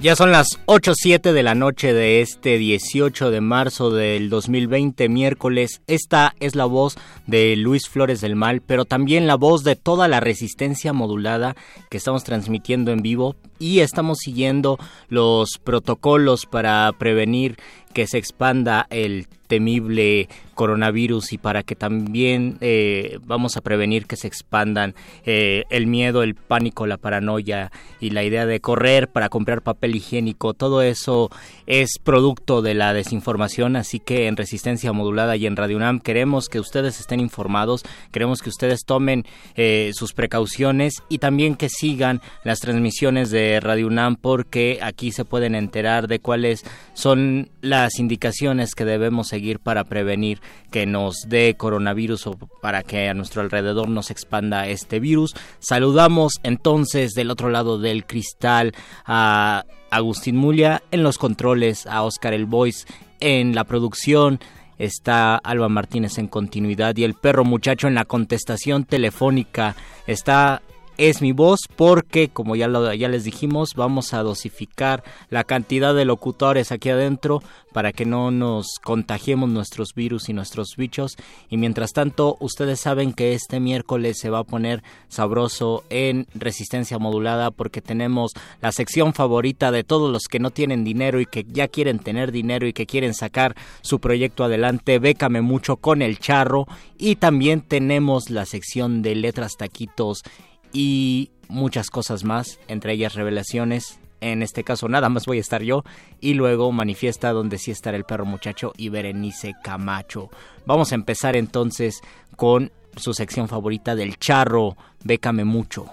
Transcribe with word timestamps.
Ya 0.00 0.14
son 0.14 0.30
las 0.30 0.60
8.07 0.66 1.32
de 1.32 1.42
la 1.42 1.56
noche 1.56 1.92
de 1.92 2.20
este 2.20 2.56
18 2.56 3.32
de 3.32 3.40
marzo 3.40 3.90
del 3.90 4.30
2020, 4.30 5.08
miércoles. 5.08 5.82
Esta 5.88 6.36
es 6.38 6.54
la 6.54 6.66
voz 6.66 6.96
de 7.26 7.56
Luis 7.56 7.88
Flores 7.88 8.20
del 8.20 8.36
Mal, 8.36 8.60
pero 8.60 8.84
también 8.84 9.26
la 9.26 9.34
voz 9.34 9.64
de 9.64 9.74
toda 9.74 10.06
la 10.06 10.20
resistencia 10.20 10.92
modulada 10.92 11.56
que 11.90 11.96
estamos 11.96 12.22
transmitiendo 12.22 12.92
en 12.92 13.02
vivo 13.02 13.34
y 13.58 13.80
estamos 13.80 14.18
siguiendo 14.18 14.78
los 15.08 15.58
protocolos 15.58 16.46
para 16.46 16.92
prevenir 16.96 17.58
que 17.92 18.06
se 18.06 18.18
expanda 18.18 18.86
el 18.90 19.26
temible 19.48 20.28
coronavirus 20.54 21.32
y 21.32 21.38
para 21.38 21.62
que 21.62 21.76
también 21.76 22.58
eh, 22.60 23.18
vamos 23.24 23.56
a 23.56 23.60
prevenir 23.60 24.06
que 24.06 24.16
se 24.16 24.26
expandan 24.26 24.94
eh, 25.24 25.62
el 25.70 25.86
miedo, 25.86 26.24
el 26.24 26.34
pánico, 26.34 26.86
la 26.86 26.96
paranoia 26.96 27.70
y 28.00 28.10
la 28.10 28.24
idea 28.24 28.44
de 28.44 28.60
correr 28.60 29.08
para 29.08 29.28
comprar 29.28 29.62
papel 29.62 29.94
higiénico. 29.94 30.54
Todo 30.54 30.82
eso 30.82 31.30
es 31.66 31.98
producto 32.02 32.60
de 32.60 32.74
la 32.74 32.92
desinformación, 32.92 33.76
así 33.76 34.00
que 34.00 34.26
en 34.26 34.36
Resistencia 34.36 34.92
Modulada 34.92 35.36
y 35.36 35.46
en 35.46 35.54
Radio 35.54 35.76
UNAM 35.76 36.00
queremos 36.00 36.48
que 36.48 36.58
ustedes 36.58 36.98
estén 36.98 37.20
informados, 37.20 37.84
queremos 38.10 38.42
que 38.42 38.50
ustedes 38.50 38.80
tomen 38.84 39.24
eh, 39.54 39.92
sus 39.94 40.12
precauciones 40.12 41.04
y 41.08 41.18
también 41.18 41.54
que 41.54 41.68
sigan 41.68 42.20
las 42.42 42.58
transmisiones 42.58 43.30
de 43.30 43.60
Radio 43.60 43.86
UNAM 43.86 44.16
porque 44.16 44.80
aquí 44.82 45.12
se 45.12 45.24
pueden 45.24 45.54
enterar 45.54 46.08
de 46.08 46.18
cuáles 46.18 46.64
son 46.94 47.48
las 47.60 47.87
indicaciones 47.98 48.74
que 48.74 48.84
debemos 48.84 49.28
seguir 49.28 49.58
para 49.58 49.84
prevenir 49.84 50.40
que 50.70 50.86
nos 50.86 51.24
dé 51.28 51.54
coronavirus 51.56 52.26
o 52.26 52.32
para 52.60 52.82
que 52.82 53.08
a 53.08 53.14
nuestro 53.14 53.42
alrededor 53.42 53.88
nos 53.88 54.10
expanda 54.10 54.68
este 54.68 55.00
virus. 55.00 55.34
Saludamos 55.58 56.34
entonces 56.42 57.12
del 57.14 57.30
otro 57.30 57.50
lado 57.50 57.78
del 57.78 58.06
cristal 58.06 58.74
a 59.06 59.64
Agustín 59.90 60.36
Mulia 60.36 60.82
en 60.90 61.02
los 61.02 61.18
controles, 61.18 61.86
a 61.86 62.02
Oscar 62.02 62.34
El 62.34 62.46
Voice 62.46 62.86
en 63.20 63.54
la 63.54 63.64
producción, 63.64 64.40
está 64.78 65.36
Alba 65.36 65.68
Martínez 65.68 66.18
en 66.18 66.28
continuidad 66.28 66.96
y 66.96 67.04
el 67.04 67.14
perro 67.14 67.44
muchacho 67.44 67.88
en 67.88 67.94
la 67.94 68.04
contestación 68.04 68.84
telefónica. 68.84 69.74
Está 70.06 70.62
es 70.98 71.22
mi 71.22 71.30
voz 71.32 71.60
porque, 71.74 72.28
como 72.28 72.56
ya, 72.56 72.68
ya 72.94 73.08
les 73.08 73.24
dijimos, 73.24 73.74
vamos 73.74 74.12
a 74.12 74.22
dosificar 74.24 75.04
la 75.30 75.44
cantidad 75.44 75.94
de 75.94 76.04
locutores 76.04 76.72
aquí 76.72 76.90
adentro 76.90 77.40
para 77.72 77.92
que 77.92 78.04
no 78.04 78.32
nos 78.32 78.78
contagiemos 78.82 79.48
nuestros 79.48 79.94
virus 79.94 80.28
y 80.28 80.32
nuestros 80.32 80.74
bichos. 80.76 81.16
Y 81.48 81.56
mientras 81.56 81.92
tanto, 81.92 82.36
ustedes 82.40 82.80
saben 82.80 83.12
que 83.12 83.34
este 83.34 83.60
miércoles 83.60 84.18
se 84.18 84.30
va 84.30 84.40
a 84.40 84.44
poner 84.44 84.82
sabroso 85.08 85.84
en 85.88 86.26
resistencia 86.34 86.98
modulada 86.98 87.52
porque 87.52 87.80
tenemos 87.80 88.32
la 88.60 88.72
sección 88.72 89.14
favorita 89.14 89.70
de 89.70 89.84
todos 89.84 90.10
los 90.10 90.24
que 90.24 90.40
no 90.40 90.50
tienen 90.50 90.82
dinero 90.82 91.20
y 91.20 91.26
que 91.26 91.46
ya 91.48 91.68
quieren 91.68 92.00
tener 92.00 92.32
dinero 92.32 92.66
y 92.66 92.72
que 92.72 92.86
quieren 92.86 93.14
sacar 93.14 93.54
su 93.82 94.00
proyecto 94.00 94.42
adelante. 94.42 94.98
Bécame 94.98 95.42
mucho 95.42 95.76
con 95.76 96.02
el 96.02 96.18
charro. 96.18 96.66
Y 96.98 97.14
también 97.16 97.60
tenemos 97.60 98.30
la 98.30 98.44
sección 98.44 99.02
de 99.02 99.14
letras 99.14 99.56
taquitos 99.56 100.24
y 100.72 101.30
muchas 101.48 101.90
cosas 101.90 102.24
más, 102.24 102.58
entre 102.68 102.92
ellas 102.92 103.14
revelaciones. 103.14 103.98
En 104.20 104.42
este 104.42 104.64
caso 104.64 104.88
nada 104.88 105.08
más 105.08 105.26
voy 105.26 105.38
a 105.38 105.40
estar 105.40 105.62
yo 105.62 105.84
y 106.20 106.34
luego 106.34 106.72
manifiesta 106.72 107.32
donde 107.32 107.58
sí 107.58 107.70
estará 107.70 107.96
el 107.96 108.04
perro 108.04 108.26
muchacho 108.26 108.72
y 108.76 108.88
Berenice 108.88 109.54
Camacho. 109.62 110.28
Vamos 110.66 110.90
a 110.90 110.96
empezar 110.96 111.36
entonces 111.36 112.00
con 112.36 112.72
su 112.96 113.14
sección 113.14 113.48
favorita 113.48 113.94
del 113.94 114.18
charro, 114.18 114.76
Bécame 115.04 115.44
mucho. 115.44 115.86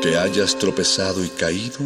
Que 0.00 0.16
hayas 0.18 0.58
tropezado 0.58 1.24
y 1.24 1.28
caído 1.28 1.80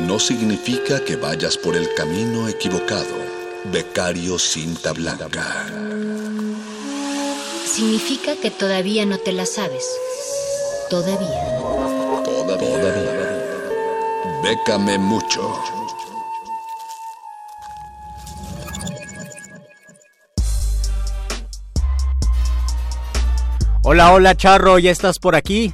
no 0.00 0.18
significa 0.18 1.04
que 1.04 1.16
vayas 1.16 1.56
por 1.56 1.76
el 1.76 1.92
camino 1.94 2.48
equivocado. 2.48 3.23
Becario 3.72 4.38
Cinta 4.38 4.92
Blanca. 4.92 5.64
Significa 7.64 8.36
que 8.40 8.50
todavía 8.50 9.06
no 9.06 9.16
te 9.16 9.32
la 9.32 9.46
sabes. 9.46 9.88
Todavía. 10.90 11.58
Todavía. 12.24 12.80
Todavía. 12.80 13.44
Bécame 14.42 14.98
mucho. 14.98 15.58
Hola, 23.82 24.12
hola 24.12 24.34
Charro, 24.34 24.78
¿ya 24.78 24.90
estás 24.90 25.18
por 25.18 25.34
aquí? 25.34 25.72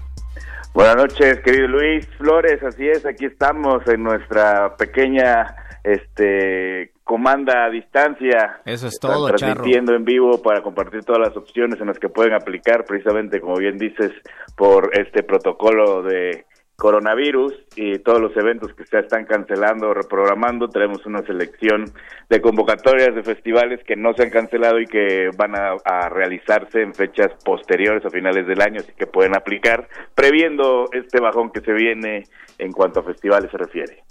Buenas 0.75 0.97
noches, 0.97 1.41
querido 1.41 1.67
Luis 1.69 2.07
Flores, 2.19 2.63
así 2.63 2.89
es, 2.89 3.05
aquí 3.05 3.25
estamos 3.25 3.87
en 3.89 4.05
nuestra 4.05 4.77
pequeña 4.77 5.57
este 5.83 6.93
comanda 7.11 7.65
a 7.65 7.71
distancia. 7.71 8.61
Eso 8.65 8.87
es 8.87 9.01
todo, 9.01 9.27
transmitiendo 9.27 9.97
en 9.97 10.05
vivo 10.05 10.41
para 10.41 10.63
compartir 10.63 11.03
todas 11.03 11.27
las 11.27 11.37
opciones 11.37 11.81
en 11.81 11.89
las 11.89 11.99
que 11.99 12.09
pueden 12.09 12.35
aplicar, 12.35 12.85
precisamente 12.85 13.41
como 13.41 13.57
bien 13.57 13.79
dices, 13.79 14.13
por 14.57 14.97
este 14.97 15.25
protocolo 15.25 16.05
de 16.05 16.45
coronavirus 16.77 17.53
y 17.75 17.99
todos 17.99 18.21
los 18.21 18.37
eventos 18.37 18.73
que 18.75 18.87
se 18.87 19.01
están 19.01 19.25
cancelando 19.25 19.89
o 19.89 19.95
reprogramando. 19.95 20.69
Tenemos 20.69 21.05
una 21.05 21.23
selección 21.23 21.87
de 22.29 22.41
convocatorias 22.41 23.13
de 23.13 23.25
festivales 23.25 23.81
que 23.85 23.97
no 23.97 24.15
se 24.15 24.23
han 24.23 24.31
cancelado 24.31 24.79
y 24.79 24.87
que 24.87 25.31
van 25.37 25.57
a, 25.57 25.75
a 25.85 26.09
realizarse 26.11 26.81
en 26.81 26.95
fechas 26.95 27.33
posteriores 27.45 28.07
a 28.07 28.11
finales 28.11 28.47
del 28.47 28.63
año, 28.63 28.79
así 28.79 28.93
que 28.97 29.09
pueden 29.09 29.35
aplicar 29.35 29.89
previendo 30.15 30.85
este 30.93 31.21
bajón 31.21 31.51
que 31.51 31.61
se 31.61 31.73
viene 31.73 32.23
en 32.57 32.71
cuanto 32.71 33.01
a 33.01 33.03
festivales 33.03 33.51
se 33.51 33.59
refiere. 33.59 34.05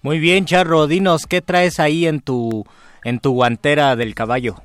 Muy 0.00 0.20
bien, 0.20 0.44
Charro, 0.44 0.86
dinos, 0.86 1.26
¿qué 1.26 1.42
traes 1.42 1.80
ahí 1.80 2.06
en 2.06 2.20
tu, 2.20 2.64
en 3.02 3.18
tu 3.18 3.32
guantera 3.32 3.96
del 3.96 4.14
caballo? 4.14 4.62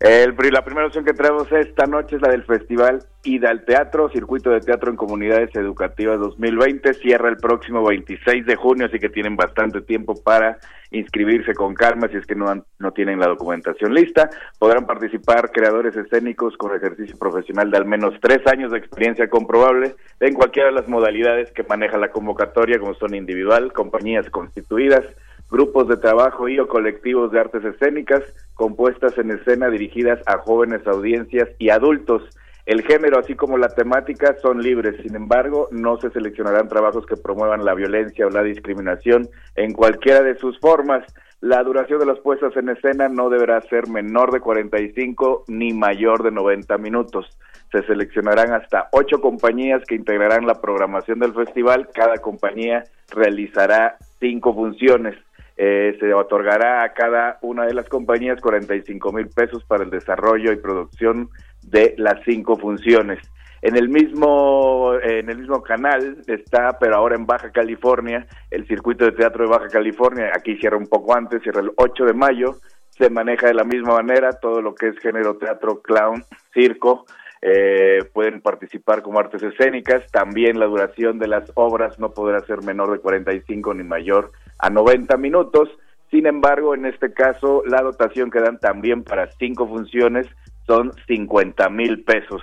El, 0.00 0.36
la 0.52 0.64
primera 0.64 0.86
opción 0.86 1.04
que 1.04 1.12
traemos 1.12 1.50
esta 1.50 1.86
noche 1.86 2.16
es 2.16 2.22
la 2.22 2.28
del 2.28 2.44
Festival 2.44 3.00
Ida 3.24 3.50
al 3.50 3.64
Teatro, 3.64 4.08
Circuito 4.10 4.50
de 4.50 4.60
Teatro 4.60 4.92
en 4.92 4.96
Comunidades 4.96 5.52
Educativas 5.56 6.20
2020. 6.20 6.94
Cierra 6.94 7.28
el 7.28 7.36
próximo 7.36 7.84
26 7.84 8.46
de 8.46 8.54
junio, 8.54 8.86
así 8.86 9.00
que 9.00 9.08
tienen 9.08 9.34
bastante 9.34 9.80
tiempo 9.80 10.14
para 10.22 10.58
inscribirse 10.92 11.52
con 11.52 11.74
calma 11.74 12.06
si 12.08 12.16
es 12.16 12.26
que 12.26 12.36
no, 12.36 12.46
no 12.78 12.92
tienen 12.92 13.18
la 13.18 13.26
documentación 13.26 13.92
lista. 13.92 14.30
Podrán 14.60 14.86
participar 14.86 15.50
creadores 15.50 15.96
escénicos 15.96 16.56
con 16.56 16.76
ejercicio 16.76 17.18
profesional 17.18 17.68
de 17.68 17.78
al 17.78 17.84
menos 17.84 18.14
tres 18.22 18.46
años 18.46 18.70
de 18.70 18.78
experiencia 18.78 19.28
comprobable 19.28 19.96
en 20.20 20.34
cualquiera 20.34 20.68
de 20.68 20.76
las 20.76 20.88
modalidades 20.88 21.50
que 21.50 21.64
maneja 21.64 21.98
la 21.98 22.12
convocatoria, 22.12 22.78
como 22.78 22.94
son 22.94 23.16
individual, 23.16 23.72
compañías 23.72 24.30
constituidas, 24.30 25.04
grupos 25.50 25.88
de 25.88 25.96
trabajo 25.96 26.48
y 26.48 26.58
o 26.58 26.68
colectivos 26.68 27.32
de 27.32 27.40
artes 27.40 27.64
escénicas 27.64 28.22
compuestas 28.54 29.16
en 29.18 29.30
escena 29.30 29.68
dirigidas 29.68 30.20
a 30.26 30.38
jóvenes 30.38 30.86
audiencias 30.86 31.48
y 31.58 31.70
adultos. 31.70 32.22
El 32.66 32.82
género, 32.82 33.18
así 33.18 33.34
como 33.34 33.56
la 33.56 33.70
temática, 33.70 34.36
son 34.42 34.60
libres. 34.60 35.00
Sin 35.02 35.16
embargo, 35.16 35.68
no 35.70 35.98
se 36.00 36.10
seleccionarán 36.10 36.68
trabajos 36.68 37.06
que 37.06 37.16
promuevan 37.16 37.64
la 37.64 37.72
violencia 37.72 38.26
o 38.26 38.30
la 38.30 38.42
discriminación 38.42 39.26
en 39.56 39.72
cualquiera 39.72 40.22
de 40.22 40.36
sus 40.36 40.60
formas. 40.60 41.02
La 41.40 41.62
duración 41.62 42.00
de 42.00 42.06
las 42.06 42.18
puestas 42.18 42.54
en 42.56 42.68
escena 42.68 43.08
no 43.08 43.30
deberá 43.30 43.60
ser 43.62 43.88
menor 43.88 44.32
de 44.32 44.40
45 44.40 45.44
ni 45.46 45.72
mayor 45.72 46.22
de 46.22 46.32
90 46.32 46.76
minutos. 46.78 47.26
Se 47.72 47.82
seleccionarán 47.84 48.52
hasta 48.52 48.88
ocho 48.92 49.20
compañías 49.20 49.82
que 49.86 49.94
integrarán 49.94 50.46
la 50.46 50.60
programación 50.60 51.20
del 51.20 51.32
festival. 51.32 51.88
Cada 51.94 52.18
compañía 52.18 52.84
realizará 53.14 53.96
cinco 54.20 54.52
funciones. 54.52 55.14
Eh, 55.60 55.96
se 55.98 56.14
otorgará 56.14 56.84
a 56.84 56.92
cada 56.92 57.40
una 57.42 57.66
de 57.66 57.74
las 57.74 57.88
compañías 57.88 58.40
45 58.40 59.12
mil 59.12 59.26
pesos 59.26 59.64
para 59.64 59.82
el 59.82 59.90
desarrollo 59.90 60.52
y 60.52 60.56
producción 60.56 61.30
de 61.62 61.96
las 61.98 62.20
cinco 62.24 62.56
funciones. 62.56 63.18
En 63.60 63.76
el 63.76 63.88
mismo 63.88 64.94
en 65.02 65.28
el 65.28 65.38
mismo 65.38 65.60
canal 65.60 66.18
está, 66.28 66.78
pero 66.78 66.94
ahora 66.94 67.16
en 67.16 67.26
Baja 67.26 67.50
California, 67.50 68.24
el 68.52 68.68
circuito 68.68 69.04
de 69.04 69.10
teatro 69.10 69.44
de 69.44 69.50
Baja 69.50 69.66
California. 69.66 70.30
Aquí 70.32 70.56
cierra 70.58 70.76
un 70.76 70.86
poco 70.86 71.16
antes, 71.16 71.42
cierra 71.42 71.60
el 71.60 71.72
8 71.74 72.04
de 72.04 72.12
mayo. 72.12 72.54
Se 72.90 73.10
maneja 73.10 73.48
de 73.48 73.54
la 73.54 73.64
misma 73.64 73.94
manera 73.94 74.30
todo 74.34 74.62
lo 74.62 74.76
que 74.76 74.88
es 74.88 74.98
género 75.00 75.38
teatro, 75.38 75.82
clown, 75.82 76.24
circo. 76.54 77.04
Eh, 77.42 77.98
pueden 78.12 78.40
participar 78.42 79.02
como 79.02 79.18
artes 79.18 79.42
escénicas. 79.42 80.08
También 80.12 80.60
la 80.60 80.66
duración 80.66 81.18
de 81.18 81.26
las 81.26 81.50
obras 81.56 81.98
no 81.98 82.12
podrá 82.12 82.38
ser 82.42 82.62
menor 82.62 82.92
de 82.92 83.00
45 83.00 83.74
ni 83.74 83.82
mayor 83.82 84.30
a 84.58 84.70
90 84.70 85.16
minutos. 85.16 85.68
Sin 86.10 86.26
embargo, 86.26 86.74
en 86.74 86.86
este 86.86 87.12
caso, 87.12 87.62
la 87.66 87.82
dotación 87.82 88.30
que 88.30 88.40
dan 88.40 88.58
también 88.58 89.04
para 89.04 89.30
cinco 89.32 89.66
funciones 89.68 90.26
son 90.66 90.92
50 91.06 91.68
mil 91.70 92.04
pesos. 92.04 92.42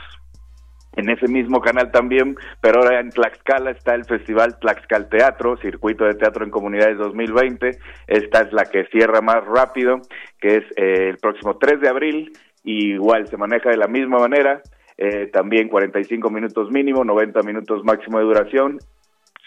En 0.95 1.09
ese 1.09 1.27
mismo 1.27 1.59
canal 1.59 1.91
también, 1.91 2.37
pero 2.61 2.79
ahora 2.79 3.01
en 3.01 3.09
Tlaxcala 3.09 3.71
está 3.71 3.95
el 3.95 4.05
Festival 4.05 4.57
Tlaxcal 4.59 5.09
Teatro, 5.09 5.57
Circuito 5.57 6.05
de 6.05 6.13
Teatro 6.13 6.45
en 6.45 6.51
Comunidades 6.51 6.97
2020. 6.97 7.71
Esta 8.07 8.41
es 8.41 8.53
la 8.53 8.65
que 8.65 8.85
cierra 8.85 9.19
más 9.19 9.43
rápido, 9.45 9.99
que 10.39 10.57
es 10.57 10.63
eh, 10.77 11.09
el 11.09 11.17
próximo 11.17 11.57
3 11.57 11.81
de 11.81 11.89
abril. 11.89 12.31
igual 12.63 13.27
se 13.27 13.35
maneja 13.35 13.69
de 13.69 13.77
la 13.77 13.87
misma 13.87 14.19
manera, 14.19 14.61
eh, 14.97 15.27
también 15.33 15.67
45 15.67 16.29
minutos 16.29 16.71
mínimo, 16.71 17.03
90 17.03 17.41
minutos 17.43 17.83
máximo 17.83 18.19
de 18.19 18.25
duración 18.25 18.79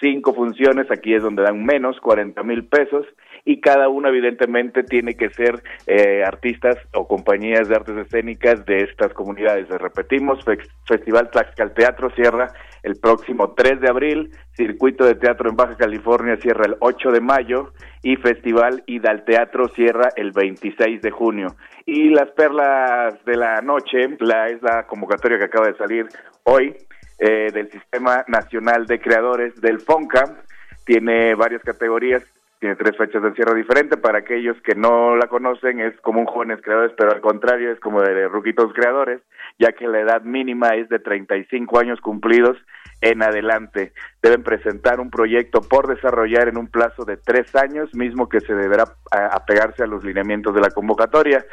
cinco 0.01 0.35
funciones, 0.35 0.91
aquí 0.91 1.15
es 1.15 1.23
donde 1.23 1.43
dan 1.43 1.65
menos, 1.65 1.99
40 2.01 2.43
mil 2.43 2.67
pesos, 2.67 3.07
y 3.45 3.61
cada 3.61 3.89
una 3.89 4.09
evidentemente 4.09 4.83
tiene 4.83 5.15
que 5.15 5.31
ser 5.31 5.63
eh, 5.87 6.23
artistas 6.25 6.77
o 6.95 7.09
compañías 7.09 7.69
de 7.69 7.77
artes 7.77 7.97
escénicas 7.97 8.65
de 8.67 8.83
estas 8.83 9.13
comunidades. 9.15 9.69
repetimos, 9.69 10.45
Festival 10.87 11.31
Tlaxcal 11.31 11.73
Teatro 11.73 12.11
cierra 12.11 12.53
el 12.83 12.97
próximo 12.97 13.55
3 13.55 13.81
de 13.81 13.89
abril, 13.89 14.31
Circuito 14.53 15.05
de 15.05 15.15
Teatro 15.15 15.51
en 15.51 15.57
Baja 15.57 15.77
California 15.77 16.37
cierra 16.37 16.67
el 16.67 16.77
8 16.81 17.11
de 17.11 17.21
mayo 17.21 17.73
y 18.03 18.17
Festival 18.17 18.83
Idal 18.87 19.25
Teatro 19.25 19.69
cierra 19.69 20.11
el 20.17 20.33
26 20.33 21.01
de 21.01 21.11
junio. 21.11 21.49
Y 21.87 22.11
las 22.11 22.31
perlas 22.33 23.25
de 23.25 23.37
la 23.37 23.61
noche, 23.63 23.99
la, 24.21 24.49
es 24.49 24.63
la 24.63 24.87
convocatoria 24.87 25.39
que 25.39 25.45
acaba 25.45 25.69
de 25.69 25.77
salir 25.77 26.07
hoy, 26.45 26.75
eh, 27.19 27.51
del 27.53 27.71
Sistema 27.71 28.25
Nacional 28.29 28.87
de 28.87 29.01
Creadores 29.01 29.61
del 29.61 29.81
FONCA. 29.81 30.37
Tiene 30.85 31.35
varias 31.35 31.63
categorías, 31.63 32.23
tiene 32.61 32.77
tres 32.77 32.97
fechas 32.97 33.23
de 33.23 33.29
encierro 33.29 33.55
diferentes. 33.55 33.99
Para 33.99 34.19
aquellos 34.19 34.57
que 34.63 34.75
no 34.75 35.17
la 35.17 35.29
conocen, 35.29 35.81
es 35.81 35.99
como 36.01 36.21
un 36.21 36.27
jóvenes 36.27 36.61
creadores, 36.63 36.93
pero 36.97 37.13
al 37.13 37.21
contrario, 37.21 37.73
es 37.73 37.81
como 37.81 38.03
de 38.03 38.29
ruquitos 38.29 38.73
creadores, 38.73 39.21
ya 39.59 39.73
que 39.73 39.87
la 39.87 40.01
edad 40.01 40.23
mínima 40.23 40.71
es 40.71 40.89
de 40.89 40.99
35 40.99 41.79
años 41.79 42.01
cumplidos 42.01 42.57
en 43.01 43.23
adelante. 43.23 43.93
Deben 44.23 44.43
presentar 44.43 44.99
un 44.99 45.11
proyecto 45.11 45.61
por 45.61 45.87
desarrollar 45.87 46.49
en 46.49 46.59
un 46.59 46.69
plazo 46.69 47.05
de 47.05 47.17
tres 47.17 47.55
años, 47.55 47.95
mismo 47.95 48.29
que 48.29 48.41
se 48.41 48.55
deberá 48.55 48.85
apegarse 49.11 49.85
a 49.85 49.87
los 49.87 50.03
lineamientos 50.05 50.55
de 50.55 50.61
la 50.61 50.71
convocatoria 50.71 51.45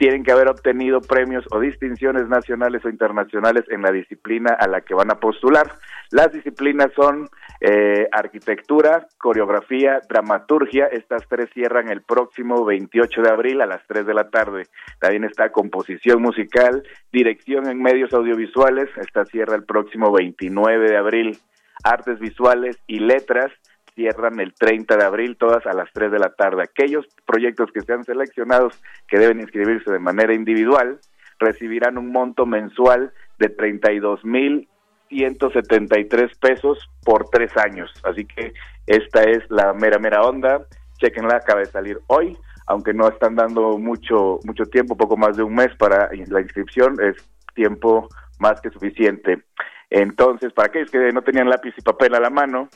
tienen 0.00 0.24
que 0.24 0.32
haber 0.32 0.48
obtenido 0.48 1.02
premios 1.02 1.44
o 1.50 1.60
distinciones 1.60 2.26
nacionales 2.26 2.82
o 2.86 2.88
internacionales 2.88 3.66
en 3.68 3.82
la 3.82 3.92
disciplina 3.92 4.56
a 4.58 4.66
la 4.66 4.80
que 4.80 4.94
van 4.94 5.10
a 5.10 5.20
postular. 5.20 5.74
Las 6.10 6.32
disciplinas 6.32 6.90
son 6.96 7.28
eh, 7.60 8.08
arquitectura, 8.10 9.06
coreografía, 9.18 10.00
dramaturgia. 10.08 10.49
Estas 10.90 11.28
tres 11.28 11.48
cierran 11.54 11.88
el 11.90 12.02
próximo 12.02 12.64
28 12.64 13.22
de 13.22 13.30
abril 13.30 13.60
a 13.60 13.66
las 13.66 13.86
3 13.86 14.04
de 14.04 14.14
la 14.14 14.30
tarde. 14.30 14.66
También 14.98 15.22
está 15.22 15.52
composición 15.52 16.20
musical, 16.20 16.82
dirección 17.12 17.68
en 17.68 17.80
medios 17.80 18.12
audiovisuales. 18.12 18.88
Esta 18.96 19.24
cierra 19.26 19.54
el 19.54 19.62
próximo 19.62 20.10
29 20.10 20.90
de 20.90 20.96
abril. 20.96 21.38
Artes 21.84 22.18
visuales 22.18 22.76
y 22.88 22.98
letras 22.98 23.52
cierran 23.94 24.40
el 24.40 24.52
30 24.52 24.96
de 24.96 25.04
abril, 25.04 25.36
todas 25.36 25.64
a 25.66 25.72
las 25.72 25.88
3 25.92 26.10
de 26.10 26.18
la 26.18 26.30
tarde. 26.30 26.64
Aquellos 26.64 27.06
proyectos 27.24 27.70
que 27.70 27.82
sean 27.82 28.02
seleccionados, 28.02 28.74
que 29.06 29.20
deben 29.20 29.40
inscribirse 29.40 29.92
de 29.92 30.00
manera 30.00 30.34
individual, 30.34 30.98
recibirán 31.38 31.96
un 31.96 32.10
monto 32.10 32.44
mensual 32.44 33.12
de 33.38 33.50
32 33.50 34.24
mil 34.24 34.68
173 35.10 36.38
pesos 36.38 36.88
por 37.04 37.28
tres 37.28 37.54
años. 37.56 37.92
Así 38.02 38.24
que 38.24 38.54
esta 38.86 39.22
es 39.24 39.42
la 39.50 39.74
mera, 39.74 39.98
mera 39.98 40.22
onda. 40.22 40.66
Chequenla, 40.98 41.36
acaba 41.36 41.60
de 41.60 41.66
salir 41.66 42.00
hoy, 42.06 42.36
aunque 42.66 42.94
no 42.94 43.08
están 43.08 43.36
dando 43.36 43.76
mucho, 43.76 44.40
mucho 44.44 44.64
tiempo, 44.64 44.96
poco 44.96 45.16
más 45.16 45.36
de 45.36 45.42
un 45.42 45.54
mes 45.54 45.74
para 45.76 46.10
la 46.28 46.40
inscripción, 46.40 46.96
es 47.02 47.16
tiempo 47.54 48.08
más 48.38 48.60
que 48.60 48.70
suficiente. 48.70 49.42
Entonces, 49.90 50.52
para 50.52 50.68
aquellos 50.68 50.90
que 50.90 51.12
no 51.12 51.22
tenían 51.22 51.50
lápiz 51.50 51.74
y 51.76 51.82
papel 51.82 52.14
a 52.14 52.20
la 52.20 52.30
mano, 52.30 52.68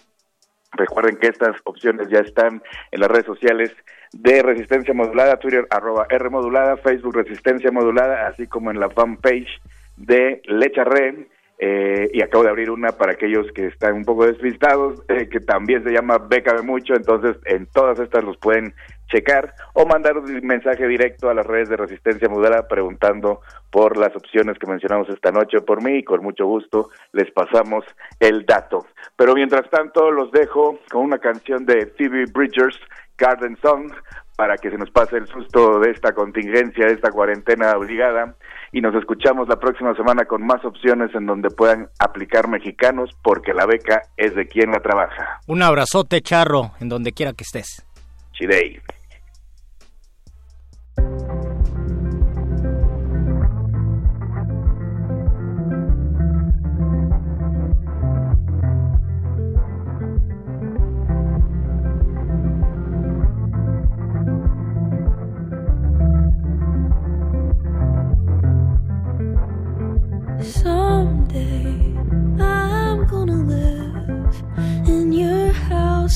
Recuerden 0.77 1.17
que 1.17 1.29
estas 1.29 1.57
opciones 1.65 2.09
ya 2.09 2.19
están 2.19 2.63
en 2.91 3.01
las 3.01 3.09
redes 3.09 3.27
sociales 3.27 3.71
de 4.13 4.43
Resistencia 4.43 4.93
Modulada, 4.93 5.39
Twitter 5.39 5.67
arroba 5.71 6.07
R 6.11 6.31
Modulada, 6.31 6.77
Facebook 6.79 7.15
Resistencia 7.15 7.71
Modulada, 7.71 8.27
así 8.27 8.47
como 8.47 8.71
en 8.71 8.81
la 8.81 8.91
fanpage 8.91 9.61
de 9.97 10.43
Lecharre. 10.47 11.29
Eh, 11.59 12.11
y 12.13 12.21
acabo 12.21 12.43
de 12.43 12.51
abrir 12.51 12.71
una 12.71 12.93
para 12.93 13.13
aquellos 13.13 13.47
que 13.53 13.67
están 13.69 13.95
un 13.95 14.05
poco 14.05 14.27
despistados, 14.27 15.03
eh, 15.09 15.29
que 15.29 15.39
también 15.39 15.85
se 15.85 15.93
llama 15.93 16.19
Beca 16.19 16.53
de 16.53 16.63
Mucho, 16.63 16.95
entonces 16.95 17.37
en 17.45 17.67
todas 17.67 17.99
estas 18.01 18.25
los 18.25 18.37
pueden 18.39 18.75
checar 19.09 19.55
o 19.75 19.87
mandar 19.87 20.19
un 20.19 20.47
mensaje 20.47 20.89
directo 20.89 21.31
a 21.31 21.35
las 21.35 21.47
redes 21.47 21.69
de 21.69 21.77
Resistencia 21.77 22.29
Modulada 22.29 22.67
preguntando 22.67 23.41
por 23.71 23.97
las 23.97 24.17
opciones 24.17 24.59
que 24.59 24.67
mencionamos 24.67 25.09
esta 25.09 25.31
noche 25.31 25.61
por 25.61 25.83
mí 25.83 25.99
y 25.99 26.05
con 26.05 26.23
mucho 26.23 26.47
gusto 26.47 26.91
les 27.13 27.31
pasamos 27.31 27.85
el 28.19 28.45
dato. 28.45 28.87
Pero 29.17 29.35
mientras 29.35 29.71
tanto 29.71 30.11
los 30.11 30.33
dejo 30.33 30.81
con 30.91 31.03
una 31.03 31.19
canción 31.19 31.65
de 31.67 31.87
Phoebe 31.87 32.25
Bridgers, 32.33 32.79
Garden 33.17 33.57
Song, 33.63 33.93
para 34.37 34.57
que 34.57 34.71
se 34.71 34.79
nos 34.79 34.91
pase 34.91 35.17
el 35.17 35.27
susto 35.29 35.79
de 35.79 35.91
esta 35.91 36.13
contingencia, 36.13 36.87
de 36.87 36.95
esta 36.95 37.11
cuarentena 37.11 37.77
obligada. 37.77 38.35
Y 38.75 38.81
nos 38.81 38.93
escuchamos 38.97 39.47
la 39.47 39.55
próxima 39.55 39.95
semana 39.95 40.25
con 40.25 40.45
más 40.45 40.65
opciones 40.65 41.15
en 41.15 41.27
donde 41.27 41.49
puedan 41.49 41.87
aplicar 42.01 42.49
mexicanos, 42.49 43.09
porque 43.23 43.55
la 43.55 43.67
beca 43.67 44.03
es 44.17 44.35
de 44.35 44.49
quien 44.49 44.73
la 44.73 44.81
trabaja. 44.81 45.39
Un 45.47 45.63
abrazote, 45.63 46.21
Charro, 46.23 46.73
en 46.81 46.89
donde 46.89 47.13
quiera 47.13 47.35
que 47.35 47.45
estés. 47.45 47.87
Chidei. 48.33 48.81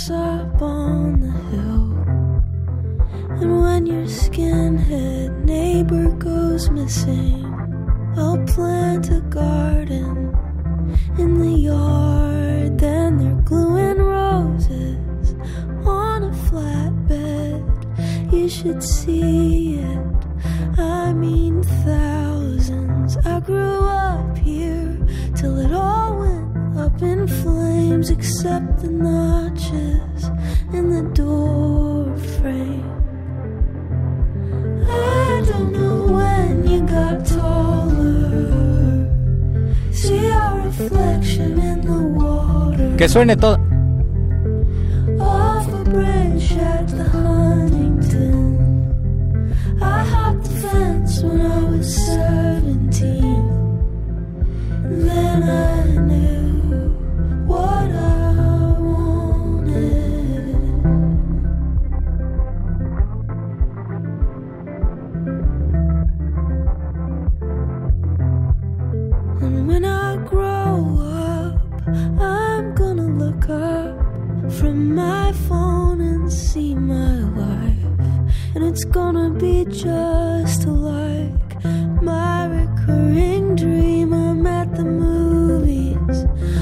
Up 0.07 0.63
on 0.63 1.21
the 1.21 1.33
hill. 1.51 1.91
And 3.41 3.61
when 3.63 3.85
your 3.85 4.07
skinhead 4.07 5.45
neighbor 5.45 6.11
goes 6.13 6.71
missing, 6.71 7.45
I'll 8.17 8.43
plant 8.47 9.11
a 9.11 9.21
garden 9.29 10.35
in 11.19 11.35
the 11.41 11.51
yard. 11.51 12.79
Then 12.79 13.19
they're 13.19 13.43
gluing 13.43 13.99
roses 13.99 15.35
on 15.85 16.25
a 16.25 16.33
flatbed. 16.47 17.63
You 18.33 18.49
should 18.49 18.83
see 18.83 19.81
it. 19.81 20.17
I 20.79 21.13
mean, 21.13 21.63
thousands. 21.85 23.17
I 23.27 23.41
grew 23.41 23.81
up 23.81 24.39
here 24.39 24.97
till 25.35 25.59
it 25.59 25.73
all 25.73 26.19
went 26.21 26.38
up 26.89 27.03
in 27.03 27.27
flames 27.27 28.09
except 28.11 28.81
the 28.83 28.89
notches 28.89 30.21
in 30.73 30.85
the 30.97 31.03
door 31.13 32.17
frame. 32.37 32.89
I 34.89 35.45
don't 35.51 35.73
know 35.73 35.99
when 36.17 36.67
you 36.71 36.81
got 36.97 37.27
taller. 37.27 39.07
See 39.93 40.31
our 40.31 40.61
reflection 40.69 41.59
in 41.71 41.79
the 41.91 42.01
water. 42.21 42.97
Que 42.97 43.09
suene 43.09 43.37
todo. 43.37 43.59
Off 45.21 45.69
a 45.81 45.85
branch 45.91 46.53
at 46.53 46.89
the 46.89 47.05
Huntington. 47.05 48.47
I 49.83 50.05
hopped 50.13 50.45
the 50.45 50.55
fence 50.63 51.23
when 51.23 51.41
I 51.41 51.65
was 51.71 51.89
17. 52.07 53.45
Then 55.07 55.43
I 55.43 55.78
it's 78.81 78.85
gonna 78.85 79.29
be 79.31 79.65
just 79.65 80.65
like 80.69 81.65
my 82.01 82.47
recurring 82.47 83.57
dream. 83.57 84.13
I'm 84.13 84.47
at 84.47 84.73
the 84.77 84.85
movies. 84.85 86.19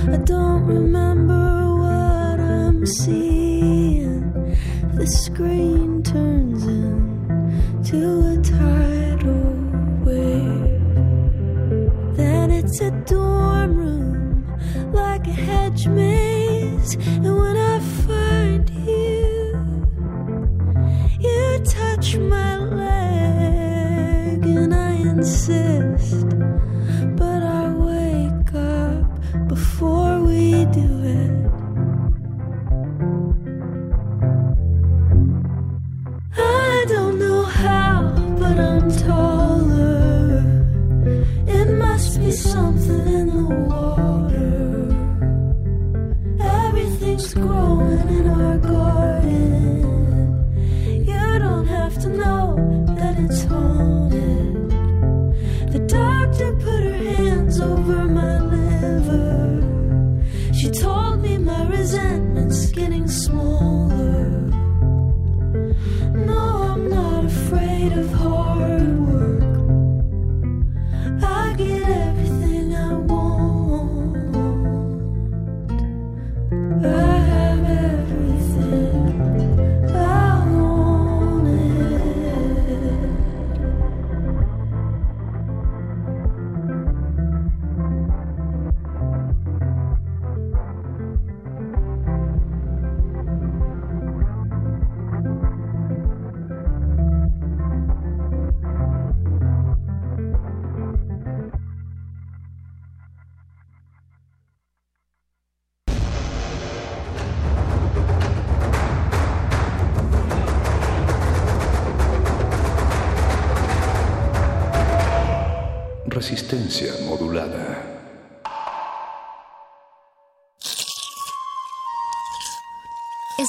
I 0.09 0.17
don't 0.25 0.65
remember 0.65 1.75
what 1.83 2.41
I'm 2.41 2.87
seeing. 2.87 4.33
The 4.95 5.07
screen 5.07 5.76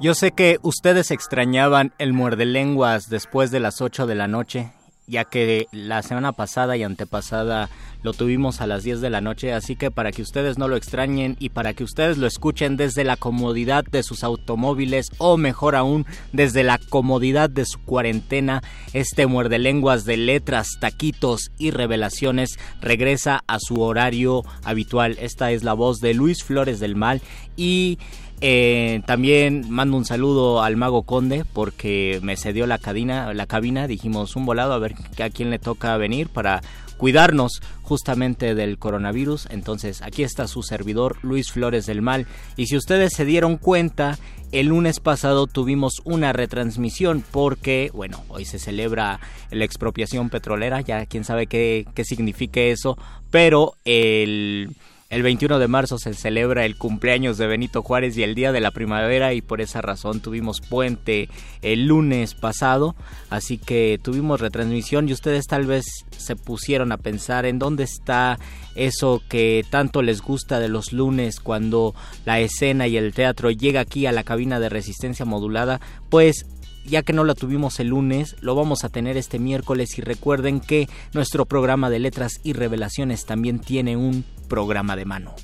Yo 0.00 0.14
sé 0.14 0.32
que 0.32 0.58
ustedes 0.62 1.10
extrañaban 1.10 1.92
el 1.98 2.14
muerde 2.14 2.46
lenguas 2.46 3.10
después 3.10 3.50
de 3.50 3.60
las 3.60 3.82
8 3.82 4.06
de 4.06 4.14
la 4.14 4.28
noche, 4.28 4.72
ya 5.06 5.26
que 5.26 5.66
la 5.72 6.02
semana 6.02 6.32
pasada 6.32 6.74
y 6.78 6.82
antepasada 6.82 7.68
lo 8.02 8.14
tuvimos 8.14 8.62
a 8.62 8.66
las 8.66 8.82
10 8.82 9.02
de 9.02 9.10
la 9.10 9.20
noche, 9.20 9.52
así 9.52 9.76
que 9.76 9.90
para 9.90 10.10
que 10.10 10.22
ustedes 10.22 10.56
no 10.56 10.68
lo 10.68 10.76
extrañen 10.76 11.36
y 11.38 11.50
para 11.50 11.74
que 11.74 11.84
ustedes 11.84 12.16
lo 12.16 12.26
escuchen 12.26 12.78
desde 12.78 13.04
la 13.04 13.18
comodidad 13.18 13.84
de 13.84 14.02
sus 14.02 14.24
automóviles 14.24 15.10
o 15.18 15.36
mejor 15.36 15.76
aún 15.76 16.06
desde 16.32 16.62
la 16.62 16.78
comodidad 16.78 17.50
de 17.50 17.66
su 17.66 17.78
cuarentena, 17.84 18.62
este 18.94 19.26
muerde 19.26 19.58
lenguas 19.58 20.06
de 20.06 20.16
letras, 20.16 20.78
taquitos 20.80 21.50
y 21.58 21.72
revelaciones 21.72 22.58
regresa 22.80 23.44
a 23.46 23.58
su 23.60 23.82
horario 23.82 24.44
habitual. 24.64 25.18
Esta 25.20 25.52
es 25.52 25.62
la 25.62 25.74
voz 25.74 26.00
de 26.00 26.14
Luis 26.14 26.42
Flores 26.42 26.80
del 26.80 26.96
Mal 26.96 27.20
y 27.54 27.98
eh, 28.40 29.02
también 29.06 29.70
mando 29.70 29.96
un 29.96 30.04
saludo 30.04 30.62
al 30.62 30.76
mago 30.76 31.02
Conde 31.02 31.44
porque 31.44 32.20
me 32.22 32.36
cedió 32.36 32.66
la 32.66 32.78
cabina, 32.78 33.34
la 33.34 33.46
cabina, 33.46 33.86
dijimos 33.86 34.36
un 34.36 34.46
volado 34.46 34.72
a 34.72 34.78
ver 34.78 34.94
a 35.22 35.30
quién 35.30 35.50
le 35.50 35.58
toca 35.58 35.96
venir 35.96 36.28
para 36.28 36.62
cuidarnos 36.96 37.62
justamente 37.82 38.54
del 38.54 38.78
coronavirus. 38.78 39.48
Entonces 39.50 40.02
aquí 40.02 40.22
está 40.22 40.46
su 40.46 40.62
servidor 40.62 41.16
Luis 41.22 41.50
Flores 41.50 41.86
del 41.86 42.02
Mal. 42.02 42.26
Y 42.56 42.66
si 42.66 42.76
ustedes 42.76 43.14
se 43.14 43.24
dieron 43.24 43.56
cuenta, 43.56 44.18
el 44.52 44.66
lunes 44.66 45.00
pasado 45.00 45.46
tuvimos 45.46 46.02
una 46.04 46.32
retransmisión 46.32 47.24
porque, 47.30 47.90
bueno, 47.94 48.22
hoy 48.28 48.44
se 48.44 48.58
celebra 48.58 49.20
la 49.50 49.64
expropiación 49.64 50.28
petrolera, 50.28 50.80
ya 50.82 51.06
quién 51.06 51.24
sabe 51.24 51.46
qué, 51.46 51.86
qué 51.94 52.04
signifique 52.04 52.70
eso, 52.70 52.98
pero 53.30 53.74
el... 53.84 54.76
El 55.10 55.24
21 55.24 55.58
de 55.58 55.66
marzo 55.66 55.98
se 55.98 56.14
celebra 56.14 56.64
el 56.64 56.76
cumpleaños 56.76 57.36
de 57.36 57.48
Benito 57.48 57.82
Juárez 57.82 58.16
y 58.16 58.22
el 58.22 58.36
Día 58.36 58.52
de 58.52 58.60
la 58.60 58.70
Primavera 58.70 59.34
y 59.34 59.42
por 59.42 59.60
esa 59.60 59.82
razón 59.82 60.20
tuvimos 60.20 60.60
puente 60.60 61.28
el 61.62 61.86
lunes 61.86 62.36
pasado, 62.36 62.94
así 63.28 63.58
que 63.58 63.98
tuvimos 64.00 64.40
retransmisión 64.40 65.08
y 65.08 65.12
ustedes 65.12 65.48
tal 65.48 65.66
vez 65.66 65.84
se 66.16 66.36
pusieron 66.36 66.92
a 66.92 66.96
pensar 66.96 67.44
en 67.44 67.58
dónde 67.58 67.82
está 67.82 68.38
eso 68.76 69.20
que 69.28 69.64
tanto 69.68 70.00
les 70.02 70.22
gusta 70.22 70.60
de 70.60 70.68
los 70.68 70.92
lunes 70.92 71.40
cuando 71.40 71.92
la 72.24 72.38
escena 72.38 72.86
y 72.86 72.96
el 72.96 73.12
teatro 73.12 73.50
llega 73.50 73.80
aquí 73.80 74.06
a 74.06 74.12
la 74.12 74.22
cabina 74.22 74.60
de 74.60 74.68
resistencia 74.68 75.24
modulada, 75.24 75.80
pues 76.08 76.46
ya 76.86 77.02
que 77.02 77.12
no 77.12 77.24
la 77.24 77.34
tuvimos 77.34 77.80
el 77.80 77.88
lunes, 77.88 78.36
lo 78.42 78.54
vamos 78.54 78.84
a 78.84 78.88
tener 78.88 79.16
este 79.16 79.38
miércoles. 79.38 79.98
Y 79.98 80.02
recuerden 80.02 80.60
que 80.60 80.88
nuestro 81.12 81.46
programa 81.46 81.90
de 81.90 81.98
letras 81.98 82.40
y 82.42 82.52
revelaciones 82.52 83.26
también 83.26 83.58
tiene 83.58 83.96
un 83.96 84.24
programa 84.50 84.96
de 84.96 85.06
mano. 85.06 85.34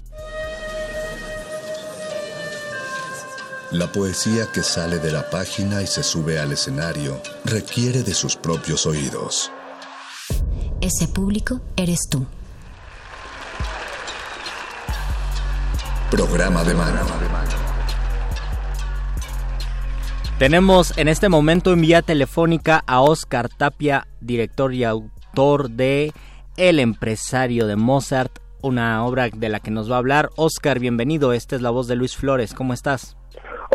La 3.71 3.91
poesía 3.91 4.53
que 4.53 4.63
sale 4.63 4.99
de 4.99 5.11
la 5.11 5.31
página 5.31 5.81
y 5.83 5.87
se 5.87 6.03
sube 6.03 6.39
al 6.39 6.53
escenario 6.53 7.21
requiere 7.45 8.03
de 8.03 8.15
sus 8.15 8.37
propios 8.37 8.85
oídos. 8.85 9.51
Ese 10.81 11.09
público 11.09 11.63
eres 11.77 12.01
tú. 12.11 12.27
Programa 16.11 16.63
de 16.65 16.75
mano. 16.75 17.01
Tenemos 20.39 20.97
en 20.99 21.09
este 21.09 21.29
momento 21.29 21.73
en 21.73 21.81
vía 21.81 22.03
telefónica 22.03 22.85
a 22.87 23.01
Oscar 23.01 23.49
Tapia, 23.49 24.07
director 24.21 24.75
y 24.75 24.85
autor 24.85 25.71
de 25.71 26.13
El 26.57 26.79
empresario 26.79 27.67
de 27.67 27.77
Mozart, 27.77 28.46
una 28.67 29.05
obra 29.05 29.29
de 29.29 29.49
la 29.49 29.61
que 29.61 29.71
nos 29.71 29.91
va 29.91 29.97
a 29.97 29.99
hablar. 29.99 30.31
Oscar, 30.37 30.81
bienvenido. 30.81 31.33
Esta 31.33 31.57
es 31.57 31.63
la 31.63 31.71
voz 31.71 31.89
de 31.89 31.97
Luis 31.97 32.17
Flores. 32.17 32.53
¿Cómo 32.53 32.73
estás? 32.73 33.17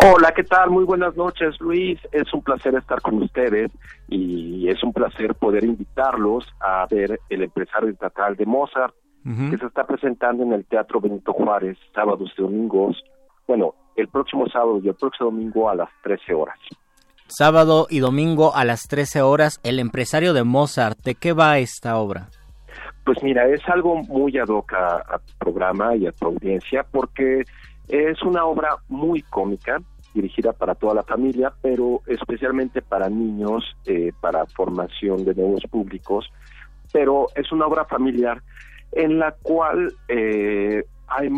Hola, 0.04 0.32
¿qué 0.36 0.44
tal? 0.44 0.70
Muy 0.70 0.84
buenas 0.84 1.16
noches, 1.16 1.60
Luis. 1.60 2.00
Es 2.12 2.34
un 2.34 2.42
placer 2.42 2.76
estar 2.76 3.02
con 3.02 3.22
ustedes 3.22 3.72
y 4.08 4.68
es 4.68 4.84
un 4.84 4.94
placer 4.94 5.36
poder 5.36 5.64
invitarlos 5.64 6.46
a 6.60 6.86
ver 6.90 7.20
El 7.30 7.44
empresario 7.44 7.90
estatal 7.90 8.36
de 8.36 8.46
Mozart, 8.46 8.94
que 9.24 9.58
se 9.58 9.66
está 9.66 9.86
presentando 9.86 10.44
en 10.44 10.54
el 10.54 10.66
Teatro 10.66 11.00
Benito 11.00 11.34
Juárez 11.34 11.78
sábados 11.94 12.32
y 12.38 12.42
domingos. 12.42 13.04
Bueno, 13.48 13.76
el 13.96 14.08
próximo 14.08 14.48
sábado 14.48 14.80
y 14.84 14.88
el 14.88 14.96
próximo 14.96 15.30
domingo 15.32 15.70
a 15.70 15.76
las 15.76 15.90
13 16.04 16.34
horas. 16.34 16.58
Sábado 17.28 17.88
y 17.90 18.00
domingo 18.00 18.56
a 18.56 18.66
las 18.66 18.82
13 18.90 19.22
horas, 19.22 19.60
El 19.64 19.80
empresario 19.80 20.34
de 20.34 20.44
Mozart. 20.44 21.00
¿De 21.04 21.16
qué 21.16 21.34
va 21.34 21.60
esta 21.60 21.98
obra? 21.98 22.30
Pues 23.04 23.22
mira, 23.24 23.48
es 23.48 23.68
algo 23.68 23.96
muy 24.04 24.38
ad 24.38 24.50
hoc 24.50 24.74
a, 24.74 24.98
a 24.98 25.22
programa 25.40 25.96
y 25.96 26.06
a 26.06 26.12
tu 26.12 26.28
audiencia 26.28 26.84
porque 26.84 27.44
es 27.88 28.22
una 28.24 28.46
obra 28.46 28.78
muy 28.88 29.22
cómica, 29.24 29.82
dirigida 30.14 30.54
para 30.54 30.76
toda 30.76 30.94
la 30.94 31.04
familia, 31.04 31.54
pero 31.62 32.02
especialmente 32.06 32.82
para 32.82 33.10
niños, 33.10 33.76
eh, 33.86 34.12
para 34.20 34.46
formación 34.46 35.26
de 35.26 35.36
nuevos 35.36 35.64
públicos, 35.70 36.32
pero 36.92 37.28
es 37.36 37.52
una 37.52 37.66
obra 37.66 37.86
familiar 37.86 38.42
en 38.92 39.20
la 39.20 39.32
cual 39.32 39.94
eh, 40.08 40.84
hay, 41.08 41.30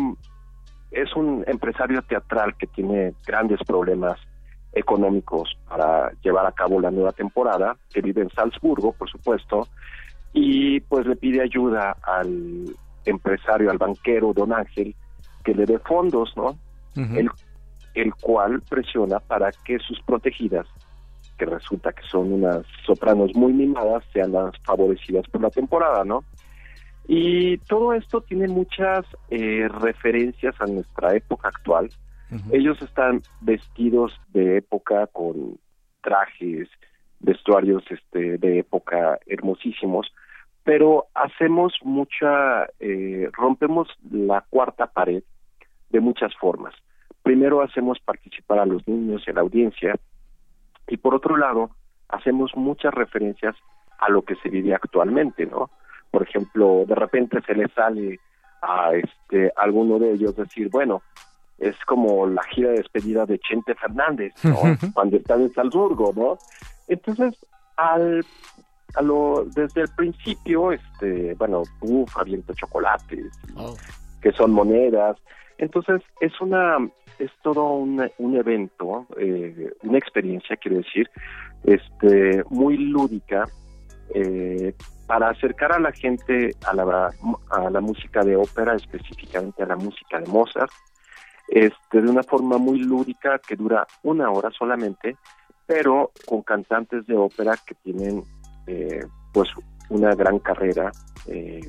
es 0.90 1.14
un 1.14 1.44
empresario 1.46 2.02
teatral 2.02 2.56
que 2.56 2.66
tiene 2.66 3.14
grandes 3.26 3.60
problemas 3.66 4.18
económicos 4.72 5.56
para 5.68 6.10
llevar 6.22 6.46
a 6.46 6.52
cabo 6.52 6.80
la 6.80 6.90
nueva 6.90 7.12
temporada, 7.12 7.76
que 7.92 8.00
vive 8.00 8.22
en 8.22 8.30
Salzburgo, 8.30 8.92
por 8.92 9.08
supuesto, 9.08 9.68
y 10.34 10.80
pues 10.80 11.06
le 11.06 11.16
pide 11.16 11.40
ayuda 11.42 11.96
al 12.02 12.74
empresario, 13.06 13.70
al 13.70 13.78
banquero 13.78 14.32
Don 14.34 14.52
Ángel, 14.52 14.94
que 15.44 15.54
le 15.54 15.64
dé 15.64 15.78
fondos, 15.78 16.32
¿no? 16.36 16.58
el, 16.96 17.30
el 17.94 18.14
cual 18.14 18.60
presiona 18.68 19.20
para 19.20 19.50
que 19.64 19.78
sus 19.78 20.00
protegidas, 20.02 20.66
que 21.38 21.46
resulta 21.46 21.92
que 21.92 22.02
son 22.08 22.32
unas 22.32 22.66
sopranos 22.84 23.34
muy 23.34 23.52
mimadas, 23.52 24.04
sean 24.12 24.32
las 24.32 24.52
favorecidas 24.64 25.26
por 25.28 25.40
la 25.40 25.50
temporada, 25.50 26.04
¿no? 26.04 26.24
Y 27.06 27.58
todo 27.58 27.92
esto 27.92 28.22
tiene 28.22 28.48
muchas 28.48 29.04
eh, 29.30 29.68
referencias 29.68 30.54
a 30.60 30.66
nuestra 30.66 31.14
época 31.14 31.48
actual. 31.48 31.90
Ellos 32.50 32.82
están 32.82 33.22
vestidos 33.42 34.12
de 34.32 34.56
época 34.56 35.06
con 35.06 35.56
trajes, 36.02 36.68
vestuarios 37.20 37.84
este, 37.90 38.38
de 38.38 38.58
época 38.58 39.20
hermosísimos, 39.26 40.12
pero 40.64 41.06
hacemos 41.14 41.74
mucha, 41.82 42.66
eh, 42.80 43.28
rompemos 43.32 43.88
la 44.10 44.40
cuarta 44.48 44.86
pared 44.86 45.22
de 45.90 46.00
muchas 46.00 46.34
formas. 46.36 46.74
Primero 47.22 47.62
hacemos 47.62 48.00
participar 48.00 48.58
a 48.58 48.66
los 48.66 48.86
niños 48.88 49.22
y 49.26 49.30
a 49.30 49.34
la 49.34 49.42
audiencia 49.42 49.94
y 50.88 50.96
por 50.96 51.14
otro 51.14 51.36
lado 51.36 51.70
hacemos 52.08 52.52
muchas 52.56 52.92
referencias 52.94 53.54
a 53.98 54.10
lo 54.10 54.22
que 54.22 54.36
se 54.36 54.48
vive 54.48 54.74
actualmente, 54.74 55.46
¿no? 55.46 55.70
Por 56.10 56.22
ejemplo, 56.22 56.84
de 56.86 56.94
repente 56.94 57.40
se 57.46 57.54
le 57.54 57.68
sale 57.68 58.20
a 58.62 58.94
este 58.94 59.52
alguno 59.56 59.98
de 59.98 60.12
ellos 60.12 60.34
decir, 60.36 60.70
bueno, 60.70 61.02
es 61.58 61.76
como 61.86 62.26
la 62.26 62.42
gira 62.44 62.70
de 62.70 62.78
despedida 62.78 63.26
de 63.26 63.38
Chente 63.38 63.74
Fernández, 63.74 64.32
¿no? 64.44 64.56
Cuando 64.94 65.16
está 65.18 65.34
en 65.34 65.52
Salzburgo, 65.52 66.12
¿no? 66.14 66.38
Entonces, 66.88 67.34
al 67.76 68.24
a 68.96 69.02
lo, 69.02 69.44
desde 69.54 69.82
el 69.82 69.88
principio, 69.96 70.72
este, 70.72 71.34
bueno, 71.34 71.62
uff, 71.80 72.16
aviento 72.16 72.54
chocolates, 72.54 73.32
Oh. 73.56 73.74
que 74.22 74.32
son 74.32 74.52
monedas. 74.52 75.16
Entonces, 75.58 76.02
es 76.20 76.40
una, 76.40 76.78
es 77.18 77.30
todo 77.42 77.74
un, 77.74 78.10
un 78.18 78.36
evento, 78.36 79.06
eh, 79.18 79.72
una 79.82 79.98
experiencia, 79.98 80.56
quiero 80.56 80.78
decir, 80.78 81.08
este, 81.64 82.42
muy 82.50 82.76
lúdica, 82.76 83.44
eh, 84.14 84.74
para 85.06 85.30
acercar 85.30 85.72
a 85.72 85.78
la 85.78 85.92
gente 85.92 86.50
a 86.66 86.74
la, 86.74 87.10
a 87.50 87.70
la 87.70 87.80
música 87.80 88.22
de 88.22 88.36
ópera, 88.36 88.74
específicamente 88.74 89.62
a 89.62 89.66
la 89.66 89.76
música 89.76 90.18
de 90.20 90.26
Mozart, 90.26 90.70
este, 91.48 92.00
de 92.00 92.10
una 92.10 92.22
forma 92.22 92.58
muy 92.58 92.78
lúdica 92.78 93.38
que 93.38 93.54
dura 93.56 93.86
una 94.02 94.30
hora 94.30 94.50
solamente, 94.50 95.16
pero 95.66 96.10
con 96.26 96.42
cantantes 96.42 97.06
de 97.06 97.16
ópera 97.16 97.54
que 97.66 97.74
tienen 97.74 98.22
eh, 98.66 99.00
pues 99.32 99.48
una 99.90 100.14
gran 100.14 100.38
carrera 100.38 100.90
eh, 101.26 101.60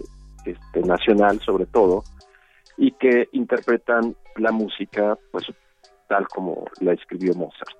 este, 0.46 0.82
nacional 0.82 1.40
sobre 1.42 1.66
todo 1.66 2.04
y 2.78 2.92
que 2.92 3.30
interpretan 3.32 4.16
la 4.38 4.52
música 4.52 5.18
pues 5.32 5.46
tal 6.08 6.28
como 6.28 6.66
la 6.82 6.94
escribió 6.94 7.34
Mozart. 7.34 7.76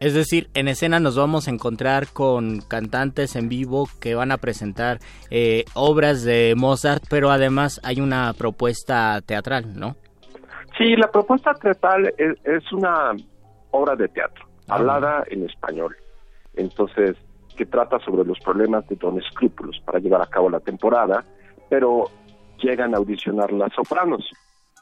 Es 0.00 0.14
decir, 0.14 0.48
en 0.54 0.66
escena 0.66 0.98
nos 0.98 1.14
vamos 1.14 1.46
a 1.46 1.50
encontrar 1.50 2.06
con 2.10 2.62
cantantes 2.62 3.36
en 3.36 3.50
vivo 3.50 3.86
que 4.00 4.14
van 4.14 4.32
a 4.32 4.38
presentar 4.38 4.98
eh, 5.30 5.66
obras 5.74 6.24
de 6.24 6.54
Mozart, 6.56 7.04
pero 7.10 7.30
además 7.30 7.82
hay 7.84 8.00
una 8.00 8.32
propuesta 8.32 9.20
teatral, 9.20 9.78
¿no? 9.78 9.96
Sí, 10.78 10.96
la 10.96 11.10
propuesta 11.10 11.52
teatral 11.52 12.14
es, 12.16 12.34
es 12.44 12.72
una 12.72 13.12
obra 13.72 13.94
de 13.94 14.08
teatro, 14.08 14.46
hablada 14.68 15.22
en 15.28 15.44
español. 15.44 15.94
Entonces, 16.54 17.16
que 17.60 17.66
trata 17.66 17.98
sobre 17.98 18.24
los 18.24 18.38
problemas 18.40 18.88
de 18.88 18.96
Don 18.96 19.18
Escrúpulos 19.18 19.82
para 19.84 19.98
llevar 19.98 20.22
a 20.22 20.26
cabo 20.26 20.48
la 20.48 20.60
temporada, 20.60 21.22
pero 21.68 22.06
llegan 22.56 22.94
a 22.94 22.96
audicionar 22.96 23.52
las 23.52 23.70
sopranos. 23.74 24.30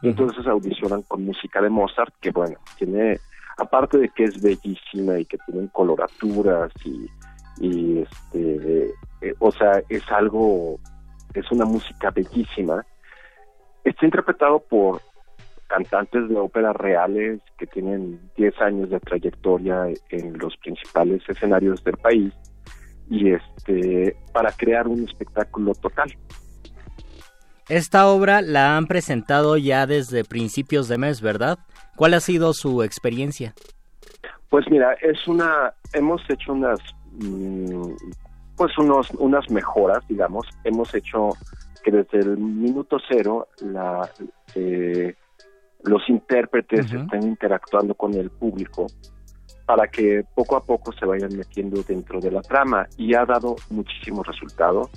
Y 0.00 0.10
entonces 0.10 0.46
audicionan 0.46 1.02
con 1.02 1.24
música 1.24 1.60
de 1.60 1.70
Mozart, 1.70 2.14
que 2.20 2.30
bueno, 2.30 2.54
tiene, 2.76 3.18
aparte 3.56 3.98
de 3.98 4.10
que 4.10 4.22
es 4.22 4.40
bellísima 4.40 5.18
y 5.18 5.24
que 5.24 5.38
tienen 5.38 5.66
coloraturas 5.72 6.70
y, 6.84 7.08
y 7.60 7.98
este, 7.98 8.94
eh, 9.22 9.34
o 9.40 9.50
sea, 9.50 9.82
es 9.88 10.08
algo, 10.12 10.78
es 11.34 11.50
una 11.50 11.64
música 11.64 12.12
bellísima. 12.12 12.86
Está 13.82 14.04
interpretado 14.04 14.60
por 14.60 15.02
cantantes 15.66 16.28
de 16.28 16.36
ópera 16.36 16.72
reales 16.74 17.40
que 17.58 17.66
tienen 17.66 18.30
10 18.36 18.60
años 18.60 18.90
de 18.90 19.00
trayectoria 19.00 19.88
en 20.10 20.38
los 20.38 20.56
principales 20.58 21.28
escenarios 21.28 21.82
del 21.82 21.96
país 21.96 22.32
y 23.10 23.32
este 23.32 24.16
para 24.32 24.52
crear 24.52 24.88
un 24.88 25.04
espectáculo 25.04 25.72
total. 25.74 26.12
Esta 27.68 28.08
obra 28.08 28.40
la 28.40 28.76
han 28.76 28.86
presentado 28.86 29.56
ya 29.58 29.86
desde 29.86 30.24
principios 30.24 30.88
de 30.88 30.96
mes, 30.96 31.20
¿verdad? 31.20 31.58
¿Cuál 31.96 32.14
ha 32.14 32.20
sido 32.20 32.54
su 32.54 32.82
experiencia? 32.82 33.54
Pues 34.48 34.64
mira, 34.70 34.94
es 34.94 35.26
una 35.28 35.74
hemos 35.92 36.22
hecho 36.30 36.52
unas 36.52 36.80
mm, 37.12 37.92
pues 38.56 38.76
unos 38.78 39.10
unas 39.18 39.50
mejoras, 39.50 40.06
digamos, 40.08 40.46
hemos 40.64 40.94
hecho 40.94 41.30
que 41.84 41.90
desde 41.90 42.20
el 42.20 42.38
minuto 42.38 42.98
cero 43.08 43.48
la 43.60 44.10
eh, 44.54 45.14
los 45.84 46.08
intérpretes 46.08 46.92
estén 46.92 47.22
interactuando 47.22 47.94
con 47.94 48.14
el 48.14 48.30
público 48.30 48.86
para 49.68 49.87
que 49.87 50.24
poco 50.35 50.57
a 50.57 50.64
poco 50.64 50.92
se 50.92 51.04
vayan 51.04 51.37
metiendo 51.37 51.83
dentro 51.83 52.20
de 52.20 52.31
la 52.31 52.40
trama. 52.40 52.87
Y 52.96 53.12
ha 53.12 53.26
dado 53.26 53.54
muchísimo 53.68 54.22
resultado. 54.22 54.88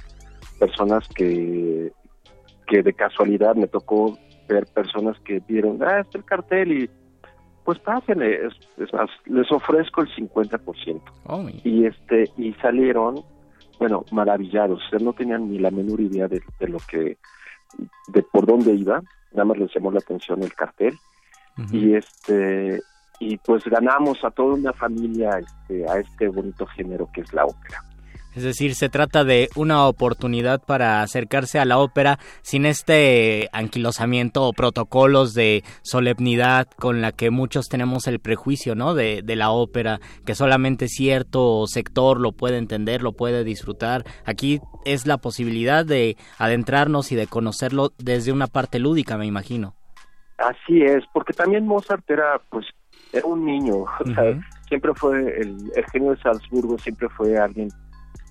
Personas 0.58 1.06
que, 1.14 1.92
que 2.68 2.82
de 2.82 2.94
casualidad 2.94 3.54
me 3.56 3.68
tocó 3.68 4.18
ver 4.48 4.66
personas 4.68 5.20
que 5.26 5.42
vieron, 5.46 5.84
ah, 5.84 6.00
está 6.00 6.18
el 6.20 6.24
cartel 6.24 6.72
y 6.72 6.90
pues 7.66 7.80
pásenle, 7.80 8.48
es, 8.48 8.54
es 8.78 8.94
más, 8.94 9.10
les 9.26 9.52
ofrezco 9.52 10.04
el 10.04 10.08
50%. 10.08 11.02
Oh, 11.26 11.46
Y 11.66 11.86
este 11.86 12.32
y 12.38 12.54
salieron, 12.54 13.26
bueno, 13.78 14.06
maravillados, 14.14 14.82
o 14.86 14.90
sea, 14.90 15.00
no 15.00 15.12
tenían 15.12 15.52
ni 15.52 15.60
la 15.60 15.70
menor 15.70 16.00
idea 16.00 16.30
de, 16.30 16.42
de 16.62 16.68
lo 16.70 16.78
que, 16.90 17.18
de 18.08 18.24
por 18.24 18.46
dónde 18.46 18.74
iba, 18.74 19.02
nada 19.34 19.44
más 19.44 19.58
les 19.58 19.74
llamó 19.76 19.92
la 19.92 20.00
atención 20.00 20.42
el 20.42 20.54
cartel. 20.54 20.98
Y 21.74 21.94
este 21.96 22.82
y 23.22 23.38
pues 23.38 23.64
ganamos 23.66 24.18
a 24.24 24.32
toda 24.32 24.56
una 24.56 24.74
familia 24.74 25.30
este, 25.38 25.88
a 25.88 26.00
este 26.00 26.28
bonito 26.28 26.66
género 26.66 27.08
que 27.14 27.22
es 27.22 27.32
la 27.32 27.46
ópera. 27.46 27.84
Es 28.34 28.44
decir, 28.44 28.74
se 28.76 28.90
trata 28.90 29.24
de 29.24 29.50
una 29.56 29.86
oportunidad 29.86 30.64
para 30.66 31.02
acercarse 31.02 31.60
a 31.60 31.66
la 31.66 31.78
ópera 31.78 32.18
sin 32.42 32.66
este 32.66 33.48
anquilosamiento 33.52 34.44
o 34.44 34.54
protocolos 34.54 35.34
de 35.34 35.64
solemnidad 35.84 36.68
con 36.80 37.02
la 37.02 37.12
que 37.12 37.30
muchos 37.30 37.68
tenemos 37.68 38.08
el 38.08 38.20
prejuicio, 38.20 38.74
¿no? 38.74 38.96
De, 38.96 39.22
de 39.22 39.36
la 39.36 39.52
ópera, 39.52 40.00
que 40.26 40.34
solamente 40.34 40.88
cierto 40.88 41.68
sector 41.68 42.20
lo 42.20 42.32
puede 42.32 42.58
entender, 42.58 43.04
lo 43.04 43.12
puede 43.12 43.44
disfrutar. 43.44 44.04
Aquí 44.26 44.62
es 44.86 45.06
la 45.06 45.18
posibilidad 45.18 45.86
de 45.86 46.16
adentrarnos 46.40 47.12
y 47.12 47.16
de 47.16 47.28
conocerlo 47.28 47.92
desde 48.00 48.32
una 48.32 48.48
parte 48.48 48.80
lúdica, 48.80 49.18
me 49.18 49.28
imagino. 49.28 49.76
Así 50.38 50.82
es, 50.82 51.04
porque 51.14 51.34
también 51.34 51.68
Mozart 51.68 52.10
era, 52.10 52.42
pues, 52.50 52.66
era 53.13 53.26
un 53.26 53.45
niño, 53.45 53.76
o 53.84 54.06
sea, 54.13 54.39
siempre 54.67 54.93
fue, 54.93 55.19
el, 55.39 55.71
el 55.76 55.86
genio 55.91 56.12
de 56.12 56.21
Salzburgo 56.21 56.78
siempre 56.78 57.10
fue 57.10 57.38
alguien, 57.38 57.69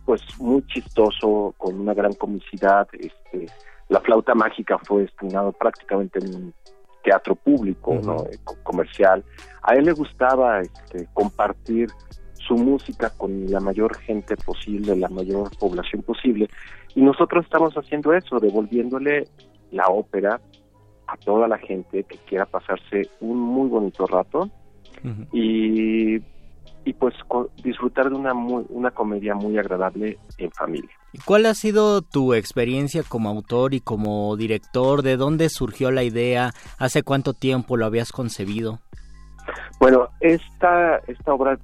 pues, 0.05 0.23
muy 0.41 0.65
chistoso, 0.67 1.55
con 1.59 1.79
una 1.79 1.95
gran 1.95 2.13
comicidad, 2.15 2.89
este, 2.93 3.47
la 3.89 4.01
flauta 4.01 4.35
mágica 4.35 4.79
fue 4.79 5.05
estrenado 5.05 5.53
prácticamente 5.53 6.19
en 6.21 6.35
un 6.35 6.55
teatro 7.03 7.35
público, 7.35 7.95
¿no? 8.03 8.25
Eh, 8.27 8.39
co- 8.45 8.57
comercial. 8.63 9.25
A 9.63 9.75
él 9.75 9.85
le 9.85 9.93
gustaba 9.93 10.61
este, 10.61 11.09
compartir 11.15 11.89
su 12.35 12.55
música 12.57 13.11
con 13.17 13.51
la 13.51 13.61
mayor 13.61 13.97
gente 13.99 14.37
posible, 14.37 14.97
la 14.97 15.09
mayor 15.09 15.51
población 15.59 16.03
posible. 16.03 16.49
Y 16.95 17.03
nosotros 17.03 17.45
estamos 17.45 17.75
haciendo 17.75 18.13
eso, 18.13 18.39
devolviéndole 18.41 19.29
la 19.71 19.87
ópera 19.89 20.41
a 21.07 21.17
toda 21.17 21.49
la 21.49 21.59
gente 21.59 22.05
que 22.05 22.19
quiera 22.19 22.47
pasarse 22.47 23.09
un 23.21 23.39
muy 23.39 23.69
bonito 23.69 24.07
rato 24.07 24.51
y, 25.33 26.17
y 26.85 26.93
pues 26.99 27.15
disfrutar 27.63 28.09
de 28.11 28.17
una, 28.17 28.35
muy- 28.35 28.67
una 28.69 28.91
comedia 28.91 29.35
muy 29.35 29.59
agradable 29.59 30.19
en 30.39 30.51
familia. 30.53 30.91
¿Y 31.13 31.19
cuál 31.19 31.47
ha 31.47 31.55
sido 31.55 32.03
tu 32.03 32.35
experiencia 32.35 33.03
como 33.03 33.29
autor 33.29 33.75
y 33.75 33.81
como 33.81 34.37
director? 34.37 35.03
¿De 35.03 35.17
dónde 35.17 35.49
surgió 35.49 35.91
la 35.91 36.05
idea? 36.05 36.53
¿Hace 36.79 37.03
cuánto 37.03 37.33
tiempo 37.35 37.77
lo 37.77 37.87
habías 37.87 38.13
concebido? 38.13 38.79
Bueno, 39.81 40.09
esta, 40.21 40.99
esta 41.09 41.33
obra 41.35 41.59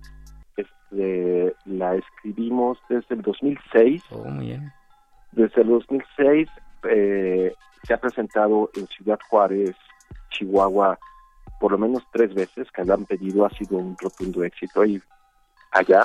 este, 0.56 1.54
la 1.66 1.94
escribimos 1.94 2.78
desde 2.88 3.14
el 3.14 3.22
2006. 3.22 4.02
Oh, 4.10 4.24
muy 4.24 4.46
bien. 4.46 4.72
Desde 5.32 5.62
el 5.62 5.68
2006 5.68 6.48
eh, 6.90 7.52
se 7.84 7.94
ha 7.94 7.98
presentado 7.98 8.70
en 8.74 8.86
Ciudad 8.88 9.18
Juárez, 9.28 9.76
Chihuahua, 10.30 10.98
por 11.60 11.72
lo 11.72 11.78
menos 11.78 12.02
tres 12.12 12.34
veces 12.34 12.68
que 12.72 12.84
lo 12.84 12.94
han 12.94 13.04
pedido, 13.06 13.44
ha 13.46 13.50
sido 13.50 13.78
un 13.78 13.96
rotundo 14.00 14.44
éxito 14.44 14.84
y 14.84 15.00
allá. 15.72 16.04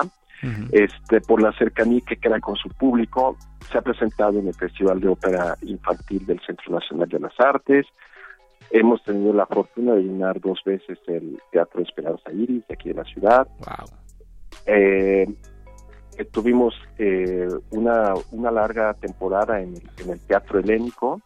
Este, 0.72 1.20
por 1.20 1.40
la 1.40 1.52
cercanía 1.52 2.00
que 2.04 2.16
queda 2.16 2.40
con 2.40 2.56
su 2.56 2.68
público, 2.70 3.36
se 3.70 3.78
ha 3.78 3.80
presentado 3.82 4.40
en 4.40 4.48
el 4.48 4.54
Festival 4.54 5.00
de 5.00 5.08
Ópera 5.08 5.56
Infantil 5.62 6.26
del 6.26 6.40
Centro 6.44 6.72
Nacional 6.74 7.08
de 7.08 7.20
las 7.20 7.38
Artes. 7.38 7.86
Hemos 8.72 9.04
tenido 9.04 9.32
la 9.32 9.46
fortuna 9.46 9.94
de 9.94 10.02
llenar 10.02 10.40
dos 10.40 10.60
veces 10.64 10.98
el 11.06 11.40
Teatro 11.52 11.80
Esperanza 11.82 12.32
Iris 12.32 12.66
de 12.66 12.74
aquí 12.74 12.88
de 12.88 12.94
la 12.96 13.04
ciudad. 13.04 13.46
Eh, 14.66 15.26
eh, 16.18 16.24
tuvimos 16.26 16.74
eh, 16.98 17.48
una, 17.70 18.14
una 18.32 18.50
larga 18.50 18.94
temporada 18.94 19.60
en, 19.60 19.74
el- 19.76 19.90
en 20.04 20.10
el 20.10 20.20
Teatro 20.26 20.58
Helénico, 20.58 21.20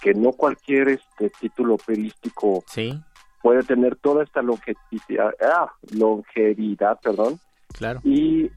que 0.00 0.14
no 0.14 0.32
cualquier 0.32 0.88
este 0.88 1.30
título 1.40 1.74
operístico 1.74 2.62
Sí, 2.66 2.98
puede 3.42 3.62
tener 3.62 3.96
toda 3.96 4.22
esta 4.22 4.42
longevidad, 4.42 5.34
ah, 5.42 5.72
longevidad 5.92 6.98
perdón, 7.00 7.38
claro. 7.72 8.00
y, 8.04 8.50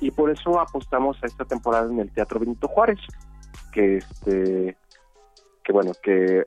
y 0.00 0.10
por 0.10 0.30
eso 0.30 0.60
apostamos 0.60 1.16
a 1.22 1.26
esta 1.26 1.44
temporada 1.44 1.90
en 1.90 2.00
el 2.00 2.12
Teatro 2.12 2.40
Benito 2.40 2.68
Juárez, 2.68 3.00
que 3.72 3.98
este 3.98 4.76
que 5.62 5.72
bueno, 5.72 5.92
que 6.02 6.44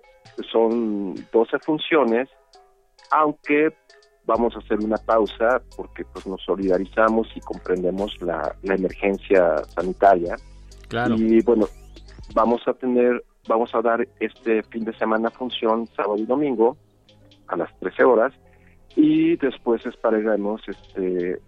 son 0.52 1.16
12 1.32 1.60
funciones, 1.60 2.30
aunque 3.12 3.76
vamos 4.26 4.56
a 4.56 4.60
hacer 4.60 4.80
una 4.80 4.98
pausa 4.98 5.62
porque 5.76 6.04
pues 6.06 6.28
nos 6.28 6.44
solidarizamos 6.44 7.28
y 7.36 7.40
comprendemos 7.40 8.16
la, 8.22 8.56
la 8.62 8.76
emergencia 8.76 9.64
sanitaria. 9.76 10.36
Claro. 10.90 11.16
Y 11.16 11.42
bueno, 11.42 11.68
vamos 12.36 12.62
a 12.68 12.74
tener, 12.74 13.24
vamos 13.48 13.74
a 13.74 13.82
dar 13.82 14.08
este 14.20 14.62
fin 14.64 14.86
de 14.86 14.94
semana 14.98 15.32
función 15.32 15.88
sábado 15.96 16.18
y 16.18 16.26
domingo 16.26 16.78
a 17.48 17.56
las 17.56 17.70
13 17.80 18.04
horas 18.04 18.34
y 18.96 19.36
después 19.38 19.86
esperaremos 19.86 20.62
este 20.68 21.40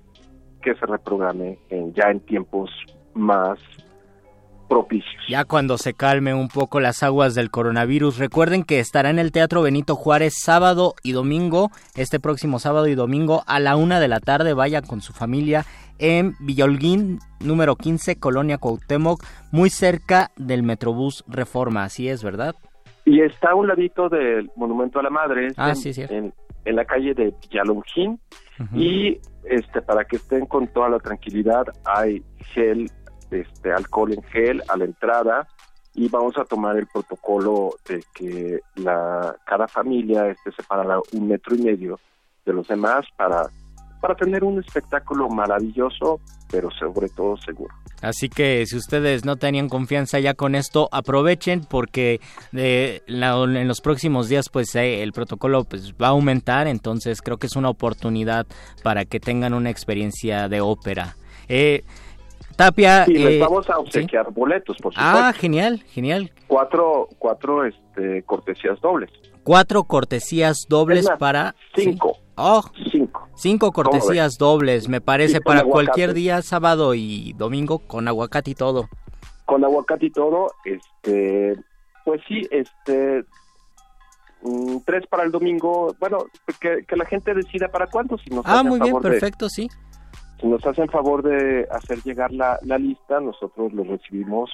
que 0.62 0.76
se 0.76 0.86
reprograme 0.86 1.58
en, 1.70 1.94
ya 1.94 2.12
en 2.12 2.20
tiempos 2.20 2.70
más 3.14 3.60
propicios. 4.68 5.24
Ya 5.28 5.46
cuando 5.46 5.78
se 5.78 5.94
calme 5.94 6.34
un 6.34 6.48
poco 6.48 6.80
las 6.80 7.02
aguas 7.02 7.34
del 7.34 7.50
coronavirus, 7.50 8.18
recuerden 8.18 8.64
que 8.64 8.80
estará 8.80 9.10
en 9.10 9.20
el 9.20 9.32
Teatro 9.32 9.62
Benito 9.62 9.96
Juárez 9.96 10.36
sábado 10.38 10.94
y 11.02 11.14
domingo, 11.14 11.72
este 11.96 12.20
próximo 12.20 12.60
sábado 12.60 12.88
y 12.88 12.96
domingo 12.96 13.44
a 13.48 13.60
la 13.60 13.76
una 13.76 14.00
de 14.00 14.08
la 14.08 14.20
tarde, 14.20 14.54
vaya 14.54 14.82
con 14.82 15.02
su 15.02 15.12
familia 15.12 15.66
en 15.98 16.36
Villolguín, 16.40 17.20
número 17.40 17.76
15, 17.76 18.18
Colonia 18.20 18.58
Cuauhtémoc, 18.58 19.24
muy 19.52 19.70
cerca 19.70 20.32
del 20.38 20.64
Metrobús 20.64 21.26
Reforma, 21.28 21.84
así 21.84 22.08
es, 22.08 22.24
¿verdad? 22.24 22.56
Y 23.10 23.22
está 23.22 23.52
a 23.52 23.56
un 23.56 23.68
ladito 23.68 24.08
del 24.10 24.52
Monumento 24.56 25.00
a 25.00 25.04
la 25.04 25.10
Madre, 25.10 25.48
Ah, 25.58 25.70
en, 25.70 25.76
sí, 25.76 25.94
cierto. 25.94 26.14
en, 26.14 26.34
en 26.66 26.76
la 26.76 26.86
calle 26.86 27.14
de 27.14 27.34
Villalongín, 27.42 28.20
y 28.74 29.18
este 29.46 29.82
para 29.82 30.04
que 30.04 30.18
estén 30.18 30.46
con 30.46 30.68
toda 30.68 30.90
la 30.90 31.00
tranquilidad 31.00 31.66
hay 31.86 32.22
gel, 32.54 32.92
este 33.32 33.72
alcohol 33.72 34.12
en 34.14 34.22
gel 34.24 34.62
a 34.68 34.76
la 34.76 34.84
entrada 34.84 35.48
y 35.96 36.10
vamos 36.10 36.38
a 36.38 36.44
tomar 36.44 36.76
el 36.78 36.86
protocolo 36.88 37.72
de 37.88 38.04
que 38.14 38.60
la 38.76 39.34
cada 39.46 39.68
familia 39.68 40.28
esté 40.28 40.52
separada 40.52 41.00
un 41.14 41.28
metro 41.30 41.56
y 41.56 41.62
medio 41.62 42.00
de 42.46 42.54
los 42.54 42.68
demás 42.68 43.06
para 43.16 43.48
para 44.00 44.16
tener 44.16 44.44
un 44.44 44.60
espectáculo 44.60 45.28
maravilloso, 45.30 46.20
pero 46.50 46.70
sobre 46.72 47.10
todo 47.10 47.38
seguro. 47.38 47.74
Así 48.02 48.30
que 48.30 48.66
si 48.66 48.78
ustedes 48.78 49.26
no 49.26 49.36
tenían 49.36 49.68
confianza 49.68 50.20
ya 50.20 50.34
con 50.34 50.56
esto, 50.56 50.88
aprovechen 50.92 51.66
porque 51.70 52.22
eh, 52.54 53.02
la- 53.08 53.44
en 53.44 53.68
los 53.68 53.82
próximos 53.82 54.30
días 54.30 54.48
pues 54.50 54.74
eh, 54.76 55.04
el 55.04 55.12
protocolo 55.12 55.66
pues 55.66 55.94
va 56.02 56.08
a 56.08 56.12
aumentar, 56.12 56.68
entonces 56.68 57.22
creo 57.22 57.38
que 57.38 57.48
es 57.48 57.56
una 57.58 57.70
oportunidad 57.70 58.48
para 58.84 59.04
que 59.06 59.20
tengan 59.20 59.54
una 59.54 59.70
experiencia 59.70 60.48
de 60.48 60.62
ópera. 60.62 61.16
Eh, 61.50 61.84
Tapia, 62.56 63.06
Y 63.08 63.14
les 63.14 63.34
eh, 63.36 63.40
vamos 63.40 63.70
a 63.70 63.74
¿sí? 63.76 63.80
obsequiar 63.80 64.32
boletos, 64.32 64.76
por 64.78 64.94
supuesto. 64.94 65.18
Ah, 65.20 65.32
genial, 65.34 65.82
genial. 65.92 66.32
cuatro 66.48 67.08
cuatro 67.18 67.64
este 67.66 68.24
cortesías 68.24 68.80
dobles. 68.82 69.10
Cuatro 69.44 69.84
cortesías 69.86 70.58
dobles 70.68 71.06
más, 71.06 71.18
para... 71.18 71.56
cinco. 71.76 72.14
sí. 72.16 72.22
Oh, 72.36 72.64
cinco. 72.92 73.09
Cinco 73.40 73.72
cortesías 73.72 74.38
dobles, 74.38 74.90
me 74.90 75.00
parece, 75.00 75.40
para 75.40 75.62
aguacate. 75.62 75.72
cualquier 75.86 76.14
día, 76.14 76.42
sábado 76.42 76.94
y 76.94 77.32
domingo, 77.38 77.80
con 77.80 78.08
aguacate 78.08 78.52
y 78.52 78.56
todo. 78.56 78.90
con 79.46 79.64
aguacate 79.64 80.08
y 80.08 80.12
todo, 80.12 80.52
este, 80.66 81.56
pues 82.06 82.22
sí, 82.28 82.42
este, 82.52 83.24
mm, 84.44 84.78
tres 84.86 85.08
para 85.08 85.24
el 85.24 85.32
domingo, 85.32 85.96
bueno, 86.00 86.26
que, 86.60 86.84
que 86.88 86.96
la 86.96 87.06
gente 87.06 87.34
decida 87.34 87.68
para 87.70 87.88
cuándo, 87.88 88.18
si 88.20 88.30
nos 88.30 88.46
Ah, 88.46 88.56
hacen 88.60 88.68
muy 88.68 88.80
bien, 88.80 88.92
favor 88.92 89.04
de- 89.04 89.10
perfecto, 89.10 89.50
sí. 89.50 89.68
si 90.40 90.46
nos 90.48 90.64
hacen 90.66 90.88
favor 90.90 91.24
de 91.24 91.66
hacer 91.72 92.00
llegar 92.04 92.32
la, 92.32 92.60
la 92.64 92.78
lista, 92.78 93.20
nosotros 93.22 93.74
lo 93.74 93.84
recibimos 93.86 94.52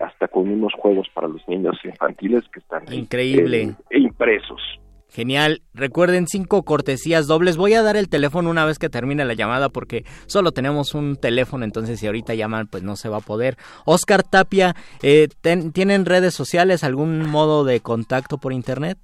hasta 0.00 0.28
con 0.28 0.50
unos 0.50 0.74
juegos 0.78 1.08
para 1.14 1.28
los 1.28 1.40
niños 1.48 1.76
infantiles 1.84 2.44
que 2.52 2.58
están 2.60 2.92
Increíble. 2.92 3.62
eh, 3.90 3.98
impresos. 3.98 4.60
Genial. 5.08 5.62
Recuerden 5.72 6.26
cinco 6.26 6.62
cortesías 6.64 7.26
dobles. 7.26 7.56
Voy 7.56 7.72
a 7.74 7.82
dar 7.82 7.96
el 7.96 8.08
teléfono 8.08 8.50
una 8.50 8.64
vez 8.66 8.78
que 8.78 8.88
termine 8.90 9.24
la 9.24 9.34
llamada 9.34 9.68
porque 9.70 10.04
solo 10.26 10.52
tenemos 10.52 10.94
un 10.94 11.16
teléfono, 11.16 11.64
entonces 11.64 12.00
si 12.00 12.06
ahorita 12.06 12.34
llaman 12.34 12.66
pues 12.66 12.82
no 12.82 12.96
se 12.96 13.08
va 13.08 13.18
a 13.18 13.20
poder. 13.20 13.56
Oscar 13.86 14.22
Tapia, 14.22 14.74
eh, 15.02 15.28
ten- 15.40 15.72
¿tienen 15.72 16.04
redes 16.04 16.34
sociales, 16.34 16.84
algún 16.84 17.28
modo 17.30 17.64
de 17.64 17.80
contacto 17.80 18.38
por 18.38 18.52
internet? 18.52 18.98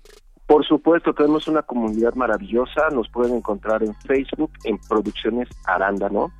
Por 0.46 0.66
supuesto, 0.66 1.14
tenemos 1.14 1.48
una 1.48 1.62
comunidad 1.62 2.14
maravillosa. 2.14 2.88
Nos 2.92 3.08
pueden 3.08 3.36
encontrar 3.36 3.82
en 3.82 3.94
Facebook 4.06 4.50
en 4.64 4.76
Producciones 4.86 5.48
Arándano. 5.66 6.30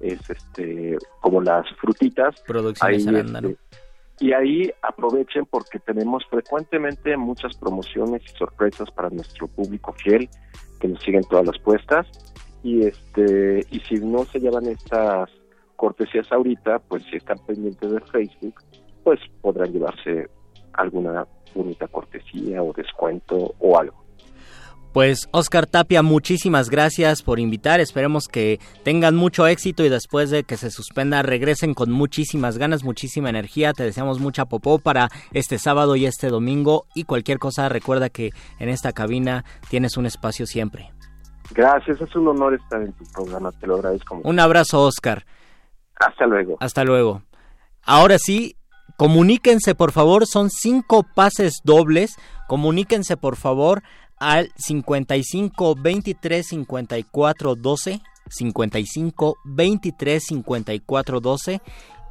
Es 0.00 0.20
este 0.30 0.96
como 1.20 1.42
las 1.42 1.66
frutitas. 1.80 2.40
Producciones 2.46 3.06
Ahí, 3.06 3.14
Arándano. 3.14 3.48
este, 3.48 3.67
y 4.20 4.32
ahí 4.32 4.70
aprovechen 4.82 5.46
porque 5.46 5.78
tenemos 5.78 6.24
frecuentemente 6.26 7.16
muchas 7.16 7.56
promociones 7.56 8.22
y 8.24 8.36
sorpresas 8.36 8.90
para 8.90 9.10
nuestro 9.10 9.46
público 9.46 9.92
fiel 9.92 10.28
que 10.80 10.88
nos 10.88 11.00
siguen 11.02 11.22
todas 11.28 11.46
las 11.46 11.58
puestas. 11.58 12.06
Y 12.62 12.86
este 12.86 13.64
y 13.70 13.80
si 13.80 13.94
no 13.96 14.24
se 14.24 14.40
llevan 14.40 14.66
estas 14.66 15.30
cortesías 15.76 16.30
ahorita, 16.32 16.80
pues 16.80 17.04
si 17.04 17.16
están 17.16 17.38
pendientes 17.46 17.90
de 17.90 18.00
Facebook, 18.00 18.54
pues 19.04 19.20
podrán 19.40 19.72
llevarse 19.72 20.28
alguna 20.72 21.26
bonita 21.54 21.86
cortesía 21.86 22.62
o 22.62 22.72
descuento 22.72 23.54
o 23.58 23.78
algo. 23.78 24.07
Pues 24.98 25.28
Oscar 25.30 25.66
Tapia, 25.66 26.02
muchísimas 26.02 26.70
gracias 26.70 27.22
por 27.22 27.38
invitar. 27.38 27.78
Esperemos 27.78 28.26
que 28.26 28.58
tengan 28.82 29.14
mucho 29.14 29.46
éxito 29.46 29.84
y 29.84 29.88
después 29.88 30.28
de 30.28 30.42
que 30.42 30.56
se 30.56 30.72
suspenda 30.72 31.22
regresen 31.22 31.72
con 31.72 31.92
muchísimas 31.92 32.58
ganas, 32.58 32.82
muchísima 32.82 33.30
energía. 33.30 33.72
Te 33.72 33.84
deseamos 33.84 34.18
mucha 34.18 34.46
popó 34.46 34.80
para 34.80 35.08
este 35.32 35.60
sábado 35.60 35.94
y 35.94 36.04
este 36.04 36.30
domingo. 36.30 36.86
Y 36.96 37.04
cualquier 37.04 37.38
cosa, 37.38 37.68
recuerda 37.68 38.08
que 38.08 38.30
en 38.58 38.70
esta 38.70 38.90
cabina 38.90 39.44
tienes 39.70 39.96
un 39.96 40.04
espacio 40.04 40.46
siempre. 40.46 40.90
Gracias, 41.52 42.00
es 42.00 42.16
un 42.16 42.26
honor 42.26 42.54
estar 42.54 42.82
en 42.82 42.92
tu 42.94 43.04
programa, 43.14 43.52
te 43.52 43.68
lo 43.68 43.76
agradezco 43.76 44.16
mucho. 44.16 44.28
Un 44.28 44.40
abrazo, 44.40 44.82
Oscar. 44.82 45.26
Hasta 45.94 46.26
luego. 46.26 46.56
Hasta 46.58 46.82
luego. 46.82 47.22
Ahora 47.84 48.16
sí, 48.18 48.56
comuníquense 48.96 49.76
por 49.76 49.92
favor, 49.92 50.26
son 50.26 50.50
cinco 50.50 51.04
pases 51.14 51.60
dobles 51.62 52.16
Comuníquense 52.48 53.18
por 53.18 53.36
favor 53.36 53.82
al 54.20 54.50
55 54.56 55.74
23 55.76 56.46
54 56.46 57.54
12 57.54 58.00
55 58.28 59.36
23 59.44 60.24
54 60.24 61.20
12 61.20 61.60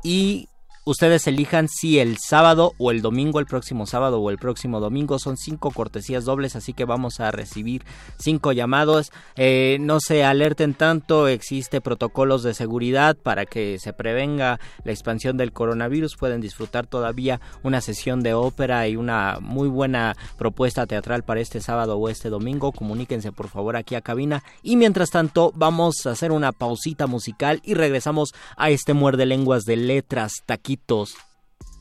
y 0.04 0.48
ustedes 0.88 1.28
elijan 1.28 1.68
si 1.68 2.00
el 2.00 2.18
sábado 2.18 2.74
o 2.78 2.92
el 2.92 3.02
domingo, 3.02 3.42
el 3.42 3.46
próximo 3.46 3.86
sábado 3.86 4.22
o 4.22 4.30
el 4.30 4.38
próximo 4.38 4.80
domingo. 4.80 5.20
Son 5.20 5.36
cinco 5.36 5.72
cortesías 5.72 6.24
dobles, 6.24 6.56
así 6.56 6.72
que 6.72 6.86
vamos 6.86 7.20
a 7.20 7.30
recibir 7.32 7.84
cinco 8.18 8.54
llamados. 8.54 9.12
Eh, 9.36 9.78
no 9.82 10.00
se 10.00 10.24
alerten 10.24 10.74
tanto, 10.74 11.28
existe 11.28 11.82
protocolos 11.82 12.42
de 12.42 12.54
seguridad 12.54 13.18
para 13.18 13.46
que 13.46 13.80
se 13.80 13.92
prevenga 13.92 14.62
la 14.86 14.92
expansión 14.94 15.36
del 15.36 15.52
coronavirus. 15.52 16.16
Pueden 16.16 16.40
disfrutar 16.40 16.88
todavía 16.88 17.42
una 17.64 17.82
sesión 17.82 18.24
de 18.24 18.34
ópera 18.34 18.88
y 18.88 18.96
una 18.96 19.40
muy 19.42 19.68
buena 19.68 20.16
propuesta 20.38 20.88
teatral 20.88 21.24
para 21.24 21.42
este 21.42 21.60
sábado 21.60 21.98
o 21.98 22.08
este 22.08 22.30
domingo. 22.30 22.72
Comuníquense 22.72 23.34
por 23.34 23.50
favor 23.50 23.76
aquí 23.76 23.96
a 23.96 24.02
cabina. 24.02 24.42
Y 24.64 24.78
mientras 24.78 25.10
tanto, 25.10 25.52
vamos 25.54 26.06
a 26.06 26.12
hacer 26.12 26.32
una 26.32 26.54
pausita 26.54 27.08
musical 27.08 27.60
y 27.66 27.74
regresamos 27.74 28.34
a 28.56 28.70
este 28.70 28.94
muerde 28.94 29.26
lenguas 29.26 29.64
de 29.64 29.76
letras, 29.76 30.32
taquitos 30.78 31.16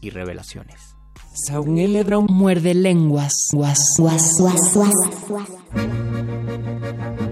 y 0.01 0.11
revelaciones. 0.11 0.81
Muerde 2.29 2.75
lenguas. 2.75 3.33
Guas, 3.53 3.79
guas, 3.99 4.33
guas, 4.39 4.75
guas. 4.75 5.51
Ai 5.75 7.26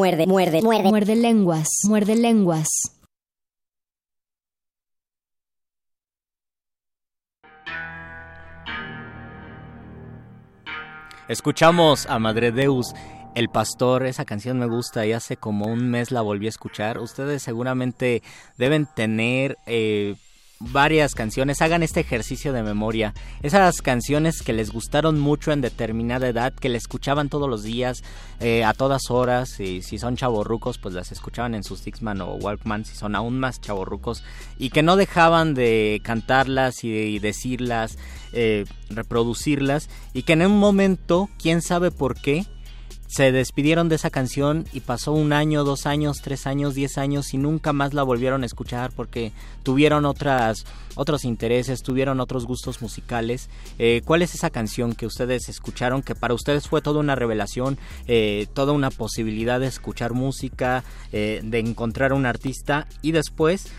Muerde, 0.00 0.26
muerde, 0.26 0.62
muerde. 0.62 0.88
Muerde 0.88 1.14
lenguas. 1.14 1.68
Muerde 1.86 2.16
lenguas. 2.16 2.68
Escuchamos 11.28 12.06
a 12.06 12.18
Madre 12.18 12.50
Deus, 12.50 12.94
El 13.34 13.50
Pastor, 13.50 14.06
esa 14.06 14.24
canción 14.24 14.58
me 14.58 14.64
gusta 14.64 15.04
y 15.04 15.12
hace 15.12 15.36
como 15.36 15.66
un 15.66 15.90
mes 15.90 16.10
la 16.10 16.22
volví 16.22 16.46
a 16.46 16.48
escuchar. 16.48 16.98
Ustedes 16.98 17.42
seguramente 17.42 18.22
deben 18.56 18.86
tener 18.96 19.58
eh, 19.66 20.16
varias 20.60 21.14
canciones, 21.14 21.62
hagan 21.62 21.82
este 21.82 22.00
ejercicio 22.00 22.52
de 22.52 22.62
memoria. 22.62 23.14
Esas 23.42 23.80
canciones 23.80 24.42
que 24.42 24.52
les 24.52 24.70
gustaron 24.70 25.18
mucho 25.18 25.52
en 25.52 25.62
determinada 25.62 26.28
edad, 26.28 26.52
que 26.52 26.68
le 26.68 26.76
escuchaban 26.76 27.30
todos 27.30 27.48
los 27.48 27.62
días, 27.62 28.02
eh, 28.40 28.62
a 28.62 28.74
todas 28.74 29.10
horas, 29.10 29.58
y 29.58 29.80
si 29.80 29.98
son 29.98 30.16
chavorrucos, 30.16 30.76
pues 30.76 30.94
las 30.94 31.12
escuchaban 31.12 31.54
en 31.54 31.64
sus 31.64 31.82
Dixman 31.82 32.20
o 32.20 32.34
Walkman, 32.34 32.84
si 32.84 32.94
son 32.94 33.16
aún 33.16 33.40
más 33.40 33.60
chavorrucos, 33.60 34.22
y 34.58 34.68
que 34.68 34.82
no 34.82 34.96
dejaban 34.96 35.54
de 35.54 36.00
cantarlas 36.04 36.84
y, 36.84 37.18
decirlas, 37.20 37.96
eh, 38.32 38.66
reproducirlas, 38.90 39.88
y 40.12 40.24
que 40.24 40.34
en 40.34 40.42
un 40.42 40.58
momento, 40.58 41.30
quién 41.38 41.62
sabe 41.62 41.90
por 41.90 42.20
qué, 42.20 42.44
se 43.10 43.32
despidieron 43.32 43.88
de 43.88 43.96
esa 43.96 44.08
canción 44.08 44.66
y 44.72 44.80
pasó 44.80 45.10
un 45.10 45.32
año, 45.32 45.64
dos 45.64 45.84
años, 45.84 46.18
tres 46.22 46.46
años, 46.46 46.76
diez 46.76 46.96
años 46.96 47.34
y 47.34 47.38
nunca 47.38 47.72
más 47.72 47.92
la 47.92 48.04
volvieron 48.04 48.44
a 48.44 48.46
escuchar 48.46 48.92
porque 48.94 49.32
tuvieron 49.64 50.04
otras, 50.04 50.64
otros 50.94 51.24
intereses, 51.24 51.82
tuvieron 51.82 52.20
otros 52.20 52.46
gustos 52.46 52.80
musicales. 52.80 53.50
Eh, 53.80 54.02
¿Cuál 54.04 54.22
es 54.22 54.36
esa 54.36 54.50
canción 54.50 54.94
que 54.94 55.06
ustedes 55.06 55.48
escucharon 55.48 56.02
que 56.02 56.14
para 56.14 56.34
ustedes 56.34 56.68
fue 56.68 56.82
toda 56.82 57.00
una 57.00 57.16
revelación, 57.16 57.78
eh, 58.06 58.46
toda 58.54 58.72
una 58.72 58.90
posibilidad 58.90 59.58
de 59.58 59.66
escuchar 59.66 60.12
música, 60.12 60.84
eh, 61.10 61.40
de 61.42 61.58
encontrar 61.58 62.12
un 62.12 62.26
artista 62.26 62.86
y 63.02 63.10
después 63.10 63.72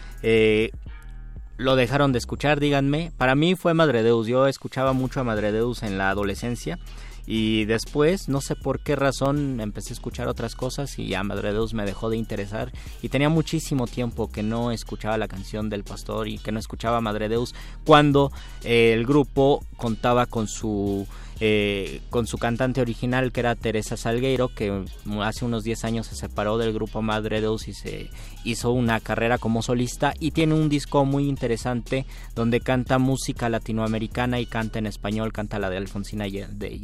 lo 1.56 1.78
dejaron 1.78 2.12
de 2.12 2.20
escuchar? 2.20 2.60
Díganme. 2.60 3.13
Para 3.17 3.36
mí 3.36 3.56
fue 3.56 3.74
Madre 3.74 4.04
Deus. 4.04 4.28
Yo 4.28 4.48
escuchaba 4.48 4.91
mucho 4.91 5.22
a 5.22 5.24
Madre 5.24 5.54
Deus 5.54 5.84
en 5.84 5.98
la 5.98 6.10
adolescencia 6.10 6.80
y 7.25 7.65
después, 7.65 8.29
no 8.29 8.41
sé 8.41 8.55
por 8.55 8.79
qué 8.79 8.95
razón, 8.95 9.60
empecé 9.60 9.91
a 9.91 9.93
escuchar 9.93 10.27
otras 10.27 10.55
cosas 10.55 10.97
y 10.97 11.07
ya 11.07 11.23
Madre 11.23 11.53
Deus 11.53 11.73
me 11.73 11.86
dejó 11.86 12.10
de 12.10 12.17
interesar. 12.17 12.71
Y 13.01 13.10
tenía 13.10 13.29
muchísimo 13.29 13.88
tiempo 13.88 14.31
que 14.31 14.43
no 14.43 14.71
escuchaba 14.71 15.17
la 15.17 15.27
canción 15.27 15.69
del 15.69 15.84
pastor 15.84 16.27
y 16.27 16.38
que 16.38 16.51
no 16.51 16.60
escuchaba 16.60 17.01
Madre 17.01 17.29
Deus 17.29 17.53
cuando 17.86 18.31
eh, 18.63 18.93
el 18.93 19.05
grupo 19.05 19.63
contaba 19.77 20.25
con 20.25 20.47
su 20.47 21.07
eh, 21.43 22.01
con 22.12 22.27
su 22.27 22.38
cantante 22.38 22.82
original 22.82 23.32
que 23.32 23.39
era 23.39 23.56
Teresa 23.56 23.97
Salgueiro, 23.97 24.49
que 24.49 24.86
hace 25.23 25.43
unos 25.43 25.63
10 25.63 25.86
años 25.86 26.06
se 26.06 26.15
separó 26.15 26.60
del 26.60 26.71
grupo 26.71 27.01
Madre 27.01 27.41
Deus 27.41 27.67
y 27.67 27.73
se 27.73 28.12
hizo 28.43 28.71
una 28.71 28.99
carrera 28.99 29.39
como 29.39 29.63
solista. 29.63 30.13
Y 30.19 30.32
tiene 30.32 30.54
un 30.54 30.69
disco 30.69 31.04
muy 31.04 31.27
interesante 31.27 32.06
donde 32.36 32.60
canta 32.60 32.99
música 32.99 33.49
latinoamericana 33.49 34.39
y 34.39 34.45
canta 34.45 34.77
en 34.77 34.86
español, 34.86 35.34
canta 35.34 35.58
la 35.58 35.71
de 35.71 35.77
Alfonsina 35.77 36.27
y 36.27 36.38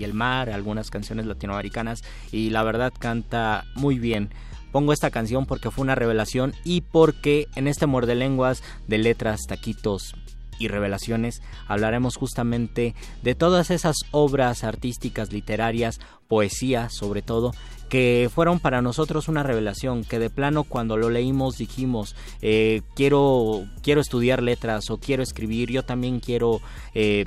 el 0.04 0.14
mar, 0.16 0.50
algunas 0.50 0.90
canciones 0.90 1.28
latinoamericanas. 1.28 2.02
Y 2.32 2.50
la 2.50 2.64
verdad 2.64 2.92
canta 2.98 3.64
muy 3.76 4.00
bien. 4.00 4.32
Pongo 4.72 4.92
esta 4.92 5.12
canción 5.12 5.46
porque 5.46 5.70
fue 5.70 5.84
una 5.84 5.94
revelación 5.94 6.56
y 6.64 6.82
porque 6.82 7.48
en 7.56 7.68
este 7.68 7.86
muerde 7.86 8.16
lenguas 8.16 8.64
de 8.88 8.98
letras, 8.98 9.42
taquitos, 9.48 10.16
y 10.60 10.68
revelaciones 10.68 11.42
hablaremos 11.68 12.16
justamente 12.16 12.96
de 13.24 13.36
todas 13.36 13.72
esas 13.72 13.96
obras 14.12 14.64
artísticas, 14.64 15.32
literarias, 15.32 16.00
poesía 16.28 16.90
sobre 16.90 17.22
todo, 17.22 17.54
que 17.90 18.30
fueron 18.34 18.60
para 18.60 18.82
nosotros 18.82 19.28
una 19.28 19.44
revelación, 19.44 20.04
que 20.04 20.20
de 20.20 20.30
plano 20.30 20.64
cuando 20.64 20.98
lo 20.98 21.10
leímos 21.10 21.58
dijimos, 21.58 22.16
eh, 22.42 22.82
quiero, 22.96 23.66
quiero 23.82 24.02
estudiar 24.02 24.44
letras 24.44 24.90
o 24.90 24.98
quiero 24.98 25.24
escribir, 25.24 25.72
yo 25.72 25.84
también 25.84 26.20
quiero... 26.20 26.62
Eh, 26.94 27.26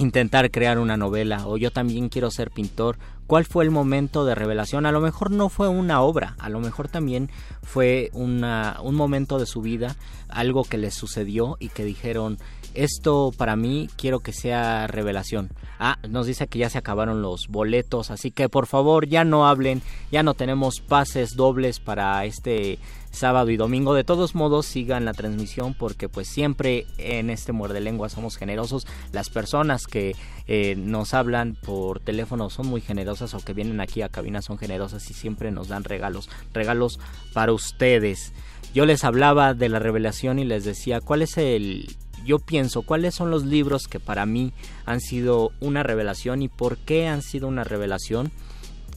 intentar 0.00 0.52
crear 0.52 0.78
una 0.78 0.96
novela 0.96 1.46
o 1.48 1.56
yo 1.56 1.72
también 1.72 2.08
quiero 2.08 2.30
ser 2.30 2.52
pintor 2.52 2.98
cuál 3.28 3.44
fue 3.44 3.62
el 3.62 3.70
momento 3.70 4.24
de 4.24 4.34
revelación. 4.34 4.86
A 4.86 4.90
lo 4.90 5.00
mejor 5.00 5.30
no 5.30 5.50
fue 5.50 5.68
una 5.68 6.00
obra, 6.00 6.34
a 6.38 6.48
lo 6.48 6.58
mejor 6.60 6.88
también 6.88 7.30
fue 7.62 8.10
una, 8.14 8.78
un 8.82 8.96
momento 8.96 9.38
de 9.38 9.46
su 9.46 9.60
vida, 9.60 9.94
algo 10.28 10.64
que 10.64 10.78
les 10.78 10.94
sucedió 10.94 11.56
y 11.60 11.68
que 11.68 11.84
dijeron, 11.84 12.38
esto 12.74 13.30
para 13.36 13.54
mí 13.54 13.88
quiero 13.96 14.20
que 14.20 14.32
sea 14.32 14.86
revelación. 14.86 15.50
Ah, 15.78 15.98
nos 16.08 16.26
dice 16.26 16.48
que 16.48 16.58
ya 16.58 16.70
se 16.70 16.78
acabaron 16.78 17.20
los 17.20 17.48
boletos, 17.48 18.10
así 18.10 18.30
que 18.30 18.48
por 18.48 18.66
favor 18.66 19.06
ya 19.06 19.24
no 19.24 19.46
hablen, 19.46 19.82
ya 20.10 20.22
no 20.22 20.32
tenemos 20.32 20.80
pases 20.80 21.36
dobles 21.36 21.80
para 21.80 22.24
este 22.24 22.78
sábado 23.10 23.50
y 23.50 23.56
domingo. 23.56 23.94
De 23.94 24.04
todos 24.04 24.34
modos, 24.34 24.66
sigan 24.66 25.04
la 25.04 25.12
transmisión 25.12 25.74
porque 25.74 26.08
pues 26.08 26.28
siempre 26.28 26.86
en 26.98 27.30
este 27.30 27.52
muerde 27.52 27.80
lengua 27.80 28.08
somos 28.08 28.36
generosos. 28.36 28.86
Las 29.12 29.30
personas 29.30 29.86
que 29.86 30.14
eh, 30.46 30.74
nos 30.76 31.14
hablan 31.14 31.54
por 31.54 32.00
teléfono 32.00 32.50
son 32.50 32.66
muy 32.66 32.80
generosas 32.80 33.34
o 33.34 33.40
que 33.40 33.52
vienen 33.52 33.80
aquí 33.80 34.02
a 34.02 34.08
cabina 34.08 34.42
son 34.42 34.58
generosas 34.58 35.10
y 35.10 35.14
siempre 35.14 35.50
nos 35.50 35.68
dan 35.68 35.84
regalos, 35.84 36.28
regalos 36.52 36.98
para 37.32 37.52
ustedes. 37.52 38.32
Yo 38.74 38.86
les 38.86 39.04
hablaba 39.04 39.54
de 39.54 39.68
la 39.68 39.78
revelación 39.78 40.38
y 40.38 40.44
les 40.44 40.64
decía 40.64 41.00
cuál 41.00 41.22
es 41.22 41.38
el 41.38 41.96
yo 42.24 42.38
pienso 42.38 42.82
cuáles 42.82 43.14
son 43.14 43.30
los 43.30 43.44
libros 43.44 43.88
que 43.88 44.00
para 44.00 44.26
mí 44.26 44.52
han 44.84 45.00
sido 45.00 45.52
una 45.60 45.82
revelación 45.82 46.42
y 46.42 46.48
por 46.48 46.76
qué 46.76 47.08
han 47.08 47.22
sido 47.22 47.48
una 47.48 47.64
revelación. 47.64 48.30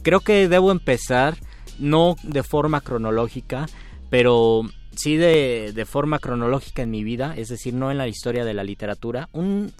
Creo 0.02 0.20
que 0.20 0.48
debo 0.48 0.70
empezar 0.70 1.36
no 1.78 2.16
de 2.22 2.42
forma 2.42 2.80
cronológica, 2.80 3.66
pero 4.12 4.60
sí 4.94 5.16
de, 5.16 5.72
de, 5.74 5.86
forma 5.86 6.18
cronológica 6.18 6.82
en 6.82 6.90
mi 6.90 7.02
vida, 7.02 7.32
es 7.34 7.48
decir, 7.48 7.72
no 7.72 7.90
en 7.90 7.96
la 7.96 8.08
historia 8.08 8.44
de 8.44 8.52
la 8.52 8.62
literatura. 8.62 9.30
Un, 9.32 9.72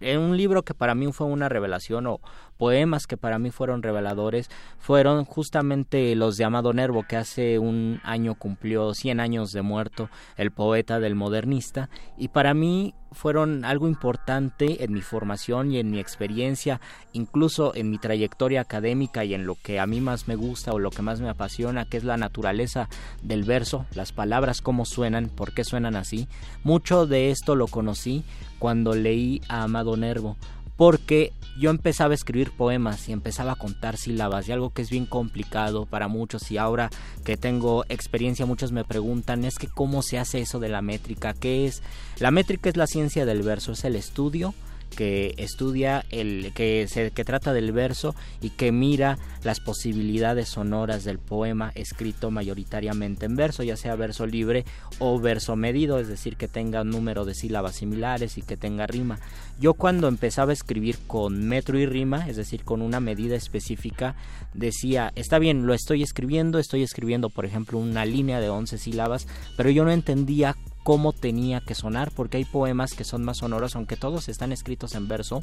un 0.00 0.36
libro 0.36 0.62
que 0.62 0.72
para 0.72 0.94
mí 0.94 1.10
fue 1.12 1.26
una 1.26 1.48
revelación 1.48 2.06
o 2.06 2.20
poemas 2.62 3.08
que 3.08 3.16
para 3.16 3.40
mí 3.40 3.50
fueron 3.50 3.82
reveladores 3.82 4.48
fueron 4.78 5.24
justamente 5.24 6.14
los 6.14 6.36
de 6.36 6.44
Amado 6.44 6.72
Nervo, 6.72 7.02
que 7.08 7.16
hace 7.16 7.58
un 7.58 8.00
año 8.04 8.36
cumplió 8.36 8.94
100 8.94 9.18
años 9.18 9.50
de 9.50 9.62
muerto, 9.62 10.08
el 10.36 10.52
poeta 10.52 11.00
del 11.00 11.16
modernista, 11.16 11.90
y 12.16 12.28
para 12.28 12.54
mí 12.54 12.94
fueron 13.10 13.64
algo 13.64 13.88
importante 13.88 14.84
en 14.84 14.92
mi 14.92 15.00
formación 15.00 15.72
y 15.72 15.78
en 15.78 15.90
mi 15.90 15.98
experiencia, 15.98 16.80
incluso 17.12 17.74
en 17.74 17.90
mi 17.90 17.98
trayectoria 17.98 18.60
académica 18.60 19.24
y 19.24 19.34
en 19.34 19.44
lo 19.44 19.56
que 19.56 19.80
a 19.80 19.86
mí 19.88 20.00
más 20.00 20.28
me 20.28 20.36
gusta 20.36 20.72
o 20.72 20.78
lo 20.78 20.90
que 20.90 21.02
más 21.02 21.20
me 21.20 21.30
apasiona, 21.30 21.84
que 21.84 21.96
es 21.96 22.04
la 22.04 22.16
naturaleza 22.16 22.88
del 23.24 23.42
verso, 23.42 23.86
las 23.92 24.12
palabras, 24.12 24.62
cómo 24.62 24.84
suenan, 24.84 25.30
por 25.30 25.52
qué 25.52 25.64
suenan 25.64 25.96
así. 25.96 26.28
Mucho 26.62 27.08
de 27.08 27.32
esto 27.32 27.56
lo 27.56 27.66
conocí 27.66 28.22
cuando 28.60 28.94
leí 28.94 29.40
a 29.48 29.64
Amado 29.64 29.96
Nervo, 29.96 30.36
porque 30.76 31.32
yo 31.58 31.70
empezaba 31.70 32.12
a 32.12 32.14
escribir 32.14 32.50
poemas 32.50 33.08
y 33.08 33.12
empezaba 33.12 33.52
a 33.52 33.56
contar 33.56 33.96
sílabas 33.96 34.48
y 34.48 34.52
algo 34.52 34.70
que 34.70 34.82
es 34.82 34.90
bien 34.90 35.06
complicado 35.06 35.86
para 35.86 36.08
muchos 36.08 36.50
y 36.50 36.58
ahora 36.58 36.90
que 37.24 37.36
tengo 37.36 37.84
experiencia 37.88 38.46
muchos 38.46 38.72
me 38.72 38.84
preguntan 38.84 39.44
es 39.44 39.56
que 39.56 39.68
cómo 39.68 40.02
se 40.02 40.18
hace 40.18 40.40
eso 40.40 40.60
de 40.60 40.68
la 40.68 40.82
métrica, 40.82 41.34
qué 41.34 41.66
es. 41.66 41.82
La 42.18 42.30
métrica 42.30 42.68
es 42.68 42.76
la 42.76 42.86
ciencia 42.86 43.26
del 43.26 43.42
verso, 43.42 43.72
es 43.72 43.84
el 43.84 43.96
estudio 43.96 44.54
que 44.92 45.34
estudia 45.38 46.04
el 46.10 46.52
que 46.54 46.86
se 46.88 47.10
que 47.10 47.24
trata 47.24 47.52
del 47.52 47.72
verso 47.72 48.14
y 48.40 48.50
que 48.50 48.72
mira 48.72 49.18
las 49.42 49.60
posibilidades 49.60 50.48
sonoras 50.48 51.04
del 51.04 51.18
poema 51.18 51.72
escrito 51.74 52.30
mayoritariamente 52.30 53.26
en 53.26 53.36
verso, 53.36 53.62
ya 53.62 53.76
sea 53.76 53.96
verso 53.96 54.26
libre 54.26 54.64
o 54.98 55.18
verso 55.18 55.56
medido, 55.56 55.98
es 55.98 56.08
decir, 56.08 56.36
que 56.36 56.48
tenga 56.48 56.82
un 56.82 56.90
número 56.90 57.24
de 57.24 57.34
sílabas 57.34 57.76
similares 57.76 58.38
y 58.38 58.42
que 58.42 58.56
tenga 58.56 58.86
rima. 58.86 59.18
Yo 59.58 59.74
cuando 59.74 60.08
empezaba 60.08 60.50
a 60.50 60.54
escribir 60.54 60.98
con 61.06 61.46
metro 61.46 61.78
y 61.78 61.86
rima, 61.86 62.28
es 62.28 62.36
decir, 62.36 62.64
con 62.64 62.82
una 62.82 63.00
medida 63.00 63.36
específica, 63.36 64.14
decía, 64.54 65.12
está 65.16 65.38
bien, 65.38 65.66
lo 65.66 65.74
estoy 65.74 66.02
escribiendo, 66.02 66.58
estoy 66.58 66.82
escribiendo, 66.82 67.30
por 67.30 67.44
ejemplo, 67.44 67.78
una 67.78 68.04
línea 68.04 68.40
de 68.40 68.48
11 68.50 68.78
sílabas, 68.78 69.26
pero 69.56 69.70
yo 69.70 69.84
no 69.84 69.90
entendía 69.90 70.56
cómo 70.82 71.12
tenía 71.12 71.60
que 71.60 71.74
sonar, 71.74 72.10
porque 72.10 72.38
hay 72.38 72.44
poemas 72.44 72.94
que 72.94 73.04
son 73.04 73.24
más 73.24 73.38
sonoros, 73.38 73.76
aunque 73.76 73.96
todos 73.96 74.28
están 74.28 74.52
escritos 74.52 74.94
en 74.94 75.08
verso, 75.08 75.40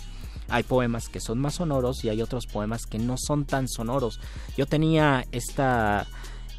hay 0.50 0.64
poemas 0.64 1.10
que 1.10 1.20
son 1.20 1.40
más 1.40 1.56
sonoros 1.56 2.04
y 2.04 2.10
hay 2.10 2.22
otros 2.22 2.46
poemas 2.46 2.86
que 2.86 3.00
no 3.00 3.16
son 3.18 3.46
tan 3.46 3.68
sonoros. 3.68 4.20
Yo 4.58 4.66
tenía 4.66 5.26
esta, 5.32 6.08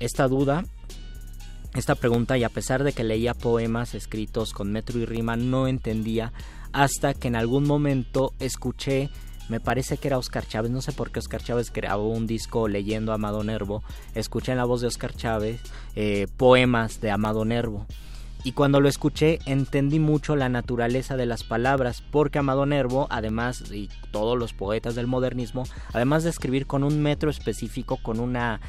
esta 0.01 0.29
duda, 0.29 0.65
esta 1.75 1.95
pregunta, 1.95 2.39
y 2.39 2.45
a 2.45 2.49
pesar 2.49 2.85
de 2.85 2.93
que 2.93 3.05
leía 3.05 3.35
poemas 3.35 3.95
escritos 3.95 4.53
con 4.53 4.73
metro 4.73 4.99
y 4.99 5.05
rima, 5.05 5.37
no 5.37 5.67
entendía 5.67 6.33
hasta 6.73 7.15
que 7.15 7.29
en 7.29 7.37
algún 7.37 7.65
momento 7.65 8.33
escuché 8.39 9.11
me 9.49 9.59
parece 9.59 9.97
que 9.97 10.07
era 10.07 10.17
Oscar 10.17 10.47
Chávez, 10.47 10.71
no 10.71 10.81
sé 10.81 10.93
por 10.93 11.11
qué 11.11 11.19
Oscar 11.19 11.43
Chávez 11.43 11.73
grabó 11.73 12.09
un 12.09 12.29
disco 12.29 12.69
leyendo 12.69 13.11
a 13.11 13.17
Amado 13.17 13.43
Nervo, 13.43 13.83
escuché 14.15 14.53
en 14.53 14.59
la 14.59 14.65
voz 14.65 14.81
de 14.81 14.87
Oscar 14.87 15.13
Chávez 15.13 15.61
eh, 15.97 16.29
poemas 16.37 17.01
de 17.01 17.11
Amado 17.11 17.45
Nervo 17.45 17.85
y 18.43 18.53
cuando 18.53 18.81
lo 18.81 18.89
escuché 18.89 19.39
entendí 19.45 19.99
mucho 19.99 20.37
la 20.37 20.49
naturaleza 20.49 21.17
de 21.17 21.27
las 21.27 21.45
palabras, 21.45 22.03
porque 22.11 22.39
Amado 22.39 22.65
Nervo, 22.67 23.07
además, 23.11 23.71
y 23.71 23.89
todos 24.11 24.39
los 24.39 24.55
poetas 24.55 24.95
del 24.95 25.07
modernismo, 25.07 25.65
además 25.93 26.25
de 26.25 26.31
escribir 26.31 26.67
con 26.67 26.83
un 26.83 27.03
metro 27.03 27.31
específico, 27.31 27.99
con 28.03 28.19
una, 28.19 28.61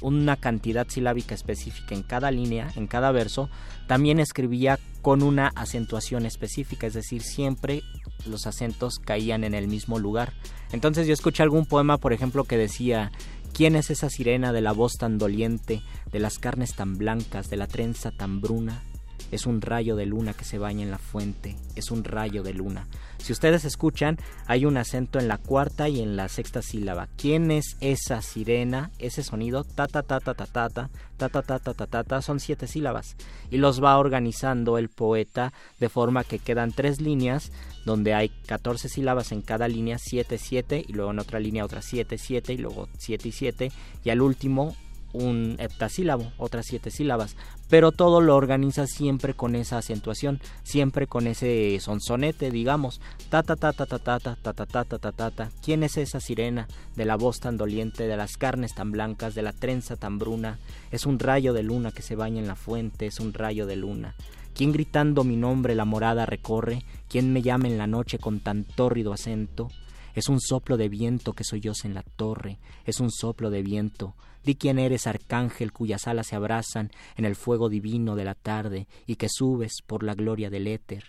una 0.00 0.36
cantidad 0.36 0.86
silábica 0.88 1.34
específica 1.34 1.94
en 1.94 2.02
cada 2.02 2.30
línea, 2.30 2.70
en 2.76 2.86
cada 2.86 3.10
verso, 3.10 3.50
también 3.88 4.20
escribía 4.20 4.78
con 5.02 5.22
una 5.22 5.50
acentuación 5.56 6.26
específica, 6.26 6.86
es 6.86 6.94
decir, 6.94 7.22
siempre 7.22 7.82
los 8.26 8.46
acentos 8.46 8.98
caían 8.98 9.44
en 9.44 9.54
el 9.54 9.66
mismo 9.66 9.98
lugar. 9.98 10.32
Entonces 10.72 11.06
yo 11.06 11.14
escuché 11.14 11.42
algún 11.42 11.66
poema, 11.66 11.98
por 11.98 12.12
ejemplo, 12.12 12.44
que 12.44 12.56
decía 12.56 13.10
¿Quién 13.52 13.76
es 13.76 13.90
esa 13.90 14.08
sirena 14.08 14.52
de 14.52 14.60
la 14.60 14.72
voz 14.72 14.92
tan 14.98 15.18
doliente, 15.18 15.82
de 16.12 16.18
las 16.18 16.38
carnes 16.38 16.74
tan 16.74 16.96
blancas, 16.96 17.48
de 17.48 17.56
la 17.56 17.66
trenza 17.66 18.10
tan 18.10 18.40
bruna? 18.40 18.82
es 19.30 19.46
un 19.46 19.60
rayo 19.60 19.96
de 19.96 20.06
luna 20.06 20.34
que 20.34 20.44
se 20.44 20.58
baña 20.58 20.82
en 20.82 20.90
la 20.90 20.98
fuente, 20.98 21.56
es 21.76 21.90
un 21.90 22.04
rayo 22.04 22.42
de 22.42 22.54
luna. 22.54 22.86
Si 23.18 23.32
ustedes 23.32 23.64
escuchan, 23.64 24.18
hay 24.46 24.64
un 24.64 24.76
acento 24.76 25.18
en 25.18 25.28
la 25.28 25.38
cuarta 25.38 25.88
y 25.88 26.00
en 26.00 26.16
la 26.16 26.28
sexta 26.28 26.62
sílaba. 26.62 27.08
¿Quién 27.16 27.50
es 27.50 27.76
esa 27.80 28.22
sirena? 28.22 28.90
Ese 28.98 29.22
sonido, 29.22 29.64
ta 29.64 29.86
ta 29.86 30.02
ta 30.02 30.20
ta 30.20 30.34
ta 30.34 30.46
ta 30.46 30.68
ta 30.68 30.88
ta 31.16 31.28
ta 31.28 31.58
ta 31.58 31.74
ta 31.74 31.86
ta 31.86 32.04
ta 32.04 32.22
son 32.22 32.40
siete 32.40 32.66
sílabas 32.66 33.16
y 33.50 33.58
los 33.58 33.82
va 33.82 33.98
organizando 33.98 34.78
el 34.78 34.88
poeta 34.88 35.52
de 35.78 35.88
forma 35.88 36.24
que 36.24 36.38
quedan 36.38 36.72
tres 36.72 37.00
líneas 37.00 37.52
donde 37.84 38.14
hay 38.14 38.30
14 38.46 38.88
sílabas 38.88 39.32
en 39.32 39.42
cada 39.42 39.68
línea, 39.68 39.98
7, 39.98 40.38
7 40.38 40.84
y 40.86 40.92
luego 40.92 41.10
en 41.10 41.18
otra 41.18 41.40
línea 41.40 41.64
otra 41.64 41.82
7, 41.82 42.18
7 42.18 42.52
y 42.52 42.58
luego 42.58 42.88
7 42.98 43.28
y 43.28 43.32
7 43.32 43.72
y 44.04 44.10
al 44.10 44.20
último 44.20 44.74
un 45.12 45.56
heptasílabo, 45.58 46.32
otras 46.38 46.66
siete 46.68 46.90
sílabas, 46.90 47.36
pero 47.68 47.92
todo 47.92 48.20
lo 48.20 48.36
organiza 48.36 48.86
siempre 48.86 49.34
con 49.34 49.54
esa 49.54 49.78
acentuación, 49.78 50.40
siempre 50.62 51.06
con 51.06 51.26
ese 51.26 51.78
sonsonete, 51.80 52.50
digamos, 52.50 53.00
ta 53.28 53.42
ta 53.42 53.56
ta 53.56 53.72
ta 53.72 53.86
ta 53.86 53.98
ta 53.98 54.18
ta 54.20 54.36
ta 54.36 54.52
ta 54.52 54.66
ta 54.66 54.84
ta 54.84 54.98
ta 54.98 55.12
ta 55.12 55.30
ta. 55.30 55.50
¿Quién 55.62 55.82
es 55.82 55.96
esa 55.96 56.20
sirena 56.20 56.68
de 56.96 57.04
la 57.04 57.16
voz 57.16 57.40
tan 57.40 57.56
doliente, 57.56 58.06
de 58.06 58.16
las 58.16 58.36
carnes 58.36 58.74
tan 58.74 58.92
blancas, 58.92 59.34
de 59.34 59.42
la 59.42 59.52
trenza 59.52 59.96
tan 59.96 60.18
bruna? 60.18 60.58
Es 60.90 61.06
un 61.06 61.18
rayo 61.18 61.52
de 61.52 61.62
luna 61.62 61.92
que 61.92 62.02
se 62.02 62.16
baña 62.16 62.40
en 62.40 62.48
la 62.48 62.56
fuente, 62.56 63.06
es 63.06 63.20
un 63.20 63.32
rayo 63.32 63.66
de 63.66 63.76
luna. 63.76 64.14
¿Quién 64.60 64.72
gritando 64.72 65.24
mi 65.24 65.36
nombre 65.36 65.74
la 65.74 65.86
morada 65.86 66.26
recorre? 66.26 66.82
¿Quién 67.08 67.32
me 67.32 67.40
llama 67.40 67.66
en 67.66 67.78
la 67.78 67.86
noche 67.86 68.18
con 68.18 68.40
tan 68.40 68.64
tórrido 68.64 69.14
acento? 69.14 69.68
Es 70.14 70.28
un 70.28 70.38
soplo 70.38 70.76
de 70.76 70.90
viento 70.90 71.32
que 71.32 71.44
sollose 71.44 71.88
en 71.88 71.94
la 71.94 72.02
torre, 72.02 72.58
es 72.84 73.00
un 73.00 73.10
soplo 73.10 73.48
de 73.48 73.62
viento. 73.62 74.16
Di 74.44 74.56
quién 74.56 74.78
eres, 74.78 75.06
arcángel, 75.06 75.72
cuyas 75.72 76.06
alas 76.06 76.26
se 76.26 76.36
abrazan 76.36 76.90
en 77.16 77.24
el 77.24 77.36
fuego 77.36 77.70
divino 77.70 78.16
de 78.16 78.24
la 78.26 78.34
tarde 78.34 78.86
y 79.06 79.16
que 79.16 79.30
subes 79.30 79.76
por 79.86 80.02
la 80.02 80.14
gloria 80.14 80.50
del 80.50 80.66
éter. 80.66 81.04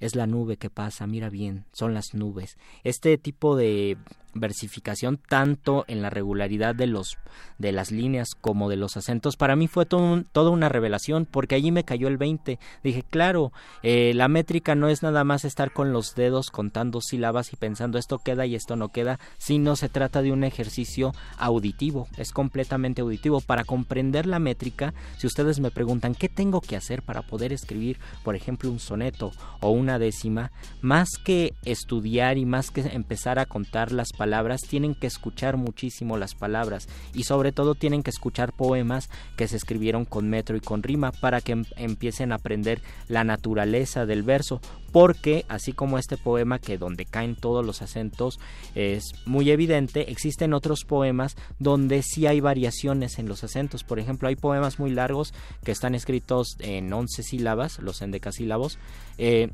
Es 0.00 0.16
la 0.16 0.26
nube 0.26 0.56
que 0.56 0.70
pasa, 0.70 1.06
mira 1.06 1.28
bien, 1.28 1.64
son 1.72 1.94
las 1.94 2.14
nubes. 2.14 2.56
Este 2.84 3.16
tipo 3.18 3.56
de 3.56 3.96
versificación 4.34 5.18
tanto 5.18 5.84
en 5.88 6.02
la 6.02 6.10
regularidad 6.10 6.74
de 6.74 6.86
los 6.86 7.18
de 7.58 7.72
las 7.72 7.90
líneas 7.90 8.34
como 8.40 8.68
de 8.68 8.76
los 8.76 8.96
acentos 8.96 9.36
para 9.36 9.56
mí 9.56 9.68
fue 9.68 9.86
todo 9.86 10.22
toda 10.32 10.50
una 10.50 10.68
revelación 10.68 11.26
porque 11.26 11.54
allí 11.54 11.70
me 11.72 11.84
cayó 11.84 12.08
el 12.08 12.16
20 12.16 12.58
dije 12.82 13.04
claro 13.08 13.52
eh, 13.82 14.12
la 14.14 14.28
métrica 14.28 14.74
no 14.74 14.88
es 14.88 15.02
nada 15.02 15.24
más 15.24 15.44
estar 15.44 15.72
con 15.72 15.92
los 15.92 16.14
dedos 16.14 16.50
contando 16.50 17.00
sílabas 17.00 17.52
y 17.52 17.56
pensando 17.56 17.98
esto 17.98 18.18
queda 18.18 18.46
y 18.46 18.54
esto 18.54 18.76
no 18.76 18.88
queda 18.90 19.18
sino 19.38 19.76
se 19.76 19.88
trata 19.88 20.22
de 20.22 20.32
un 20.32 20.44
ejercicio 20.44 21.12
auditivo 21.36 22.08
es 22.16 22.32
completamente 22.32 23.02
auditivo 23.02 23.40
para 23.40 23.64
comprender 23.64 24.26
la 24.26 24.38
métrica 24.38 24.94
si 25.18 25.26
ustedes 25.26 25.60
me 25.60 25.70
preguntan 25.70 26.14
qué 26.14 26.28
tengo 26.28 26.60
que 26.60 26.76
hacer 26.76 27.02
para 27.02 27.22
poder 27.22 27.52
escribir 27.52 27.98
por 28.22 28.36
ejemplo 28.36 28.70
un 28.70 28.80
soneto 28.80 29.32
o 29.60 29.70
una 29.70 29.89
décima 29.98 30.52
más 30.80 31.08
que 31.24 31.54
estudiar 31.64 32.38
y 32.38 32.46
más 32.46 32.70
que 32.70 32.80
empezar 32.80 33.38
a 33.38 33.46
contar 33.46 33.92
las 33.92 34.12
palabras, 34.12 34.60
tienen 34.62 34.94
que 34.94 35.06
escuchar 35.06 35.56
muchísimo 35.56 36.16
las 36.16 36.34
palabras 36.34 36.88
y 37.14 37.24
sobre 37.24 37.52
todo 37.52 37.74
tienen 37.74 38.02
que 38.02 38.10
escuchar 38.10 38.52
poemas 38.52 39.10
que 39.36 39.48
se 39.48 39.56
escribieron 39.56 40.04
con 40.04 40.28
metro 40.28 40.56
y 40.56 40.60
con 40.60 40.82
rima 40.82 41.12
para 41.12 41.40
que 41.40 41.52
em, 41.52 41.64
empiecen 41.76 42.32
a 42.32 42.36
aprender 42.36 42.80
la 43.08 43.24
naturaleza 43.24 44.06
del 44.06 44.22
verso, 44.22 44.60
porque 44.92 45.44
así 45.48 45.72
como 45.72 45.98
este 45.98 46.16
poema 46.16 46.58
que 46.58 46.78
donde 46.78 47.04
caen 47.04 47.36
todos 47.36 47.64
los 47.64 47.82
acentos 47.82 48.38
es 48.74 49.12
muy 49.26 49.50
evidente, 49.50 50.10
existen 50.10 50.54
otros 50.54 50.84
poemas 50.84 51.36
donde 51.58 52.02
sí 52.02 52.26
hay 52.26 52.40
variaciones 52.40 53.18
en 53.18 53.28
los 53.28 53.44
acentos. 53.44 53.84
Por 53.84 53.98
ejemplo, 53.98 54.28
hay 54.28 54.36
poemas 54.36 54.78
muy 54.78 54.90
largos 54.90 55.32
que 55.64 55.72
están 55.72 55.94
escritos 55.94 56.56
en 56.60 56.92
11 56.92 57.22
sílabas, 57.22 57.78
los 57.78 58.02
endecasílabos, 58.02 58.78
eh, 59.18 59.50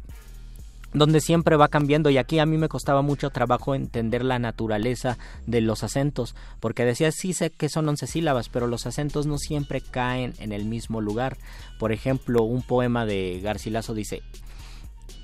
donde 0.92 1.20
siempre 1.20 1.56
va 1.56 1.68
cambiando 1.68 2.10
y 2.10 2.18
aquí 2.18 2.38
a 2.38 2.46
mí 2.46 2.56
me 2.56 2.68
costaba 2.68 3.02
mucho 3.02 3.30
trabajo 3.30 3.74
entender 3.74 4.24
la 4.24 4.38
naturaleza 4.38 5.18
de 5.46 5.60
los 5.60 5.82
acentos, 5.82 6.34
porque 6.60 6.84
decía 6.84 7.12
sí 7.12 7.32
sé 7.32 7.50
que 7.50 7.68
son 7.68 7.88
once 7.88 8.06
sílabas, 8.06 8.48
pero 8.48 8.66
los 8.66 8.86
acentos 8.86 9.26
no 9.26 9.38
siempre 9.38 9.80
caen 9.80 10.34
en 10.38 10.52
el 10.52 10.64
mismo 10.64 11.00
lugar. 11.00 11.36
Por 11.78 11.92
ejemplo, 11.92 12.42
un 12.42 12.62
poema 12.62 13.04
de 13.04 13.40
Garcilaso 13.42 13.94
dice 13.94 14.22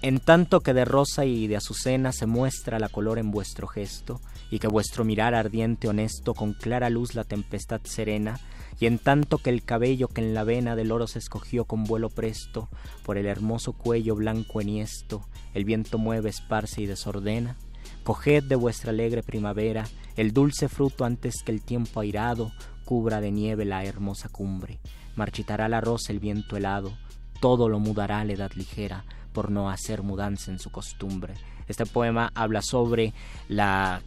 en 0.03 0.19
tanto 0.19 0.61
que 0.61 0.75
de 0.75 0.85
rosa 0.85 1.25
y 1.25 1.47
de 1.47 1.57
azucena 1.57 2.11
se 2.11 2.27
muestra 2.27 2.81
la 2.81 2.89
color 2.89 3.19
en 3.19 3.31
vuestro 3.31 3.69
gesto, 3.69 4.21
y 4.51 4.59
que 4.59 4.69
vuestro 4.69 5.05
mirar 5.05 5.35
ardiente 5.35 5.89
honesto 5.89 6.35
con 6.35 6.53
clara 6.53 6.91
luz 6.91 7.15
la 7.15 7.25
tempestad 7.25 7.81
serena, 7.85 8.39
y 8.81 8.87
en 8.87 8.99
tanto 8.99 9.39
que 9.39 9.51
el 9.51 9.63
cabello 9.63 10.09
que 10.09 10.21
en 10.21 10.35
la 10.35 10.45
vena 10.45 10.77
del 10.77 10.93
oro 10.93 11.07
se 11.07 11.19
escogió 11.19 11.65
con 11.65 11.85
vuelo 11.85 12.11
presto, 12.11 12.69
por 13.05 13.19
el 13.19 13.27
hermoso 13.27 13.73
cuello 13.73 14.15
blanco 14.15 14.61
enhiesto, 14.61 15.27
el 15.55 15.65
viento 15.65 15.99
mueve, 15.99 16.31
esparce 16.31 16.83
y 16.83 16.87
desordena, 16.87 17.57
coged 18.05 18.45
de 18.45 18.57
vuestra 18.57 18.91
alegre 18.91 19.23
primavera 19.23 19.85
el 20.17 20.33
dulce 20.33 20.69
fruto 20.69 21.05
antes 21.05 21.43
que 21.45 21.53
el 21.53 21.63
tiempo 21.63 22.01
airado 22.01 22.53
cubra 22.85 23.21
de 23.21 23.31
nieve 23.31 23.65
la 23.65 23.85
hermosa 23.85 24.29
cumbre, 24.29 24.81
marchitará 25.17 25.69
la 25.69 25.81
rosa 25.81 26.13
el 26.13 26.21
viento 26.21 26.57
helado, 26.57 26.93
todo 27.41 27.69
lo 27.69 27.79
mudará 27.79 28.25
la 28.25 28.33
edad 28.33 28.53
ligera, 28.53 29.05
por 29.33 29.51
no 29.51 29.71
hacer 29.71 30.03
mudanza 30.03 30.51
en 30.51 30.59
su 30.59 30.71
costumbre. 30.71 31.35
Este 31.69 31.87
poema 31.87 32.31
habla 32.35 32.61
sobre 32.63 33.15
la 33.49 34.03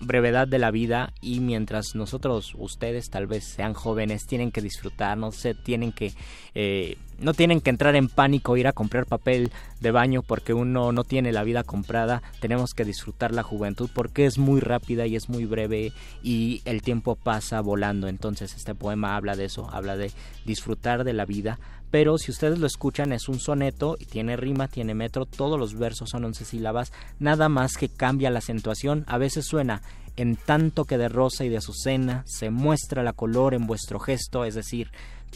brevedad 0.00 0.48
de 0.48 0.58
la 0.58 0.70
vida 0.70 1.12
y 1.20 1.40
mientras 1.40 1.94
nosotros, 1.94 2.54
ustedes 2.58 3.10
tal 3.10 3.26
vez 3.26 3.44
sean 3.44 3.74
jóvenes, 3.74 4.26
tienen 4.26 4.50
que 4.50 4.60
disfrutar, 4.60 5.16
no 5.18 5.32
se 5.32 5.54
tienen 5.54 5.92
que, 5.92 6.12
eh, 6.54 6.96
no 7.18 7.34
tienen 7.34 7.60
que 7.60 7.70
entrar 7.70 7.96
en 7.96 8.08
pánico, 8.08 8.56
ir 8.56 8.66
a 8.66 8.72
comprar 8.72 9.06
papel 9.06 9.50
de 9.80 9.90
baño 9.90 10.22
porque 10.22 10.54
uno 10.54 10.92
no 10.92 11.04
tiene 11.04 11.32
la 11.32 11.44
vida 11.44 11.64
comprada, 11.64 12.22
tenemos 12.40 12.74
que 12.74 12.84
disfrutar 12.84 13.32
la 13.32 13.42
juventud 13.42 13.90
porque 13.94 14.26
es 14.26 14.38
muy 14.38 14.60
rápida 14.60 15.06
y 15.06 15.16
es 15.16 15.28
muy 15.28 15.44
breve 15.44 15.92
y 16.22 16.62
el 16.64 16.82
tiempo 16.82 17.16
pasa 17.16 17.60
volando, 17.60 18.08
entonces 18.08 18.54
este 18.54 18.74
poema 18.74 19.16
habla 19.16 19.36
de 19.36 19.44
eso, 19.44 19.68
habla 19.70 19.96
de 19.96 20.12
disfrutar 20.44 21.04
de 21.04 21.12
la 21.12 21.26
vida 21.26 21.58
pero 21.90 22.18
si 22.18 22.30
ustedes 22.30 22.58
lo 22.58 22.66
escuchan 22.66 23.12
es 23.12 23.28
un 23.28 23.40
soneto 23.40 23.96
y 23.98 24.06
tiene 24.06 24.36
rima, 24.36 24.68
tiene 24.68 24.94
metro, 24.94 25.26
todos 25.26 25.58
los 25.58 25.74
versos 25.74 26.10
son 26.10 26.24
once 26.24 26.44
sílabas, 26.44 26.92
nada 27.18 27.48
más 27.48 27.76
que 27.76 27.88
cambia 27.88 28.30
la 28.30 28.38
acentuación, 28.38 29.04
a 29.06 29.18
veces 29.18 29.46
suena 29.46 29.82
en 30.16 30.36
tanto 30.36 30.84
que 30.84 30.98
de 30.98 31.08
rosa 31.08 31.44
y 31.44 31.48
de 31.48 31.56
azucena 31.56 32.24
se 32.26 32.50
muestra 32.50 33.02
la 33.02 33.12
color 33.12 33.54
en 33.54 33.66
vuestro 33.66 33.98
gesto, 33.98 34.44
es 34.44 34.54
decir, 34.54 34.90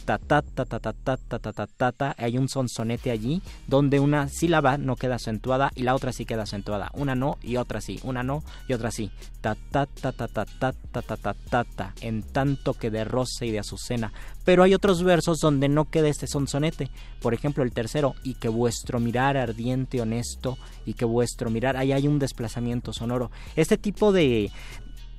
ta 0.04 0.18
ta 0.18 0.42
ta 0.42 0.64
ta 0.64 0.78
ta 0.78 0.92
ta 0.92 1.16
ta 1.16 1.38
ta 1.38 1.52
ta 1.52 1.66
ta 1.66 1.92
ta 1.92 2.14
hay 2.18 2.36
un 2.36 2.48
sonsonete 2.48 3.10
allí 3.10 3.42
donde 3.66 4.00
una 4.00 4.28
sílaba 4.28 4.76
no 4.76 4.96
queda 4.96 5.16
acentuada 5.16 5.70
y 5.74 5.82
la 5.82 5.94
otra 5.94 6.12
sí 6.12 6.26
queda 6.26 6.42
acentuada 6.42 6.90
una 6.94 7.14
no 7.14 7.38
y 7.42 7.56
otra 7.56 7.80
sí 7.80 8.00
una 8.02 8.22
no 8.22 8.42
y 8.68 8.74
otra 8.74 8.90
sí 8.90 9.10
ta 9.40 9.56
ta 9.70 9.86
ta 9.86 10.12
ta 10.12 10.28
ta 10.28 10.44
ta 10.44 10.72
ta 10.72 11.02
ta 11.02 11.34
ta 11.34 11.64
ta 11.64 11.94
en 12.00 12.22
tanto 12.22 12.74
que 12.74 12.90
de 12.90 13.04
rosa 13.04 13.44
y 13.44 13.50
de 13.50 13.60
azucena 13.60 14.12
pero 14.44 14.62
hay 14.62 14.74
otros 14.74 15.02
versos 15.02 15.38
donde 15.38 15.68
no 15.68 15.86
queda 15.86 16.08
este 16.08 16.26
sonsonete 16.26 16.90
por 17.20 17.32
ejemplo 17.32 17.64
el 17.64 17.72
tercero 17.72 18.14
y 18.22 18.34
que 18.34 18.48
vuestro 18.48 19.00
mirar 19.00 19.36
ardiente 19.36 20.00
honesto 20.00 20.58
y 20.84 20.94
que 20.94 21.04
vuestro 21.04 21.50
mirar 21.50 21.76
ahí 21.76 21.92
hay 21.92 22.08
un 22.08 22.18
desplazamiento 22.18 22.92
sonoro 22.92 23.30
este 23.56 23.78
tipo 23.78 24.12
de 24.12 24.50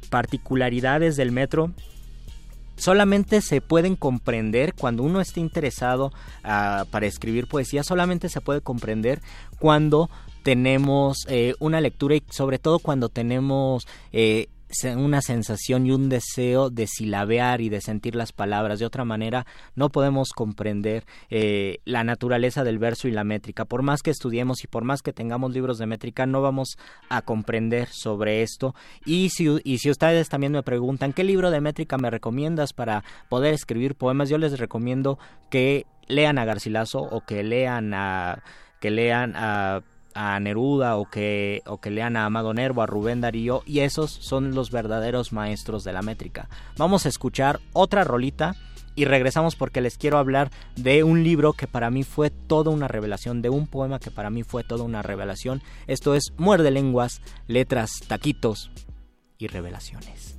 particularidades 0.10 1.16
del 1.16 1.32
metro 1.32 1.72
solamente 2.76 3.42
se 3.42 3.62
pueden 3.62 3.96
comprender 3.96 4.74
cuando 4.74 5.04
uno 5.04 5.22
esté 5.22 5.40
interesado 5.40 6.08
uh, 6.44 6.86
para 6.90 7.06
escribir 7.06 7.48
poesía, 7.48 7.84
solamente 7.84 8.30
se 8.30 8.42
puede 8.42 8.62
comprender 8.62 9.22
cuando 9.60 10.10
tenemos 10.44 11.26
eh, 11.28 11.56
una 11.60 11.82
lectura 11.82 12.16
y 12.16 12.24
sobre 12.30 12.60
todo 12.60 12.78
cuando 12.78 13.10
tenemos 13.10 13.88
eh, 14.12 14.48
una 14.98 15.22
sensación 15.22 15.86
y 15.86 15.92
un 15.92 16.10
deseo 16.10 16.70
de 16.70 16.88
silabear 16.88 17.62
y 17.62 17.70
de 17.70 17.82
sentir 17.82 18.16
las 18.16 18.32
palabras. 18.32 18.80
De 18.80 18.86
otra 18.86 19.06
manera, 19.06 19.46
no 19.76 19.90
podemos 19.90 20.30
comprender 20.30 21.06
eh, 21.30 21.80
la 21.86 22.04
naturaleza 22.04 22.64
del 22.64 22.80
verso 22.80 23.08
y 23.08 23.12
la 23.12 23.24
métrica. 23.24 23.66
Por 23.66 23.84
más 23.84 24.02
que 24.02 24.12
estudiemos 24.12 24.64
y 24.64 24.68
por 24.68 24.84
más 24.84 25.02
que 25.02 25.14
tengamos 25.14 25.54
libros 25.54 25.78
de 25.78 25.86
métrica, 25.86 26.26
no 26.26 26.42
vamos 26.42 26.78
a 27.10 27.22
comprender 27.22 27.88
sobre 27.90 28.42
esto. 28.42 28.76
Y 29.06 29.30
si, 29.30 29.48
y 29.64 29.78
si 29.80 29.90
ustedes 29.90 30.30
también 30.30 30.52
me 30.52 30.64
preguntan, 30.64 31.14
¿qué 31.14 31.24
libro 31.24 31.52
de 31.52 31.62
métrica 31.62 31.98
me 31.98 32.10
recomiendas 32.10 32.74
para 32.74 33.04
poder 33.30 33.54
escribir 33.54 33.96
poemas? 33.96 34.30
Yo 34.30 34.38
les 34.38 34.60
recomiendo 34.60 35.20
que 35.50 35.86
lean 36.08 36.38
a 36.38 36.46
Garcilaso 36.46 37.00
o 37.00 37.22
que 37.22 37.44
lean 37.44 37.94
a 37.94 38.44
que 38.80 38.92
lean 38.92 39.34
a 39.36 39.82
a 40.16 40.40
Neruda 40.40 40.96
o 40.96 41.06
que, 41.06 41.62
o 41.68 41.80
que 41.80 41.92
lean 41.92 42.18
a 42.18 42.26
Amado 42.26 42.54
Nervo, 42.54 42.82
a 42.82 42.88
Rubén 42.88 43.22
Darío, 43.22 43.62
y 43.66 43.82
esos 43.82 44.12
son 44.12 44.56
los 44.56 44.72
verdaderos 44.72 45.34
maestros 45.34 45.84
de 45.84 45.94
la 45.94 46.02
métrica. 46.02 46.50
Vamos 46.78 47.06
a 47.06 47.10
escuchar 47.10 47.60
otra 47.74 48.04
rolita 48.04 48.56
y 48.96 49.06
regresamos 49.06 49.56
porque 49.56 49.82
les 49.82 49.98
quiero 49.98 50.18
hablar 50.18 50.50
de 50.76 51.04
un 51.04 51.24
libro 51.24 51.54
que 51.54 51.68
para 51.68 51.92
mí 51.92 52.04
fue 52.04 52.30
toda 52.30 52.72
una 52.72 52.88
revelación, 52.88 53.42
de 53.42 53.50
un 53.50 53.68
poema 53.68 54.00
que 54.00 54.10
para 54.10 54.30
mí 54.30 54.44
fue 54.44 54.64
toda 54.64 54.86
una 54.86 55.02
revelación. 55.02 55.62
Esto 55.86 56.16
es 56.16 56.34
Muerde 56.38 56.72
Lenguas, 56.72 57.22
Letras, 57.48 57.92
Taquitos 58.08 58.72
y 59.38 59.48
Revelaciones. 59.48 60.36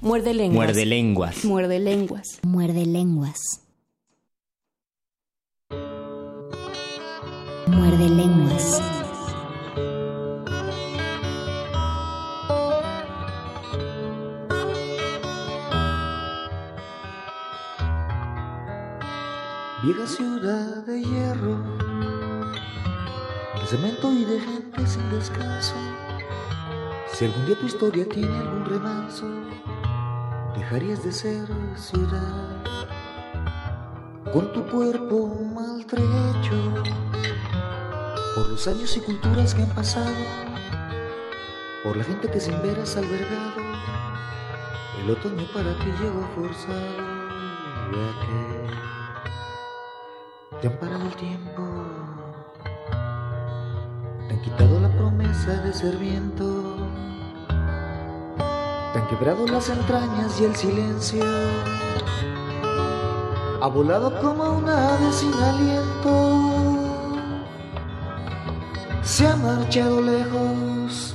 Muerde 0.00 0.34
lenguas. 0.34 0.56
Muerde 0.56 0.84
lenguas. 0.84 1.44
Muerde 1.44 1.78
lenguas. 1.78 2.40
Muerde 2.42 2.86
lenguas. 2.86 3.61
Muerde 7.72 8.06
lenguas. 8.06 8.82
Vieja 19.82 20.06
ciudad 20.06 20.84
de 20.84 21.02
hierro, 21.02 21.58
de 23.58 23.66
cemento 23.66 24.12
y 24.12 24.26
de 24.26 24.38
gente 24.38 24.86
sin 24.86 25.10
descanso. 25.10 25.74
Si 27.10 27.24
algún 27.24 27.46
día 27.46 27.58
tu 27.58 27.64
historia 27.64 28.06
tiene 28.06 28.36
algún 28.36 28.66
remanso, 28.66 29.26
dejarías 30.54 31.02
de 31.02 31.12
ser 31.12 31.48
ciudad. 31.76 32.62
Con 34.30 34.52
tu 34.52 34.62
cuerpo 34.66 35.34
maltrecho, 35.54 36.82
por 38.34 38.48
los 38.48 38.66
años 38.66 38.96
y 38.96 39.00
culturas 39.00 39.54
que 39.54 39.62
han 39.62 39.68
pasado, 39.70 40.06
por 41.84 41.96
la 41.96 42.04
gente 42.04 42.30
que 42.30 42.40
sin 42.40 42.62
ver 42.62 42.80
has 42.80 42.96
albergado, 42.96 43.60
el 45.00 45.10
otoño 45.10 45.46
para 45.52 45.78
ti 45.78 45.92
llegó 46.00 46.26
forzado, 46.34 46.96
ya 47.92 48.08
que 48.22 48.32
te 50.60 50.68
han 50.68 50.78
parado 50.78 51.04
el 51.04 51.16
tiempo, 51.16 51.62
te 54.28 54.34
han 54.34 54.40
quitado 54.42 54.80
la 54.80 54.88
promesa 54.96 55.52
de 55.62 55.72
ser 55.74 55.96
viento, 55.98 56.76
te 58.92 58.98
han 58.98 59.08
quebrado 59.08 59.46
las 59.46 59.68
entrañas 59.68 60.40
y 60.40 60.44
el 60.44 60.56
silencio, 60.56 61.24
ha 63.60 63.66
volado 63.66 64.18
como 64.22 64.52
una 64.52 64.94
ave 64.94 65.12
sin 65.12 65.34
aliento, 65.34 66.61
se 69.02 69.26
ha 69.26 69.36
marchado 69.36 70.00
lejos, 70.00 71.14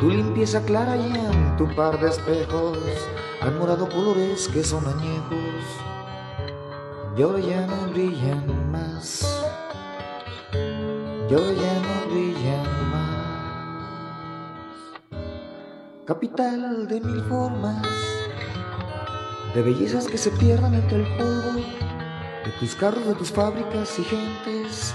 tu 0.00 0.10
limpieza 0.10 0.60
clara 0.64 0.96
y 0.96 1.06
en 1.14 1.56
tu 1.56 1.72
par 1.74 2.00
de 2.00 2.10
espejos 2.10 2.78
han 3.40 3.58
morado 3.58 3.88
colores 3.88 4.48
que 4.48 4.64
son 4.64 4.84
añejos 4.86 5.82
y 7.16 7.22
ahora 7.22 7.40
ya 7.40 7.66
no 7.66 7.92
brillan 7.92 8.72
más. 8.72 9.22
Y 10.52 11.34
ahora 11.34 11.52
ya 11.52 11.74
no 11.80 12.10
brillan 12.10 12.90
más. 12.90 13.08
Capital 16.06 16.88
de 16.88 17.00
mil 17.00 17.22
formas, 17.24 17.86
de 19.54 19.62
bellezas 19.62 20.08
que 20.08 20.18
se 20.18 20.30
pierdan 20.32 20.74
entre 20.74 21.02
el 21.02 21.16
polvo, 21.16 21.60
de 22.44 22.50
tus 22.58 22.74
carros, 22.74 23.06
de 23.06 23.14
tus 23.14 23.30
fábricas 23.30 23.98
y 23.98 24.04
gentes 24.04 24.94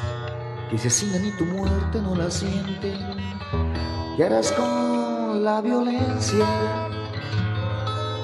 que 0.70 0.78
se 0.78 0.88
hacinan 0.88 1.26
y 1.26 1.32
tu 1.32 1.45
muerte 1.45 2.01
no 2.01 2.15
la 2.15 2.30
sienten. 2.30 2.99
Y 4.18 4.22
harás 4.22 4.51
con 4.51 5.43
la 5.43 5.61
violencia 5.61 6.45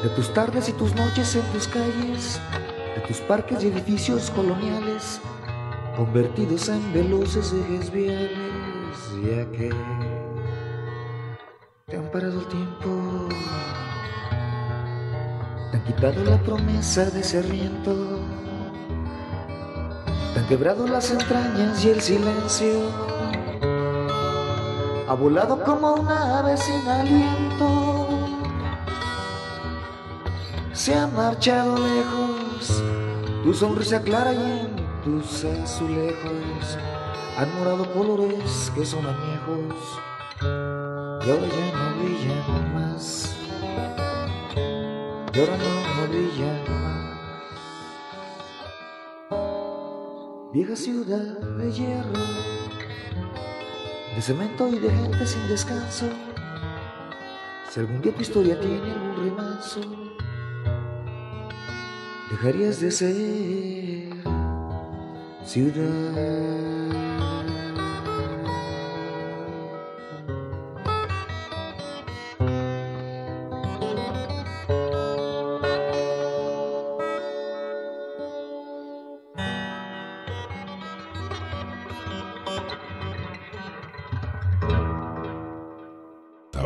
de 0.04 0.10
tus 0.10 0.34
tardes 0.34 0.70
y 0.70 0.74
tus 0.74 0.94
noches 0.96 1.36
en 1.36 1.44
tus 1.54 1.68
calles 1.68 2.39
de 2.96 3.02
tus 3.08 3.18
parques 3.22 3.64
y 3.64 3.68
edificios 3.68 4.30
coloniales 4.32 5.22
convertidos 5.96 6.70
en 6.70 6.94
veloces 6.94 7.54
ejes 7.54 7.91
viales, 7.91 8.32
ya 9.22 9.46
que 9.52 9.70
te 11.88 11.98
han 11.98 12.10
parado 12.12 12.39
el 12.39 12.48
tiempo, 12.48 13.30
te 15.72 15.78
han 15.78 15.84
quitado 15.86 16.24
la 16.24 16.41
promesa 16.41 17.06
de 17.12 17.24
ser 17.24 17.46
han 20.36 20.48
quebrado 20.48 20.88
las 20.88 21.12
entrañas 21.12 21.84
y 21.86 21.90
el 21.90 22.02
silencio, 22.02 22.90
ha 25.08 25.14
volado 25.14 25.64
como 25.64 25.94
una 25.94 26.40
ave 26.40 26.58
sin 26.58 26.88
aliento. 26.88 28.08
Se 30.72 30.96
ha 30.96 31.08
marchado 31.08 31.76
lejos, 31.78 32.84
tu 33.44 33.54
sonrisa 33.54 34.02
clara 34.02 34.34
y 34.34 34.38
en 34.38 34.76
tus 35.04 35.46
azulejos. 35.46 36.78
Han 37.38 37.56
morado 37.60 37.92
colores 37.94 38.72
que 38.74 38.86
son 38.86 39.06
añejos. 39.06 40.00
Y 41.26 41.30
ahora 41.30 41.48
ya 41.48 41.78
no 41.78 42.04
brillan 42.04 42.74
más, 42.74 43.36
y 45.34 45.40
ahora 45.40 45.58
no, 45.58 46.02
no 46.02 46.08
brillan 46.10 46.72
Vieja 50.54 50.76
ciudad 50.76 51.39
de 51.58 51.72
hierro, 51.72 52.14
de 54.16 54.22
cemento 54.22 54.70
y 54.70 54.78
de 54.78 54.91
gente 54.91 55.26
sin 55.26 55.47
descanso, 55.47 56.06
si 57.72 57.80
algún 57.80 58.04
día 58.04 58.14
tu 58.14 58.22
historia 58.22 58.60
tiene 58.60 58.91
algún 58.91 59.16
remanso, 59.26 59.82
dejarías 62.30 62.80
de 62.82 62.91
ser 62.91 63.16
ciudad. 65.43 66.93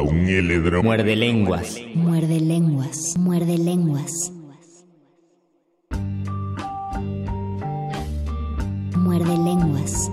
Muerde 0.04 1.16
lenguas. 1.16 1.82
Muerde 1.96 2.40
lenguas. 2.40 3.16
Muerde 3.18 3.58
lenguas. 3.58 4.32
Muerde 8.96 9.38
lenguas. 9.38 10.12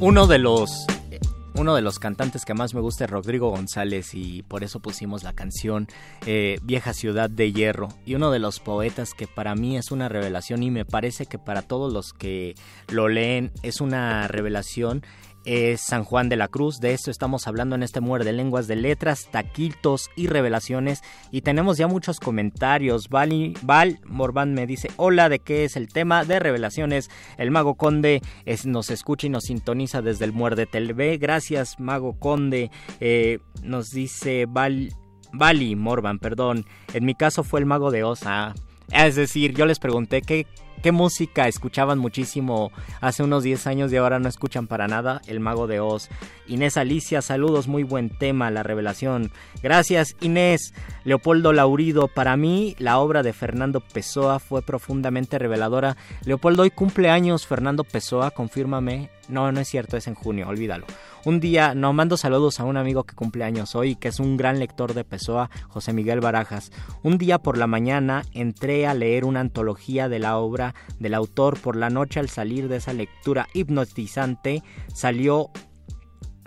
Uno 0.00 0.26
de 0.26 0.38
los 0.38 0.86
uno 1.58 1.74
de 1.74 1.82
los 1.82 1.98
cantantes 1.98 2.44
que 2.44 2.54
más 2.54 2.72
me 2.72 2.80
gusta 2.80 3.04
es 3.04 3.10
Rodrigo 3.10 3.50
González 3.50 4.14
y 4.14 4.44
por 4.44 4.62
eso 4.62 4.78
pusimos 4.78 5.24
la 5.24 5.32
canción 5.32 5.88
eh, 6.24 6.60
Vieja 6.62 6.92
Ciudad 6.92 7.28
de 7.28 7.52
Hierro. 7.52 7.88
Y 8.06 8.14
uno 8.14 8.30
de 8.30 8.38
los 8.38 8.60
poetas 8.60 9.12
que 9.12 9.26
para 9.26 9.56
mí 9.56 9.76
es 9.76 9.90
una 9.90 10.08
revelación 10.08 10.62
y 10.62 10.70
me 10.70 10.84
parece 10.84 11.26
que 11.26 11.36
para 11.36 11.62
todos 11.62 11.92
los 11.92 12.12
que 12.12 12.54
lo 12.92 13.08
leen 13.08 13.50
es 13.64 13.80
una 13.80 14.28
revelación 14.28 15.02
es 15.48 15.80
San 15.80 16.04
Juan 16.04 16.28
de 16.28 16.36
la 16.36 16.48
Cruz. 16.48 16.78
De 16.78 16.92
esto 16.92 17.10
estamos 17.10 17.46
hablando 17.46 17.74
en 17.74 17.82
este 17.82 18.00
muerde 18.00 18.34
lenguas 18.34 18.68
de 18.68 18.76
letras, 18.76 19.28
taquitos 19.30 20.10
y 20.14 20.26
revelaciones. 20.26 21.02
Y 21.30 21.40
tenemos 21.40 21.78
ya 21.78 21.86
muchos 21.86 22.20
comentarios. 22.20 23.08
Val, 23.08 23.54
Val 23.62 23.98
Morvan 24.04 24.52
me 24.52 24.66
dice: 24.66 24.90
Hola, 24.96 25.30
¿de 25.30 25.38
qué 25.38 25.64
es 25.64 25.76
el 25.76 25.88
tema 25.88 26.24
de 26.24 26.38
revelaciones? 26.38 27.10
El 27.38 27.50
Mago 27.50 27.76
Conde 27.76 28.20
nos 28.66 28.90
escucha 28.90 29.26
y 29.26 29.30
nos 29.30 29.44
sintoniza 29.44 30.02
desde 30.02 30.26
el 30.26 30.32
Muerde 30.32 30.66
TV. 30.66 31.16
Gracias, 31.16 31.80
Mago 31.80 32.18
Conde. 32.18 32.70
Eh, 33.00 33.38
nos 33.62 33.90
dice 33.90 34.46
Val. 34.46 34.92
Bali 35.32 35.76
Morvan, 35.76 36.18
perdón. 36.18 36.64
En 36.94 37.04
mi 37.04 37.14
caso 37.14 37.42
fue 37.42 37.60
el 37.60 37.66
Mago 37.66 37.90
de 37.90 38.04
Osa. 38.04 38.54
Es 38.92 39.16
decir, 39.16 39.54
yo 39.54 39.66
les 39.66 39.78
pregunté 39.78 40.22
qué, 40.22 40.46
qué 40.82 40.92
música 40.92 41.48
escuchaban 41.48 41.98
muchísimo 41.98 42.72
hace 43.00 43.22
unos 43.22 43.42
10 43.42 43.66
años 43.66 43.92
y 43.92 43.96
ahora 43.96 44.18
no 44.18 44.28
escuchan 44.28 44.66
para 44.66 44.88
nada 44.88 45.20
El 45.26 45.40
Mago 45.40 45.66
de 45.66 45.80
Oz. 45.80 46.08
Inés 46.46 46.76
Alicia, 46.76 47.22
saludos, 47.22 47.68
muy 47.68 47.82
buen 47.82 48.10
tema, 48.10 48.50
la 48.50 48.62
revelación. 48.62 49.30
Gracias 49.62 50.16
Inés. 50.20 50.74
Leopoldo 51.04 51.52
Laurido, 51.52 52.08
para 52.08 52.36
mí 52.36 52.76
la 52.78 52.98
obra 52.98 53.22
de 53.22 53.32
Fernando 53.32 53.80
Pessoa 53.80 54.38
fue 54.38 54.62
profundamente 54.62 55.38
reveladora. 55.38 55.96
Leopoldo, 56.24 56.62
hoy 56.62 56.70
cumpleaños 56.70 57.46
Fernando 57.46 57.84
Pessoa, 57.84 58.30
confírmame. 58.30 59.17
No, 59.28 59.52
no 59.52 59.60
es 59.60 59.68
cierto, 59.68 59.96
es 59.96 60.06
en 60.06 60.14
junio, 60.14 60.48
olvídalo. 60.48 60.86
Un 61.24 61.40
día, 61.40 61.74
no, 61.74 61.92
mando 61.92 62.16
saludos 62.16 62.60
a 62.60 62.64
un 62.64 62.76
amigo 62.76 63.04
que 63.04 63.14
cumple 63.14 63.44
años 63.44 63.74
hoy, 63.74 63.96
que 63.96 64.08
es 64.08 64.20
un 64.20 64.36
gran 64.36 64.58
lector 64.58 64.94
de 64.94 65.04
Pessoa, 65.04 65.50
José 65.68 65.92
Miguel 65.92 66.20
Barajas. 66.20 66.72
Un 67.02 67.18
día 67.18 67.38
por 67.38 67.58
la 67.58 67.66
mañana 67.66 68.22
entré 68.32 68.86
a 68.86 68.94
leer 68.94 69.24
una 69.24 69.40
antología 69.40 70.08
de 70.08 70.18
la 70.18 70.38
obra 70.38 70.74
del 70.98 71.14
autor. 71.14 71.58
Por 71.60 71.76
la 71.76 71.90
noche, 71.90 72.20
al 72.20 72.28
salir 72.28 72.68
de 72.68 72.76
esa 72.76 72.92
lectura 72.92 73.48
hipnotizante, 73.52 74.62
salió 74.94 75.50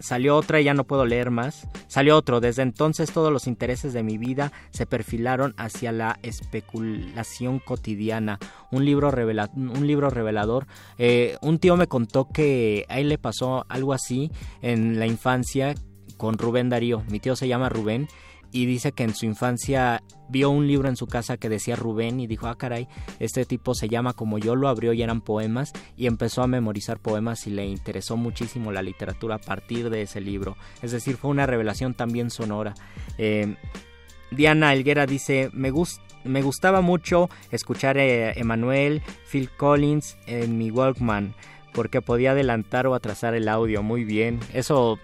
salió 0.02 0.36
otra 0.36 0.60
y 0.60 0.66
ya 0.66 0.74
no 0.74 0.84
puedo 0.84 1.06
leer 1.06 1.32
más. 1.32 1.68
Salió 1.88 2.18
otro. 2.18 2.40
Desde 2.40 2.62
entonces 2.62 3.12
todos 3.12 3.32
los 3.32 3.48
intereses 3.48 3.94
de 3.94 4.04
mi 4.04 4.18
vida 4.18 4.52
se 4.72 4.86
perfilaron 4.86 5.54
hacia 5.58 5.92
la 5.92 6.20
especulación 6.24 7.60
cotidiana. 7.60 8.40
Un 8.72 8.86
libro, 8.86 9.12
revela 9.12 9.50
un 9.56 9.88
libro 9.88 10.10
revelador. 10.10 10.68
Eh, 10.98 11.38
un 11.42 11.60
tío 11.60 11.78
me 11.78 11.88
contó 11.88 12.28
que 12.30 12.86
a 12.90 13.00
él 13.00 13.10
le 13.10 13.18
pasó 13.18 13.66
algo 13.70 13.94
así 13.94 14.32
en 14.62 15.00
la 15.00 15.08
infancia 15.08 15.76
con 16.18 16.38
Rubén 16.38 16.70
Darío. 16.70 17.04
Mi 17.10 17.20
tío 17.20 17.36
se 17.36 17.48
llama 17.48 17.70
Rubén 17.70 18.08
y 18.52 18.66
dice 18.66 18.92
que 18.92 19.04
en 19.04 19.16
su 19.16 19.26
infancia 19.26 20.04
vio 20.30 20.50
un 20.50 20.68
libro 20.68 20.88
en 20.88 20.96
su 20.96 21.08
casa 21.08 21.38
que 21.38 21.50
decía 21.50 21.76
Rubén 21.76 22.20
y 22.20 22.28
dijo, 22.28 22.48
ah 22.48 22.58
caray, 22.58 22.88
este 23.20 23.46
tipo 23.46 23.76
se 23.76 23.90
llama 23.90 24.14
como 24.14 24.38
yo, 24.38 24.56
lo 24.56 24.68
abrió 24.68 24.94
y 24.94 25.02
eran 25.02 25.22
poemas 25.22 25.74
y 25.98 26.08
empezó 26.08 26.42
a 26.42 26.48
memorizar 26.48 27.00
poemas 27.00 27.46
y 27.48 27.52
le 27.52 27.66
interesó 27.66 28.18
muchísimo 28.18 28.72
la 28.72 28.82
literatura 28.82 29.36
a 29.36 29.40
partir 29.40 29.90
de 29.90 30.04
ese 30.04 30.22
libro. 30.22 30.58
Es 30.82 30.92
decir, 30.92 31.18
fue 31.18 31.32
una 31.32 31.46
revelación 31.46 31.94
también 31.94 32.30
sonora. 32.30 32.74
Eh, 33.18 33.56
Diana 34.32 34.74
Elguera 34.74 35.06
dice, 35.06 35.50
me, 35.54 35.72
me 36.24 36.42
gustaba 36.42 36.82
mucho 36.82 37.30
escuchar 37.52 37.98
a 37.98 38.32
Emanuel, 38.32 39.02
Phil 39.30 39.50
Collins 39.50 40.18
en 40.28 40.58
mi 40.58 40.72
Walkman 40.72 41.36
porque 41.74 42.02
podía 42.02 42.32
adelantar 42.32 42.88
o 42.88 42.96
atrasar 42.96 43.34
el 43.34 43.48
audio 43.48 43.84
muy 43.84 44.04
bien. 44.04 44.40
Eso 44.54 45.00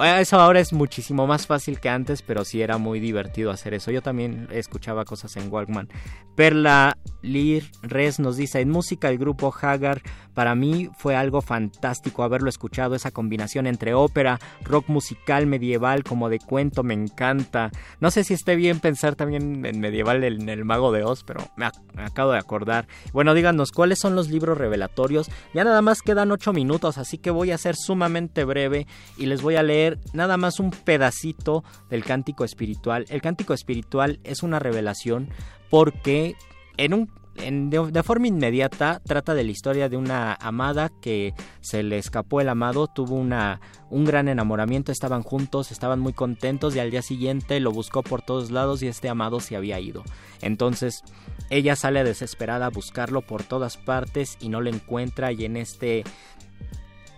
eso 0.00 0.40
ahora 0.40 0.60
es 0.60 0.72
muchísimo 0.72 1.26
más 1.26 1.46
fácil 1.46 1.78
que 1.78 1.88
antes, 1.88 2.22
pero 2.22 2.44
sí 2.44 2.62
era 2.62 2.78
muy 2.78 3.00
divertido 3.00 3.50
hacer 3.50 3.74
eso. 3.74 3.90
Yo 3.90 4.02
también 4.02 4.48
escuchaba 4.50 5.04
cosas 5.04 5.36
en 5.36 5.52
Walkman. 5.52 5.88
Perla 6.34 6.96
Lir 7.20 7.70
Res 7.82 8.18
nos 8.18 8.36
dice, 8.36 8.60
en 8.60 8.70
música 8.70 9.08
el 9.08 9.18
grupo 9.18 9.54
Hagar 9.60 10.02
para 10.34 10.54
mí 10.54 10.88
fue 10.96 11.14
algo 11.14 11.42
fantástico 11.42 12.22
haberlo 12.22 12.48
escuchado, 12.48 12.94
esa 12.94 13.10
combinación 13.10 13.66
entre 13.66 13.92
ópera, 13.92 14.40
rock 14.64 14.88
musical, 14.88 15.46
medieval, 15.46 16.04
como 16.04 16.30
de 16.30 16.38
cuento, 16.38 16.82
me 16.82 16.94
encanta. 16.94 17.70
No 18.00 18.10
sé 18.10 18.24
si 18.24 18.34
esté 18.34 18.56
bien 18.56 18.80
pensar 18.80 19.14
también 19.14 19.64
en 19.66 19.80
medieval 19.80 20.24
en 20.24 20.48
el 20.48 20.64
Mago 20.64 20.90
de 20.90 21.04
Oz, 21.04 21.22
pero 21.24 21.48
me, 21.56 21.68
me 21.94 22.04
acabo 22.04 22.32
de 22.32 22.38
acordar. 22.38 22.88
Bueno, 23.12 23.34
díganos, 23.34 23.72
¿cuáles 23.72 23.98
son 23.98 24.16
los 24.16 24.30
libros 24.30 24.56
revelatorios? 24.56 25.30
Ya 25.52 25.64
nada 25.64 25.82
más 25.82 26.00
quedan 26.00 26.32
ocho 26.32 26.52
minutos, 26.52 26.96
así 26.96 27.18
que 27.18 27.30
voy 27.30 27.50
a 27.50 27.58
ser 27.58 27.76
sumamente 27.76 28.44
breve 28.44 28.86
y 29.18 29.26
les 29.26 29.42
voy 29.42 29.56
a 29.56 29.62
leer 29.62 29.91
nada 30.12 30.36
más 30.36 30.60
un 30.60 30.70
pedacito 30.70 31.64
del 31.90 32.04
cántico 32.04 32.44
espiritual. 32.44 33.06
El 33.08 33.22
cántico 33.22 33.54
espiritual 33.54 34.20
es 34.24 34.42
una 34.42 34.58
revelación 34.58 35.28
porque 35.70 36.36
en 36.76 36.94
un 36.94 37.10
de, 37.34 38.02
forma 38.02 38.26
inmediata 38.26 39.00
trata 39.04 39.34
de 39.34 39.44
la 39.44 39.50
historia 39.50 39.88
de 39.88 39.96
una 39.96 40.34
amada 40.34 40.90
que 41.00 41.34
se 41.60 41.82
le 41.82 41.98
escapó 41.98 42.40
el 42.40 42.48
amado, 42.48 42.88
tuvo 42.88 43.14
una, 43.14 43.60
un 43.90 44.04
gran 44.04 44.28
enamoramiento, 44.28 44.92
estaban 44.92 45.22
juntos, 45.22 45.72
estaban 45.72 45.98
muy 45.98 46.12
contentos 46.12 46.76
y 46.76 46.78
al 46.78 46.90
día 46.90 47.02
siguiente 47.02 47.58
lo 47.60 47.72
buscó 47.72 48.02
por 48.02 48.22
todos 48.22 48.50
lados 48.50 48.82
y 48.82 48.88
este 48.88 49.08
amado 49.08 49.40
se 49.40 49.56
había 49.56 49.80
ido. 49.80 50.02
Entonces 50.42 51.02
ella 51.50 51.76
sale 51.76 52.04
desesperada 52.04 52.66
a 52.66 52.70
buscarlo 52.70 53.22
por 53.22 53.42
todas 53.42 53.76
partes 53.76 54.36
y 54.40 54.48
no 54.48 54.60
lo 54.60 54.70
encuentra 54.70 55.32
y 55.32 55.44
en 55.44 55.56
este 55.56 56.04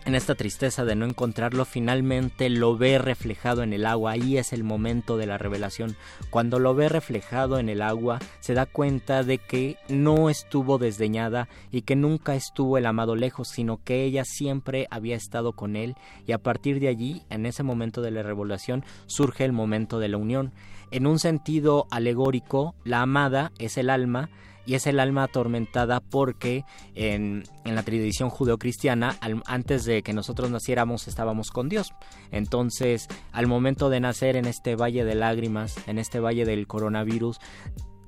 en 0.04 0.14
esta 0.14 0.34
tristeza 0.34 0.84
de 0.84 0.94
no 0.94 1.06
encontrarlo, 1.06 1.64
finalmente 1.64 2.50
lo 2.50 2.76
ve 2.76 2.98
reflejado 2.98 3.62
en 3.62 3.72
el 3.72 3.86
agua. 3.86 4.12
Ahí 4.12 4.36
es 4.36 4.52
el 4.52 4.62
momento 4.62 5.16
de 5.16 5.26
la 5.26 5.38
revelación. 5.38 5.96
Cuando 6.30 6.58
lo 6.58 6.74
ve 6.74 6.88
reflejado 6.88 7.58
en 7.58 7.68
el 7.68 7.80
agua, 7.80 8.18
se 8.40 8.54
da 8.54 8.66
cuenta 8.66 9.22
de 9.22 9.38
que 9.38 9.76
no 9.88 10.28
estuvo 10.28 10.78
desdeñada 10.78 11.48
y 11.70 11.82
que 11.82 11.96
nunca 11.96 12.34
estuvo 12.34 12.76
el 12.76 12.86
amado 12.86 13.16
lejos, 13.16 13.48
sino 13.48 13.82
que 13.82 14.04
ella 14.04 14.24
siempre 14.24 14.86
había 14.90 15.16
estado 15.16 15.52
con 15.52 15.74
él. 15.74 15.96
Y 16.26 16.32
a 16.32 16.38
partir 16.38 16.80
de 16.80 16.88
allí, 16.88 17.22
en 17.30 17.46
ese 17.46 17.62
momento 17.62 18.02
de 18.02 18.10
la 18.10 18.22
revelación, 18.22 18.84
surge 19.06 19.44
el 19.44 19.52
momento 19.52 19.98
de 19.98 20.08
la 20.08 20.18
unión. 20.18 20.52
En 20.90 21.06
un 21.06 21.18
sentido 21.18 21.86
alegórico, 21.90 22.74
la 22.84 23.00
amada 23.00 23.52
es 23.58 23.78
el 23.78 23.88
alma 23.88 24.28
y 24.66 24.74
es 24.74 24.86
el 24.86 25.00
alma 25.00 25.24
atormentada 25.24 26.00
porque 26.00 26.64
en, 26.94 27.44
en 27.64 27.74
la 27.74 27.82
tradición 27.82 28.30
judeocristiana, 28.30 29.16
antes 29.46 29.84
de 29.84 30.02
que 30.02 30.12
nosotros 30.12 30.50
naciéramos, 30.50 31.08
estábamos 31.08 31.50
con 31.50 31.68
Dios. 31.68 31.92
Entonces, 32.30 33.08
al 33.32 33.46
momento 33.46 33.90
de 33.90 34.00
nacer 34.00 34.36
en 34.36 34.46
este 34.46 34.76
valle 34.76 35.04
de 35.04 35.14
lágrimas, 35.14 35.76
en 35.86 35.98
este 35.98 36.20
valle 36.20 36.44
del 36.44 36.66
coronavirus, 36.66 37.38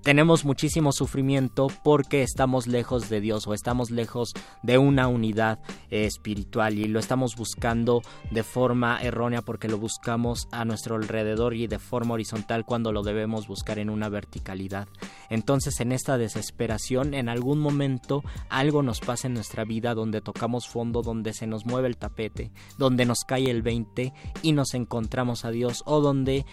tenemos 0.07 0.45
muchísimo 0.45 0.93
sufrimiento 0.93 1.67
porque 1.83 2.23
estamos 2.23 2.69
lejos 2.69 3.09
de 3.09 3.21
Dios 3.21 3.49
o 3.49 3.55
estamos 3.55 3.91
lejos 3.91 4.35
de 4.63 4.79
una 4.79 5.09
unidad 5.09 5.59
eh, 5.91 6.05
espiritual 6.05 6.79
y 6.79 6.85
lo 6.85 7.01
estamos 7.01 7.35
buscando 7.35 8.03
de 8.31 8.45
forma 8.45 9.03
errónea 9.03 9.43
porque 9.43 9.67
lo 9.67 9.79
buscamos 9.79 10.47
a 10.53 10.65
nuestro 10.65 10.95
alrededor 10.95 11.55
y 11.55 11.67
de 11.67 11.81
forma 11.81 12.15
horizontal 12.15 12.65
cuando 12.65 12.93
lo 12.93 13.03
debemos 13.03 13.49
buscar 13.49 13.81
en 13.81 13.91
una 13.91 14.09
verticalidad. 14.09 14.87
Entonces 15.29 15.81
en 15.81 15.91
esta 15.91 16.19
desesperación 16.19 17.13
en 17.13 17.29
algún 17.29 17.59
momento 17.59 18.23
algo 18.49 18.85
nos 18.85 19.01
pasa 19.01 19.27
en 19.27 19.35
nuestra 19.35 19.65
vida 19.65 19.93
donde 19.95 20.21
tocamos 20.21 20.69
fondo, 20.69 21.03
donde 21.03 21.33
se 21.33 21.49
nos 21.49 21.67
mueve 21.67 21.89
el 21.89 21.97
tapete, 21.97 22.53
donde 22.79 23.07
nos 23.07 23.25
cae 23.27 23.51
el 23.51 23.63
20 23.63 24.13
y 24.43 24.53
nos 24.53 24.75
encontramos 24.75 25.45
a 25.45 25.51
Dios 25.51 25.83
o 25.85 26.01
donde 26.01 26.47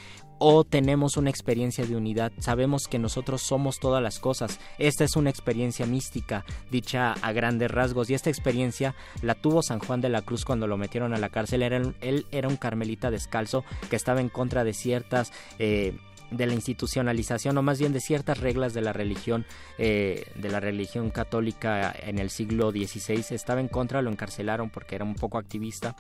o 0.45 0.65
tenemos 0.65 1.15
una 1.15 1.29
experiencia 1.29 1.85
de 1.85 1.95
unidad, 1.95 2.33
sabemos 2.37 2.89
que 2.89 2.99
nosotros 2.99 3.41
somos 3.41 3.79
todas 3.79 4.03
las 4.03 4.19
cosas. 4.19 4.59
Esta 4.77 5.05
es 5.05 5.15
una 5.15 5.29
experiencia 5.29 5.85
mística, 5.85 6.43
dicha 6.69 7.13
a 7.13 7.31
grandes 7.31 7.71
rasgos, 7.71 8.09
y 8.09 8.13
esta 8.13 8.29
experiencia 8.29 8.93
la 9.21 9.35
tuvo 9.35 9.63
San 9.63 9.79
Juan 9.79 10.01
de 10.01 10.09
la 10.09 10.21
Cruz 10.21 10.43
cuando 10.43 10.67
lo 10.67 10.75
metieron 10.75 11.13
a 11.13 11.17
la 11.17 11.29
cárcel. 11.29 11.63
él 11.63 12.25
era 12.29 12.49
un 12.49 12.57
carmelita 12.57 13.09
descalzo 13.09 13.63
que 13.89 13.95
estaba 13.95 14.19
en 14.19 14.27
contra 14.27 14.65
de 14.65 14.73
ciertas... 14.73 15.31
Eh, 15.59 15.95
de 16.34 16.45
la 16.47 16.53
institucionalización 16.53 17.57
o 17.57 17.61
más 17.61 17.79
bien 17.79 17.93
de 17.93 18.01
ciertas 18.01 18.39
reglas 18.39 18.73
de 18.73 18.81
la 18.81 18.93
religión 18.93 19.45
eh, 19.77 20.25
de 20.36 20.49
la 20.49 20.59
religión 20.59 21.09
católica 21.09 21.93
en 22.05 22.19
el 22.19 22.29
siglo 22.29 22.71
XVI 22.71 23.23
estaba 23.31 23.61
en 23.61 23.67
contra 23.67 24.01
lo 24.01 24.09
encarcelaron 24.09 24.69
porque 24.69 24.95
era 24.95 25.05
un 25.05 25.15
poco 25.15 25.38
activista 25.38 25.95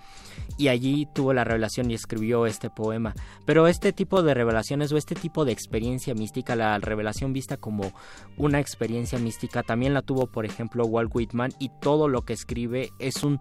y 0.57 0.67
allí 0.67 1.07
tuvo 1.13 1.33
la 1.33 1.43
revelación 1.43 1.89
y 1.91 1.93
escribió 1.93 2.45
este 2.45 2.69
poema. 2.69 3.13
Pero 3.45 3.67
este 3.67 3.93
tipo 3.93 4.23
de 4.23 4.33
revelaciones 4.33 4.91
o 4.91 4.97
este 4.97 5.15
tipo 5.15 5.45
de 5.45 5.51
experiencia 5.51 6.13
mística 6.13 6.55
la 6.55 6.77
revelación 6.79 7.33
vista 7.33 7.57
como 7.57 7.93
una 8.37 8.59
experiencia 8.59 9.19
mística 9.19 9.63
también 9.63 9.93
la 9.93 10.01
tuvo 10.01 10.27
por 10.27 10.45
ejemplo 10.45 10.85
Walt 10.85 11.11
Whitman 11.13 11.51
y 11.59 11.69
todo 11.81 12.07
lo 12.07 12.23
que 12.23 12.33
escribe 12.33 12.89
es 12.99 13.23
un 13.23 13.39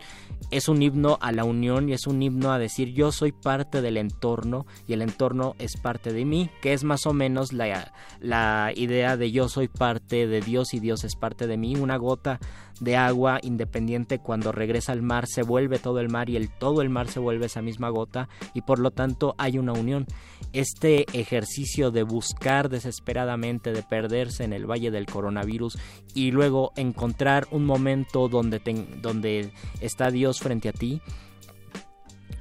es 0.50 0.68
un 0.68 0.82
himno 0.82 1.18
a 1.20 1.32
la 1.32 1.44
unión 1.44 1.88
y 1.88 1.92
es 1.92 2.06
un 2.06 2.22
himno 2.22 2.52
a 2.52 2.58
decir 2.58 2.92
yo 2.92 3.12
soy 3.12 3.32
parte 3.32 3.82
del 3.82 3.96
entorno 3.96 4.66
y 4.86 4.92
el 4.92 5.02
entorno 5.02 5.54
es 5.58 5.76
parte 5.76 6.12
de 6.12 6.24
mí 6.24 6.50
que 6.60 6.72
es 6.72 6.81
más 6.84 7.06
o 7.06 7.12
menos 7.12 7.52
la, 7.52 7.92
la 8.20 8.72
idea 8.74 9.16
de 9.16 9.30
yo 9.30 9.48
soy 9.48 9.68
parte 9.68 10.26
de 10.26 10.40
Dios 10.40 10.74
y 10.74 10.80
Dios 10.80 11.04
es 11.04 11.16
parte 11.16 11.46
de 11.46 11.56
mí. 11.56 11.76
Una 11.76 11.96
gota 11.96 12.38
de 12.80 12.96
agua 12.96 13.38
independiente 13.42 14.18
cuando 14.18 14.50
regresa 14.50 14.92
al 14.92 15.02
mar 15.02 15.26
se 15.28 15.42
vuelve 15.42 15.78
todo 15.78 16.00
el 16.00 16.08
mar 16.08 16.28
y 16.28 16.36
el 16.36 16.50
todo 16.50 16.82
el 16.82 16.90
mar 16.90 17.08
se 17.08 17.20
vuelve 17.20 17.46
esa 17.46 17.62
misma 17.62 17.90
gota 17.90 18.28
y 18.54 18.62
por 18.62 18.78
lo 18.78 18.90
tanto 18.90 19.34
hay 19.38 19.58
una 19.58 19.72
unión. 19.72 20.06
Este 20.52 21.06
ejercicio 21.18 21.90
de 21.90 22.02
buscar 22.02 22.68
desesperadamente, 22.68 23.72
de 23.72 23.82
perderse 23.82 24.44
en 24.44 24.52
el 24.52 24.68
valle 24.68 24.90
del 24.90 25.06
coronavirus 25.06 25.78
y 26.14 26.30
luego 26.30 26.72
encontrar 26.76 27.46
un 27.50 27.64
momento 27.64 28.28
donde, 28.28 28.60
donde 29.00 29.52
está 29.80 30.10
Dios 30.10 30.40
frente 30.40 30.68
a 30.68 30.72
ti 30.72 31.00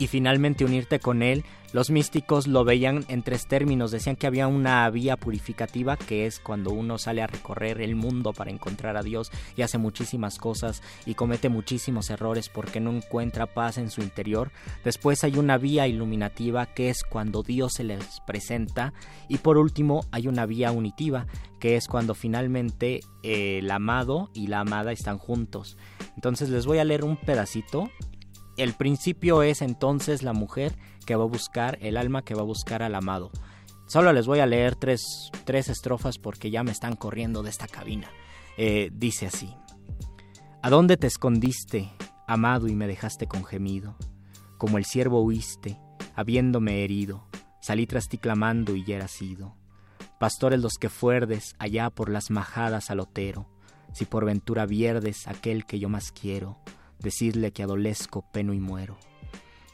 y 0.02 0.08
finalmente 0.08 0.66
unirte 0.66 1.00
con 1.00 1.22
Él, 1.22 1.46
los 1.74 1.90
místicos 1.90 2.48
lo 2.48 2.64
veían 2.66 3.06
en 3.08 3.24
tres 3.24 3.48
términos. 3.48 3.92
Decían 3.92 4.16
que 4.16 4.28
había 4.28 4.48
una 4.48 4.90
vía 4.90 5.16
purificativa, 5.16 5.96
que 5.96 6.26
es 6.26 6.40
cuando 6.40 6.72
uno 6.72 6.98
sale 6.98 7.22
a 7.22 7.28
recorrer 7.28 7.82
el 7.82 7.96
mundo 7.96 8.34
para 8.34 8.52
encontrar 8.52 8.98
a 8.98 9.04
Dios 9.04 9.32
y 9.56 9.62
hace 9.62 9.78
muchísimas 9.78 10.38
cosas 10.38 10.84
y 11.06 11.14
comete 11.14 11.50
muchísimos 11.50 12.10
errores 12.10 12.50
porque 12.50 12.80
no 12.80 12.92
encuentra 12.92 13.46
paz 13.46 13.78
en 13.78 13.90
su 13.90 14.02
interior. 14.02 14.52
Después 14.84 15.24
hay 15.24 15.38
una 15.38 15.58
vía 15.58 15.88
iluminativa, 15.88 16.66
que 16.66 16.90
es 16.90 17.04
cuando 17.04 17.42
Dios 17.42 17.74
se 17.74 17.84
les 17.84 18.20
presenta. 18.28 18.94
Y 19.30 19.38
por 19.38 19.58
último 19.58 20.02
hay 20.12 20.28
una 20.28 20.46
vía 20.46 20.72
unitiva, 20.72 21.28
que 21.60 21.78
es 21.78 21.88
cuando 21.88 22.16
finalmente 22.16 23.00
eh, 23.24 23.60
el 23.60 23.72
amado 23.72 24.30
y 24.34 24.48
la 24.48 24.60
amada 24.60 24.92
están 24.92 25.18
juntos. 25.18 25.78
Entonces 26.16 26.50
les 26.50 26.66
voy 26.66 26.80
a 26.80 26.84
leer 26.84 27.06
un 27.06 27.18
pedacito. 27.18 27.90
El 28.62 28.74
principio 28.74 29.42
es 29.42 29.64
entonces 29.64 30.22
la 30.22 30.34
mujer 30.34 30.78
que 31.08 31.16
va 31.16 31.24
a 31.24 31.28
buscar, 31.28 31.80
el 31.82 31.98
alma 31.98 32.22
que 32.22 32.36
va 32.36 32.42
a 32.42 32.46
buscar 32.46 32.84
al 32.84 32.94
amado. 32.94 33.32
Solo 33.88 34.14
les 34.14 34.28
voy 34.28 34.38
a 34.38 34.46
leer 34.46 34.76
tres, 34.76 35.32
tres 35.46 35.68
estrofas 35.68 36.20
porque 36.20 36.52
ya 36.52 36.62
me 36.62 36.70
están 36.70 36.96
corriendo 36.96 37.42
de 37.42 37.50
esta 37.50 37.68
cabina. 37.68 38.12
Eh, 38.58 38.92
dice 38.94 39.26
así. 39.26 39.52
¿A 40.62 40.70
dónde 40.70 40.96
te 40.96 41.08
escondiste, 41.08 41.92
amado, 42.28 42.68
y 42.68 42.76
me 42.76 42.86
dejaste 42.86 43.26
con 43.26 43.46
gemido? 43.46 43.96
Como 44.60 44.78
el 44.78 44.86
siervo 44.86 45.24
huiste, 45.24 45.80
habiéndome 46.14 46.84
herido, 46.84 47.26
salí 47.62 47.88
tras 47.88 48.10
ti 48.10 48.20
clamando 48.20 48.76
y 48.76 48.86
ya 48.86 48.98
era 48.98 49.08
sido. 49.08 49.56
Pastores 50.20 50.62
los 50.62 50.74
que 50.74 50.90
fuerdes 50.90 51.56
allá 51.58 51.90
por 51.90 52.12
las 52.12 52.30
majadas 52.30 52.92
al 52.92 53.00
otero, 53.00 53.50
si 53.92 54.06
por 54.06 54.24
ventura 54.24 54.68
vierdes 54.68 55.28
aquel 55.28 55.66
que 55.66 55.80
yo 55.80 55.90
más 55.90 56.12
quiero, 56.12 56.60
decirle 57.02 57.52
que 57.52 57.64
adolezco, 57.64 58.24
peno 58.32 58.54
y 58.54 58.60
muero. 58.60 58.98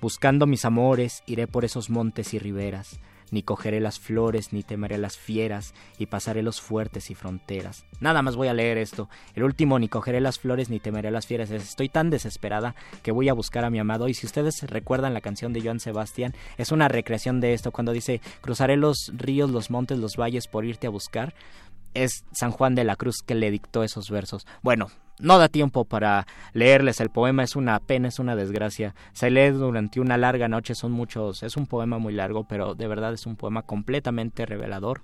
Buscando 0.01 0.45
mis 0.45 0.65
amores, 0.65 1.23
iré 1.25 1.47
por 1.47 1.65
esos 1.65 1.89
montes 1.89 2.34
y 2.34 2.39
riberas, 2.39 2.99
ni 3.32 3.41
cogeré 3.41 3.80
las 3.80 3.99
flores, 3.99 4.53
ni 4.53 4.63
temeré 4.63 4.97
las 4.97 5.17
fieras, 5.17 5.73
y 5.97 6.05
pasaré 6.05 6.43
los 6.43 6.61
fuertes 6.61 7.09
y 7.09 7.15
fronteras. 7.15 7.84
Nada 7.99 8.21
más 8.21 8.36
voy 8.36 8.47
a 8.47 8.53
leer 8.53 8.78
esto. 8.78 9.09
El 9.34 9.43
último, 9.43 9.80
ni 9.80 9.89
cogeré 9.89 10.21
las 10.21 10.39
flores, 10.39 10.69
ni 10.69 10.80
temeré 10.80 11.11
las 11.11 11.25
fieras. 11.25 11.49
Estoy 11.49 11.89
tan 11.89 12.09
desesperada 12.09 12.75
que 13.01 13.11
voy 13.11 13.28
a 13.28 13.34
buscar 13.34 13.65
a 13.65 13.69
mi 13.69 13.80
amado. 13.80 14.07
Y 14.07 14.13
si 14.13 14.25
ustedes 14.25 14.61
recuerdan 14.63 15.13
la 15.13 15.21
canción 15.21 15.51
de 15.51 15.61
Joan 15.61 15.80
Sebastián, 15.80 16.34
es 16.57 16.71
una 16.71 16.88
recreación 16.88 17.41
de 17.41 17.53
esto, 17.53 17.71
cuando 17.71 17.91
dice, 17.91 18.21
cruzaré 18.41 18.78
los 18.78 19.11
ríos, 19.15 19.49
los 19.49 19.71
montes, 19.71 19.97
los 19.97 20.15
valles 20.15 20.47
por 20.47 20.63
irte 20.63 20.88
a 20.88 20.91
buscar 20.91 21.34
es 21.93 22.25
San 22.32 22.51
Juan 22.51 22.75
de 22.75 22.84
la 22.84 22.95
Cruz 22.95 23.23
que 23.25 23.34
le 23.34 23.49
dictó 23.49 23.84
esos 23.84 24.09
versos. 24.11 24.45
Bueno, 24.61 24.89
no 25.20 25.38
da 25.38 25.49
tiempo 25.49 25.86
para 25.86 26.28
leerles 26.53 26.99
el 26.99 27.09
poema, 27.09 27.43
es 27.43 27.55
una 27.55 27.80
pena, 27.80 28.07
es 28.07 28.20
una 28.20 28.36
desgracia. 28.36 28.95
Se 29.13 29.30
lee 29.30 29.49
durante 29.49 29.99
una 29.99 30.18
larga 30.18 30.47
noche, 30.47 30.76
son 30.76 30.91
muchos, 30.91 31.43
es 31.43 31.57
un 31.57 31.65
poema 31.65 31.97
muy 31.97 32.13
largo, 32.13 32.45
pero 32.47 32.76
de 32.76 32.88
verdad 32.88 33.13
es 33.13 33.26
un 33.26 33.36
poema 33.36 33.63
completamente 33.63 34.45
revelador. 34.45 35.01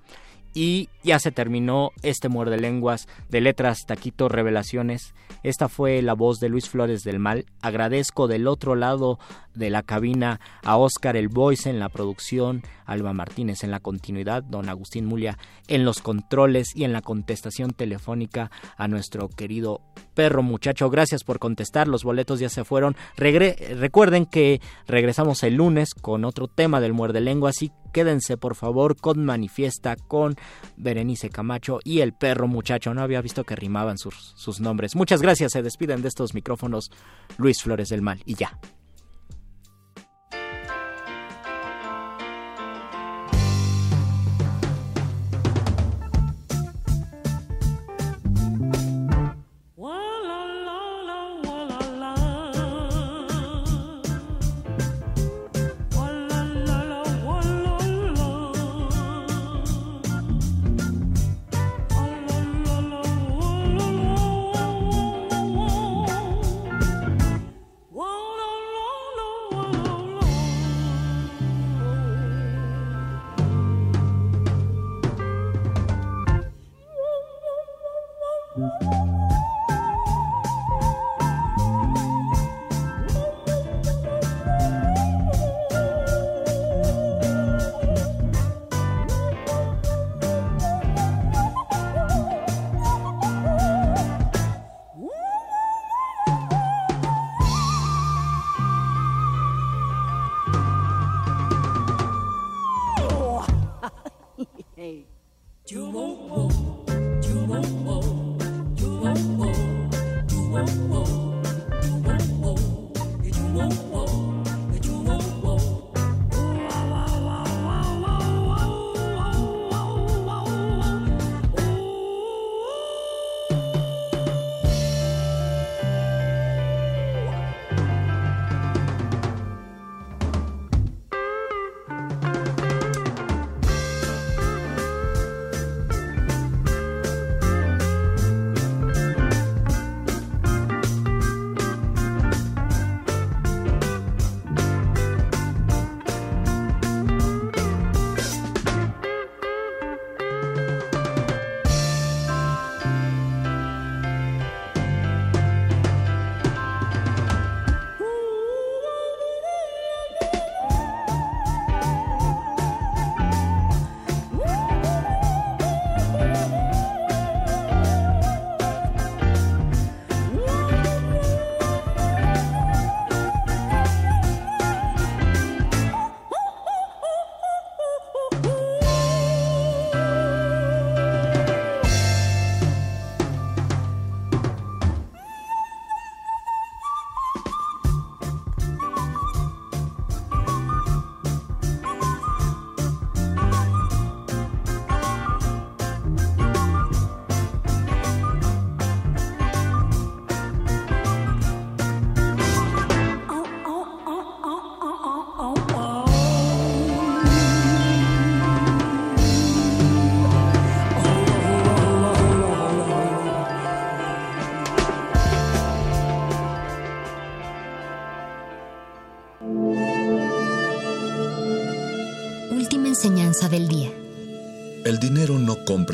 Y 0.54 0.90
ya 1.04 1.20
se 1.20 1.32
terminó 1.32 1.92
este 2.04 2.30
muerde 2.30 2.58
lenguas 2.58 3.08
de 3.30 3.42
letras 3.42 3.86
Taquito 3.88 4.30
Revelaciones. 4.30 5.14
Esta 5.42 5.68
fue 5.68 6.02
la 6.02 6.14
voz 6.14 6.40
de 6.40 6.50
Luis 6.50 6.70
Flores 6.70 7.04
del 7.04 7.20
Mal. 7.20 7.46
Agradezco 7.62 8.28
del 8.28 8.48
otro 8.48 8.76
lado 8.76 9.20
de 9.56 9.70
la 9.70 9.84
cabina 9.84 10.40
a 10.64 10.78
Oscar 10.78 11.18
el 11.18 11.28
Voice 11.28 11.70
en 11.70 11.80
la 11.80 11.90
producción, 11.90 12.64
Alba 12.86 13.14
Martínez 13.14 13.64
en 13.64 13.72
la 13.72 13.80
continuidad, 13.80 14.44
don 14.44 14.70
Agustín 14.70 15.06
Mulia 15.06 15.38
en 15.68 15.86
los 15.86 16.02
controles 16.02 16.76
y 16.76 16.84
en 16.84 16.94
la 16.94 17.02
contestación 17.02 17.72
telefónica 17.72 18.52
a 18.78 18.88
nuestro 18.88 19.30
querido 19.30 19.82
perro 20.14 20.44
muchacho. 20.44 20.90
Gracias 20.90 21.24
por 21.24 21.40
contestar, 21.40 21.88
los 21.88 22.04
boletos 22.04 22.40
ya 22.40 22.50
se 22.50 22.64
fueron. 22.64 22.96
recuerden 23.18 24.26
que 24.26 24.62
regresamos 24.88 25.44
el 25.44 25.56
lunes 25.56 25.94
con 25.94 26.26
otro 26.26 26.48
tema 26.48 26.80
del 26.80 26.94
muerde 26.94 27.22
lenguas 27.22 27.62
y 27.62 27.72
quédense 27.94 28.36
por 28.36 28.56
favor 28.56 28.98
con 28.98 29.24
Manifiesta, 29.24 29.96
con 29.96 30.36
Berenice 30.76 31.30
Camacho 31.30 31.80
y 31.86 32.02
el 32.02 32.12
perro 32.12 32.50
muchacho. 32.50 32.94
No 32.94 33.02
había 33.02 33.22
visto 33.22 33.46
que 33.46 33.56
rimaban 33.56 33.98
sus, 33.98 34.34
sus 34.36 34.60
nombres. 34.60 34.96
Muchas 34.98 35.22
gracias, 35.22 35.54
se 35.54 35.64
despiden 35.64 36.02
de 36.02 36.10
estos 36.10 36.34
micrófonos 36.34 36.92
Luis 37.38 37.64
Flores 37.64 37.88
del 37.88 38.02
Mal 38.02 38.22
y 38.26 38.36
ya. 38.36 38.60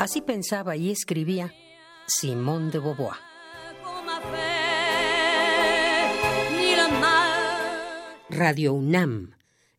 Así 0.00 0.22
pensaba 0.22 0.76
y 0.76 0.90
escribía 0.90 1.52
Simón 2.06 2.70
de 2.70 2.78
Beauvoir. 2.78 3.18
Radio 8.30 8.72
UNAM, 8.72 9.34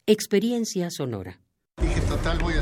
experiencia 0.06 0.92
sonora. 0.92 1.40
Dije, 1.82 2.02
total, 2.02 2.38
voy 2.38 2.54
a 2.54 2.62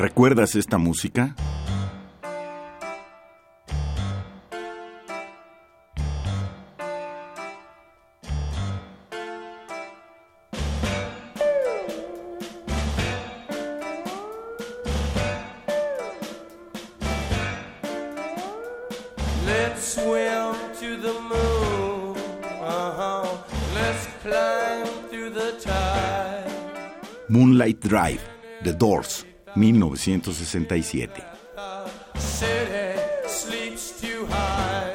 ¿Recuerdas 0.00 0.54
esta 0.54 0.78
música? 0.78 1.34
Moonlight 27.28 27.84
Drive, 27.84 28.20
The 28.64 28.72
Doors, 28.72 29.26
1967. 29.56 31.22
City 32.16 33.00
sleeps 33.26 34.00
too 34.00 34.26
high. 34.28 34.92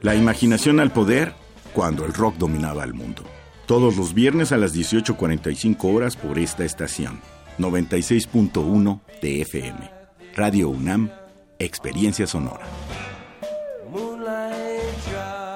La 0.00 0.14
imaginación 0.14 0.80
al 0.80 0.92
poder 0.92 1.34
cuando 1.72 2.04
el 2.04 2.14
rock 2.14 2.36
dominaba 2.36 2.84
el 2.84 2.94
mundo. 2.94 3.22
Todos 3.66 3.96
los 3.96 4.14
viernes 4.14 4.52
a 4.52 4.56
las 4.56 4.74
18.45 4.74 5.94
horas 5.94 6.16
por 6.16 6.38
esta 6.38 6.64
estación. 6.64 7.20
96.1 7.58 9.00
de 9.20 9.42
FM. 9.42 9.90
Radio 10.34 10.70
UNAM, 10.70 11.10
Experiencia 11.58 12.26
Sonora. 12.26 12.66
Moonlight 13.90 14.80
drive. 15.06 15.48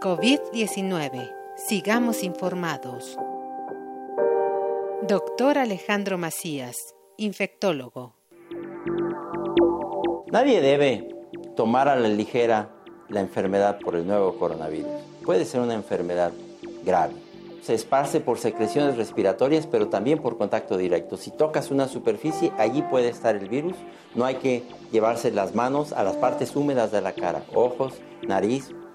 COVID-19. 0.00 1.45
Sigamos 1.68 2.22
informados. 2.22 3.18
Doctor 5.08 5.58
Alejandro 5.58 6.16
Macías, 6.16 6.76
infectólogo. 7.16 8.14
Nadie 10.30 10.60
debe 10.60 11.08
tomar 11.56 11.88
a 11.88 11.96
la 11.96 12.06
ligera 12.06 12.70
la 13.08 13.18
enfermedad 13.18 13.80
por 13.80 13.96
el 13.96 14.06
nuevo 14.06 14.38
coronavirus. 14.38 14.92
Puede 15.24 15.44
ser 15.44 15.60
una 15.60 15.74
enfermedad 15.74 16.30
grave. 16.84 17.14
Se 17.64 17.74
esparce 17.74 18.20
por 18.20 18.38
secreciones 18.38 18.96
respiratorias, 18.96 19.66
pero 19.66 19.88
también 19.88 20.20
por 20.20 20.38
contacto 20.38 20.76
directo. 20.76 21.16
Si 21.16 21.32
tocas 21.32 21.72
una 21.72 21.88
superficie, 21.88 22.52
allí 22.58 22.82
puede 22.82 23.08
estar 23.08 23.34
el 23.34 23.48
virus. 23.48 23.74
No 24.14 24.24
hay 24.24 24.36
que 24.36 24.62
llevarse 24.92 25.32
las 25.32 25.56
manos 25.56 25.92
a 25.92 26.04
las 26.04 26.14
partes 26.14 26.54
húmedas 26.54 26.92
de 26.92 27.00
la 27.00 27.12
cara, 27.12 27.42
ojos, 27.52 27.94
nariz 28.22 28.72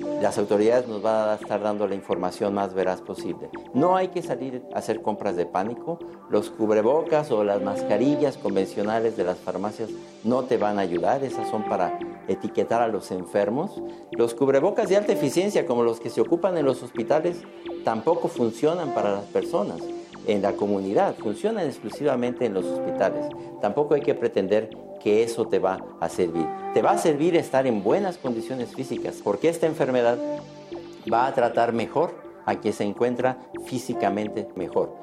Las 0.00 0.38
autoridades 0.38 0.88
nos 0.88 1.02
van 1.02 1.28
a 1.28 1.34
estar 1.34 1.62
dando 1.62 1.86
la 1.86 1.94
información 1.94 2.52
más 2.52 2.74
veraz 2.74 3.00
posible. 3.00 3.48
No 3.74 3.96
hay 3.96 4.08
que 4.08 4.22
salir 4.22 4.62
a 4.74 4.78
hacer 4.78 5.02
compras 5.02 5.36
de 5.36 5.46
pánico. 5.46 5.98
Los 6.30 6.50
cubrebocas 6.50 7.30
o 7.30 7.44
las 7.44 7.62
mascarillas 7.62 8.36
convencionales 8.36 9.16
de 9.16 9.24
las 9.24 9.38
farmacias 9.38 9.90
no 10.24 10.44
te 10.44 10.56
van 10.56 10.78
a 10.78 10.82
ayudar. 10.82 11.22
Esas 11.22 11.48
son 11.48 11.68
para 11.68 11.98
etiquetar 12.26 12.82
a 12.82 12.88
los 12.88 13.12
enfermos. 13.12 13.80
Los 14.10 14.34
cubrebocas 14.34 14.88
de 14.88 14.96
alta 14.96 15.12
eficiencia, 15.12 15.66
como 15.66 15.84
los 15.84 16.00
que 16.00 16.10
se 16.10 16.20
ocupan 16.20 16.56
en 16.58 16.64
los 16.64 16.82
hospitales, 16.82 17.42
tampoco 17.84 18.28
funcionan 18.28 18.94
para 18.94 19.12
las 19.12 19.24
personas 19.26 19.80
en 20.26 20.42
la 20.42 20.52
comunidad, 20.52 21.14
funcionan 21.16 21.66
exclusivamente 21.66 22.46
en 22.46 22.54
los 22.54 22.64
hospitales. 22.64 23.26
Tampoco 23.60 23.94
hay 23.94 24.00
que 24.00 24.14
pretender 24.14 24.70
que 25.04 25.22
eso 25.22 25.46
te 25.46 25.58
va 25.58 25.84
a 26.00 26.08
servir. 26.08 26.46
Te 26.72 26.80
va 26.80 26.92
a 26.92 26.98
servir 26.98 27.36
estar 27.36 27.66
en 27.66 27.84
buenas 27.84 28.16
condiciones 28.16 28.74
físicas, 28.74 29.20
porque 29.22 29.50
esta 29.50 29.66
enfermedad 29.66 30.18
va 31.12 31.26
a 31.26 31.34
tratar 31.34 31.74
mejor 31.74 32.14
a 32.46 32.56
quien 32.56 32.72
se 32.72 32.84
encuentra 32.84 33.38
físicamente 33.66 34.48
mejor. 34.56 34.94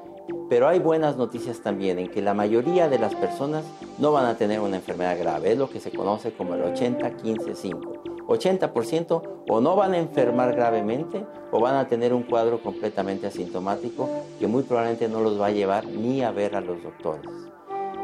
Pero 0.48 0.68
hay 0.68 0.80
buenas 0.80 1.16
noticias 1.16 1.60
también 1.60 2.00
en 2.00 2.08
que 2.08 2.20
la 2.20 2.34
mayoría 2.34 2.88
de 2.88 2.98
las 2.98 3.14
personas 3.14 3.64
no 3.98 4.10
van 4.10 4.26
a 4.26 4.36
tener 4.36 4.60
una 4.60 4.76
enfermedad 4.76 5.18
grave, 5.18 5.52
es 5.52 5.58
lo 5.58 5.70
que 5.70 5.80
se 5.80 5.92
conoce 5.92 6.32
como 6.32 6.54
el 6.54 6.62
80-15-5. 6.62 8.26
80% 8.26 9.22
o 9.48 9.60
no 9.60 9.76
van 9.76 9.94
a 9.94 9.98
enfermar 9.98 10.54
gravemente 10.54 11.24
o 11.50 11.60
van 11.60 11.76
a 11.76 11.86
tener 11.86 12.12
un 12.12 12.22
cuadro 12.22 12.60
completamente 12.60 13.26
asintomático 13.26 14.08
que 14.38 14.46
muy 14.46 14.62
probablemente 14.62 15.08
no 15.08 15.20
los 15.20 15.40
va 15.40 15.46
a 15.46 15.50
llevar 15.50 15.86
ni 15.86 16.22
a 16.22 16.30
ver 16.30 16.56
a 16.56 16.60
los 16.60 16.82
doctores. 16.82 17.51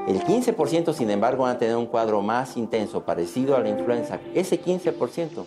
El 0.09 0.25
15% 0.25 0.95
sin 0.95 1.11
embargo 1.11 1.43
van 1.43 1.57
a 1.57 1.59
tener 1.59 1.77
un 1.77 1.85
cuadro 1.85 2.23
más 2.23 2.57
intenso, 2.57 3.03
parecido 3.03 3.57
a 3.57 3.61
la 3.61 3.69
influenza. 3.69 4.19
Ese 4.33 4.59
15% 4.59 5.45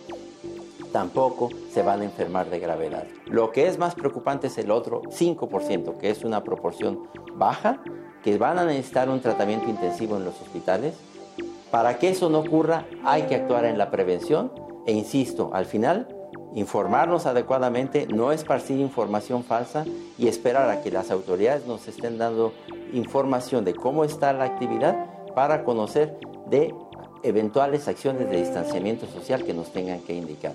tampoco 0.92 1.48
se 1.72 1.82
van 1.82 2.00
a 2.00 2.04
enfermar 2.04 2.48
de 2.48 2.60
gravedad. 2.60 3.04
Lo 3.26 3.50
que 3.50 3.66
es 3.66 3.76
más 3.76 3.96
preocupante 3.96 4.46
es 4.46 4.58
el 4.58 4.70
otro 4.70 5.02
5%, 5.02 5.96
que 5.96 6.10
es 6.10 6.22
una 6.22 6.44
proporción 6.44 7.08
baja, 7.34 7.82
que 8.22 8.38
van 8.38 8.56
a 8.60 8.64
necesitar 8.64 9.10
un 9.10 9.20
tratamiento 9.20 9.68
intensivo 9.68 10.16
en 10.16 10.24
los 10.24 10.40
hospitales. 10.40 10.94
Para 11.72 11.98
que 11.98 12.10
eso 12.10 12.30
no 12.30 12.38
ocurra 12.38 12.86
hay 13.02 13.22
que 13.22 13.34
actuar 13.34 13.64
en 13.64 13.78
la 13.78 13.90
prevención 13.90 14.52
e 14.86 14.92
insisto, 14.92 15.50
al 15.52 15.66
final 15.66 16.06
informarnos 16.54 17.26
adecuadamente, 17.26 18.06
no 18.06 18.32
esparcir 18.32 18.78
información 18.78 19.44
falsa 19.44 19.84
y 20.18 20.28
esperar 20.28 20.70
a 20.70 20.82
que 20.82 20.90
las 20.90 21.10
autoridades 21.10 21.66
nos 21.66 21.88
estén 21.88 22.18
dando 22.18 22.52
información 22.92 23.64
de 23.64 23.74
cómo 23.74 24.04
está 24.04 24.32
la 24.32 24.44
actividad 24.44 25.06
para 25.34 25.64
conocer 25.64 26.18
de 26.46 26.74
eventuales 27.22 27.88
acciones 27.88 28.28
de 28.28 28.38
distanciamiento 28.38 29.06
social 29.06 29.44
que 29.44 29.54
nos 29.54 29.72
tengan 29.72 30.00
que 30.00 30.14
indicar. 30.14 30.54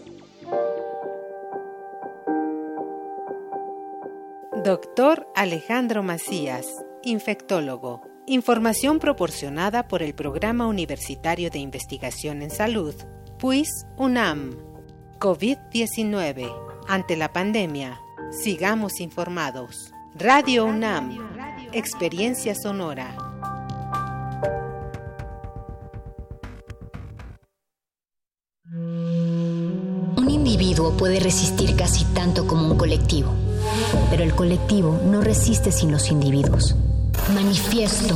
Doctor 4.64 5.28
Alejandro 5.34 6.04
Macías, 6.04 6.68
infectólogo. 7.02 8.02
Información 8.26 9.00
proporcionada 9.00 9.88
por 9.88 10.04
el 10.04 10.14
Programa 10.14 10.68
Universitario 10.68 11.50
de 11.50 11.60
Investigación 11.60 12.41
en 12.41 12.50
Salud, 12.50 12.93
PUIS 13.39 13.70
UNAM. 13.98 14.66
COVID-19. 15.20 16.53
Ante 16.88 17.18
la 17.18 17.34
pandemia, 17.34 17.99
sigamos 18.32 18.99
informados. 18.99 19.91
Radio 20.15 20.65
UNAM. 20.65 21.18
Experiencia 21.74 22.55
sonora. 22.55 23.15
Un 28.72 30.30
individuo 30.30 30.95
puede 30.95 31.20
resistir 31.20 31.76
casi 31.76 32.05
tanto 32.13 32.47
como 32.47 32.72
un 32.72 32.78
colectivo, 32.78 33.32
pero 34.09 34.24
el 34.24 34.34
colectivo 34.34 34.99
no 35.03 35.22
resiste 35.22 35.72
sin 35.72 35.91
los 35.91 36.09
individuos. 36.09 36.76
Manifiesto. 37.34 38.15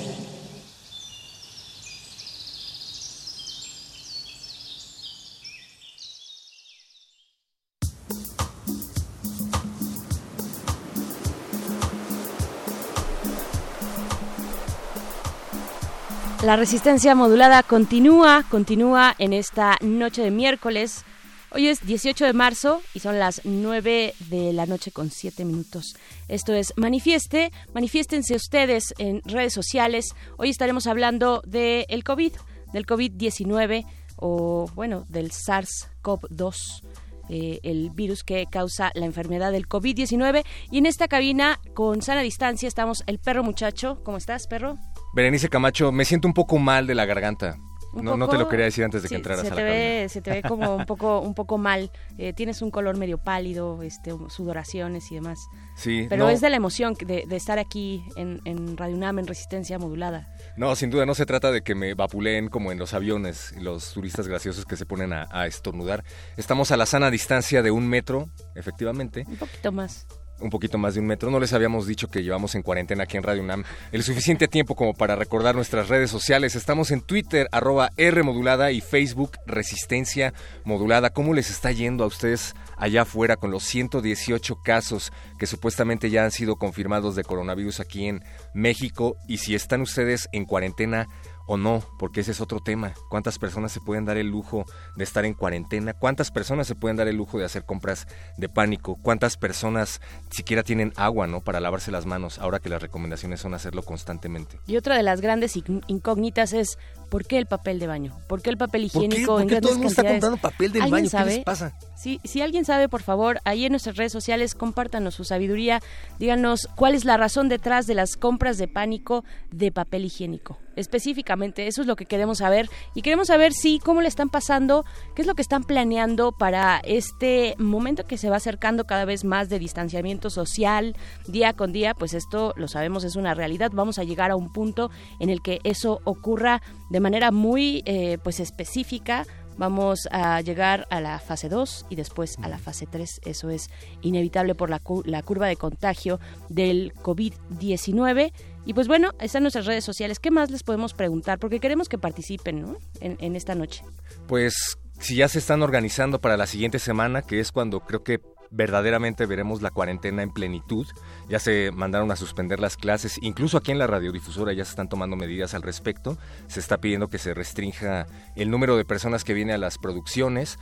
La 16.43 16.55
resistencia 16.55 17.13
modulada 17.13 17.61
continúa, 17.61 18.43
continúa 18.49 19.13
en 19.19 19.31
esta 19.31 19.77
noche 19.81 20.23
de 20.23 20.31
miércoles. 20.31 21.05
Hoy 21.51 21.67
es 21.67 21.85
18 21.85 22.25
de 22.25 22.33
marzo 22.33 22.81
y 22.95 22.99
son 22.99 23.19
las 23.19 23.41
9 23.43 24.15
de 24.27 24.51
la 24.51 24.65
noche 24.65 24.91
con 24.91 25.11
7 25.11 25.45
minutos. 25.45 25.95
Esto 26.27 26.55
es 26.55 26.73
Manifieste. 26.77 27.51
Manifiéstense 27.75 28.33
ustedes 28.33 28.95
en 28.97 29.21
redes 29.23 29.53
sociales. 29.53 30.15
Hoy 30.37 30.49
estaremos 30.49 30.87
hablando 30.87 31.43
del 31.45 32.03
COVID, 32.03 32.33
del 32.73 32.87
COVID-19 32.87 33.85
o, 34.15 34.67
bueno, 34.73 35.05
del 35.09 35.29
SARS-CoV-2. 35.29 36.81
Eh, 37.29 37.59
el 37.61 37.91
virus 37.91 38.23
que 38.23 38.47
causa 38.49 38.91
la 38.95 39.05
enfermedad 39.05 39.51
del 39.51 39.69
COVID-19. 39.69 40.43
Y 40.71 40.79
en 40.79 40.87
esta 40.87 41.07
cabina, 41.07 41.59
con 41.75 42.01
sana 42.01 42.21
distancia, 42.21 42.67
estamos 42.67 43.03
el 43.05 43.19
perro 43.19 43.43
muchacho. 43.43 44.01
¿Cómo 44.03 44.17
estás, 44.17 44.47
perro? 44.47 44.79
Berenice 45.13 45.49
Camacho, 45.49 45.91
me 45.91 46.05
siento 46.05 46.27
un 46.27 46.33
poco 46.33 46.57
mal 46.57 46.87
de 46.87 46.95
la 46.95 47.05
garganta. 47.05 47.57
No, 47.93 48.15
no 48.15 48.29
te 48.29 48.37
lo 48.37 48.47
quería 48.47 48.65
decir 48.65 48.85
antes 48.85 49.03
de 49.03 49.09
que 49.09 49.15
entraras 49.15 49.41
se 49.41 49.47
a 49.47 49.55
te 49.55 49.61
la 49.61 49.69
ve, 49.69 50.07
Se 50.07 50.21
te 50.21 50.31
ve 50.31 50.41
como 50.41 50.75
un 50.75 50.85
poco, 50.85 51.19
un 51.21 51.33
poco 51.33 51.57
mal. 51.57 51.91
Eh, 52.17 52.31
tienes 52.31 52.61
un 52.61 52.71
color 52.71 52.97
medio 52.97 53.17
pálido, 53.17 53.83
este, 53.83 54.13
sudoraciones 54.29 55.11
y 55.11 55.15
demás. 55.15 55.39
Sí. 55.75 56.05
Pero 56.07 56.23
no, 56.23 56.29
es 56.29 56.39
de 56.39 56.49
la 56.49 56.55
emoción 56.55 56.93
de, 56.93 57.25
de 57.27 57.35
estar 57.35 57.59
aquí 57.59 58.03
en, 58.15 58.39
en 58.45 58.77
Radio 58.77 58.95
UNAM 58.95 59.19
en 59.19 59.27
resistencia 59.27 59.77
modulada. 59.77 60.33
No, 60.55 60.73
sin 60.75 60.89
duda 60.89 61.05
no 61.05 61.15
se 61.15 61.25
trata 61.25 61.51
de 61.51 61.63
que 61.63 61.75
me 61.75 61.93
vapuleen 61.93 62.47
como 62.47 62.71
en 62.71 62.79
los 62.79 62.93
aviones 62.93 63.53
y 63.57 63.59
los 63.59 63.93
turistas 63.93 64.27
graciosos 64.27 64.65
que 64.65 64.77
se 64.77 64.85
ponen 64.85 65.11
a, 65.11 65.27
a 65.29 65.47
estornudar. 65.47 66.05
Estamos 66.37 66.71
a 66.71 66.77
la 66.77 66.85
sana 66.85 67.11
distancia 67.11 67.61
de 67.61 67.71
un 67.71 67.89
metro, 67.89 68.29
efectivamente. 68.55 69.25
Un 69.27 69.35
poquito 69.35 69.73
más 69.73 70.07
un 70.41 70.49
poquito 70.49 70.77
más 70.77 70.93
de 70.93 70.99
un 70.99 71.07
metro. 71.07 71.31
No 71.31 71.39
les 71.39 71.53
habíamos 71.53 71.87
dicho 71.87 72.07
que 72.07 72.23
llevamos 72.23 72.55
en 72.55 72.61
cuarentena 72.61 73.03
aquí 73.03 73.17
en 73.17 73.23
Radio 73.23 73.41
UNAM 73.41 73.63
el 73.91 74.03
suficiente 74.03 74.47
tiempo 74.47 74.75
como 74.75 74.93
para 74.93 75.15
recordar 75.15 75.55
nuestras 75.55 75.89
redes 75.89 76.09
sociales. 76.09 76.55
Estamos 76.55 76.91
en 76.91 77.01
Twitter, 77.01 77.47
arroba 77.51 77.89
R 77.97 78.23
modulada 78.23 78.71
y 78.71 78.81
Facebook 78.81 79.37
Resistencia 79.45 80.33
Modulada. 80.63 81.11
¿Cómo 81.11 81.33
les 81.33 81.49
está 81.49 81.71
yendo 81.71 82.03
a 82.03 82.07
ustedes 82.07 82.53
allá 82.77 83.03
afuera 83.03 83.35
con 83.35 83.51
los 83.51 83.63
118 83.63 84.55
casos 84.63 85.11
que 85.37 85.47
supuestamente 85.47 86.09
ya 86.09 86.23
han 86.23 86.31
sido 86.31 86.55
confirmados 86.55 87.15
de 87.15 87.23
coronavirus 87.23 87.79
aquí 87.79 88.07
en 88.07 88.23
México? 88.53 89.15
Y 89.27 89.37
si 89.37 89.55
están 89.55 89.81
ustedes 89.81 90.27
en 90.31 90.45
cuarentena, 90.45 91.07
o 91.51 91.57
no, 91.57 91.83
porque 91.99 92.21
ese 92.21 92.31
es 92.31 92.39
otro 92.39 92.61
tema. 92.61 92.93
¿Cuántas 93.09 93.37
personas 93.37 93.73
se 93.73 93.81
pueden 93.81 94.05
dar 94.05 94.15
el 94.15 94.27
lujo 94.27 94.63
de 94.95 95.03
estar 95.03 95.25
en 95.25 95.33
cuarentena? 95.33 95.91
¿Cuántas 95.91 96.31
personas 96.31 96.65
se 96.65 96.75
pueden 96.75 96.95
dar 96.95 97.09
el 97.09 97.17
lujo 97.17 97.37
de 97.37 97.43
hacer 97.43 97.65
compras 97.65 98.07
de 98.37 98.47
pánico? 98.47 98.97
¿Cuántas 99.01 99.35
personas 99.35 99.99
siquiera 100.29 100.63
tienen 100.63 100.93
agua, 100.95 101.27
no, 101.27 101.41
para 101.41 101.59
lavarse 101.59 101.91
las 101.91 102.05
manos 102.05 102.39
ahora 102.39 102.59
que 102.59 102.69
las 102.69 102.81
recomendaciones 102.81 103.41
son 103.41 103.53
hacerlo 103.53 103.83
constantemente? 103.83 104.61
Y 104.65 104.77
otra 104.77 104.95
de 104.95 105.03
las 105.03 105.19
grandes 105.19 105.57
incógnitas 105.87 106.53
es 106.53 106.77
¿por 107.11 107.25
qué 107.25 107.37
el 107.37 107.45
papel 107.45 107.77
de 107.77 107.87
baño? 107.87 108.17
¿Por 108.27 108.41
qué 108.41 108.49
el 108.49 108.57
papel 108.57 108.85
higiénico 108.85 109.33
¿Por 109.33 109.41
qué? 109.41 109.43
¿Por 109.43 109.47
qué 109.47 109.55
en 109.55 109.61
todo 109.61 109.71
el 109.73 109.77
mundo 109.79 109.89
está 109.89 110.07
comprando 110.07 110.37
papel 110.37 110.71
del 110.71 110.81
¿Alguien 110.83 111.01
baño? 111.03 111.09
Sabe? 111.09 111.29
¿Qué 111.29 111.35
les 111.35 111.45
pasa? 111.45 111.73
Si, 111.97 112.21
si 112.23 112.41
alguien 112.41 112.63
sabe, 112.63 112.87
por 112.87 113.03
favor, 113.03 113.41
ahí 113.43 113.65
en 113.65 113.73
nuestras 113.73 113.97
redes 113.97 114.13
sociales, 114.13 114.55
compártanos 114.55 115.13
su 115.13 115.25
sabiduría. 115.25 115.81
Díganos 116.19 116.69
cuál 116.75 116.95
es 116.95 117.03
la 117.03 117.17
razón 117.17 117.49
detrás 117.49 117.85
de 117.85 117.95
las 117.95 118.15
compras 118.15 118.57
de 118.57 118.69
pánico 118.69 119.25
de 119.51 119.71
papel 119.71 120.05
higiénico. 120.05 120.57
Específicamente, 120.77 121.67
eso 121.67 121.81
es 121.81 121.87
lo 121.87 121.97
que 121.97 122.05
queremos 122.05 122.37
saber. 122.37 122.69
Y 122.95 123.01
queremos 123.01 123.27
saber, 123.27 123.51
sí, 123.51 123.79
cómo 123.83 124.01
le 124.01 124.07
están 124.07 124.29
pasando, 124.29 124.85
qué 125.15 125.21
es 125.21 125.27
lo 125.27 125.35
que 125.35 125.41
están 125.41 125.65
planeando 125.65 126.31
para 126.31 126.79
este 126.85 127.55
momento 127.57 128.05
que 128.07 128.17
se 128.17 128.29
va 128.29 128.37
acercando 128.37 128.85
cada 128.85 129.03
vez 129.03 129.25
más 129.25 129.49
de 129.49 129.59
distanciamiento 129.59 130.29
social, 130.29 130.95
día 131.27 131.53
con 131.53 131.73
día. 131.73 131.93
Pues 131.93 132.13
esto, 132.13 132.53
lo 132.55 132.69
sabemos, 132.69 133.03
es 133.03 133.17
una 133.17 133.33
realidad. 133.33 133.71
Vamos 133.73 133.99
a 133.99 134.05
llegar 134.05 134.31
a 134.31 134.37
un 134.37 134.51
punto 134.53 134.89
en 135.19 135.29
el 135.29 135.41
que 135.41 135.59
eso 135.65 135.99
ocurra 136.05 136.61
de 136.91 136.99
manera 136.99 137.31
muy 137.31 137.81
eh, 137.85 138.17
pues 138.21 138.39
específica 138.39 139.25
Vamos 139.57 140.07
a 140.11 140.41
llegar 140.41 140.87
a 140.89 141.01
la 141.01 141.19
fase 141.19 141.49
2 141.49 141.85
y 141.89 141.95
después 141.95 142.37
a 142.41 142.47
la 142.47 142.57
fase 142.57 142.87
3. 142.89 143.21
Eso 143.25 143.49
es 143.49 143.69
inevitable 144.01 144.55
por 144.55 144.69
la, 144.69 144.79
cu 144.79 145.03
la 145.05 145.21
curva 145.21 145.47
de 145.47 145.55
contagio 145.55 146.19
del 146.49 146.93
COVID-19. 146.95 148.31
Y 148.65 148.73
pues 148.73 148.87
bueno, 148.87 149.11
están 149.19 149.43
nuestras 149.43 149.65
redes 149.65 149.83
sociales. 149.83 150.19
¿Qué 150.19 150.31
más 150.31 150.49
les 150.51 150.63
podemos 150.63 150.93
preguntar? 150.93 151.37
Porque 151.39 151.59
queremos 151.59 151.89
que 151.89 151.97
participen 151.97 152.61
¿no? 152.61 152.77
en, 153.01 153.17
en 153.19 153.35
esta 153.35 153.53
noche. 153.53 153.83
Pues 154.27 154.79
si 154.99 155.15
ya 155.15 155.27
se 155.27 155.39
están 155.39 155.61
organizando 155.61 156.19
para 156.19 156.37
la 156.37 156.47
siguiente 156.47 156.79
semana, 156.79 157.21
que 157.21 157.39
es 157.39 157.51
cuando 157.51 157.81
creo 157.81 158.03
que 158.03 158.19
verdaderamente 158.51 159.25
veremos 159.25 159.61
la 159.61 159.71
cuarentena 159.71 160.21
en 160.21 160.31
plenitud. 160.31 160.85
Ya 161.29 161.39
se 161.39 161.71
mandaron 161.71 162.11
a 162.11 162.15
suspender 162.15 162.59
las 162.59 162.77
clases, 162.77 163.17
incluso 163.21 163.57
aquí 163.57 163.71
en 163.71 163.79
la 163.79 163.87
radiodifusora 163.87 164.53
ya 164.53 164.65
se 164.65 164.71
están 164.71 164.89
tomando 164.89 165.15
medidas 165.15 165.53
al 165.53 165.63
respecto. 165.63 166.17
Se 166.47 166.59
está 166.59 166.77
pidiendo 166.77 167.07
que 167.07 167.17
se 167.17 167.33
restrinja 167.33 168.05
el 168.35 168.51
número 168.51 168.77
de 168.77 168.85
personas 168.85 169.23
que 169.23 169.33
viene 169.33 169.53
a 169.53 169.57
las 169.57 169.77
producciones. 169.77 170.59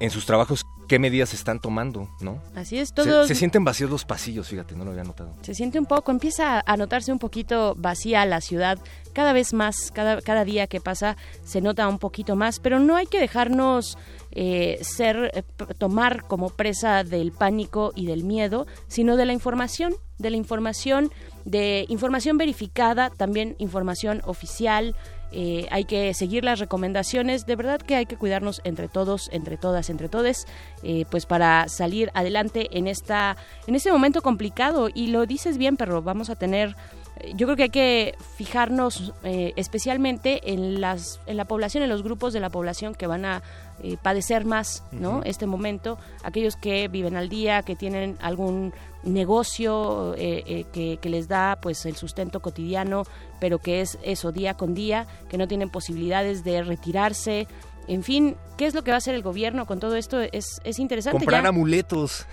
En 0.00 0.10
sus 0.10 0.26
trabajos, 0.26 0.64
¿qué 0.86 1.00
medidas 1.00 1.30
se 1.30 1.36
están 1.36 1.58
tomando? 1.58 2.08
¿no? 2.20 2.40
Así 2.54 2.78
es, 2.78 2.94
todo. 2.94 3.22
Se, 3.22 3.28
se, 3.28 3.34
sienten 3.34 3.64
vacíos 3.64 3.90
los 3.90 4.04
pasillos, 4.04 4.46
fíjate, 4.46 4.76
no 4.76 4.84
lo 4.84 4.92
había 4.92 5.02
notado. 5.02 5.34
Se 5.42 5.54
siente 5.54 5.80
un 5.80 5.86
poco, 5.86 6.12
empieza 6.12 6.62
a 6.64 6.76
notarse 6.76 7.10
un 7.10 7.18
poquito 7.18 7.74
vacía 7.76 8.24
la 8.24 8.40
ciudad. 8.40 8.78
Cada 9.12 9.32
vez 9.32 9.52
más, 9.52 9.90
cada, 9.92 10.22
cada 10.22 10.44
día 10.44 10.68
que 10.68 10.80
pasa 10.80 11.16
se 11.44 11.60
nota 11.60 11.88
un 11.88 11.98
poquito 11.98 12.36
más, 12.36 12.60
pero 12.60 12.78
no 12.78 12.94
hay 12.94 13.06
que 13.06 13.18
dejarnos 13.18 13.98
eh, 14.32 14.78
ser, 14.82 15.30
eh, 15.34 15.42
tomar 15.78 16.24
como 16.24 16.50
presa 16.50 17.04
del 17.04 17.32
pánico 17.32 17.92
y 17.94 18.06
del 18.06 18.24
miedo, 18.24 18.66
sino 18.86 19.16
de 19.16 19.26
la 19.26 19.32
información, 19.32 19.94
de 20.18 20.30
la 20.30 20.36
información, 20.36 21.10
de 21.44 21.86
información 21.88 22.38
verificada, 22.38 23.10
también 23.10 23.56
información 23.58 24.20
oficial. 24.24 24.94
Eh, 25.30 25.66
hay 25.70 25.84
que 25.84 26.14
seguir 26.14 26.42
las 26.42 26.58
recomendaciones, 26.58 27.44
de 27.44 27.56
verdad 27.56 27.80
que 27.80 27.96
hay 27.96 28.06
que 28.06 28.16
cuidarnos 28.16 28.62
entre 28.64 28.88
todos, 28.88 29.28
entre 29.32 29.58
todas, 29.58 29.90
entre 29.90 30.08
todes, 30.08 30.46
eh, 30.82 31.04
pues 31.10 31.26
para 31.26 31.68
salir 31.68 32.10
adelante 32.14 32.68
en 32.72 32.86
esta, 32.86 33.36
en 33.66 33.74
este 33.74 33.92
momento 33.92 34.22
complicado. 34.22 34.88
Y 34.92 35.08
lo 35.08 35.26
dices 35.26 35.58
bien, 35.58 35.76
pero 35.76 36.02
vamos 36.02 36.30
a 36.30 36.36
tener 36.36 36.76
yo 37.34 37.46
creo 37.46 37.56
que 37.56 37.62
hay 37.64 37.70
que 37.70 38.14
fijarnos 38.36 39.12
eh, 39.24 39.52
especialmente 39.56 40.52
en 40.52 40.80
las 40.80 41.20
en 41.26 41.36
la 41.36 41.46
población, 41.46 41.82
en 41.82 41.88
los 41.88 42.02
grupos 42.02 42.32
de 42.32 42.40
la 42.40 42.50
población 42.50 42.94
que 42.94 43.06
van 43.06 43.24
a 43.24 43.42
eh, 43.82 43.96
padecer 44.02 44.44
más, 44.44 44.84
¿no? 44.92 45.22
Este 45.24 45.46
momento, 45.46 45.98
aquellos 46.22 46.56
que 46.56 46.88
viven 46.88 47.16
al 47.16 47.28
día, 47.28 47.62
que 47.62 47.76
tienen 47.76 48.16
algún 48.20 48.72
negocio 49.02 50.14
eh, 50.16 50.66
que, 50.72 50.98
que, 51.00 51.08
les 51.08 51.28
da 51.28 51.58
pues 51.60 51.86
el 51.86 51.96
sustento 51.96 52.40
cotidiano, 52.40 53.04
pero 53.40 53.58
que 53.58 53.80
es 53.80 53.98
eso 54.02 54.32
día 54.32 54.54
con 54.54 54.74
día, 54.74 55.06
que 55.28 55.38
no 55.38 55.46
tienen 55.48 55.70
posibilidades 55.70 56.44
de 56.44 56.62
retirarse, 56.62 57.46
en 57.88 58.02
fin, 58.02 58.36
¿qué 58.58 58.66
es 58.66 58.74
lo 58.74 58.84
que 58.84 58.90
va 58.90 58.96
a 58.96 58.98
hacer 58.98 59.14
el 59.14 59.22
gobierno 59.22 59.66
con 59.66 59.80
todo 59.80 59.96
esto? 59.96 60.20
Es, 60.20 60.60
es 60.62 60.78
interesante. 60.78 61.18
Comprar 61.18 61.46
amuletos. 61.46 62.26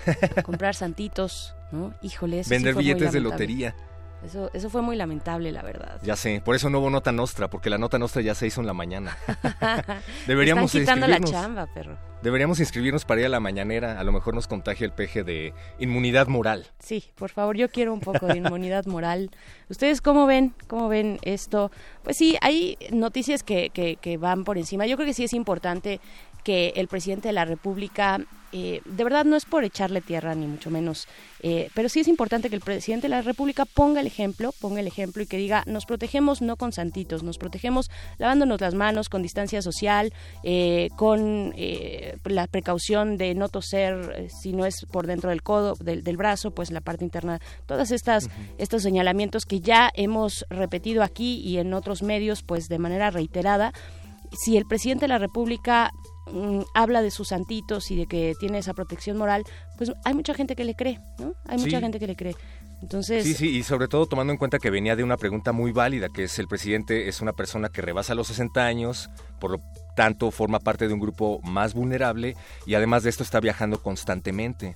comprar 0.44 0.76
santitos, 0.76 1.56
¿no? 1.72 1.94
Híjole, 2.02 2.44
Vender 2.48 2.76
billetes 2.76 3.14
de 3.14 3.22
lotería. 3.22 3.74
Eso, 4.26 4.50
eso 4.54 4.70
fue 4.70 4.82
muy 4.82 4.96
lamentable, 4.96 5.52
la 5.52 5.62
verdad. 5.62 6.00
Ya 6.04 6.16
sé, 6.16 6.42
por 6.44 6.56
eso 6.56 6.70
no 6.70 6.80
hubo 6.80 6.90
nota 6.90 7.12
nostra, 7.12 7.50
porque 7.50 7.70
la 7.70 7.78
nota 7.78 8.00
nostra 8.00 8.22
ya 8.22 8.34
se 8.34 8.48
hizo 8.48 8.60
en 8.60 8.68
la 8.68 8.74
mañana. 8.74 9.18
Deberíamos 10.28 10.74
Están 10.74 11.00
quitando 11.00 11.08
la 11.08 11.20
chamba, 11.20 11.68
perro. 11.68 11.98
Deberíamos 12.22 12.60
inscribirnos 12.60 13.06
para 13.06 13.22
ir 13.22 13.28
a 13.28 13.30
la 13.30 13.40
mañanera, 13.40 14.00
a 14.00 14.04
lo 14.04 14.12
mejor 14.12 14.34
nos 14.34 14.48
contagia 14.48 14.86
el 14.86 14.94
peje 14.94 15.24
de 15.24 15.54
inmunidad 15.78 16.28
moral. 16.28 16.66
Sí, 16.80 17.04
por 17.16 17.30
favor, 17.30 17.56
yo 17.56 17.70
quiero 17.70 17.94
un 17.94 18.00
poco 18.00 18.26
de 18.26 18.38
inmunidad 18.38 18.88
moral. 18.88 19.30
¿Ustedes 19.70 20.02
cómo 20.02 20.26
ven? 20.26 20.56
¿Cómo 20.68 20.88
ven 20.88 21.20
esto? 21.22 21.72
Pues 22.04 22.18
sí, 22.18 22.36
hay 22.42 22.80
noticias 22.92 23.44
que, 23.44 23.70
que, 23.70 23.98
que 23.98 24.18
van 24.18 24.44
por 24.44 24.58
encima. 24.58 24.88
Yo 24.88 24.96
creo 24.96 25.06
que 25.06 25.14
sí 25.14 25.24
es 25.24 25.34
importante 25.34 26.00
que 26.44 26.74
el 26.78 26.88
presidente 26.88 27.28
de 27.28 27.34
la 27.34 27.46
República, 27.46 28.20
eh, 28.58 28.82
de 28.86 29.04
verdad 29.04 29.26
no 29.26 29.36
es 29.36 29.44
por 29.44 29.66
echarle 29.66 30.00
tierra 30.00 30.34
ni 30.34 30.48
mucho 30.48 30.70
menos, 30.72 31.10
eh, 31.42 31.70
pero 31.74 31.90
sí 31.90 32.00
es 32.00 32.08
importante 32.08 32.50
que 32.50 32.56
el 32.56 32.62
presidente 32.62 33.08
de 33.08 33.10
la 33.10 33.22
República 33.22 33.66
ponga 33.66 34.00
el 34.00 34.08
ejemplo, 34.08 34.54
ponga 34.62 34.80
el 34.80 34.88
ejemplo 34.88 35.22
y 35.22 35.26
que 35.26 35.36
diga, 35.36 35.66
nos 35.68 35.86
protegemos 35.86 36.42
no 36.42 36.56
con 36.56 36.72
santitos, 36.72 37.22
nos 37.22 37.38
protegemos 37.38 37.92
lavándonos 38.18 38.62
las 38.62 38.74
manos, 38.74 39.10
con 39.10 39.22
distancia 39.22 39.62
social, 39.62 40.14
eh, 40.44 40.88
con 40.96 41.54
la 42.24 42.48
precaución 42.48 43.18
de 43.18 43.36
no 43.36 43.50
toser 43.50 44.30
si 44.30 44.54
no 44.54 44.66
es 44.66 44.86
por 44.90 45.06
dentro 45.06 45.32
del 45.32 45.44
codo, 45.44 45.76
del, 45.82 46.06
del 46.06 46.16
brazo, 46.16 46.52
pues 46.52 46.72
la 46.72 46.80
parte 46.80 47.04
interna, 47.04 47.42
todas 47.66 47.92
estas, 47.92 48.30
estos 48.58 48.84
señalamientos 48.84 49.46
que 49.46 49.60
ya 49.60 49.92
hemos 49.96 50.46
repetido 50.50 51.04
aquí 51.04 51.42
y 51.42 51.58
en 51.58 51.74
otros 51.74 52.04
medios, 52.04 52.42
pues 52.42 52.70
de 52.70 52.80
manera 52.80 53.12
reiterada 53.12 53.74
si 54.32 54.58
el 54.58 54.66
presidente 54.66 55.04
de 55.04 55.10
la 55.10 55.18
República 55.18 55.92
Mm, 56.32 56.62
habla 56.74 57.02
de 57.02 57.12
sus 57.12 57.28
santitos 57.28 57.92
y 57.92 57.96
de 57.96 58.08
que 58.08 58.34
tiene 58.40 58.58
esa 58.58 58.74
protección 58.74 59.18
moral, 59.18 59.44
pues 59.78 59.92
hay 60.04 60.14
mucha 60.14 60.34
gente 60.34 60.56
que 60.56 60.64
le 60.64 60.76
cree, 60.76 61.00
¿no? 61.20 61.34
Hay 61.46 61.58
mucha 61.58 61.80
gente 61.80 62.00
que 62.00 62.08
le 62.08 62.16
cree. 62.16 62.36
Entonces, 62.82 63.24
sí, 63.24 63.34
sí, 63.34 63.58
y 63.58 63.64
sobre 63.64 63.88
todo 63.88 64.06
tomando 64.06 64.34
en 64.34 64.38
cuenta 64.38 64.60
que 64.60 64.70
venía 64.70 64.96
de 64.96 65.04
una 65.04 65.18
pregunta 65.18 65.52
muy 65.52 65.72
válida, 65.72 66.10
que 66.10 66.26
es 66.26 66.38
el 66.40 66.48
presidente 66.48 67.08
es 67.08 67.22
una 67.22 67.34
persona 67.34 67.70
que 67.70 67.82
rebasa 67.82 68.16
los 68.16 68.28
60 68.28 68.66
años, 68.66 69.10
por 69.40 69.52
lo 69.52 69.62
tanto 69.96 70.30
forma 70.32 70.60
parte 70.60 70.88
de 70.88 70.94
un 70.94 71.00
grupo 71.00 71.40
más 71.44 71.74
vulnerable 71.74 72.36
y 72.66 72.76
además 72.76 73.04
de 73.04 73.10
esto 73.10 73.24
está 73.24 73.40
viajando 73.40 73.82
constantemente. 73.82 74.76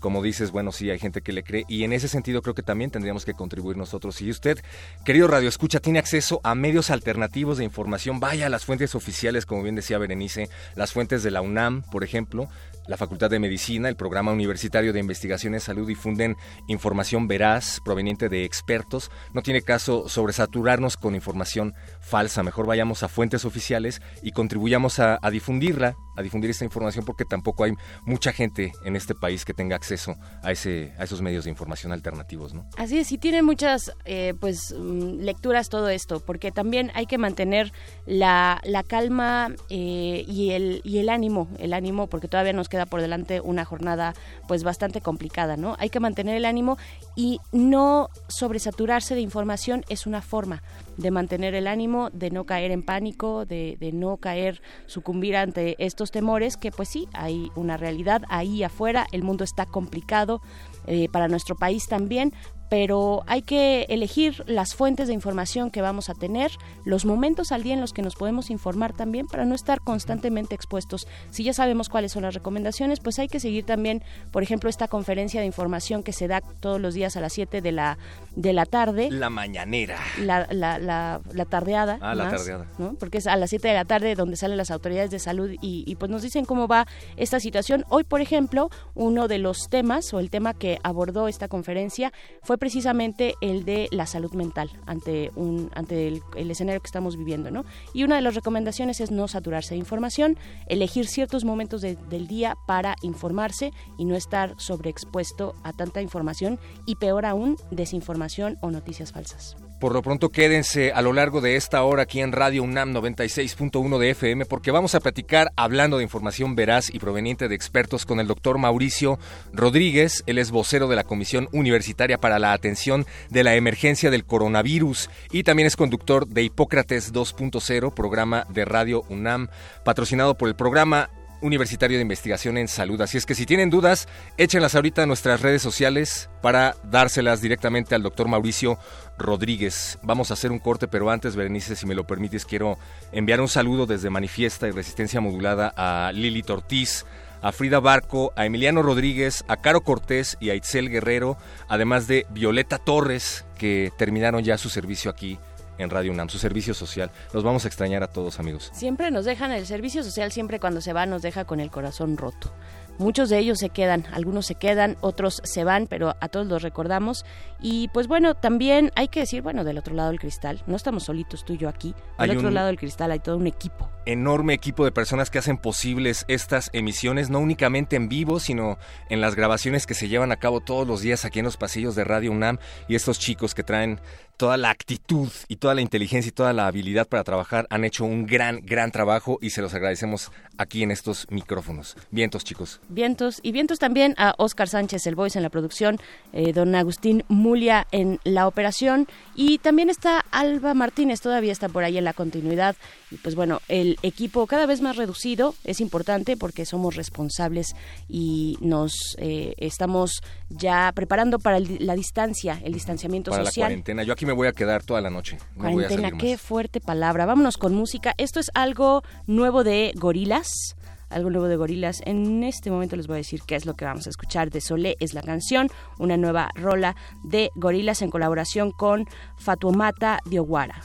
Como 0.00 0.22
dices, 0.22 0.50
bueno, 0.50 0.72
sí, 0.72 0.90
hay 0.90 0.98
gente 0.98 1.20
que 1.20 1.32
le 1.32 1.44
cree 1.44 1.64
y 1.68 1.84
en 1.84 1.92
ese 1.92 2.08
sentido 2.08 2.42
creo 2.42 2.54
que 2.54 2.62
también 2.62 2.90
tendríamos 2.90 3.24
que 3.24 3.34
contribuir 3.34 3.76
nosotros. 3.76 4.16
Si 4.16 4.30
usted, 4.30 4.58
querido 5.04 5.28
Radio 5.28 5.48
Escucha, 5.48 5.80
tiene 5.80 5.98
acceso 5.98 6.40
a 6.42 6.54
medios 6.54 6.90
alternativos 6.90 7.58
de 7.58 7.64
información, 7.64 8.20
vaya 8.20 8.46
a 8.46 8.50
las 8.50 8.64
fuentes 8.64 8.94
oficiales, 8.94 9.46
como 9.46 9.62
bien 9.62 9.74
decía 9.76 9.98
Berenice, 9.98 10.48
las 10.74 10.92
fuentes 10.92 11.22
de 11.22 11.30
la 11.30 11.42
UNAM, 11.42 11.82
por 11.82 12.02
ejemplo, 12.02 12.48
la 12.86 12.98
Facultad 12.98 13.30
de 13.30 13.38
Medicina, 13.38 13.88
el 13.88 13.96
Programa 13.96 14.32
Universitario 14.32 14.92
de 14.92 15.00
Investigación 15.00 15.54
en 15.54 15.60
Salud 15.60 15.88
difunden 15.88 16.36
información 16.68 17.26
veraz 17.26 17.80
proveniente 17.82 18.28
de 18.28 18.44
expertos. 18.44 19.10
No 19.32 19.42
tiene 19.42 19.62
caso 19.62 20.06
sobresaturarnos 20.08 20.98
con 20.98 21.14
información 21.14 21.74
falsa. 22.04 22.42
Mejor 22.42 22.66
vayamos 22.66 23.02
a 23.02 23.08
fuentes 23.08 23.44
oficiales 23.44 24.02
y 24.22 24.32
contribuyamos 24.32 24.98
a, 24.98 25.18
difundirla, 25.30 25.96
a 26.16 26.22
difundir 26.22 26.50
esta 26.50 26.64
información, 26.64 27.04
porque 27.04 27.24
tampoco 27.24 27.64
hay 27.64 27.72
mucha 28.04 28.32
gente 28.32 28.72
en 28.84 28.94
este 28.94 29.14
país 29.14 29.44
que 29.44 29.54
tenga 29.54 29.74
acceso 29.74 30.14
a, 30.42 30.52
ese, 30.52 30.92
a 30.98 31.04
esos 31.04 31.22
medios 31.22 31.44
de 31.44 31.50
información 31.50 31.92
alternativos. 31.92 32.54
¿no? 32.54 32.66
Así 32.76 32.98
es, 32.98 33.10
y 33.10 33.18
tiene 33.18 33.42
muchas 33.42 33.92
eh, 34.04 34.34
pues 34.38 34.74
mm, 34.78 35.20
lecturas 35.20 35.68
todo 35.68 35.88
esto, 35.88 36.20
porque 36.20 36.52
también 36.52 36.90
hay 36.94 37.06
que 37.06 37.18
mantener 37.18 37.72
la, 38.06 38.60
la 38.64 38.82
calma 38.82 39.54
eh, 39.70 40.24
y, 40.28 40.50
el, 40.50 40.82
y 40.84 40.98
el 40.98 41.08
ánimo, 41.08 41.48
el 41.58 41.72
ánimo, 41.72 42.06
porque 42.06 42.28
todavía 42.28 42.52
nos 42.52 42.68
queda 42.68 42.86
por 42.86 43.00
delante 43.00 43.40
una 43.40 43.64
jornada 43.64 44.14
pues 44.46 44.62
bastante 44.62 45.00
complicada, 45.00 45.56
¿no? 45.56 45.76
Hay 45.78 45.88
que 45.88 46.00
mantener 46.00 46.36
el 46.36 46.44
ánimo 46.44 46.76
y 47.16 47.40
no 47.52 48.10
sobresaturarse 48.28 49.14
de 49.14 49.20
información 49.20 49.84
es 49.88 50.06
una 50.06 50.20
forma 50.20 50.62
de 50.96 51.10
mantener 51.10 51.54
el 51.54 51.66
ánimo, 51.66 51.93
de 52.12 52.30
no 52.30 52.44
caer 52.44 52.70
en 52.70 52.82
pánico, 52.82 53.46
de, 53.46 53.76
de 53.80 53.92
no 53.92 54.16
caer, 54.18 54.60
sucumbir 54.86 55.36
ante 55.36 55.76
estos 55.78 56.10
temores, 56.10 56.56
que 56.56 56.70
pues 56.70 56.88
sí, 56.88 57.08
hay 57.12 57.50
una 57.54 57.76
realidad 57.76 58.22
ahí 58.28 58.62
afuera, 58.62 59.06
el 59.12 59.22
mundo 59.22 59.44
está 59.44 59.66
complicado, 59.66 60.40
eh, 60.86 61.08
para 61.08 61.28
nuestro 61.28 61.56
país 61.56 61.86
también, 61.88 62.32
pero 62.74 63.22
hay 63.28 63.42
que 63.42 63.82
elegir 63.88 64.42
las 64.48 64.74
fuentes 64.74 65.06
de 65.06 65.14
información 65.14 65.70
que 65.70 65.80
vamos 65.80 66.10
a 66.10 66.14
tener, 66.14 66.50
los 66.84 67.04
momentos 67.04 67.52
al 67.52 67.62
día 67.62 67.74
en 67.74 67.80
los 67.80 67.92
que 67.92 68.02
nos 68.02 68.16
podemos 68.16 68.50
informar 68.50 68.92
también 68.92 69.28
para 69.28 69.44
no 69.44 69.54
estar 69.54 69.78
constantemente 69.80 70.56
expuestos. 70.56 71.06
Si 71.30 71.44
ya 71.44 71.52
sabemos 71.52 71.88
cuáles 71.88 72.10
son 72.10 72.24
las 72.24 72.34
recomendaciones, 72.34 72.98
pues 72.98 73.20
hay 73.20 73.28
que 73.28 73.38
seguir 73.38 73.64
también, 73.64 74.02
por 74.32 74.42
ejemplo, 74.42 74.68
esta 74.68 74.88
conferencia 74.88 75.38
de 75.38 75.46
información 75.46 76.02
que 76.02 76.12
se 76.12 76.26
da 76.26 76.40
todos 76.40 76.80
los 76.80 76.94
días 76.94 77.16
a 77.16 77.20
las 77.20 77.32
7 77.34 77.60
de 77.62 77.70
la, 77.70 77.96
de 78.34 78.52
la 78.52 78.66
tarde. 78.66 79.08
La 79.08 79.30
mañanera. 79.30 79.96
La, 80.18 80.48
la, 80.50 80.80
la, 80.80 81.20
la 81.32 81.44
tardeada. 81.44 81.98
Ah, 82.00 82.16
la 82.16 82.28
tardeada. 82.28 82.66
¿no? 82.78 82.94
Porque 82.94 83.18
es 83.18 83.28
a 83.28 83.36
las 83.36 83.50
7 83.50 83.68
de 83.68 83.74
la 83.74 83.84
tarde 83.84 84.16
donde 84.16 84.34
salen 84.34 84.56
las 84.56 84.72
autoridades 84.72 85.12
de 85.12 85.20
salud 85.20 85.52
y, 85.62 85.84
y 85.86 85.94
pues 85.94 86.10
nos 86.10 86.22
dicen 86.22 86.44
cómo 86.44 86.66
va 86.66 86.88
esta 87.16 87.38
situación. 87.38 87.84
Hoy, 87.88 88.02
por 88.02 88.20
ejemplo, 88.20 88.68
uno 88.96 89.28
de 89.28 89.38
los 89.38 89.68
temas 89.68 90.12
o 90.12 90.18
el 90.18 90.28
tema 90.28 90.54
que 90.54 90.80
abordó 90.82 91.28
esta 91.28 91.46
conferencia 91.46 92.12
fue 92.42 92.58
precisamente 92.64 93.34
el 93.42 93.66
de 93.66 93.88
la 93.90 94.06
salud 94.06 94.32
mental 94.32 94.70
ante 94.86 95.30
un 95.36 95.70
ante 95.74 96.08
el, 96.08 96.50
escenario 96.50 96.80
que 96.80 96.86
estamos 96.86 97.18
viviendo, 97.18 97.50
¿no? 97.50 97.66
Y 97.92 98.04
una 98.04 98.16
de 98.16 98.22
las 98.22 98.34
recomendaciones 98.34 99.02
es 99.02 99.10
no 99.10 99.28
saturarse 99.28 99.74
de 99.74 99.80
información, 99.80 100.38
elegir 100.66 101.06
ciertos 101.06 101.44
momentos 101.44 101.82
del 101.82 102.26
día 102.26 102.56
para 102.66 102.96
informarse 103.02 103.74
y 103.98 104.06
no 104.06 104.16
estar 104.16 104.54
sobreexpuesto 104.56 105.54
a 105.62 105.74
tanta 105.74 106.00
información 106.00 106.58
y 106.86 106.94
peor 106.94 107.26
aún 107.26 107.58
desinformación 107.70 108.56
o 108.62 108.70
noticias 108.70 109.12
falsas. 109.12 109.63
Por 109.84 109.92
lo 109.92 110.00
pronto 110.00 110.30
quédense 110.30 110.92
a 110.92 111.02
lo 111.02 111.12
largo 111.12 111.42
de 111.42 111.56
esta 111.56 111.82
hora 111.82 112.04
aquí 112.04 112.22
en 112.22 112.32
Radio 112.32 112.62
UNAM 112.62 112.94
96.1 112.94 113.98
de 113.98 114.10
FM 114.12 114.46
porque 114.46 114.70
vamos 114.70 114.94
a 114.94 115.00
platicar 115.00 115.52
hablando 115.56 115.98
de 115.98 116.04
información 116.04 116.56
veraz 116.56 116.88
y 116.88 116.98
proveniente 116.98 117.48
de 117.48 117.54
expertos 117.54 118.06
con 118.06 118.18
el 118.18 118.26
doctor 118.26 118.56
Mauricio 118.56 119.18
Rodríguez. 119.52 120.24
Él 120.26 120.38
es 120.38 120.52
vocero 120.52 120.88
de 120.88 120.96
la 120.96 121.04
Comisión 121.04 121.50
Universitaria 121.52 122.16
para 122.16 122.38
la 122.38 122.54
Atención 122.54 123.04
de 123.28 123.44
la 123.44 123.56
Emergencia 123.56 124.10
del 124.10 124.24
Coronavirus 124.24 125.10
y 125.30 125.42
también 125.42 125.66
es 125.66 125.76
conductor 125.76 126.26
de 126.28 126.44
Hipócrates 126.44 127.12
2.0, 127.12 127.92
programa 127.92 128.46
de 128.48 128.64
Radio 128.64 129.02
UNAM 129.10 129.48
patrocinado 129.84 130.34
por 130.38 130.48
el 130.48 130.56
programa 130.56 131.10
Universitario 131.44 131.98
de 131.98 132.02
Investigación 132.02 132.56
en 132.56 132.68
Salud. 132.68 133.00
Así 133.02 133.18
es 133.18 133.26
que 133.26 133.34
si 133.34 133.44
tienen 133.44 133.68
dudas, 133.68 134.08
échenlas 134.38 134.74
ahorita 134.74 135.02
a 135.02 135.06
nuestras 135.06 135.42
redes 135.42 135.60
sociales 135.60 136.30
para 136.40 136.74
dárselas 136.90 137.42
directamente 137.42 137.94
al 137.94 138.02
doctor 138.02 138.28
Mauricio 138.28 138.78
Rodríguez. 139.18 139.98
Vamos 140.02 140.30
a 140.30 140.34
hacer 140.34 140.50
un 140.50 140.58
corte, 140.58 140.88
pero 140.88 141.10
antes, 141.10 141.36
Berenice, 141.36 141.76
si 141.76 141.86
me 141.86 141.94
lo 141.94 142.06
permites, 142.06 142.46
quiero 142.46 142.78
enviar 143.12 143.42
un 143.42 143.48
saludo 143.48 143.84
desde 143.84 144.08
Manifiesta 144.08 144.66
y 144.66 144.70
Resistencia 144.70 145.20
Modulada 145.20 145.72
a 145.76 146.12
Lili 146.12 146.42
Ortiz, 146.48 147.04
a 147.42 147.52
Frida 147.52 147.78
Barco, 147.78 148.32
a 148.36 148.46
Emiliano 148.46 148.82
Rodríguez, 148.82 149.44
a 149.46 149.58
Caro 149.58 149.82
Cortés 149.82 150.38
y 150.40 150.48
a 150.48 150.54
Itzel 150.54 150.88
Guerrero, 150.88 151.36
además 151.68 152.06
de 152.06 152.26
Violeta 152.30 152.78
Torres, 152.78 153.44
que 153.58 153.92
terminaron 153.98 154.42
ya 154.42 154.56
su 154.56 154.70
servicio 154.70 155.10
aquí 155.10 155.38
en 155.78 155.90
Radio 155.90 156.12
UNAM, 156.12 156.28
su 156.28 156.38
servicio 156.38 156.74
social. 156.74 157.10
Los 157.32 157.44
vamos 157.44 157.64
a 157.64 157.68
extrañar 157.68 158.02
a 158.02 158.08
todos, 158.08 158.38
amigos. 158.38 158.70
Siempre 158.72 159.10
nos 159.10 159.24
dejan, 159.24 159.52
el 159.52 159.66
servicio 159.66 160.02
social 160.02 160.32
siempre 160.32 160.60
cuando 160.60 160.80
se 160.80 160.92
va 160.92 161.06
nos 161.06 161.22
deja 161.22 161.44
con 161.44 161.60
el 161.60 161.70
corazón 161.70 162.16
roto. 162.16 162.52
Muchos 162.96 163.28
de 163.28 163.38
ellos 163.38 163.58
se 163.58 163.70
quedan, 163.70 164.06
algunos 164.12 164.46
se 164.46 164.54
quedan, 164.54 164.96
otros 165.00 165.40
se 165.42 165.64
van, 165.64 165.88
pero 165.88 166.14
a 166.20 166.28
todos 166.28 166.46
los 166.46 166.62
recordamos. 166.62 167.26
Y 167.60 167.88
pues 167.88 168.06
bueno, 168.06 168.34
también 168.34 168.92
hay 168.94 169.08
que 169.08 169.20
decir, 169.20 169.42
bueno, 169.42 169.64
del 169.64 169.78
otro 169.78 169.94
lado 169.94 170.10
del 170.10 170.20
cristal, 170.20 170.62
no 170.66 170.76
estamos 170.76 171.04
solitos 171.04 171.44
tú 171.44 171.54
y 171.54 171.58
yo 171.58 171.68
aquí, 171.68 171.94
del 172.18 172.36
otro 172.36 172.50
lado 172.50 172.68
del 172.68 172.78
cristal 172.78 173.10
hay 173.10 173.18
todo 173.18 173.36
un 173.36 173.48
equipo. 173.48 173.90
Enorme 174.06 174.54
equipo 174.54 174.84
de 174.84 174.92
personas 174.92 175.30
que 175.30 175.38
hacen 175.38 175.56
posibles 175.58 176.24
estas 176.28 176.70
emisiones, 176.72 177.30
no 177.30 177.40
únicamente 177.40 177.96
en 177.96 178.08
vivo, 178.08 178.38
sino 178.38 178.78
en 179.08 179.20
las 179.20 179.34
grabaciones 179.34 179.86
que 179.86 179.94
se 179.94 180.08
llevan 180.08 180.30
a 180.30 180.36
cabo 180.36 180.60
todos 180.60 180.86
los 180.86 181.00
días 181.00 181.24
aquí 181.24 181.40
en 181.40 181.46
los 181.46 181.56
pasillos 181.56 181.96
de 181.96 182.04
Radio 182.04 182.30
UNAM 182.30 182.58
y 182.86 182.94
estos 182.94 183.18
chicos 183.18 183.54
que 183.54 183.64
traen 183.64 183.98
toda 184.36 184.56
la 184.56 184.70
actitud 184.70 185.28
y 185.48 185.56
toda 185.56 185.74
la 185.74 185.80
inteligencia 185.80 186.28
y 186.28 186.32
toda 186.32 186.52
la 186.52 186.66
habilidad 186.66 187.06
para 187.06 187.24
trabajar 187.24 187.66
han 187.70 187.84
hecho 187.84 188.04
un 188.04 188.26
gran, 188.26 188.60
gran 188.64 188.90
trabajo 188.90 189.38
y 189.40 189.50
se 189.50 189.62
los 189.62 189.74
agradecemos 189.74 190.30
aquí 190.58 190.82
en 190.82 190.90
estos 190.90 191.26
micrófonos. 191.30 191.96
Vientos, 192.10 192.44
chicos. 192.44 192.80
Vientos 192.88 193.40
y 193.42 193.52
vientos 193.52 193.78
también 193.78 194.14
a 194.18 194.34
Oscar 194.38 194.68
Sánchez, 194.68 195.06
el 195.06 195.14
voice 195.14 195.38
en 195.38 195.42
la 195.42 195.50
producción, 195.50 195.98
eh, 196.32 196.52
don 196.52 196.74
Agustín 196.74 197.24
Mulia 197.28 197.86
en 197.92 198.20
la 198.24 198.46
operación 198.46 199.06
y 199.34 199.58
también 199.58 199.90
está 199.90 200.24
Alba 200.30 200.74
Martínez, 200.74 201.20
todavía 201.20 201.52
está 201.52 201.68
por 201.68 201.84
ahí 201.84 201.98
en 201.98 202.04
la 202.04 202.12
continuidad. 202.12 202.76
Y 203.10 203.16
pues 203.16 203.34
bueno, 203.34 203.60
el 203.68 203.98
equipo 204.02 204.46
cada 204.46 204.66
vez 204.66 204.80
más 204.80 204.96
reducido 204.96 205.54
es 205.64 205.80
importante 205.80 206.36
porque 206.36 206.66
somos 206.66 206.96
responsables 206.96 207.74
y 208.08 208.58
nos 208.60 208.92
eh, 209.18 209.54
estamos 209.58 210.22
ya 210.48 210.90
preparando 210.92 211.38
para 211.38 211.60
la 211.60 211.94
distancia, 211.94 212.60
el 212.64 212.72
distanciamiento 212.72 213.30
para 213.30 213.44
social. 213.44 213.62
la 213.62 213.68
cuarentena. 213.68 214.02
Yo 214.02 214.12
aquí 214.12 214.23
me 214.24 214.32
voy 214.32 214.48
a 214.48 214.52
quedar 214.52 214.82
toda 214.82 215.00
la 215.00 215.10
noche. 215.10 215.38
No 215.56 215.64
voy 215.64 215.84
a 215.84 215.88
Cuarentena, 215.88 216.08
salir 216.08 216.20
qué 216.20 216.38
fuerte 216.38 216.80
palabra. 216.80 217.26
Vámonos 217.26 217.56
con 217.56 217.74
música. 217.74 218.14
Esto 218.18 218.40
es 218.40 218.50
algo 218.54 219.02
nuevo 219.26 219.64
de 219.64 219.92
Gorilas. 219.96 220.76
Algo 221.10 221.30
nuevo 221.30 221.46
de 221.46 221.56
Gorilas. 221.56 222.00
En 222.04 222.42
este 222.42 222.70
momento 222.70 222.96
les 222.96 223.06
voy 223.06 223.14
a 223.14 223.18
decir 223.18 223.42
qué 223.46 223.54
es 223.54 223.66
lo 223.66 223.74
que 223.74 223.84
vamos 223.84 224.06
a 224.06 224.10
escuchar. 224.10 224.50
De 224.50 224.60
Solé 224.60 224.96
es 225.00 225.14
la 225.14 225.22
canción, 225.22 225.68
una 225.98 226.16
nueva 226.16 226.50
rola 226.54 226.96
de 227.22 227.50
Gorilas 227.54 228.02
en 228.02 228.10
colaboración 228.10 228.72
con 228.72 229.06
Fatuomata 229.38 230.18
Diowara. 230.24 230.80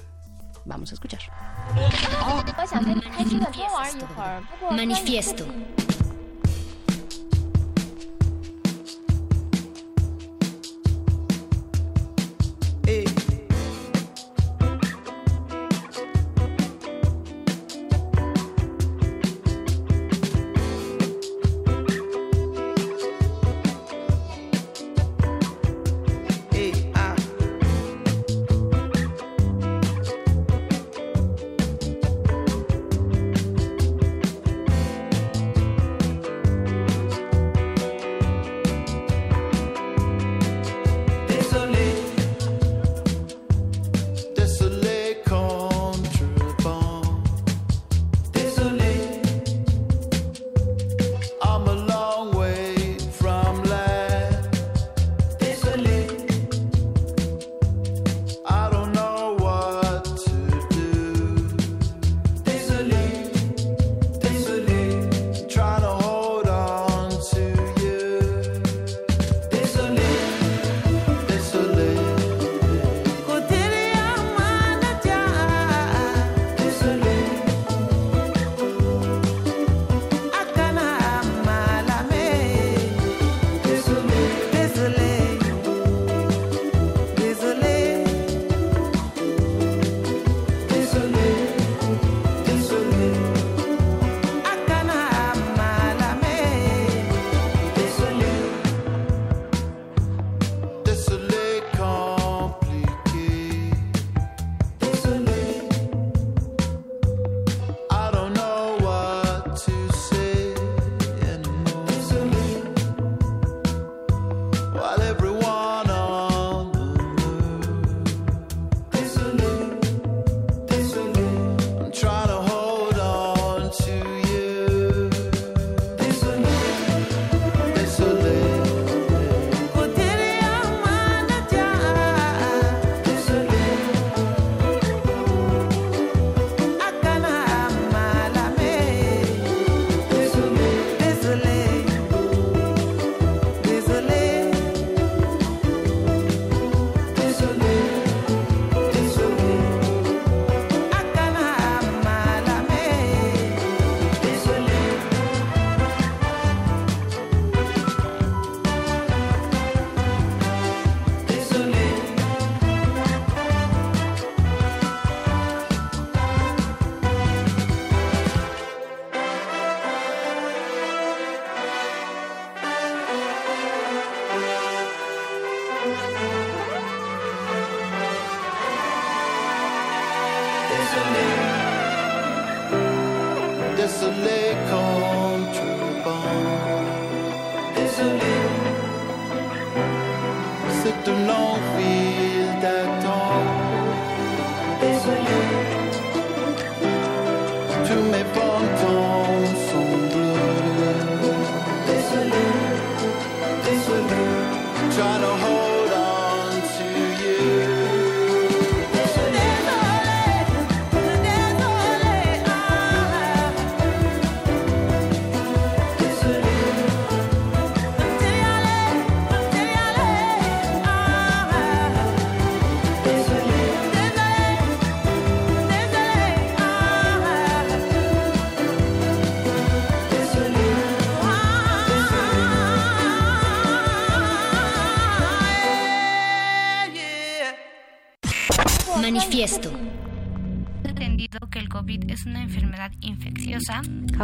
Vamos 0.66 0.92
a 0.92 0.94
escuchar. 0.94 1.20
Manifiesto. 4.72 5.46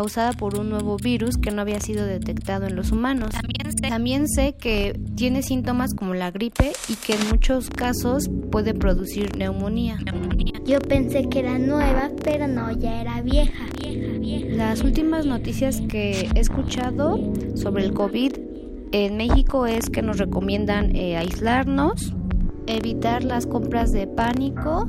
Causada 0.05 0.33
por 0.33 0.59
un 0.59 0.69
nuevo 0.69 0.97
virus 0.97 1.35
que 1.35 1.49
no 1.49 1.63
había 1.63 1.79
sido 1.79 2.05
detectado 2.05 2.67
en 2.67 2.75
los 2.75 2.91
humanos. 2.91 3.29
También 3.31 3.71
sé, 3.71 3.89
También 3.89 4.27
sé 4.27 4.53
que 4.53 4.99
tiene 5.15 5.41
síntomas 5.41 5.95
como 5.95 6.13
la 6.13 6.29
gripe 6.29 6.73
y 6.87 6.95
que 6.95 7.13
en 7.15 7.27
muchos 7.29 7.71
casos 7.71 8.29
puede 8.51 8.75
producir 8.75 9.35
neumonía. 9.35 9.97
Yo 10.63 10.79
pensé 10.79 11.27
que 11.27 11.39
era 11.39 11.57
nueva, 11.57 12.11
pero 12.23 12.47
no, 12.47 12.71
ya 12.71 13.01
era 13.01 13.23
vieja. 13.23 13.65
vieja, 13.81 14.19
vieja. 14.19 14.55
Las 14.55 14.83
últimas 14.83 15.25
noticias 15.25 15.81
que 15.89 16.29
he 16.35 16.39
escuchado 16.39 17.17
sobre 17.55 17.85
el 17.85 17.93
COVID 17.95 18.33
en 18.91 19.17
México 19.17 19.65
es 19.65 19.89
que 19.89 20.03
nos 20.03 20.19
recomiendan 20.19 20.95
eh, 20.95 21.17
aislarnos, 21.17 22.13
evitar 22.67 23.23
las 23.23 23.47
compras 23.47 23.91
de 23.91 24.05
pánico 24.05 24.85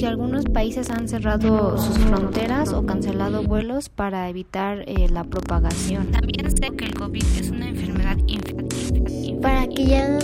que 0.00 0.06
algunos 0.06 0.46
países 0.46 0.88
han 0.88 1.08
cerrado 1.08 1.76
sus 1.76 1.98
fronteras 1.98 2.72
o 2.72 2.86
cancelado 2.86 3.42
vuelos 3.42 3.90
para 3.90 4.30
evitar 4.30 4.82
eh, 4.86 5.10
la 5.10 5.24
propagación. 5.24 6.10
También 6.10 6.50
sé 6.50 6.70
que 6.74 6.86
el 6.86 6.94
COVID 6.94 7.22
es 7.38 7.50
una 7.50 7.68
enfermedad 7.68 8.16
infecciosa. 8.26 9.38
Para 9.42 9.66
que 9.66 9.84
ya 9.84 10.08
no 10.08 10.18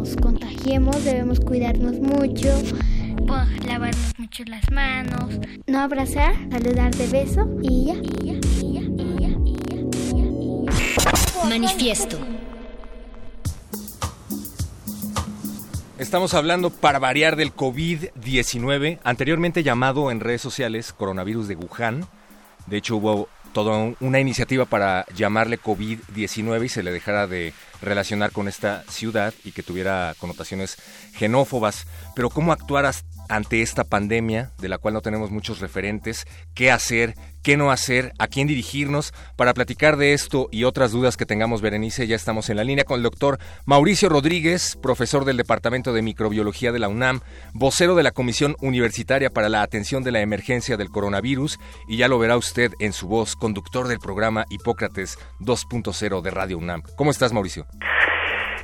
nos 0.00 0.16
contagiemos 0.16 1.04
debemos 1.04 1.38
cuidarnos 1.38 2.00
mucho, 2.00 2.48
Pues, 3.24 3.64
lavarnos 3.64 4.12
mucho 4.18 4.42
las 4.48 4.68
manos. 4.72 5.38
no 5.68 5.78
abrazar, 5.78 6.34
saludar 6.50 6.92
de 6.92 7.06
beso 7.06 7.48
y 7.62 7.84
ya. 7.86 7.94
Y 7.94 8.26
ya, 8.26 8.34
y 8.60 8.72
ya, 8.72 8.80
y 8.80 9.20
ya, 9.20 9.28
y 9.46 9.56
ya, 9.68 9.76
y 9.76 10.16
ya, 10.16 10.24
y 10.24 10.64
ya. 10.66 11.48
Manifiesto. 11.48 12.18
Estamos 16.12 16.34
hablando 16.34 16.68
para 16.68 16.98
variar 16.98 17.36
del 17.36 17.54
COVID-19, 17.56 18.98
anteriormente 19.02 19.62
llamado 19.62 20.10
en 20.10 20.20
redes 20.20 20.42
sociales 20.42 20.92
coronavirus 20.92 21.48
de 21.48 21.56
Wuhan. 21.56 22.06
De 22.66 22.76
hecho, 22.76 22.96
hubo 22.96 23.30
toda 23.54 23.78
un- 23.78 23.96
una 23.98 24.20
iniciativa 24.20 24.66
para 24.66 25.06
llamarle 25.16 25.58
COVID-19 25.58 26.66
y 26.66 26.68
se 26.68 26.82
le 26.82 26.92
dejara 26.92 27.26
de 27.26 27.54
relacionar 27.80 28.30
con 28.30 28.46
esta 28.46 28.84
ciudad 28.90 29.32
y 29.42 29.52
que 29.52 29.62
tuviera 29.62 30.14
connotaciones 30.18 30.76
xenófobas. 31.18 31.86
Pero 32.14 32.28
¿cómo 32.28 32.52
actuar 32.52 32.84
ante 33.28 33.62
esta 33.62 33.84
pandemia 33.84 34.52
de 34.58 34.68
la 34.68 34.78
cual 34.78 34.94
no 34.94 35.00
tenemos 35.00 35.30
muchos 35.30 35.60
referentes? 35.60 36.26
¿Qué 36.54 36.70
hacer? 36.70 37.14
¿Qué 37.42 37.56
no 37.56 37.70
hacer? 37.70 38.12
¿A 38.18 38.28
quién 38.28 38.46
dirigirnos? 38.46 39.12
Para 39.36 39.52
platicar 39.52 39.96
de 39.96 40.12
esto 40.12 40.48
y 40.52 40.64
otras 40.64 40.92
dudas 40.92 41.16
que 41.16 41.26
tengamos, 41.26 41.60
Berenice, 41.60 42.06
ya 42.06 42.14
estamos 42.14 42.50
en 42.50 42.56
la 42.56 42.64
línea 42.64 42.84
con 42.84 42.98
el 42.98 43.02
doctor 43.02 43.38
Mauricio 43.66 44.08
Rodríguez, 44.08 44.78
profesor 44.80 45.24
del 45.24 45.36
Departamento 45.36 45.92
de 45.92 46.02
Microbiología 46.02 46.70
de 46.70 46.78
la 46.78 46.88
UNAM, 46.88 47.20
vocero 47.52 47.94
de 47.94 48.04
la 48.04 48.12
Comisión 48.12 48.54
Universitaria 48.60 49.30
para 49.30 49.48
la 49.48 49.62
Atención 49.62 50.04
de 50.04 50.12
la 50.12 50.20
Emergencia 50.20 50.76
del 50.76 50.90
Coronavirus, 50.90 51.58
y 51.88 51.96
ya 51.96 52.08
lo 52.08 52.18
verá 52.18 52.36
usted 52.36 52.72
en 52.78 52.92
su 52.92 53.08
voz, 53.08 53.34
conductor 53.34 53.88
del 53.88 53.98
programa 53.98 54.44
Hipócrates 54.50 55.18
2.0 55.40 56.22
de 56.22 56.30
Radio 56.30 56.58
UNAM. 56.58 56.82
¿Cómo 56.96 57.10
estás, 57.10 57.32
Mauricio? 57.32 57.66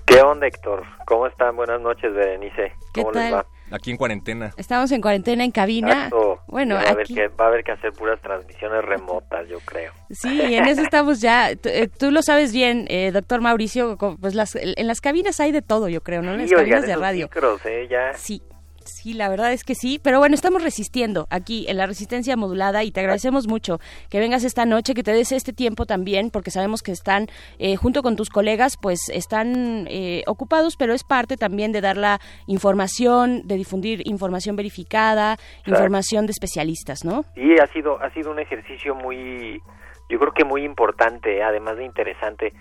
¿Qué 0.07 0.23
onda, 0.23 0.47
Héctor? 0.47 0.85
¿Cómo 1.07 1.27
están? 1.27 1.57
Buenas 1.57 1.81
noches, 1.81 2.15
Berenice. 2.15 2.73
¿Qué 2.95 3.03
¿Cómo 3.03 3.13
tal? 3.13 3.25
les 3.25 3.35
va? 3.35 3.47
Aquí 3.71 3.91
en 3.91 3.97
cuarentena. 3.97 4.53
Estamos 4.57 4.91
en 4.93 5.01
cuarentena 5.01 5.45
en 5.45 5.51
cabina. 5.51 6.05
Exacto. 6.05 6.41
Bueno, 6.47 6.77
va, 6.77 6.83
a 6.83 6.91
haber 6.91 7.05
aquí 7.05 7.15
que, 7.15 7.29
va 7.29 7.45
a 7.45 7.49
haber 7.49 7.65
que 7.65 7.73
hacer 7.73 7.93
puras 7.93 8.21
transmisiones 8.23 8.85
remotas, 8.85 9.47
yo 9.49 9.59
creo. 9.61 9.93
Sí, 10.11 10.41
en 10.55 10.67
eso 10.67 10.83
estamos 10.83 11.21
ya. 11.21 11.55
Tú, 11.57 11.69
eh, 11.69 11.89
tú 11.89 12.11
lo 12.11 12.23
sabes 12.23 12.53
bien, 12.53 12.87
eh, 12.89 13.11
doctor 13.13 13.41
Mauricio, 13.41 13.97
pues 14.21 14.35
las, 14.35 14.55
en 14.57 14.87
las 14.87 15.01
cabinas 15.01 15.39
hay 15.41 15.53
de 15.53 15.63
todo, 15.63 15.89
yo 15.89 16.03
creo, 16.03 16.23
¿no? 16.23 16.33
En 16.33 16.39
las 16.39 16.49
Sí, 16.49 16.55
oigan, 16.55 16.65
cabinas 16.65 16.87
de 16.87 16.91
esos 16.93 17.03
radio. 17.03 17.25
micros, 17.27 17.67
¿eh? 17.67 17.89
Ya. 17.91 18.15
Sí, 18.15 18.43
sí, 18.89 19.15
la 19.15 19.29
verdad 19.29 19.53
es 19.53 19.65
que 19.65 19.75
sí, 19.75 20.01
pero 20.03 20.19
bueno, 20.19 20.35
estamos 20.35 20.63
resistiendo 20.63 21.27
aquí 21.31 21.67
en 21.69 21.77
la 21.77 21.87
resistencia 21.87 22.37
modulada 22.37 22.85
y 22.85 22.91
te 22.91 23.01
agradecemos 23.01 23.47
mucho 23.47 23.79
que 24.11 24.19
vengas 24.19 24.45
esta 24.45 24.65
noche, 24.65 24.95
que 24.95 25.03
te 25.03 25.13
des 25.13 25.33
este 25.33 25.53
tiempo 25.53 25.87
también, 25.87 26.31
porque 26.31 26.51
sabemos 26.51 26.83
que 26.83 26.93
están 26.93 27.27
eh, 27.59 27.77
junto 27.77 28.03
con 28.03 28.17
tus 28.17 28.31
colegas, 28.31 28.77
pues 28.81 29.09
están 29.13 29.87
eh, 29.89 30.23
ocupados, 30.27 30.77
pero 30.77 30.95
es 30.95 31.05
parte 31.05 31.37
también 31.37 31.73
de 31.73 31.81
dar 31.81 31.97
la 31.97 32.21
información, 32.47 33.47
de 33.47 33.57
difundir 33.57 34.03
información 34.07 34.57
verificada, 34.57 35.37
información 35.67 36.27
de 36.27 36.33
especialistas, 36.33 37.05
¿no? 37.05 37.25
Sí, 37.35 37.55
ha 37.61 37.67
sido, 37.69 38.01
ha 38.03 38.11
sido 38.13 38.31
un 38.31 38.39
ejercicio 38.39 38.95
muy, 38.95 39.61
yo 40.09 40.19
creo 40.19 40.33
que 40.33 40.45
muy 40.45 40.65
importante, 40.65 41.39
¿eh? 41.39 41.43
además 41.43 41.77
de 41.77 41.85
interesante, 41.85 42.53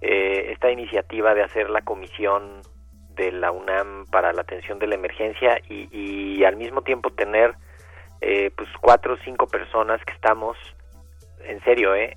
eh, 0.00 0.52
esta 0.52 0.70
iniciativa 0.70 1.34
de 1.34 1.42
hacer 1.42 1.70
la 1.70 1.82
comisión 1.82 2.60
de 3.16 3.32
la 3.32 3.50
UNAM 3.50 4.06
para 4.06 4.32
la 4.32 4.42
atención 4.42 4.78
de 4.78 4.86
la 4.86 4.94
emergencia 4.94 5.60
y, 5.68 6.44
al 6.44 6.56
mismo 6.56 6.82
tiempo 6.82 7.10
tener 7.10 7.54
eh, 8.20 8.50
pues 8.56 8.68
cuatro 8.80 9.14
o 9.14 9.16
cinco 9.24 9.46
personas 9.46 10.00
que 10.04 10.12
estamos, 10.12 10.56
en 11.40 11.60
serio, 11.64 11.94
¿eh? 11.94 12.16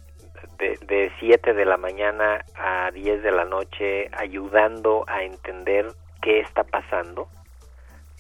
de, 0.58 0.78
de 0.86 1.12
7 1.20 1.54
de 1.54 1.66
la 1.66 1.78
mañana 1.78 2.46
a 2.56 2.92
10 2.92 3.24
de 3.24 3.32
la 3.32 3.46
noche 3.46 4.10
ayudando 4.12 5.04
a 5.08 5.24
entender 5.24 5.88
qué 6.22 6.42
está 6.42 6.64
pasando 6.64 7.28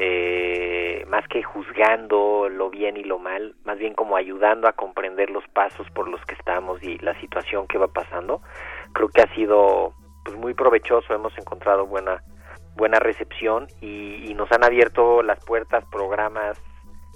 eh, 0.01 1.03
más 1.10 1.27
que 1.27 1.43
juzgando 1.43 2.47
lo 2.47 2.69
bien 2.69 2.95
y 2.95 3.03
lo 3.03 3.19
mal, 3.19 3.56
más 3.65 3.77
bien 3.77 3.93
como 3.93 4.15
ayudando 4.15 4.69
a 4.69 4.72
comprender 4.72 5.30
los 5.30 5.45
pasos 5.49 5.89
por 5.91 6.07
los 6.07 6.23
que 6.26 6.35
estamos 6.35 6.81
y 6.81 6.97
la 6.99 7.19
situación 7.19 7.68
que 7.68 7.77
va 7.77 7.89
pasando, 7.89 8.41
creo 8.93 9.10
que 9.10 9.22
ha 9.22 9.35
sido 9.35 9.91
pues 10.23 10.38
muy 10.38 10.53
provechoso, 10.53 11.14
hemos 11.14 11.38
encontrado 11.38 11.85
buena 11.85 12.23
buena 12.75 12.99
recepción 12.99 13.67
y, 13.81 14.29
y 14.29 14.33
nos 14.33 14.51
han 14.51 14.63
abierto 14.63 15.21
las 15.23 15.43
puertas 15.45 15.83
programas 15.91 16.57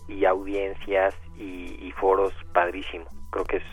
y 0.08 0.26
audiencias 0.26 1.16
y, 1.38 1.78
y 1.80 1.92
foros 1.94 2.34
padrísimo, 2.54 3.06
creo 3.32 3.46
que 3.46 3.58
es 3.58 3.64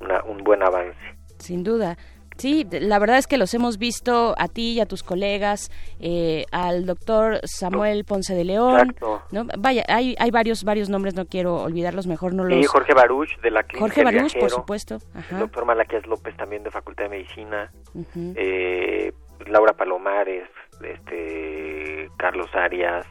una, 0.00 0.22
un 0.24 0.38
buen 0.44 0.62
avance. 0.62 0.98
Sin 1.38 1.64
duda. 1.64 1.96
Sí, 2.36 2.66
la 2.68 2.98
verdad 2.98 3.18
es 3.18 3.28
que 3.28 3.38
los 3.38 3.54
hemos 3.54 3.78
visto 3.78 4.34
a 4.36 4.48
ti 4.48 4.72
y 4.72 4.80
a 4.80 4.86
tus 4.86 5.04
colegas, 5.04 5.70
eh, 6.00 6.46
al 6.50 6.84
doctor 6.84 7.38
Samuel 7.44 8.04
Ponce 8.04 8.34
de 8.34 8.44
León. 8.44 8.80
Exacto. 8.80 9.22
¿no? 9.30 9.46
Vaya, 9.56 9.84
hay, 9.86 10.16
hay 10.18 10.30
varios 10.32 10.64
varios 10.64 10.90
nombres, 10.90 11.14
no 11.14 11.26
quiero 11.26 11.62
olvidarlos, 11.62 12.08
mejor 12.08 12.34
no 12.34 12.42
los... 12.42 12.58
Y 12.58 12.64
Jorge 12.64 12.92
Baruch 12.92 13.40
de 13.40 13.52
la 13.52 13.62
Clínica 13.62 13.80
Jorge 13.80 14.04
Baruch, 14.04 14.36
por 14.38 14.50
supuesto. 14.50 14.98
el 15.30 15.38
doctor 15.38 15.64
Malaquías 15.64 16.06
López 16.08 16.36
también 16.36 16.64
de 16.64 16.72
Facultad 16.72 17.04
de 17.04 17.10
Medicina, 17.10 17.70
eh, 18.34 19.12
Laura 19.46 19.74
Palomares, 19.74 20.48
este 20.84 22.10
Carlos 22.16 22.48
Arias, 22.54 23.06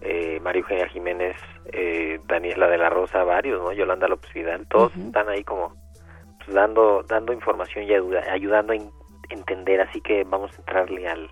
eh, 0.00 0.40
María 0.42 0.60
Eugenia 0.60 0.88
Jiménez, 0.88 1.36
eh, 1.72 2.18
Daniela 2.26 2.68
de 2.68 2.78
la 2.78 2.90
Rosa, 2.90 3.22
varios, 3.24 3.62
¿no? 3.62 3.72
Yolanda 3.72 4.08
López 4.08 4.32
Vidal, 4.34 4.66
todos 4.68 4.94
están 4.96 5.28
ahí 5.28 5.44
como 5.44 5.74
pues, 6.44 6.54
dando 6.54 7.02
dando 7.08 7.32
información 7.32 7.84
y 7.84 7.92
ayuda- 7.94 8.24
ayudando 8.32 8.72
a 8.72 8.76
en- 8.76 8.90
entender, 9.30 9.80
así 9.80 10.00
que 10.00 10.24
vamos 10.24 10.52
a 10.52 10.56
entrarle 10.56 11.08
al 11.08 11.30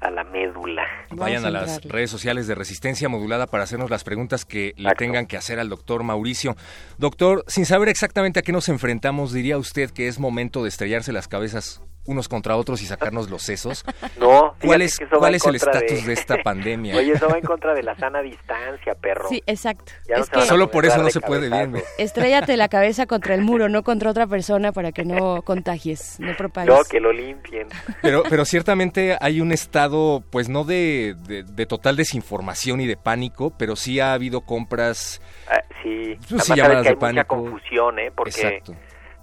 a 0.00 0.10
la 0.10 0.22
médula. 0.24 0.84
Vayan 1.12 1.46
a 1.46 1.50
las 1.50 1.82
redes 1.82 2.10
sociales 2.10 2.46
de 2.46 2.54
Resistencia 2.54 3.08
Modulada 3.08 3.46
para 3.46 3.62
hacernos 3.62 3.88
las 3.88 4.04
preguntas 4.04 4.44
que 4.44 4.74
le 4.76 4.90
tengan 4.96 5.26
que 5.26 5.38
hacer 5.38 5.58
al 5.58 5.70
doctor 5.70 6.02
Mauricio. 6.02 6.56
Doctor, 6.98 7.42
sin 7.46 7.64
saber 7.64 7.88
exactamente 7.88 8.40
a 8.40 8.42
qué 8.42 8.52
nos 8.52 8.68
enfrentamos, 8.68 9.32
¿diría 9.32 9.56
usted 9.56 9.90
que 9.92 10.06
es 10.06 10.18
momento 10.18 10.62
de 10.62 10.68
estrellarse 10.68 11.10
las 11.12 11.26
cabezas 11.26 11.80
unos 12.06 12.28
contra 12.28 12.56
otros 12.56 12.82
y 12.82 12.86
sacarnos 12.86 13.30
los 13.30 13.42
sesos? 13.42 13.84
No, 14.18 14.54
¿Cuál 14.62 14.82
es, 14.82 14.98
que 14.98 15.06
cuál 15.06 15.34
el 15.34 15.54
estatus 15.56 16.06
de... 16.06 16.12
esta 16.12 16.36
pandemia? 16.44 16.96
Oye, 16.96 17.12
eso 17.12 17.28
va 17.28 17.36
en 17.38 17.44
contra 17.44 17.74
de 17.74 17.82
la 17.82 17.94
sana 17.96 18.20
distancia, 18.22 18.94
perro. 18.94 19.28
Sí, 19.28 19.42
exacto. 19.46 19.92
Ya 20.08 20.16
Es 20.16 20.30
que- 20.30 20.40
Solo 20.42 20.70
por 20.70 20.86
eso 20.86 21.02
no 21.02 21.10
se 21.10 21.20
puede 21.20 21.48
bien. 21.48 21.74
Estréllate 21.98 22.56
la 22.56 22.68
cabeza 22.68 23.06
contra 23.14 23.34
el 23.34 23.42
muro, 23.42 23.68
no 23.68 23.82
contra 23.82 24.10
otra 24.10 24.26
persona 24.26 24.72
para 24.72 24.92
que 24.92 25.04
no 25.04 25.42
contagies, 25.42 26.16
no 26.20 26.34
propagues. 26.36 26.74
No, 26.74 26.84
que 26.84 27.00
lo 27.00 27.12
limpien. 27.12 27.68
Pero, 28.02 28.22
pero 28.28 28.44
ciertamente 28.44 29.16
hay 29.20 29.40
un 29.40 29.52
estado, 29.52 30.22
pues 30.30 30.48
no 30.48 30.64
de, 30.64 31.14
de- 31.26 31.42
de 31.42 31.66
total 31.66 31.96
desinformación 31.96 32.80
y 32.80 32.86
de 32.86 32.96
pánico, 32.96 33.52
pero 33.58 33.76
sí 33.76 34.00
ha 34.00 34.12
habido 34.12 34.42
compras 34.42 35.20
Ah, 35.50 35.60
sí, 35.82 36.16
Pues 36.30 36.44
sí, 36.44 36.54
llamadas 36.54 36.82
que 36.82 36.88
hay 36.88 36.94
de 36.94 36.94
mucha 36.94 36.98
pánico. 37.00 37.36
confusión, 37.36 37.98
¿eh? 37.98 38.10
Porque 38.14 38.30
Exacto. 38.30 38.74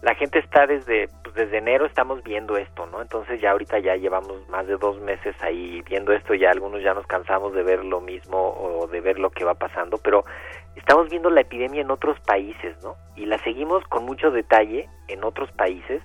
La 0.01 0.15
gente 0.15 0.39
está 0.39 0.65
desde 0.65 1.09
pues, 1.23 1.35
desde 1.35 1.57
enero 1.57 1.85
estamos 1.85 2.23
viendo 2.23 2.57
esto, 2.57 2.85
¿no? 2.87 3.01
Entonces 3.01 3.39
ya 3.39 3.51
ahorita 3.51 3.79
ya 3.79 3.95
llevamos 3.95 4.47
más 4.49 4.67
de 4.67 4.77
dos 4.77 4.99
meses 4.99 5.35
ahí 5.41 5.81
viendo 5.87 6.11
esto, 6.11 6.33
ya 6.33 6.51
algunos 6.51 6.81
ya 6.83 6.93
nos 6.93 7.05
cansamos 7.07 7.53
de 7.53 7.63
ver 7.63 7.83
lo 7.85 8.01
mismo 8.01 8.37
o 8.37 8.87
de 8.87 8.99
ver 9.01 9.19
lo 9.19 9.29
que 9.29 9.45
va 9.45 9.53
pasando, 9.53 9.97
pero 9.97 10.25
estamos 10.75 11.09
viendo 11.09 11.29
la 11.29 11.41
epidemia 11.41 11.81
en 11.81 11.91
otros 11.91 12.19
países, 12.21 12.75
¿no? 12.83 12.95
Y 13.15 13.25
la 13.25 13.37
seguimos 13.39 13.83
con 13.85 14.05
mucho 14.05 14.31
detalle 14.31 14.89
en 15.07 15.23
otros 15.23 15.51
países 15.51 16.01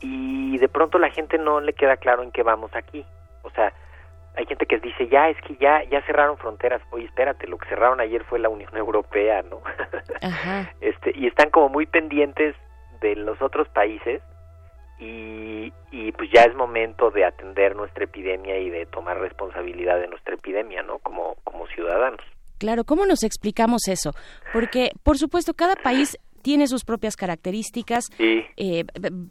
y 0.00 0.58
de 0.58 0.68
pronto 0.68 0.98
la 0.98 1.10
gente 1.10 1.38
no 1.38 1.60
le 1.60 1.74
queda 1.74 1.96
claro 1.96 2.22
en 2.22 2.32
qué 2.32 2.42
vamos 2.42 2.70
aquí. 2.74 3.04
O 3.42 3.50
sea, 3.50 3.72
hay 4.36 4.46
gente 4.46 4.64
que 4.66 4.78
dice, 4.78 5.08
ya, 5.08 5.28
es 5.28 5.36
que 5.42 5.56
ya, 5.56 5.82
ya 5.84 6.00
cerraron 6.02 6.38
fronteras. 6.38 6.80
Oye, 6.90 7.04
espérate, 7.04 7.46
lo 7.46 7.58
que 7.58 7.68
cerraron 7.68 8.00
ayer 8.00 8.24
fue 8.24 8.38
la 8.38 8.48
Unión 8.48 8.70
Europea, 8.76 9.42
¿no? 9.42 9.60
Ajá. 10.22 10.72
este 10.80 11.12
y 11.14 11.26
están 11.26 11.50
como 11.50 11.68
muy 11.68 11.86
pendientes 11.86 12.56
de 13.00 13.16
los 13.16 13.40
otros 13.42 13.68
países 13.68 14.22
y, 14.98 15.72
y 15.90 16.12
pues 16.12 16.30
ya 16.32 16.42
es 16.42 16.54
momento 16.54 17.10
de 17.10 17.24
atender 17.24 17.74
nuestra 17.74 18.04
epidemia 18.04 18.58
y 18.58 18.70
de 18.70 18.86
tomar 18.86 19.18
responsabilidad 19.18 19.98
de 19.98 20.08
nuestra 20.08 20.34
epidemia, 20.34 20.82
¿no? 20.82 20.98
Como, 20.98 21.36
como 21.44 21.66
ciudadanos. 21.68 22.20
Claro, 22.58 22.84
¿cómo 22.84 23.06
nos 23.06 23.22
explicamos 23.22 23.88
eso? 23.88 24.12
Porque, 24.52 24.90
por 25.02 25.16
supuesto, 25.16 25.54
cada 25.54 25.76
país 25.76 26.18
tiene 26.42 26.66
sus 26.66 26.84
propias 26.84 27.16
características, 27.16 28.06
eh, 28.56 28.84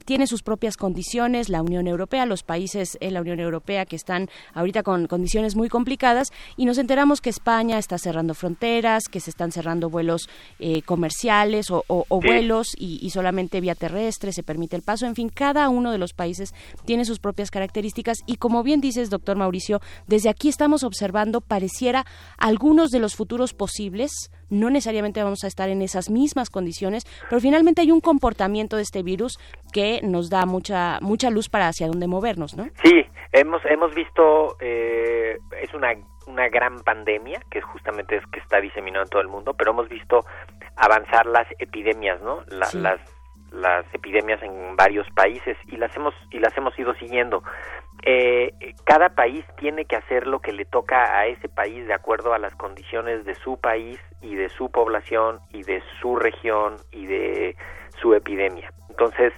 tiene 0.05 0.27
sus 0.27 0.43
propias 0.43 0.77
condiciones, 0.77 1.49
la 1.49 1.61
Unión 1.61 1.87
Europea, 1.87 2.25
los 2.25 2.43
países 2.43 2.97
en 3.01 3.13
la 3.13 3.21
Unión 3.21 3.39
Europea 3.39 3.85
que 3.85 3.95
están 3.95 4.29
ahorita 4.53 4.83
con 4.83 5.07
condiciones 5.07 5.55
muy 5.55 5.69
complicadas 5.69 6.29
y 6.57 6.65
nos 6.65 6.77
enteramos 6.77 7.21
que 7.21 7.29
España 7.29 7.77
está 7.77 7.97
cerrando 7.97 8.33
fronteras, 8.33 9.05
que 9.09 9.19
se 9.19 9.29
están 9.29 9.51
cerrando 9.51 9.89
vuelos 9.89 10.29
eh, 10.59 10.81
comerciales 10.83 11.67
o, 11.69 11.83
vuelos 12.09 12.73
y, 12.77 13.09
solamente 13.09 13.59
vía 13.59 13.75
terrestre 13.75 14.31
se 14.31 14.43
permite 14.43 14.75
el 14.75 14.83
paso. 14.83 15.05
En 15.05 15.15
fin, 15.15 15.29
cada 15.29 15.69
uno 15.69 15.91
de 15.91 15.97
los 15.97 16.13
países 16.13 16.53
tiene 16.85 17.05
sus 17.05 17.19
propias 17.19 17.49
características 17.51 18.19
y 18.25 18.35
como 18.35 18.63
bien 18.63 18.81
dices, 18.81 19.09
doctor 19.09 19.37
Mauricio, 19.37 19.81
desde 20.07 20.29
aquí 20.29 20.49
estamos 20.49 20.83
observando, 20.83 21.41
pareciera, 21.41 22.05
algunos 22.37 22.91
de 22.91 22.99
los 22.99 23.15
futuros 23.15 23.53
posibles, 23.53 24.31
no 24.49 24.69
necesariamente 24.69 25.23
vamos 25.23 25.43
a 25.43 25.47
estar 25.47 25.69
en 25.69 25.81
esas 25.81 26.09
mismas 26.09 26.49
condiciones, 26.49 27.05
pero 27.29 27.41
finalmente 27.41 27.81
hay 27.81 27.91
un 27.91 28.01
comportamiento 28.01 28.75
de 28.75 28.83
este 28.83 29.03
virus 29.03 29.39
que 29.73 30.01
nos 30.03 30.29
da 30.29 30.45
mucha 30.45 30.99
mucha 31.01 31.29
luz 31.29 31.49
para 31.49 31.67
hacia 31.67 31.87
dónde 31.87 32.07
movernos, 32.07 32.55
¿no? 32.55 32.67
Sí, 32.83 33.05
hemos 33.31 33.63
hemos 33.65 33.93
visto 33.93 34.57
eh, 34.59 35.37
es 35.61 35.73
una 35.73 35.93
una 36.27 36.47
gran 36.47 36.79
pandemia 36.79 37.41
que 37.49 37.61
justamente 37.61 38.15
es 38.17 38.25
que 38.27 38.39
está 38.39 38.61
diseminada 38.61 39.03
en 39.03 39.09
todo 39.09 39.21
el 39.21 39.27
mundo, 39.27 39.55
pero 39.55 39.71
hemos 39.71 39.89
visto 39.89 40.25
avanzar 40.75 41.25
las 41.25 41.47
epidemias, 41.57 42.21
¿no? 42.21 42.43
las 42.49 42.99
las 43.51 43.85
epidemias 43.93 44.41
en 44.43 44.75
varios 44.75 45.09
países 45.11 45.57
y 45.67 45.77
las 45.77 45.95
hemos 45.95 46.13
y 46.31 46.39
las 46.39 46.55
hemos 46.57 46.77
ido 46.77 46.93
siguiendo 46.95 47.43
eh, 48.03 48.53
cada 48.85 49.09
país 49.09 49.43
tiene 49.57 49.85
que 49.85 49.97
hacer 49.97 50.25
lo 50.25 50.39
que 50.39 50.53
le 50.53 50.65
toca 50.65 51.17
a 51.17 51.25
ese 51.27 51.49
país 51.49 51.85
de 51.85 51.93
acuerdo 51.93 52.33
a 52.33 52.39
las 52.39 52.55
condiciones 52.55 53.25
de 53.25 53.35
su 53.35 53.59
país 53.59 53.99
y 54.21 54.35
de 54.35 54.49
su 54.49 54.71
población 54.71 55.39
y 55.51 55.63
de 55.63 55.83
su 55.99 56.15
región 56.15 56.77
y 56.91 57.07
de 57.07 57.55
su 58.01 58.13
epidemia. 58.13 58.71
Entonces, 58.89 59.33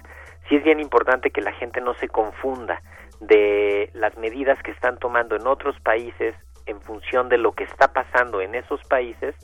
sí 0.48 0.56
es 0.56 0.64
bien 0.64 0.80
importante 0.80 1.30
que 1.30 1.40
la 1.40 1.52
gente 1.52 1.80
no 1.80 1.94
se 1.94 2.08
confunda 2.08 2.80
de 3.20 3.90
las 3.94 4.16
medidas 4.16 4.60
que 4.62 4.70
están 4.70 4.98
tomando 4.98 5.34
en 5.36 5.46
otros 5.46 5.78
países 5.80 6.34
en 6.66 6.80
función 6.80 7.28
de 7.28 7.38
lo 7.38 7.52
que 7.52 7.64
está 7.64 7.92
pasando 7.92 8.40
en 8.40 8.54
esos 8.54 8.80
países 8.84 9.34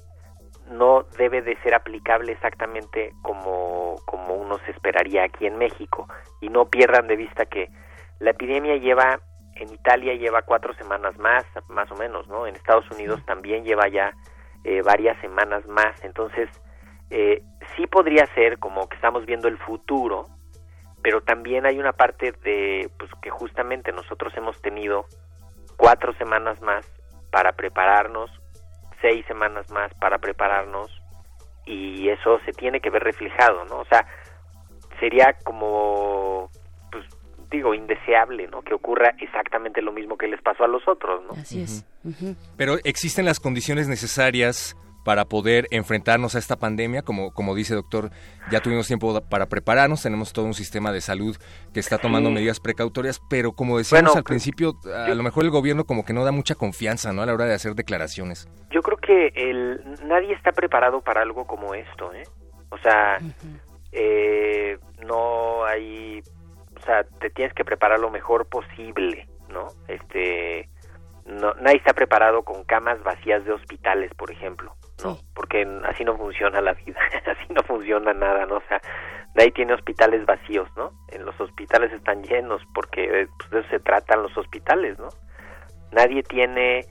no 0.71 1.05
debe 1.17 1.43
de 1.43 1.57
ser 1.63 1.75
aplicable 1.75 2.33
exactamente 2.33 3.13
como, 3.23 3.97
como 4.05 4.35
uno 4.35 4.59
se 4.65 4.73
esperaría 4.73 5.25
aquí 5.25 5.47
en 5.47 5.59
México 5.59 6.09
y 6.41 6.49
no 6.49 6.69
pierdan 6.69 7.07
de 7.07 7.17
vista 7.17 7.47
que 7.47 7.71
la 8.21 8.31
epidemia 8.31 8.77
lleva, 8.77 9.21
en 9.55 9.73
Italia 9.73 10.15
lleva 10.15 10.43
cuatro 10.43 10.75
semanas 10.75 11.17
más, 11.19 11.45
más 11.69 11.91
o 11.91 11.97
menos, 11.97 12.27
¿no? 12.29 12.47
En 12.47 12.57
Estados 12.57 12.91
Unidos 12.91 13.25
también 13.27 13.65
lleva 13.65 13.89
ya 13.89 14.13
eh, 14.65 14.83
varias 14.83 15.21
semanas 15.21 15.67
más. 15.67 16.03
Entonces, 16.05 16.49
eh, 17.11 17.43
sí 17.77 17.87
podría 17.87 18.27
ser 18.35 18.59
como 18.59 18.89
que 18.89 18.97
estamos 18.97 19.25
viendo 19.25 19.49
el 19.49 19.59
futuro, 19.59 20.27
pero 21.03 21.21
también 21.21 21.65
hay 21.65 21.79
una 21.79 21.93
parte 21.93 22.33
de, 22.43 22.91
pues 22.99 23.11
que 23.23 23.31
justamente 23.31 23.93
nosotros 23.93 24.33
hemos 24.37 24.61
tenido 24.61 25.07
cuatro 25.77 26.13
semanas 26.15 26.61
más 26.61 26.85
para 27.31 27.53
prepararnos, 27.53 28.31
seis 29.01 29.25
semanas 29.27 29.71
más 29.71 29.93
para 29.95 30.19
prepararnos, 30.19 30.91
y 31.67 32.09
eso 32.09 32.41
se 32.45 32.53
tiene 32.53 32.81
que 32.81 32.91
ver 32.91 33.03
reflejado, 33.03 33.65
¿no? 33.67 33.81
O 33.81 33.85
sea, 33.87 34.07
sería 34.99 35.37
como 35.45 36.51
digo, 37.51 37.75
indeseable, 37.75 38.47
¿no? 38.49 38.63
Que 38.63 38.75
ocurra 38.75 39.15
exactamente 39.19 39.81
lo 39.81 39.93
mismo 39.93 40.17
que 40.17 40.29
les 40.29 40.41
pasó 40.43 40.65
a 40.65 40.69
los 40.69 40.87
otros, 40.87 41.25
¿no? 41.25 41.33
Así 41.33 41.63
es. 41.63 41.85
Pero 42.57 42.77
existen 42.85 43.25
las 43.25 43.41
condiciones 43.41 43.89
necesarias 43.89 44.77
para 45.05 45.25
poder 45.25 45.67
enfrentarnos 45.71 46.35
a 46.35 46.39
esta 46.39 46.57
pandemia, 46.57 47.03
como, 47.03 47.33
como 47.33 47.55
dice 47.55 47.75
doctor, 47.75 48.11
ya 48.51 48.61
tuvimos 48.61 48.87
tiempo 48.87 49.21
para 49.29 49.47
prepararnos, 49.47 50.03
tenemos 50.03 50.33
todo 50.33 50.45
un 50.45 50.55
sistema 50.55 50.93
de 50.93 51.01
salud 51.01 51.37
que 51.73 51.81
está 51.81 51.99
tomando 51.99 52.31
medidas 52.31 52.61
precautorias, 52.61 53.21
pero 53.31 53.53
como 53.53 53.79
decíamos 53.79 54.17
al 54.17 54.25
principio, 54.25 54.75
a 54.95 55.15
lo 55.15 55.23
mejor 55.23 55.45
el 55.45 55.51
gobierno 55.51 55.85
como 55.85 56.05
que 56.05 56.13
no 56.13 56.25
da 56.25 56.33
mucha 56.33 56.55
confianza, 56.55 57.13
¿no? 57.13 57.23
A 57.23 57.27
la 57.27 57.35
hora 57.35 57.47
de 57.47 57.55
hacer 57.55 57.75
declaraciones. 57.75 58.49
Yo 58.71 58.83
creo 58.83 58.99
que 58.99 59.33
el, 59.35 59.83
nadie 60.05 60.35
está 60.35 60.53
preparado 60.53 61.01
para 61.01 61.23
algo 61.23 61.47
como 61.47 61.75
esto, 61.75 62.13
¿eh? 62.13 62.25
O 62.71 62.79
sea, 62.79 63.19
eh, 63.93 64.79
no 65.07 65.65
hay 65.65 66.23
o 66.81 66.85
sea, 66.85 67.05
te 67.05 67.31
tienes 67.31 67.55
que 67.55 67.65
preparar 67.65 67.99
lo 67.99 68.11
mejor 68.11 68.47
posible, 68.47 69.29
¿no? 69.49 69.69
Este, 69.89 70.69
no, 71.27 71.55
nadie 71.55 71.79
está 71.79 71.93
preparado 71.93 72.43
con 72.43 72.65
camas 72.65 73.03
vacías 73.03 73.45
de 73.45 73.53
hospitales, 73.53 74.13
por 74.15 74.31
ejemplo, 74.31 74.75
¿no? 75.05 75.19
Porque 75.35 75.67
así 75.85 76.05
no 76.05 76.17
funciona 76.17 76.61
la 76.61 76.75
vida, 76.75 76.99
así 77.27 77.53
no 77.53 77.63
funciona 77.63 78.13
nada, 78.13 78.47
¿no? 78.47 78.57
O 78.57 78.63
sea, 78.69 78.81
nadie 79.35 79.53
tiene 79.53 79.75
hospitales 79.75 80.25
vacíos, 80.27 80.69
¿no? 80.77 80.93
En 81.09 81.25
los 81.25 81.39
hospitales 81.41 81.93
están 81.93 82.23
llenos 82.23 82.63
porque 82.75 83.05
eh, 83.05 83.29
pues, 83.39 83.51
de 83.51 83.61
eso 83.61 83.69
se 83.71 83.81
tratan 83.81 84.23
los 84.23 84.37
hospitales, 84.37 84.99
¿no? 84.99 85.09
Nadie 85.93 86.23
tiene 86.23 86.85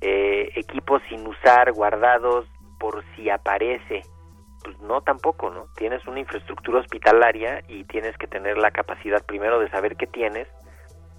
eh, 0.00 0.50
equipos 0.56 1.02
sin 1.08 1.26
usar 1.26 1.72
guardados 1.72 2.46
por 2.78 3.04
si 3.14 3.30
aparece 3.30 4.02
pues 4.62 4.78
no 4.80 5.00
tampoco, 5.00 5.50
¿no? 5.50 5.66
Tienes 5.76 6.06
una 6.06 6.20
infraestructura 6.20 6.80
hospitalaria 6.80 7.62
y 7.68 7.84
tienes 7.84 8.16
que 8.16 8.26
tener 8.26 8.58
la 8.58 8.70
capacidad 8.70 9.24
primero 9.24 9.58
de 9.58 9.68
saber 9.70 9.96
qué 9.96 10.06
tienes 10.06 10.48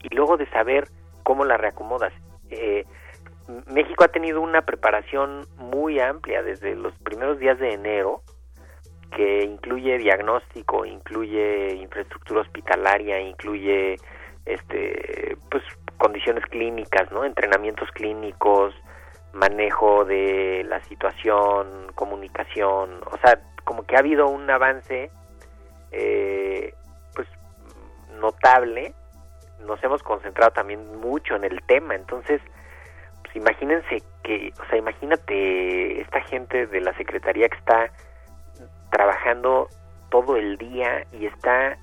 y 0.02 0.14
luego 0.16 0.38
de 0.38 0.50
saber 0.50 0.88
cómo 1.24 1.46
la 1.46 1.58
reacomodas. 1.58 2.14
Eh, 2.50 2.86
México 3.68 4.04
ha 4.04 4.08
tenido 4.08 4.42
una 4.42 4.62
preparación 4.62 5.48
muy 5.58 6.00
amplia 6.00 6.42
desde 6.44 6.76
los 6.76 6.94
primeros 7.00 7.40
días 7.40 7.60
de 7.60 7.74
enero, 7.74 8.22
que 9.16 9.44
incluye 9.44 9.98
diagnóstico, 9.98 10.86
incluye 10.86 11.76
infraestructura 11.76 12.42
hospitalaria, 12.42 13.20
incluye 13.20 13.98
este 14.46 15.38
pues 15.50 15.64
condiciones 15.98 16.46
clínicas, 16.48 17.12
¿no? 17.12 17.24
Entrenamientos 17.24 17.90
clínicos, 17.92 18.74
manejo 19.34 20.06
de 20.06 20.66
la 20.68 20.82
situación, 20.84 21.92
comunicación, 21.96 23.02
o 23.12 23.18
sea, 23.18 23.40
como 23.64 23.84
que 23.84 23.96
ha 23.96 24.00
habido 24.00 24.28
un 24.28 24.50
avance 24.50 25.10
eh, 25.92 26.74
pues 27.16 27.28
notable, 28.20 28.94
nos 29.66 29.84
hemos 29.84 30.02
concentrado 30.04 30.52
también 30.52 31.00
mucho 31.00 31.36
en 31.36 31.44
el 31.44 31.62
tema, 31.64 31.96
entonces 31.96 32.42
imagínense 33.36 34.04
que, 34.24 34.54
o 34.62 34.66
sea, 34.70 34.78
imagínate 34.78 36.02
esta 36.02 36.22
gente 36.22 36.68
de 36.68 36.82
la 36.82 36.94
Secretaría 36.96 37.50
que 37.50 37.58
está 37.58 37.92
trabajando 38.92 39.68
todo 40.10 40.38
el 40.38 40.58
día 40.58 41.06
y 41.12 41.26
está 41.26 41.78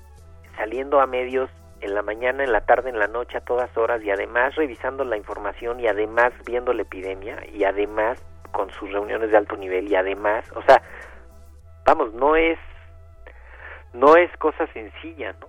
saliendo 0.55 1.01
a 1.01 1.07
medios 1.07 1.49
en 1.81 1.95
la 1.95 2.01
mañana, 2.01 2.43
en 2.43 2.51
la 2.51 2.61
tarde, 2.61 2.89
en 2.89 2.99
la 2.99 3.07
noche, 3.07 3.37
a 3.37 3.41
todas 3.41 3.75
horas, 3.75 4.03
y 4.03 4.11
además 4.11 4.55
revisando 4.55 5.03
la 5.03 5.17
información, 5.17 5.79
y 5.79 5.87
además 5.87 6.31
viendo 6.45 6.73
la 6.73 6.83
epidemia, 6.83 7.37
y 7.51 7.63
además 7.63 8.23
con 8.51 8.69
sus 8.71 8.91
reuniones 8.91 9.31
de 9.31 9.37
alto 9.37 9.57
nivel, 9.57 9.91
y 9.91 9.95
además, 9.95 10.45
o 10.55 10.61
sea, 10.61 10.81
vamos, 11.85 12.13
no 12.13 12.35
es, 12.35 12.59
no 13.93 14.15
es 14.15 14.31
cosa 14.37 14.67
sencilla, 14.73 15.33
¿no? 15.39 15.47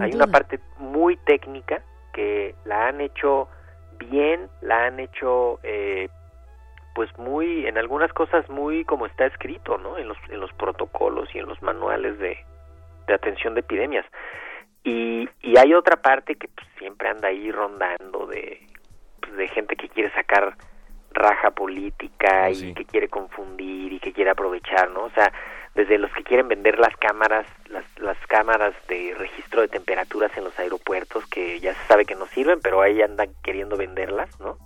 Hay 0.00 0.14
una 0.14 0.28
parte 0.28 0.60
muy 0.78 1.16
técnica 1.16 1.82
que 2.12 2.54
la 2.64 2.86
han 2.86 3.00
hecho 3.00 3.48
bien, 4.02 4.48
la 4.60 4.86
han 4.86 5.00
hecho, 5.00 5.58
eh, 5.62 6.08
pues 6.94 7.16
muy, 7.18 7.66
en 7.66 7.78
algunas 7.78 8.12
cosas 8.12 8.48
muy 8.48 8.84
como 8.84 9.06
está 9.06 9.26
escrito, 9.26 9.78
¿no? 9.78 9.98
En 9.98 10.08
los, 10.08 10.18
en 10.28 10.40
los 10.40 10.52
protocolos 10.52 11.28
y 11.34 11.38
en 11.38 11.46
los 11.46 11.60
manuales 11.62 12.18
de, 12.18 12.38
de 13.06 13.14
atención 13.14 13.54
de 13.54 13.60
epidemias 13.60 14.04
y, 14.84 15.28
y 15.40 15.58
hay 15.58 15.74
otra 15.74 15.96
parte 15.96 16.34
que 16.34 16.48
pues, 16.48 16.66
siempre 16.78 17.08
anda 17.08 17.28
ahí 17.28 17.50
rondando 17.52 18.26
de, 18.26 18.66
pues, 19.20 19.36
de 19.36 19.48
gente 19.48 19.76
que 19.76 19.88
quiere 19.88 20.12
sacar 20.12 20.56
raja 21.12 21.50
política 21.50 22.44
ah, 22.44 22.50
y 22.50 22.74
que 22.74 22.84
quiere 22.84 23.08
confundir 23.08 23.92
y 23.92 24.00
que 24.00 24.12
quiere 24.12 24.30
aprovechar, 24.30 24.90
¿no? 24.90 25.04
O 25.04 25.10
sea, 25.10 25.32
desde 25.74 25.98
los 25.98 26.12
que 26.12 26.22
quieren 26.22 26.48
vender 26.48 26.78
las 26.78 26.94
cámaras, 26.96 27.46
las, 27.70 27.84
las 27.98 28.18
cámaras 28.28 28.74
de 28.88 29.14
registro 29.16 29.62
de 29.62 29.68
temperaturas 29.68 30.30
en 30.36 30.44
los 30.44 30.58
aeropuertos, 30.58 31.26
que 31.26 31.60
ya 31.60 31.74
se 31.74 31.86
sabe 31.86 32.04
que 32.04 32.14
no 32.14 32.26
sirven, 32.26 32.60
pero 32.60 32.82
ahí 32.82 33.00
andan 33.00 33.30
queriendo 33.42 33.76
venderlas, 33.76 34.28
¿no? 34.38 34.58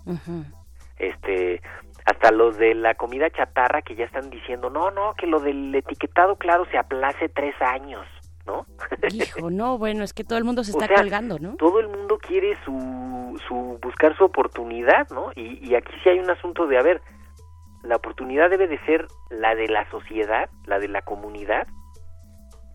Este, 0.98 1.60
hasta 2.06 2.30
los 2.32 2.56
de 2.56 2.74
la 2.74 2.94
comida 2.94 3.30
chatarra 3.30 3.82
que 3.82 3.94
ya 3.94 4.04
están 4.04 4.30
diciendo, 4.30 4.70
no, 4.70 4.90
no, 4.90 5.14
que 5.14 5.26
lo 5.26 5.38
del 5.40 5.74
etiquetado 5.74 6.36
claro 6.36 6.66
se 6.70 6.78
aplace 6.78 7.28
tres 7.28 7.54
años. 7.60 8.06
¿no? 8.46 8.64
Hijo, 9.10 9.50
no, 9.50 9.76
bueno, 9.76 10.04
es 10.04 10.12
que 10.12 10.22
todo 10.22 10.38
el 10.38 10.44
mundo 10.44 10.62
se 10.62 10.70
está 10.70 10.86
colgando, 10.86 11.38
¿no? 11.40 11.56
Todo 11.56 11.80
el 11.80 11.88
mundo 11.88 12.16
quiere 12.18 12.56
su, 12.64 13.40
su 13.48 13.78
buscar 13.82 14.16
su 14.16 14.24
oportunidad, 14.24 15.10
¿no? 15.10 15.32
Y, 15.34 15.58
y 15.68 15.74
aquí 15.74 15.92
sí 16.04 16.10
hay 16.10 16.20
un 16.20 16.30
asunto 16.30 16.68
de, 16.68 16.78
a 16.78 16.82
ver, 16.82 17.02
la 17.86 17.96
oportunidad 17.96 18.50
debe 18.50 18.68
de 18.68 18.78
ser 18.84 19.06
la 19.30 19.54
de 19.54 19.68
la 19.68 19.88
sociedad, 19.90 20.48
la 20.66 20.78
de 20.78 20.88
la 20.88 21.02
comunidad, 21.02 21.66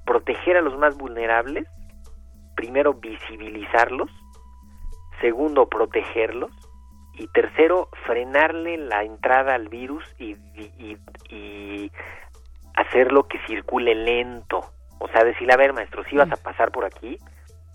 proteger 0.06 0.58
a 0.58 0.62
los 0.62 0.78
más 0.78 0.98
vulnerables, 0.98 1.68
primero 2.56 2.94
visibilizarlos, 2.94 4.10
segundo 5.20 5.68
protegerlos 5.68 6.52
y 7.14 7.28
tercero, 7.28 7.90
frenarle 8.06 8.78
la 8.78 9.04
entrada 9.04 9.56
al 9.56 9.68
virus 9.68 10.04
y, 10.18 10.36
y, 10.56 10.98
y 11.30 11.92
hacerlo 12.76 13.28
que 13.28 13.40
circule 13.48 13.96
lento. 13.96 14.62
O 15.00 15.08
sea, 15.10 15.24
decirle, 15.24 15.54
a 15.54 15.58
ver, 15.58 15.74
maestro, 15.74 16.04
sí 16.10 16.16
vas 16.16 16.32
a 16.32 16.38
pasar 16.38 16.72
por 16.72 16.86
aquí, 16.86 17.18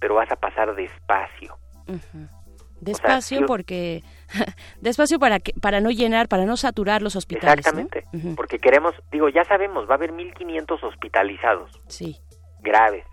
pero 0.00 0.14
vas 0.14 0.30
a 0.30 0.36
pasar 0.36 0.74
despacio. 0.74 1.56
Despacio 2.80 3.46
porque 3.46 4.02
despacio 4.80 5.18
para 5.18 5.40
que 5.40 5.52
para 5.60 5.80
no 5.80 5.90
llenar, 5.90 6.28
para 6.28 6.44
no 6.44 6.56
saturar 6.56 7.02
los 7.02 7.16
hospitales. 7.16 7.66
Exactamente, 7.66 8.04
porque 8.36 8.58
queremos, 8.58 8.94
digo, 9.10 9.28
ya 9.28 9.44
sabemos, 9.44 9.88
va 9.88 9.92
a 9.92 9.96
haber 9.96 10.12
1500 10.12 10.82
hospitalizados. 10.82 11.70
Sí. 11.88 12.16
Graves. 12.60 13.04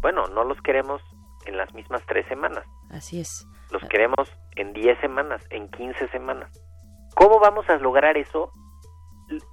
Bueno, 0.00 0.26
no 0.28 0.44
los 0.44 0.60
queremos 0.62 1.02
en 1.46 1.56
las 1.56 1.72
mismas 1.74 2.02
tres 2.06 2.26
semanas. 2.28 2.64
Así 2.90 3.20
es. 3.20 3.46
Los 3.70 3.82
queremos 3.88 4.28
en 4.56 4.72
10 4.72 4.98
semanas, 5.00 5.42
en 5.50 5.70
15 5.70 6.08
semanas. 6.08 6.50
¿Cómo 7.14 7.38
vamos 7.38 7.68
a 7.68 7.76
lograr 7.76 8.16
eso? 8.16 8.52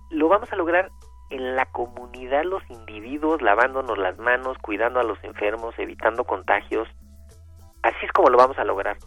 Lo 0.10 0.28
vamos 0.28 0.52
a 0.52 0.56
lograr 0.56 0.90
en 1.30 1.56
la 1.56 1.66
comunidad, 1.66 2.44
los 2.46 2.64
individuos, 2.70 3.42
lavándonos 3.42 3.98
las 3.98 4.18
manos, 4.18 4.58
cuidando 4.60 5.00
a 5.00 5.04
los 5.04 5.22
enfermos, 5.24 5.78
evitando 5.78 6.24
contagios. 6.24 6.88
Así 7.84 8.06
es 8.06 8.12
como 8.12 8.30
lo 8.30 8.38
vamos 8.38 8.58
a 8.58 8.64
lograr. 8.64 8.98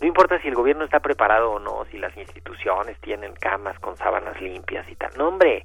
No 0.00 0.06
importa 0.06 0.40
si 0.40 0.48
el 0.48 0.54
gobierno 0.54 0.84
está 0.84 1.00
preparado 1.00 1.52
o 1.52 1.58
no, 1.58 1.84
si 1.90 1.98
las 1.98 2.16
instituciones 2.16 3.00
tienen 3.00 3.34
camas 3.34 3.78
con 3.78 3.96
sábanas 3.96 4.40
limpias 4.40 4.86
y 4.90 4.94
tal. 4.94 5.10
No, 5.16 5.28
hombre, 5.28 5.64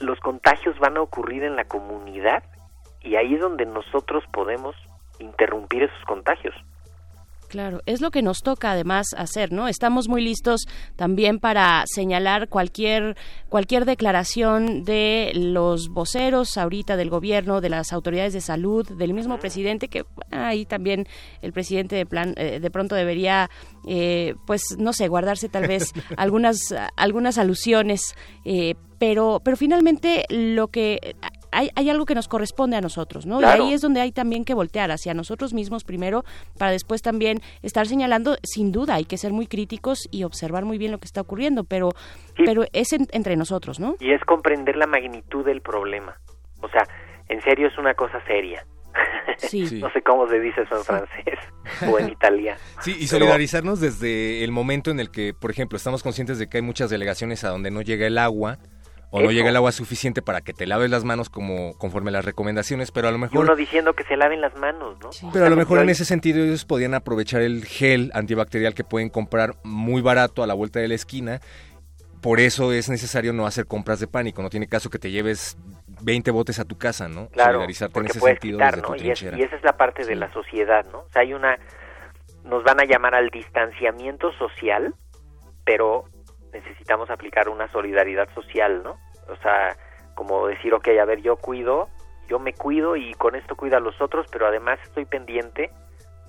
los 0.00 0.18
contagios 0.20 0.78
van 0.78 0.96
a 0.96 1.02
ocurrir 1.02 1.44
en 1.44 1.56
la 1.56 1.64
comunidad 1.64 2.42
y 3.00 3.16
ahí 3.16 3.34
es 3.34 3.40
donde 3.40 3.66
nosotros 3.66 4.24
podemos 4.32 4.74
interrumpir 5.18 5.82
esos 5.82 6.04
contagios. 6.04 6.54
Claro, 7.52 7.82
es 7.84 8.00
lo 8.00 8.10
que 8.10 8.22
nos 8.22 8.38
toca 8.38 8.70
además 8.70 9.08
hacer, 9.14 9.52
¿no? 9.52 9.68
Estamos 9.68 10.08
muy 10.08 10.22
listos 10.22 10.62
también 10.96 11.38
para 11.38 11.84
señalar 11.84 12.48
cualquier 12.48 13.14
cualquier 13.50 13.84
declaración 13.84 14.84
de 14.84 15.32
los 15.34 15.90
voceros 15.90 16.56
ahorita 16.56 16.96
del 16.96 17.10
gobierno, 17.10 17.60
de 17.60 17.68
las 17.68 17.92
autoridades 17.92 18.32
de 18.32 18.40
salud, 18.40 18.88
del 18.88 19.12
mismo 19.12 19.38
presidente 19.38 19.88
que 19.88 20.06
ahí 20.30 20.64
también 20.64 21.06
el 21.42 21.52
presidente 21.52 21.94
de 21.94 22.06
plan 22.06 22.32
eh, 22.38 22.58
de 22.58 22.70
pronto 22.70 22.94
debería 22.94 23.50
eh, 23.86 24.34
pues 24.46 24.62
no 24.78 24.94
sé 24.94 25.08
guardarse 25.08 25.50
tal 25.50 25.68
vez 25.68 25.92
algunas 26.16 26.74
algunas 26.96 27.36
alusiones 27.36 28.14
eh, 28.46 28.76
pero 28.98 29.42
pero 29.44 29.58
finalmente 29.58 30.24
lo 30.30 30.68
que 30.68 31.16
hay, 31.52 31.70
hay 31.76 31.90
algo 31.90 32.06
que 32.06 32.14
nos 32.14 32.28
corresponde 32.28 32.76
a 32.76 32.80
nosotros, 32.80 33.26
¿no? 33.26 33.40
Y 33.40 33.44
ahí 33.44 33.72
es 33.72 33.80
donde 33.80 34.00
hay 34.00 34.12
también 34.12 34.44
que 34.44 34.54
voltear 34.54 34.90
hacia 34.90 35.14
nosotros 35.14 35.54
mismos 35.54 35.84
primero, 35.84 36.24
para 36.58 36.72
después 36.72 37.02
también 37.02 37.40
estar 37.62 37.86
señalando, 37.86 38.36
sin 38.42 38.72
duda, 38.72 38.94
hay 38.94 39.04
que 39.04 39.18
ser 39.18 39.32
muy 39.32 39.46
críticos 39.46 40.08
y 40.10 40.24
observar 40.24 40.64
muy 40.64 40.78
bien 40.78 40.92
lo 40.92 40.98
que 40.98 41.06
está 41.06 41.20
ocurriendo, 41.20 41.64
pero, 41.64 41.90
pero 42.44 42.64
es 42.72 42.92
entre 42.92 43.36
nosotros, 43.36 43.78
¿no? 43.78 43.96
Y 44.00 44.12
es 44.12 44.22
comprender 44.24 44.76
la 44.76 44.86
magnitud 44.86 45.44
del 45.44 45.60
problema. 45.60 46.16
O 46.60 46.68
sea, 46.68 46.86
en 47.28 47.40
serio 47.42 47.68
es 47.68 47.78
una 47.78 47.94
cosa 47.94 48.24
seria. 48.26 48.64
Sí. 49.38 49.80
no 49.80 49.90
sé 49.90 50.02
cómo 50.02 50.28
se 50.28 50.38
dice 50.38 50.62
eso 50.62 50.76
en 50.76 50.84
francés 50.84 51.38
o 51.90 51.98
en 51.98 52.10
italiano. 52.10 52.60
Sí, 52.80 52.96
y 52.98 53.06
solidarizarnos 53.06 53.80
desde 53.80 54.44
el 54.44 54.52
momento 54.52 54.90
en 54.90 55.00
el 55.00 55.10
que, 55.10 55.34
por 55.34 55.50
ejemplo, 55.50 55.76
estamos 55.76 56.02
conscientes 56.02 56.38
de 56.38 56.48
que 56.48 56.58
hay 56.58 56.62
muchas 56.62 56.90
delegaciones 56.90 57.42
a 57.42 57.48
donde 57.48 57.70
no 57.70 57.80
llega 57.80 58.06
el 58.06 58.18
agua 58.18 58.58
o 59.12 59.20
no 59.22 59.30
llega 59.30 59.50
el 59.50 59.56
agua 59.56 59.70
suficiente 59.72 60.22
para 60.22 60.40
que 60.40 60.52
te 60.52 60.66
laves 60.66 60.90
las 60.90 61.04
manos 61.04 61.28
como 61.30 61.76
conforme 61.78 62.10
las 62.10 62.24
recomendaciones, 62.24 62.90
pero 62.90 63.06
a 63.08 63.12
lo 63.12 63.18
mejor... 63.18 63.36
Y 63.38 63.42
uno 63.42 63.54
diciendo 63.56 63.92
que 63.92 64.02
se 64.04 64.16
laven 64.16 64.40
las 64.40 64.56
manos, 64.56 64.96
¿no? 65.00 65.10
Pero 65.32 65.46
a 65.46 65.50
lo 65.50 65.56
mejor 65.56 65.78
en 65.80 65.90
ese 65.90 66.04
sentido 66.04 66.42
ellos 66.42 66.64
podían 66.64 66.94
aprovechar 66.94 67.42
el 67.42 67.64
gel 67.64 68.10
antibacterial 68.14 68.74
que 68.74 68.82
pueden 68.84 69.08
comprar 69.10 69.54
muy 69.62 70.02
barato 70.02 70.42
a 70.42 70.46
la 70.46 70.54
vuelta 70.54 70.80
de 70.80 70.88
la 70.88 70.94
esquina. 70.94 71.40
Por 72.20 72.40
eso 72.40 72.72
es 72.72 72.88
necesario 72.88 73.32
no 73.32 73.46
hacer 73.46 73.66
compras 73.66 74.00
de 74.00 74.06
pánico. 74.06 74.42
No 74.42 74.50
tiene 74.50 74.66
caso 74.68 74.90
que 74.90 74.98
te 74.98 75.10
lleves 75.10 75.56
20 76.02 76.30
botes 76.30 76.58
a 76.58 76.64
tu 76.64 76.78
casa, 76.78 77.08
¿no? 77.08 77.28
Claro, 77.28 77.52
Solidarizarte 77.54 77.98
en 78.00 78.06
ese 78.06 78.18
puedes 78.20 78.38
sentido 78.38 78.58
quitar, 78.58 78.74
desde 78.76 78.86
tu 78.86 78.92
¿no? 78.92 78.96
Y, 79.04 79.10
es- 79.10 79.22
y 79.22 79.42
esa 79.42 79.56
es 79.56 79.62
la 79.64 79.76
parte 79.76 80.04
de 80.04 80.14
la 80.16 80.32
sociedad, 80.32 80.84
¿no? 80.90 81.00
O 81.00 81.08
sea, 81.12 81.22
hay 81.22 81.34
una... 81.34 81.58
Nos 82.44 82.64
van 82.64 82.80
a 82.80 82.84
llamar 82.84 83.14
al 83.14 83.28
distanciamiento 83.30 84.32
social, 84.38 84.94
pero 85.64 86.04
necesitamos 86.52 87.10
aplicar 87.10 87.48
una 87.48 87.70
solidaridad 87.70 88.28
social, 88.34 88.82
¿no? 88.82 88.98
O 89.28 89.36
sea, 89.42 89.76
como 90.14 90.46
decir, 90.46 90.74
ok, 90.74 90.88
a 91.00 91.04
ver, 91.04 91.22
yo 91.22 91.36
cuido, 91.36 91.88
yo 92.28 92.38
me 92.38 92.52
cuido 92.52 92.96
y 92.96 93.14
con 93.14 93.34
esto 93.34 93.56
cuido 93.56 93.76
a 93.76 93.80
los 93.80 94.00
otros, 94.00 94.26
pero 94.30 94.46
además 94.46 94.78
estoy 94.82 95.04
pendiente 95.04 95.70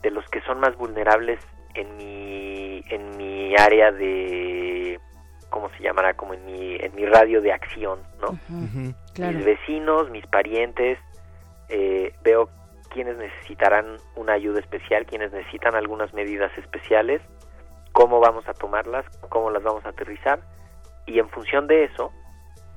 de 0.02 0.12
los 0.12 0.26
que 0.30 0.42
son 0.42 0.60
más 0.60 0.76
vulnerables 0.78 1.40
en 1.76 1.98
mi, 1.98 2.84
en 2.90 3.18
mi 3.18 3.56
área 3.56 3.92
de, 3.92 5.00
¿cómo 5.50 5.70
se 5.70 5.84
llamará? 5.84 6.14
Como 6.14 6.34
en 6.34 6.46
mi, 6.46 6.76
en 6.76 6.94
mi 6.96 7.06
radio 7.06 7.42
de 7.42 7.54
acción, 7.54 8.00
¿no? 8.22 8.38
Claro. 9.14 9.38
Mis 9.38 9.46
vecinos, 9.46 10.10
mis 10.10 10.26
parientes, 10.28 11.00
eh, 11.70 12.14
veo 12.24 12.50
quienes 12.90 13.18
necesitarán 13.18 13.98
una 14.16 14.34
ayuda 14.34 14.60
especial, 14.60 15.06
quienes 15.06 15.32
necesitan 15.32 15.76
algunas 15.76 16.14
medidas 16.14 16.52
especiales, 16.58 17.22
cómo 17.94 18.20
vamos 18.20 18.48
a 18.48 18.54
tomarlas, 18.54 19.06
cómo 19.30 19.50
las 19.50 19.64
vamos 19.64 19.86
a 19.86 19.90
aterrizar 19.90 20.40
y 21.06 21.20
en 21.20 21.30
función 21.30 21.68
de 21.68 21.86
eso 21.86 22.12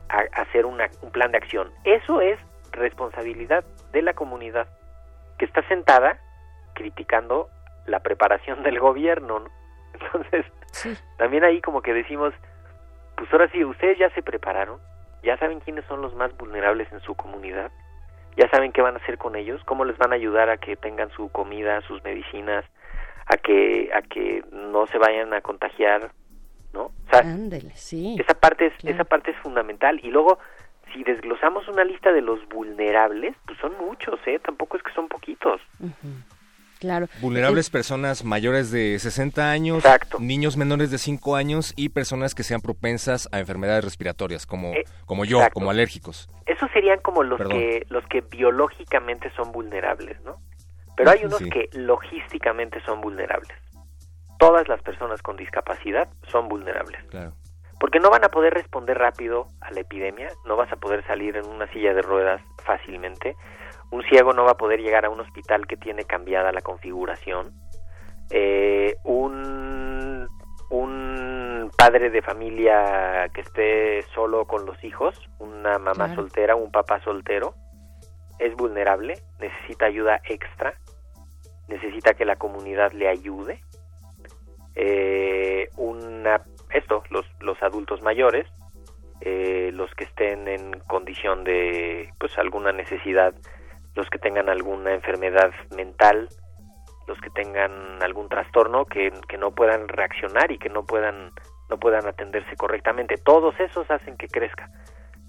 a- 0.08 0.40
hacer 0.40 0.64
una- 0.66 0.88
un 1.02 1.10
plan 1.10 1.32
de 1.32 1.38
acción. 1.38 1.70
Eso 1.84 2.20
es 2.20 2.38
responsabilidad 2.72 3.64
de 3.92 4.02
la 4.02 4.12
comunidad 4.14 4.68
que 5.38 5.44
está 5.46 5.66
sentada 5.68 6.18
criticando 6.74 7.48
la 7.86 8.00
preparación 8.00 8.62
del 8.62 8.78
gobierno. 8.78 9.40
¿no? 9.40 9.50
Entonces, 9.94 10.46
también 11.16 11.44
ahí 11.44 11.60
como 11.60 11.82
que 11.82 11.92
decimos, 11.94 12.32
pues 13.16 13.32
ahora 13.32 13.48
sí, 13.50 13.64
ustedes 13.64 13.98
ya 13.98 14.10
se 14.10 14.22
prepararon, 14.22 14.78
ya 15.22 15.36
saben 15.38 15.60
quiénes 15.60 15.84
son 15.86 16.02
los 16.02 16.14
más 16.14 16.36
vulnerables 16.36 16.90
en 16.92 17.00
su 17.00 17.14
comunidad, 17.14 17.70
ya 18.36 18.48
saben 18.50 18.72
qué 18.72 18.82
van 18.82 18.94
a 18.94 18.98
hacer 18.98 19.16
con 19.16 19.34
ellos, 19.36 19.62
cómo 19.64 19.84
les 19.86 19.96
van 19.96 20.12
a 20.12 20.16
ayudar 20.16 20.50
a 20.50 20.58
que 20.58 20.76
tengan 20.76 21.08
su 21.10 21.30
comida, 21.30 21.80
sus 21.82 22.04
medicinas, 22.04 22.64
a 23.26 23.36
que 23.36 23.90
a 23.94 24.02
que 24.02 24.42
no 24.52 24.86
se 24.86 24.98
vayan 24.98 25.32
a 25.34 25.40
contagiar, 25.40 26.10
¿no? 26.72 26.84
O 26.84 26.92
sea, 27.10 27.20
Ándele, 27.20 27.72
sí. 27.74 28.16
esa 28.18 28.34
parte 28.34 28.66
es 28.66 28.72
esa 28.84 29.04
parte 29.04 29.30
es 29.32 29.36
fundamental 29.38 30.00
y 30.02 30.10
luego 30.10 30.38
si 30.92 31.02
desglosamos 31.02 31.66
una 31.68 31.84
lista 31.84 32.12
de 32.12 32.22
los 32.22 32.46
vulnerables, 32.48 33.34
pues 33.46 33.58
son 33.58 33.72
muchos, 33.78 34.18
¿eh? 34.26 34.38
Tampoco 34.38 34.76
es 34.76 34.82
que 34.82 34.92
son 34.92 35.08
poquitos. 35.08 35.60
Claro. 36.78 37.08
Vulnerables 37.22 37.70
personas 37.70 38.22
mayores 38.24 38.70
de 38.70 38.98
60 38.98 39.50
años, 39.50 39.82
niños 40.18 40.56
menores 40.58 40.90
de 40.90 40.98
5 40.98 41.34
años 41.34 41.72
y 41.74 41.88
personas 41.88 42.34
que 42.34 42.42
sean 42.42 42.60
propensas 42.60 43.28
a 43.32 43.40
enfermedades 43.40 43.82
respiratorias, 43.82 44.46
como, 44.46 44.74
como 45.06 45.24
yo, 45.24 45.38
Eh, 45.38 45.40
exacto. 45.40 45.54
como 45.54 45.70
alérgicos. 45.70 46.28
Esos 46.44 46.70
serían 46.72 47.00
como 47.00 47.22
los 47.22 47.38
Perdón. 47.38 47.58
que 47.58 47.86
los 47.88 48.06
que 48.08 48.20
biológicamente 48.20 49.30
son 49.36 49.52
vulnerables, 49.52 50.20
¿no? 50.22 50.36
Pero 50.96 51.10
hay 51.10 51.24
unos 51.24 51.38
Sí. 51.38 51.50
que 51.50 51.68
logísticamente 51.74 52.80
son 52.84 53.00
vulnerables. 53.00 53.56
Todas 54.38 54.66
las 54.68 54.82
personas 54.82 55.22
con 55.22 55.36
discapacidad 55.36 56.08
son 56.28 56.48
vulnerables. 56.48 57.02
Claro. 57.04 57.32
Porque 57.78 58.00
no 58.00 58.08
van 58.10 58.24
a 58.24 58.28
poder 58.28 58.54
responder 58.54 58.96
rápido 58.98 59.48
a 59.60 59.70
la 59.70 59.80
epidemia, 59.80 60.28
no 60.46 60.56
vas 60.56 60.72
a 60.72 60.76
poder 60.76 61.04
salir 61.06 61.36
en 61.36 61.46
una 61.46 61.66
silla 61.72 61.92
de 61.92 62.00
ruedas 62.02 62.40
fácilmente. 62.64 63.36
Un 63.90 64.02
ciego 64.04 64.32
no 64.32 64.44
va 64.44 64.52
a 64.52 64.56
poder 64.56 64.80
llegar 64.80 65.04
a 65.04 65.10
un 65.10 65.20
hospital 65.20 65.66
que 65.66 65.76
tiene 65.76 66.04
cambiada 66.04 66.52
la 66.52 66.62
configuración. 66.62 67.52
Eh, 68.30 68.96
un, 69.04 70.26
un 70.70 71.70
padre 71.76 72.10
de 72.10 72.22
familia 72.22 73.28
que 73.34 73.42
esté 73.42 74.02
solo 74.14 74.46
con 74.46 74.66
los 74.66 74.82
hijos, 74.82 75.14
una 75.38 75.78
mamá 75.78 76.06
Claro. 76.06 76.14
soltera, 76.16 76.56
un 76.56 76.70
papá 76.72 77.00
soltero, 77.00 77.54
es 78.38 78.54
vulnerable, 78.54 79.14
necesita 79.40 79.86
ayuda 79.86 80.20
extra, 80.24 80.74
necesita 81.68 82.14
que 82.14 82.24
la 82.24 82.36
comunidad 82.36 82.92
le 82.92 83.08
ayude. 83.08 83.60
Eh, 84.74 85.68
una, 85.76 86.42
esto, 86.70 87.02
los, 87.10 87.26
los 87.40 87.60
adultos 87.62 88.02
mayores, 88.02 88.46
eh, 89.20 89.70
los 89.72 89.94
que 89.94 90.04
estén 90.04 90.46
en 90.48 90.78
condición 90.80 91.44
de 91.44 92.12
pues 92.18 92.36
alguna 92.38 92.72
necesidad, 92.72 93.34
los 93.94 94.08
que 94.10 94.18
tengan 94.18 94.48
alguna 94.48 94.92
enfermedad 94.92 95.52
mental, 95.74 96.28
los 97.06 97.18
que 97.20 97.30
tengan 97.30 98.02
algún 98.02 98.28
trastorno 98.28 98.84
que, 98.84 99.12
que 99.28 99.38
no 99.38 99.52
puedan 99.52 99.88
reaccionar 99.88 100.50
y 100.52 100.58
que 100.58 100.68
no 100.68 100.84
puedan 100.84 101.32
no 101.68 101.78
puedan 101.78 102.06
atenderse 102.06 102.56
correctamente. 102.56 103.16
Todos 103.16 103.58
esos 103.58 103.90
hacen 103.90 104.16
que 104.16 104.28
crezca 104.28 104.70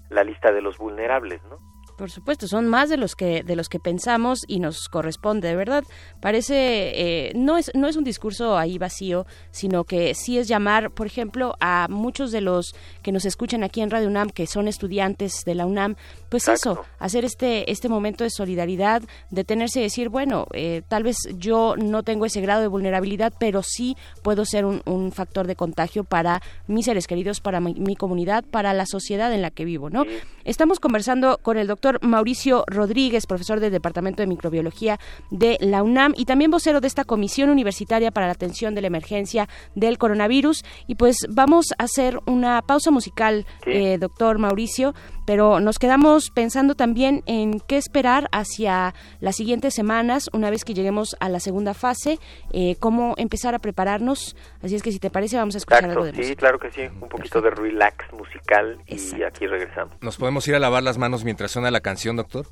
la 0.08 0.22
lista 0.22 0.52
de 0.52 0.62
los 0.62 0.78
vulnerables, 0.78 1.42
¿no? 1.44 1.58
Por 1.98 2.12
supuesto, 2.12 2.46
son 2.46 2.68
más 2.68 2.88
de 2.88 2.96
los 2.96 3.16
que 3.16 3.42
de 3.42 3.56
los 3.56 3.68
que 3.68 3.80
pensamos 3.80 4.44
y 4.46 4.60
nos 4.60 4.88
corresponde, 4.88 5.48
de 5.48 5.56
verdad. 5.56 5.82
Parece 6.20 6.92
eh, 6.94 7.32
no 7.34 7.56
es 7.56 7.72
no 7.74 7.88
es 7.88 7.96
un 7.96 8.04
discurso 8.04 8.56
ahí 8.56 8.78
vacío, 8.78 9.26
sino 9.50 9.82
que 9.82 10.14
sí 10.14 10.38
es 10.38 10.46
llamar, 10.46 10.92
por 10.92 11.08
ejemplo, 11.08 11.56
a 11.58 11.88
muchos 11.90 12.30
de 12.30 12.40
los 12.40 12.72
que 13.08 13.12
nos 13.12 13.24
escuchan 13.24 13.64
aquí 13.64 13.80
en 13.80 13.88
Radio 13.88 14.06
UNAM, 14.06 14.28
que 14.28 14.46
son 14.46 14.68
estudiantes 14.68 15.42
de 15.46 15.54
la 15.54 15.64
UNAM, 15.64 15.96
pues 16.28 16.46
eso, 16.46 16.84
hacer 16.98 17.24
este 17.24 17.72
este 17.72 17.88
momento 17.88 18.22
de 18.22 18.28
solidaridad, 18.28 19.02
detenerse 19.30 19.80
y 19.80 19.82
decir, 19.84 20.10
bueno, 20.10 20.46
eh, 20.52 20.82
tal 20.88 21.04
vez 21.04 21.16
yo 21.38 21.74
no 21.78 22.02
tengo 22.02 22.26
ese 22.26 22.42
grado 22.42 22.60
de 22.60 22.66
vulnerabilidad, 22.66 23.32
pero 23.38 23.62
sí 23.62 23.96
puedo 24.22 24.44
ser 24.44 24.66
un, 24.66 24.82
un 24.84 25.10
factor 25.10 25.46
de 25.46 25.56
contagio 25.56 26.04
para 26.04 26.42
mis 26.66 26.84
seres 26.84 27.06
queridos, 27.06 27.40
para 27.40 27.60
mi, 27.60 27.72
mi 27.76 27.96
comunidad, 27.96 28.44
para 28.44 28.74
la 28.74 28.84
sociedad 28.84 29.32
en 29.32 29.40
la 29.40 29.50
que 29.50 29.64
vivo, 29.64 29.88
¿no? 29.88 30.04
Estamos 30.44 30.78
conversando 30.78 31.38
con 31.40 31.56
el 31.56 31.66
doctor 31.66 31.98
Mauricio 32.02 32.64
Rodríguez, 32.66 33.26
profesor 33.26 33.58
del 33.58 33.72
Departamento 33.72 34.22
de 34.22 34.26
Microbiología 34.26 35.00
de 35.30 35.56
la 35.60 35.82
UNAM 35.82 36.12
y 36.14 36.26
también 36.26 36.50
vocero 36.50 36.82
de 36.82 36.88
esta 36.88 37.04
Comisión 37.04 37.48
Universitaria 37.48 38.10
para 38.10 38.26
la 38.26 38.32
Atención 38.32 38.74
de 38.74 38.82
la 38.82 38.88
Emergencia 38.88 39.48
del 39.74 39.96
Coronavirus. 39.96 40.62
Y 40.86 40.96
pues 40.96 41.26
vamos 41.30 41.66
a 41.78 41.84
hacer 41.84 42.20
una 42.26 42.60
pausa 42.60 42.90
musical, 42.98 43.46
eh, 43.64 43.96
doctor 43.98 44.38
Mauricio, 44.38 44.92
pero 45.24 45.60
nos 45.60 45.78
quedamos 45.78 46.30
pensando 46.30 46.74
también 46.74 47.22
en 47.26 47.60
qué 47.60 47.76
esperar 47.76 48.28
hacia 48.32 48.92
las 49.20 49.36
siguientes 49.36 49.72
semanas, 49.72 50.28
una 50.32 50.50
vez 50.50 50.64
que 50.64 50.74
lleguemos 50.74 51.16
a 51.20 51.28
la 51.28 51.38
segunda 51.38 51.74
fase, 51.74 52.18
eh, 52.52 52.74
cómo 52.80 53.14
empezar 53.18 53.54
a 53.54 53.60
prepararnos. 53.60 54.34
Así 54.64 54.74
es 54.74 54.82
que 54.82 54.90
si 54.90 54.98
te 54.98 55.10
parece, 55.10 55.36
vamos 55.36 55.54
a 55.54 55.58
escuchar 55.58 55.84
algo 55.84 56.04
de 56.04 56.12
sí, 56.12 56.18
música. 56.18 56.40
claro 56.40 56.58
que 56.58 56.72
sí, 56.72 56.82
un 57.00 57.08
poquito 57.08 57.40
de 57.40 57.50
relax 57.50 58.12
musical 58.12 58.78
y 58.88 59.22
aquí 59.22 59.46
regresamos. 59.46 59.94
¿Nos 60.00 60.16
podemos 60.16 60.48
ir 60.48 60.56
a 60.56 60.58
lavar 60.58 60.82
las 60.82 60.98
manos 60.98 61.24
mientras 61.24 61.52
suena 61.52 61.70
la 61.70 61.80
canción, 61.80 62.16
doctor? 62.16 62.46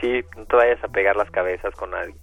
Sí, 0.00 0.24
no 0.34 0.46
te 0.46 0.56
vayas 0.56 0.82
a 0.82 0.88
pegar 0.88 1.14
las 1.16 1.30
cabezas 1.30 1.74
con 1.74 1.90
nadie. 1.90 2.14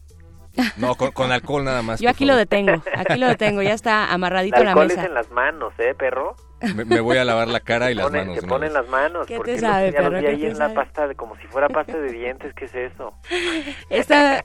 No, 0.77 0.95
con, 0.95 1.11
con 1.11 1.31
alcohol 1.31 1.63
nada 1.63 1.81
más. 1.81 1.99
Yo 1.99 2.09
aquí 2.09 2.25
lo 2.25 2.35
detengo, 2.35 2.81
aquí 2.95 3.17
lo 3.17 3.27
detengo, 3.27 3.61
ya 3.61 3.73
está 3.73 4.11
amarradito 4.13 4.63
la 4.63 4.71
alcohol 4.71 4.87
mesa. 4.87 5.01
es 5.01 5.07
en 5.07 5.13
las 5.13 5.29
manos, 5.31 5.73
¿eh, 5.79 5.93
perro? 5.97 6.35
Me, 6.75 6.85
me 6.85 6.99
voy 7.01 7.17
a 7.17 7.23
lavar 7.23 7.47
la 7.49 7.59
cara 7.59 7.91
y 7.91 7.93
las 7.93 8.07
Ponen- 8.07 8.25
manos. 8.29 8.39
se 8.41 8.47
ponen 8.47 8.73
las 8.73 8.87
manos, 8.87 9.27
¿Qué 9.27 9.33
te 9.33 9.37
porque 9.37 9.51
los- 9.51 9.61
sabe, 9.61 9.91
ya 9.91 10.01
los 10.01 10.09
perro? 10.09 10.17
vi 10.17 10.23
¿Qué 10.25 10.31
ahí 10.31 10.41
te 10.41 10.47
en 10.47 10.57
la 10.57 10.73
pasta, 10.73 11.07
de, 11.07 11.13
como 11.15 11.35
si 11.37 11.45
fuera 11.47 11.69
pasta 11.69 11.95
de 11.99 12.11
dientes, 12.11 12.51
¿qué 12.55 12.65
es 12.65 12.73
eso? 12.73 13.13
Está, 13.89 14.43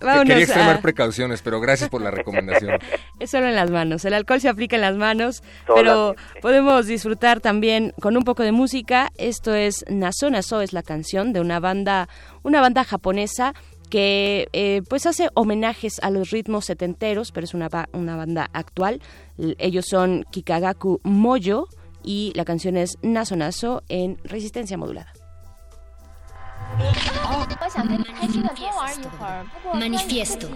vámonos 0.00 0.24
Quería 0.26 0.42
extremar 0.44 0.76
a- 0.76 0.80
precauciones, 0.82 1.40
pero 1.42 1.60
gracias 1.60 1.88
por 1.88 2.02
la 2.02 2.10
recomendación. 2.10 2.78
Es 3.20 3.30
solo 3.30 3.46
en 3.46 3.54
las 3.54 3.70
manos. 3.70 4.04
El 4.04 4.14
alcohol 4.14 4.40
se 4.40 4.48
aplica 4.48 4.74
en 4.74 4.82
las 4.82 4.96
manos, 4.96 5.44
pero 5.72 6.16
podemos 6.40 6.86
disfrutar 6.86 7.38
también 7.40 7.94
con 8.00 8.16
un 8.16 8.24
poco 8.24 8.42
de 8.42 8.50
música. 8.50 9.10
Esto 9.16 9.54
es 9.54 9.84
Naso 9.88 10.28
Naso, 10.30 10.60
es 10.60 10.72
la 10.72 10.82
canción 10.82 11.32
de 11.32 11.40
una 11.40 11.60
banda, 11.60 12.08
una 12.42 12.60
banda 12.60 12.82
japonesa 12.82 13.54
que 13.92 14.48
eh, 14.54 14.80
pues 14.88 15.04
hace 15.04 15.28
homenajes 15.34 15.98
a 16.02 16.08
los 16.08 16.30
ritmos 16.30 16.64
setenteros, 16.64 17.30
pero 17.30 17.44
es 17.44 17.52
una, 17.52 17.68
una 17.92 18.16
banda 18.16 18.48
actual. 18.54 19.02
Ellos 19.36 19.84
son 19.86 20.24
Kikagaku 20.30 21.02
Moyo 21.04 21.68
y 22.02 22.32
la 22.34 22.46
canción 22.46 22.78
es 22.78 22.96
Naso 23.02 23.36
Naso 23.36 23.82
en 23.90 24.16
resistencia 24.24 24.78
modulada. 24.78 25.12
Manifiesto. 28.54 29.10
Manifiesto. 29.74 30.48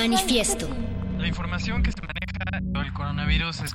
La 0.00 1.26
información 1.26 1.82
que 1.82 1.92
se 1.92 2.00
maneja 2.00 2.82
El 2.82 2.92
coronavirus 2.94 3.60
es 3.60 3.74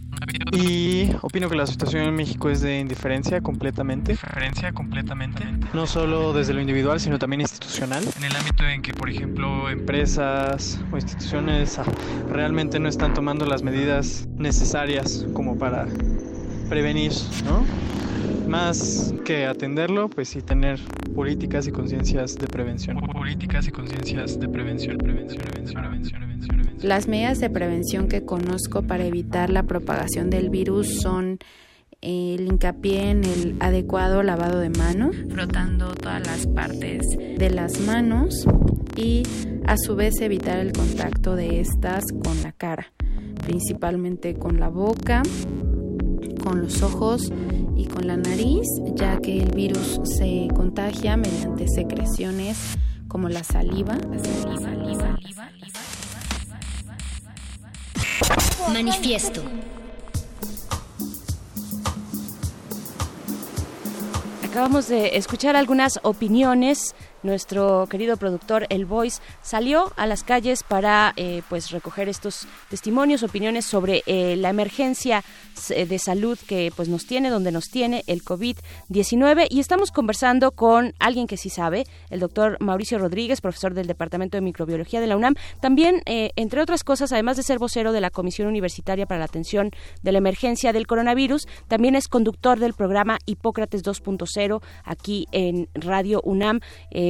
Y 0.54 1.12
opino 1.22 1.48
que 1.52 1.56
la 1.56 1.68
situación 1.68 2.02
en 2.02 2.16
México 2.16 2.50
es 2.50 2.62
de 2.62 2.80
indiferencia 2.80 3.42
completamente. 3.42 4.14
Indiferencia 4.14 4.72
completamente. 4.72 5.44
No 5.76 5.86
solo 5.86 6.34
desde 6.34 6.56
lo 6.56 6.62
individual, 6.62 7.00
sino 7.00 7.20
también 7.20 7.42
institucional. 7.42 8.04
En 8.18 8.24
el 8.24 8.36
ámbito 8.36 8.64
en 8.66 8.82
que, 8.82 8.92
por 8.92 9.08
ejemplo, 9.08 9.70
empresas 9.70 10.80
o 10.92 10.96
instituciones 10.96 11.78
ah, 11.78 11.86
realmente 12.32 12.80
no 12.80 12.90
están 12.90 13.14
tomando 13.14 13.46
las 13.46 13.62
medidas 13.62 14.28
necesarias 14.36 15.28
como 15.34 15.60
para 15.60 15.86
prevenir, 16.70 17.12
¿no? 17.44 17.64
Más 18.50 19.14
que 19.26 19.46
atenderlo, 19.46 20.10
pues 20.10 20.30
sí 20.30 20.42
tener 20.42 20.80
políticas 21.16 21.66
y 21.68 21.72
conciencias 21.72 22.36
de 22.36 22.48
prevención. 22.48 22.98
Políticas 23.00 23.68
y 23.68 23.72
conciencias 23.72 24.40
de 24.40 24.50
prevención, 24.50 24.98
prevención, 24.98 25.42
prevención, 25.42 25.82
prevención, 25.82 26.20
prevención, 26.20 26.58
prevención. 26.58 26.90
Las 26.90 27.08
medidas 27.08 27.40
de 27.40 27.50
prevención 27.50 28.08
que 28.08 28.26
conozco 28.26 28.84
para 28.84 29.06
evitar 29.06 29.50
la 29.50 29.64
propagación 29.64 30.30
del 30.30 30.50
virus 30.50 31.02
son 31.02 31.40
el 32.02 32.42
hincapié 32.42 33.10
en 33.10 33.24
el 33.24 33.56
adecuado 33.62 34.22
lavado 34.22 34.60
de 34.60 34.70
manos, 34.70 35.16
frotando 35.32 35.96
todas 35.96 36.26
las 36.28 36.46
partes 36.48 37.02
de 37.18 37.50
las 37.50 37.80
manos 37.80 38.46
y 38.96 39.24
a 39.66 39.78
su 39.78 39.96
vez 39.96 40.20
evitar 40.22 40.60
el 40.60 40.74
contacto 40.74 41.36
de 41.36 41.62
estas 41.62 42.04
con 42.24 42.44
la 42.44 42.52
cara, 42.52 42.92
principalmente 43.44 44.36
con 44.36 44.60
la 44.60 44.68
boca, 44.68 45.24
con 46.44 46.62
los 46.62 46.84
ojos 46.84 47.32
y 47.76 47.86
con 47.86 48.08
la 48.08 48.18
nariz, 48.18 48.68
ya 48.96 49.18
que 49.18 49.38
el 49.38 49.52
virus 49.52 50.00
se 50.04 50.48
contagia 50.56 51.18
mediante 51.18 51.68
secreciones 51.68 52.58
como 53.08 53.30
la 53.30 53.44
saliva. 53.44 53.96
La 53.96 54.20
saliva, 54.20 54.58
saliva, 54.58 55.18
saliva. 55.22 55.52
Manifiesto. 58.74 59.44
Acabamos 64.44 64.88
de 64.88 65.18
escuchar 65.18 65.58
algunas 65.58 66.00
opiniones 66.04 66.96
nuestro 67.26 67.88
querido 67.90 68.18
productor 68.18 68.68
El 68.70 68.86
Voice 68.86 69.22
salió 69.42 69.92
a 69.98 70.06
las 70.06 70.24
calles 70.24 70.64
para 70.64 71.14
eh, 71.18 71.42
pues 71.50 71.72
recoger 71.72 72.08
estos 72.08 72.48
testimonios, 72.70 73.24
opiniones 73.24 73.66
sobre 73.66 74.04
eh, 74.06 74.36
la 74.38 74.50
emergencia 74.50 75.24
eh, 75.70 75.86
de 75.86 76.00
salud 76.00 76.38
que 76.48 76.72
pues 76.76 76.88
nos 76.88 77.06
tiene, 77.06 77.30
donde 77.30 77.52
nos 77.52 77.66
tiene 77.70 78.04
el 78.08 78.24
COVID-19 78.24 79.48
y 79.50 79.60
estamos 79.60 79.92
conversando 79.92 80.52
con 80.52 80.94
alguien 81.00 81.28
que 81.28 81.38
sí 81.38 81.50
sabe, 81.50 81.86
el 82.10 82.20
doctor 82.20 82.58
Mauricio 82.60 83.00
Rodríguez, 83.00 83.42
profesor 83.42 83.74
del 83.74 83.88
Departamento 83.88 84.38
de 84.38 84.42
Microbiología 84.42 85.02
de 85.02 85.08
la 85.08 85.18
UNAM, 85.18 85.36
también 85.60 86.02
entre 86.06 86.62
otras 86.62 86.84
cosas, 86.84 87.12
además 87.12 87.38
de 87.38 87.44
ser 87.44 87.60
vocero 87.60 87.92
de 87.92 88.02
la 88.02 88.10
Comisión 88.10 88.48
Universitaria 88.48 89.06
para 89.06 89.20
la 89.20 89.26
Atención 89.26 89.72
de 90.04 90.12
la 90.12 90.20
Emergencia 90.20 90.74
del 90.74 90.88
Coronavirus, 90.88 91.48
también 91.68 91.96
es 91.96 92.08
conductor 92.08 92.60
del 92.60 92.74
programa 92.74 93.18
Hipócrates 93.26 93.84
2.0 93.84 94.62
aquí 94.84 95.28
en 95.32 95.68
Radio 95.74 96.22
UNAM 96.24 96.60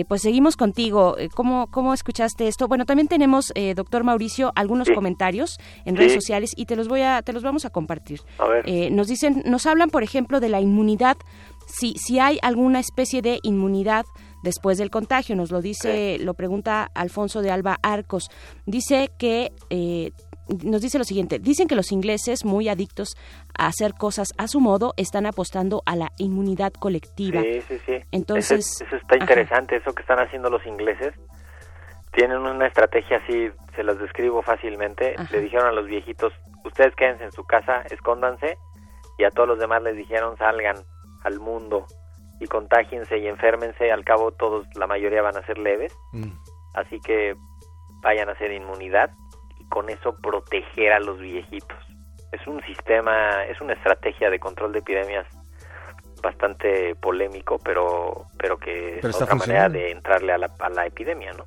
pues 0.07 0.21
seguimos 0.21 0.55
contigo. 0.57 1.17
Eh, 1.17 1.29
¿Cómo, 1.33 1.67
cómo 1.67 1.93
escuchaste 1.93 2.47
esto? 2.47 2.67
Bueno, 2.67 2.85
también 2.85 3.07
tenemos, 3.07 3.51
eh, 3.55 3.73
doctor 3.75 4.03
Mauricio, 4.03 4.51
algunos 4.55 4.89
comentarios 4.89 5.57
en 5.85 5.95
redes 5.95 6.13
sociales 6.13 6.51
y 6.55 6.65
te 6.65 6.75
los 6.75 6.87
voy 6.87 7.01
a, 7.01 7.21
te 7.21 7.33
los 7.33 7.43
vamos 7.43 7.65
a 7.65 7.69
compartir. 7.69 8.21
Eh, 8.65 8.89
nos 8.91 9.07
dicen, 9.07 9.43
nos 9.45 9.65
hablan, 9.65 9.89
por 9.89 10.03
ejemplo, 10.03 10.39
de 10.39 10.49
la 10.49 10.61
inmunidad. 10.61 11.17
Si, 11.67 11.93
si 11.97 12.19
hay 12.19 12.39
alguna 12.41 12.79
especie 12.79 13.21
de 13.21 13.39
inmunidad 13.43 14.05
después 14.43 14.77
del 14.77 14.91
contagio, 14.91 15.35
nos 15.35 15.51
lo 15.51 15.61
dice, 15.61 16.17
lo 16.19 16.33
pregunta 16.35 16.91
Alfonso 16.93 17.41
de 17.41 17.51
Alba 17.51 17.79
Arcos. 17.81 18.29
Dice 18.65 19.11
que 19.17 19.51
nos 20.63 20.81
dice 20.81 20.99
lo 20.99 21.03
siguiente, 21.03 21.39
dicen 21.39 21.67
que 21.67 21.75
los 21.75 21.91
ingleses, 21.91 22.45
muy 22.45 22.69
adictos 22.69 23.15
a 23.57 23.67
hacer 23.67 23.93
cosas 23.93 24.33
a 24.37 24.47
su 24.47 24.59
modo, 24.59 24.93
están 24.97 25.25
apostando 25.25 25.81
a 25.85 25.95
la 25.95 26.11
inmunidad 26.17 26.73
colectiva. 26.73 27.41
Sí, 27.41 27.61
sí, 27.61 27.79
sí. 27.85 27.99
Entonces... 28.11 28.81
Eso, 28.81 28.95
está 28.95 29.17
interesante, 29.17 29.77
eso 29.77 29.93
que 29.93 30.01
están 30.01 30.19
haciendo 30.19 30.49
los 30.49 30.65
ingleses. 30.65 31.13
Tienen 32.11 32.37
una 32.37 32.67
estrategia 32.67 33.17
así, 33.17 33.49
se 33.75 33.83
las 33.83 33.99
describo 33.99 34.41
fácilmente. 34.41 35.15
Le 35.31 35.41
dijeron 35.41 35.67
a 35.67 35.71
los 35.71 35.85
viejitos, 35.87 36.33
ustedes 36.63 36.95
quédense 36.95 37.25
en 37.25 37.31
su 37.31 37.43
casa, 37.45 37.83
escóndanse, 37.89 38.57
y 39.17 39.23
a 39.23 39.31
todos 39.31 39.47
los 39.47 39.59
demás 39.59 39.81
les 39.83 39.97
dijeron, 39.97 40.37
salgan 40.37 40.77
al 41.23 41.39
mundo 41.39 41.85
y 42.39 42.47
contágiense 42.47 43.17
y 43.17 43.27
enférmense, 43.27 43.91
al 43.91 44.03
cabo 44.03 44.31
todos, 44.31 44.67
la 44.75 44.87
mayoría 44.87 45.21
van 45.21 45.37
a 45.37 45.45
ser 45.45 45.57
leves. 45.57 45.93
Mm. 46.11 46.31
Así 46.73 46.99
que 46.99 47.35
vayan 48.01 48.29
a 48.29 48.33
hacer 48.33 48.51
inmunidad 48.51 49.11
con 49.69 49.89
eso 49.89 50.15
proteger 50.21 50.93
a 50.93 50.99
los 50.99 51.19
viejitos. 51.19 51.77
Es 52.31 52.45
un 52.47 52.61
sistema, 52.63 53.43
es 53.45 53.59
una 53.61 53.73
estrategia 53.73 54.29
de 54.29 54.39
control 54.39 54.73
de 54.73 54.79
epidemias 54.79 55.25
bastante 56.21 56.95
polémico, 56.95 57.59
pero 57.63 58.25
pero 58.37 58.57
que 58.57 58.99
es 58.99 59.21
otra 59.21 59.35
manera 59.35 59.69
de 59.69 59.91
entrarle 59.91 60.33
a 60.33 60.37
la, 60.37 60.49
a 60.59 60.69
la 60.69 60.85
epidemia, 60.85 61.31
¿no? 61.33 61.45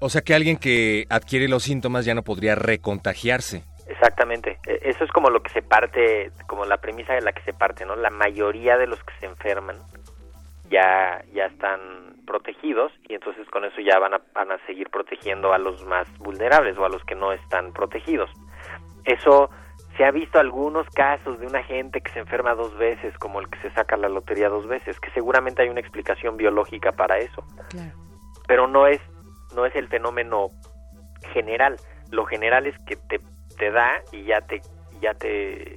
O 0.00 0.08
sea 0.08 0.22
que 0.22 0.34
alguien 0.34 0.56
que 0.56 1.06
adquiere 1.08 1.48
los 1.48 1.62
síntomas 1.62 2.04
ya 2.04 2.14
no 2.14 2.22
podría 2.22 2.54
recontagiarse. 2.54 3.64
Exactamente. 3.86 4.58
E, 4.66 4.90
eso 4.90 5.04
es 5.04 5.10
como 5.10 5.30
lo 5.30 5.42
que 5.42 5.50
se 5.50 5.62
parte, 5.62 6.30
como 6.46 6.64
la 6.64 6.78
premisa 6.78 7.14
de 7.14 7.22
la 7.22 7.32
que 7.32 7.42
se 7.42 7.52
parte, 7.52 7.84
¿no? 7.84 7.96
La 7.96 8.10
mayoría 8.10 8.76
de 8.76 8.86
los 8.86 9.02
que 9.02 9.14
se 9.20 9.26
enferman 9.26 9.78
ya, 10.70 11.22
ya 11.32 11.46
están 11.46 11.80
protegidos 12.26 12.92
y 13.08 13.14
entonces 13.14 13.48
con 13.50 13.64
eso 13.64 13.80
ya 13.80 13.98
van 13.98 14.14
a, 14.14 14.20
van 14.34 14.52
a 14.52 14.58
seguir 14.66 14.90
protegiendo 14.90 15.52
a 15.52 15.58
los 15.58 15.84
más 15.84 16.06
vulnerables 16.18 16.76
o 16.78 16.84
a 16.84 16.88
los 16.88 17.04
que 17.04 17.14
no 17.14 17.32
están 17.32 17.72
protegidos. 17.72 18.30
Eso 19.04 19.50
se 19.96 20.04
ha 20.04 20.10
visto 20.10 20.38
algunos 20.38 20.88
casos 20.90 21.38
de 21.38 21.46
una 21.46 21.62
gente 21.62 22.00
que 22.00 22.10
se 22.12 22.18
enferma 22.18 22.54
dos 22.54 22.76
veces, 22.76 23.16
como 23.18 23.40
el 23.40 23.48
que 23.48 23.60
se 23.60 23.70
saca 23.72 23.96
la 23.96 24.08
lotería 24.08 24.48
dos 24.48 24.66
veces, 24.66 24.98
que 24.98 25.10
seguramente 25.10 25.62
hay 25.62 25.68
una 25.68 25.80
explicación 25.80 26.36
biológica 26.36 26.92
para 26.92 27.18
eso. 27.18 27.44
Pero 28.46 28.66
no 28.66 28.86
es, 28.86 29.00
no 29.54 29.66
es 29.66 29.74
el 29.76 29.88
fenómeno 29.88 30.50
general. 31.32 31.76
Lo 32.10 32.24
general 32.26 32.66
es 32.66 32.74
que 32.86 32.96
te, 32.96 33.20
te 33.56 33.70
da 33.70 34.02
y 34.12 34.24
ya 34.24 34.40
te, 34.40 34.60
ya 35.00 35.14
te, 35.14 35.76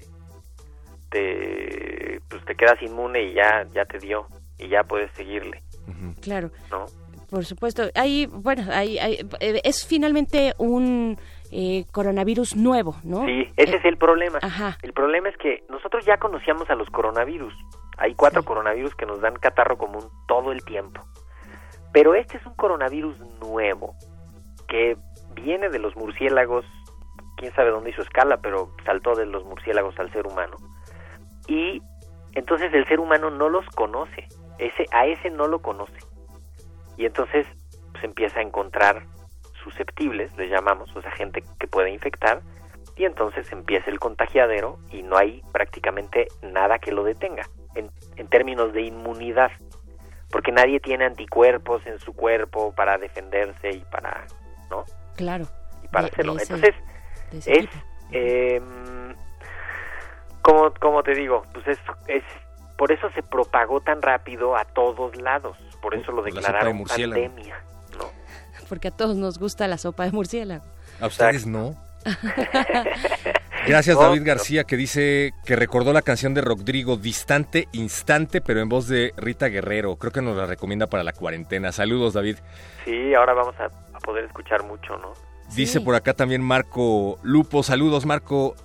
te, 1.09 2.19
pues 2.29 2.43
te 2.45 2.55
quedas 2.55 2.81
inmune 2.81 3.21
y 3.23 3.33
ya, 3.33 3.65
ya 3.73 3.85
te 3.85 3.99
dio 3.99 4.27
y 4.57 4.67
ya 4.67 4.83
puedes 4.83 5.11
seguirle. 5.11 5.61
Claro. 6.21 6.49
Por 7.29 7.45
supuesto. 7.45 7.83
Hay, 7.93 8.25
bueno, 8.25 8.63
hay, 8.71 8.97
eh, 8.97 9.61
es 9.63 9.85
finalmente 9.85 10.53
un 10.57 11.17
eh, 11.51 11.85
coronavirus 11.91 12.55
nuevo, 12.55 12.95
¿no? 13.03 13.25
Sí, 13.25 13.47
ese 13.57 13.75
eh, 13.75 13.77
es 13.77 13.85
el 13.85 13.97
problema. 13.97 14.39
El 14.81 14.93
problema 14.93 15.29
es 15.29 15.37
que 15.37 15.63
nosotros 15.69 16.05
ya 16.05 16.17
conocíamos 16.17 16.69
a 16.69 16.75
los 16.75 16.89
coronavirus. 16.89 17.53
Hay 17.97 18.13
cuatro 18.15 18.43
coronavirus 18.43 18.95
que 18.95 19.05
nos 19.05 19.21
dan 19.21 19.35
catarro 19.35 19.77
común 19.77 20.03
todo 20.27 20.51
el 20.51 20.63
tiempo. 20.63 21.01
Pero 21.93 22.15
este 22.15 22.37
es 22.37 22.45
un 22.45 22.53
coronavirus 22.55 23.17
nuevo 23.41 23.95
que 24.67 24.97
viene 25.33 25.69
de 25.69 25.79
los 25.79 25.95
murciélagos, 25.95 26.65
quién 27.37 27.53
sabe 27.53 27.71
dónde 27.71 27.91
hizo 27.91 28.01
escala, 28.01 28.37
pero 28.37 28.71
saltó 28.85 29.15
de 29.15 29.25
los 29.25 29.43
murciélagos 29.45 29.97
al 29.99 30.11
ser 30.11 30.27
humano. 30.27 30.57
Y 31.47 31.81
entonces 32.33 32.73
el 32.73 32.85
ser 32.87 32.99
humano 32.99 33.31
no 33.31 33.49
los 33.49 33.65
conoce 33.67 34.27
ese 34.59 34.85
a 34.91 35.05
ese 35.05 35.29
no 35.29 35.47
lo 35.47 35.61
conoce 35.61 35.97
y 36.97 37.05
entonces 37.05 37.45
se 37.47 37.91
pues, 37.91 38.03
empieza 38.03 38.39
a 38.39 38.43
encontrar 38.43 39.03
susceptibles 39.67 40.35
le 40.37 40.47
llamamos 40.47 40.95
o 40.95 41.01
sea 41.01 41.11
gente 41.11 41.43
que 41.59 41.67
puede 41.67 41.91
infectar 41.91 42.41
y 42.95 43.05
entonces 43.05 43.51
empieza 43.51 43.89
el 43.91 43.99
contagiadero 43.99 44.79
y 44.91 45.03
no 45.03 45.17
hay 45.17 45.41
prácticamente 45.51 46.27
nada 46.41 46.79
que 46.79 46.91
lo 46.91 47.03
detenga 47.03 47.47
en, 47.75 47.91
en 48.15 48.27
términos 48.27 48.73
de 48.73 48.83
inmunidad 48.83 49.51
porque 50.31 50.51
nadie 50.51 50.79
tiene 50.79 51.05
anticuerpos 51.05 51.85
en 51.85 51.99
su 51.99 52.13
cuerpo 52.13 52.73
para 52.73 52.97
defenderse 52.97 53.69
y 53.71 53.79
para 53.91 54.25
no 54.69 54.85
claro 55.15 55.45
y 55.83 55.87
para 55.89 56.07
hacerlo 56.07 56.37
entonces 56.39 56.75
es 57.45 57.67
eh, 58.11 58.61
como 60.41 60.73
como 60.79 61.03
te 61.03 61.13
digo 61.13 61.43
pues 61.53 61.67
es 61.67 61.79
es 62.07 62.23
por 62.77 62.91
eso 62.91 63.09
se 63.11 63.23
propagó 63.23 63.81
tan 63.81 64.01
rápido 64.01 64.55
a 64.55 64.63
todos 64.63 65.19
lados. 65.19 65.57
Por 65.81 65.95
eso 65.95 66.11
lo 66.11 66.21
declararon 66.21 66.83
pandemia. 66.83 67.55
Porque 68.69 68.89
a 68.89 68.91
todos 68.91 69.15
nos 69.15 69.39
gusta 69.39 69.67
la 69.67 69.77
sopa 69.77 70.05
de 70.05 70.11
murciélago. 70.11 70.63
A 70.99 71.07
ustedes 71.07 71.45
no. 71.45 71.75
Gracias 73.67 73.99
David 73.99 74.21
García 74.23 74.63
que 74.63 74.77
dice 74.77 75.33
que 75.45 75.57
recordó 75.57 75.91
la 75.91 76.01
canción 76.01 76.33
de 76.33 76.41
Rodrigo 76.41 76.95
Distante 76.95 77.67
Instante, 77.73 78.39
pero 78.39 78.61
en 78.61 78.69
voz 78.69 78.87
de 78.87 79.13
Rita 79.17 79.47
Guerrero. 79.49 79.97
Creo 79.97 80.13
que 80.13 80.21
nos 80.21 80.37
la 80.37 80.45
recomienda 80.45 80.87
para 80.87 81.03
la 81.03 81.11
cuarentena. 81.11 81.71
Saludos 81.73 82.13
David. 82.13 82.37
Sí, 82.85 83.13
ahora 83.13 83.33
vamos 83.33 83.55
a, 83.59 83.69
poder 83.99 84.25
escuchar 84.25 84.63
mucho, 84.63 84.97
¿no? 84.97 85.11
Dice 85.53 85.81
por 85.81 85.95
acá 85.95 86.13
también 86.13 86.41
Marco 86.41 87.17
Lupo. 87.23 87.61
Saludos 87.61 88.05
Marco 88.05 88.55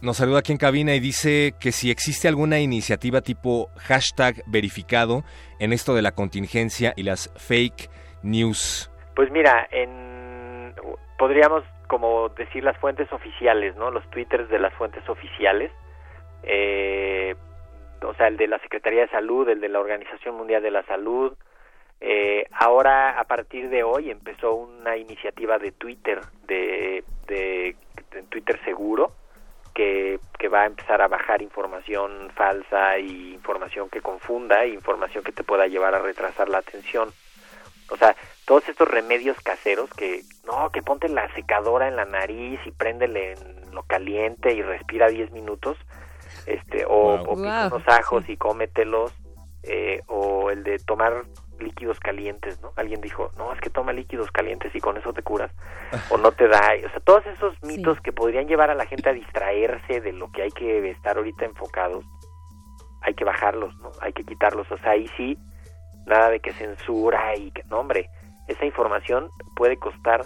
nos 0.00 0.16
saluda 0.16 0.40
aquí 0.40 0.52
en 0.52 0.58
cabina 0.58 0.94
y 0.94 1.00
dice 1.00 1.54
que 1.58 1.72
si 1.72 1.90
existe 1.90 2.28
alguna 2.28 2.60
iniciativa 2.60 3.20
tipo 3.20 3.70
hashtag 3.76 4.42
verificado 4.46 5.24
en 5.58 5.72
esto 5.72 5.94
de 5.94 6.02
la 6.02 6.12
contingencia 6.12 6.92
y 6.96 7.04
las 7.04 7.30
fake 7.36 7.88
news. 8.22 8.91
Pues 9.14 9.30
mira, 9.30 9.66
en, 9.70 10.74
podríamos 11.18 11.64
como 11.86 12.30
decir 12.30 12.64
las 12.64 12.78
fuentes 12.78 13.12
oficiales, 13.12 13.76
¿no? 13.76 13.90
Los 13.90 14.08
twitters 14.10 14.48
de 14.48 14.58
las 14.58 14.72
fuentes 14.74 15.06
oficiales. 15.08 15.70
Eh, 16.42 17.34
o 18.02 18.14
sea, 18.14 18.28
el 18.28 18.36
de 18.36 18.48
la 18.48 18.58
Secretaría 18.60 19.02
de 19.02 19.08
Salud, 19.08 19.48
el 19.48 19.60
de 19.60 19.68
la 19.68 19.80
Organización 19.80 20.36
Mundial 20.36 20.62
de 20.62 20.70
la 20.70 20.82
Salud. 20.84 21.34
Eh, 22.00 22.46
ahora, 22.52 23.20
a 23.20 23.24
partir 23.24 23.68
de 23.68 23.84
hoy, 23.84 24.10
empezó 24.10 24.54
una 24.54 24.96
iniciativa 24.96 25.58
de 25.58 25.70
Twitter, 25.72 26.20
de, 26.46 27.04
de, 27.28 27.76
Twitter 28.28 28.58
seguro, 28.64 29.12
que, 29.74 30.18
que 30.38 30.48
va 30.48 30.62
a 30.62 30.66
empezar 30.66 31.00
a 31.00 31.08
bajar 31.08 31.42
información 31.42 32.30
falsa 32.34 32.98
y 32.98 33.34
información 33.34 33.88
que 33.88 34.00
confunda, 34.00 34.64
e 34.64 34.70
información 34.70 35.22
que 35.22 35.32
te 35.32 35.44
pueda 35.44 35.66
llevar 35.66 35.94
a 35.94 36.00
retrasar 36.00 36.48
la 36.48 36.58
atención. 36.58 37.10
O 37.92 37.96
sea, 37.96 38.16
todos 38.46 38.66
estos 38.68 38.88
remedios 38.88 39.36
caseros 39.42 39.90
que, 39.90 40.22
no, 40.44 40.70
que 40.70 40.82
ponte 40.82 41.08
la 41.08 41.32
secadora 41.34 41.88
en 41.88 41.96
la 41.96 42.06
nariz 42.06 42.58
y 42.64 42.70
préndele 42.70 43.32
en 43.32 43.74
lo 43.74 43.82
caliente 43.82 44.52
y 44.52 44.62
respira 44.62 45.08
10 45.08 45.30
minutos, 45.32 45.76
este, 46.46 46.84
o, 46.86 47.14
o 47.22 47.36
pica 47.36 47.68
Wow, 47.68 47.76
unos 47.76 47.88
ajos 47.88 48.28
y 48.28 48.36
cómetelos, 48.36 49.12
eh, 49.62 50.00
o 50.08 50.50
el 50.50 50.64
de 50.64 50.78
tomar 50.78 51.24
líquidos 51.60 52.00
calientes, 52.00 52.60
¿no? 52.60 52.72
Alguien 52.76 53.00
dijo, 53.00 53.30
no, 53.36 53.52
es 53.52 53.60
que 53.60 53.70
toma 53.70 53.92
líquidos 53.92 54.30
calientes 54.32 54.74
y 54.74 54.80
con 54.80 54.96
eso 54.96 55.12
te 55.12 55.22
curas, 55.22 55.52
o 56.10 56.16
no 56.16 56.32
te 56.32 56.48
da, 56.48 56.72
o 56.84 56.90
sea, 56.90 57.00
todos 57.04 57.24
esos 57.26 57.54
mitos 57.62 58.00
que 58.00 58.12
podrían 58.12 58.48
llevar 58.48 58.70
a 58.70 58.74
la 58.74 58.86
gente 58.86 59.10
a 59.10 59.12
distraerse 59.12 60.00
de 60.00 60.12
lo 60.12 60.32
que 60.32 60.42
hay 60.42 60.50
que 60.50 60.90
estar 60.90 61.16
ahorita 61.16 61.44
enfocados, 61.44 62.04
hay 63.02 63.14
que 63.14 63.24
bajarlos, 63.24 63.76
¿no? 63.78 63.92
Hay 64.00 64.12
que 64.12 64.24
quitarlos, 64.24 64.70
o 64.72 64.78
sea, 64.78 64.92
ahí 64.92 65.08
sí, 65.16 65.38
nada 66.06 66.30
de 66.30 66.40
que 66.40 66.52
censura 66.52 67.34
y 67.36 67.50
que, 67.52 67.62
no, 67.64 67.80
hombre, 67.80 68.08
esa 68.48 68.64
información 68.64 69.28
puede 69.56 69.76
costar 69.78 70.24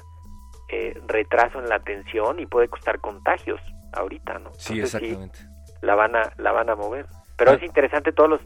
eh, 0.68 0.98
retraso 1.06 1.58
en 1.60 1.68
la 1.68 1.76
atención 1.76 2.40
y 2.40 2.46
puede 2.46 2.68
costar 2.68 2.98
contagios 3.00 3.60
ahorita, 3.92 4.38
¿no? 4.40 4.50
Sí, 4.54 4.74
Entonces, 4.74 5.00
exactamente. 5.02 5.38
la 5.82 5.94
van 5.94 6.16
a 6.16 6.32
la 6.38 6.52
van 6.52 6.70
a 6.70 6.74
mover. 6.76 7.06
Pero 7.36 7.52
Ah. 7.52 7.54
es 7.54 7.62
interesante 7.62 8.12
todos 8.12 8.30
los 8.30 8.40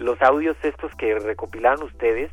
los 0.00 0.20
audios 0.22 0.56
estos 0.62 0.90
que 0.96 1.14
recopilaron 1.18 1.82
ustedes 1.82 2.32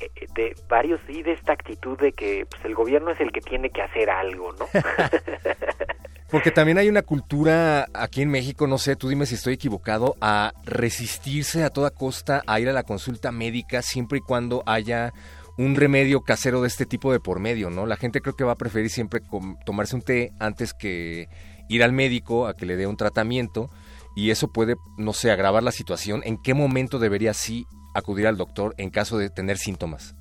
eh, 0.00 0.10
eh, 0.16 0.26
de 0.34 0.54
varios 0.68 1.00
y 1.08 1.22
de 1.22 1.32
esta 1.32 1.52
actitud 1.54 1.98
de 1.98 2.12
que 2.12 2.44
pues, 2.48 2.62
el 2.64 2.74
gobierno 2.74 3.10
es 3.10 3.20
el 3.20 3.32
que 3.32 3.40
tiene 3.40 3.70
que 3.70 3.80
hacer 3.82 4.10
algo, 4.10 4.52
¿no? 4.52 4.66
Porque 6.30 6.52
también 6.52 6.78
hay 6.78 6.88
una 6.88 7.02
cultura 7.02 7.88
aquí 7.92 8.22
en 8.22 8.30
México, 8.30 8.68
no 8.68 8.78
sé, 8.78 8.94
tú 8.94 9.08
dime 9.08 9.26
si 9.26 9.34
estoy 9.34 9.54
equivocado, 9.54 10.14
a 10.20 10.52
resistirse 10.64 11.64
a 11.64 11.70
toda 11.70 11.90
costa 11.90 12.42
a 12.46 12.60
ir 12.60 12.68
a 12.68 12.72
la 12.72 12.84
consulta 12.84 13.32
médica 13.32 13.82
siempre 13.82 14.18
y 14.18 14.20
cuando 14.20 14.62
haya 14.64 15.12
un 15.58 15.74
remedio 15.74 16.20
casero 16.20 16.62
de 16.62 16.68
este 16.68 16.86
tipo 16.86 17.10
de 17.10 17.18
por 17.18 17.40
medio, 17.40 17.68
¿no? 17.68 17.84
La 17.84 17.96
gente 17.96 18.20
creo 18.20 18.36
que 18.36 18.44
va 18.44 18.52
a 18.52 18.56
preferir 18.56 18.90
siempre 18.90 19.20
tomarse 19.66 19.96
un 19.96 20.02
té 20.02 20.30
antes 20.38 20.72
que 20.72 21.28
ir 21.68 21.82
al 21.82 21.92
médico 21.92 22.46
a 22.46 22.54
que 22.54 22.64
le 22.64 22.76
dé 22.76 22.86
un 22.86 22.96
tratamiento 22.96 23.68
y 24.14 24.30
eso 24.30 24.52
puede, 24.52 24.76
no 24.98 25.12
sé, 25.12 25.32
agravar 25.32 25.64
la 25.64 25.72
situación. 25.72 26.22
¿En 26.24 26.40
qué 26.40 26.54
momento 26.54 27.00
debería 27.00 27.34
sí 27.34 27.66
acudir 27.92 28.28
al 28.28 28.36
doctor 28.36 28.74
en 28.78 28.90
caso 28.90 29.18
de 29.18 29.30
tener 29.30 29.58
síntomas? 29.58 30.14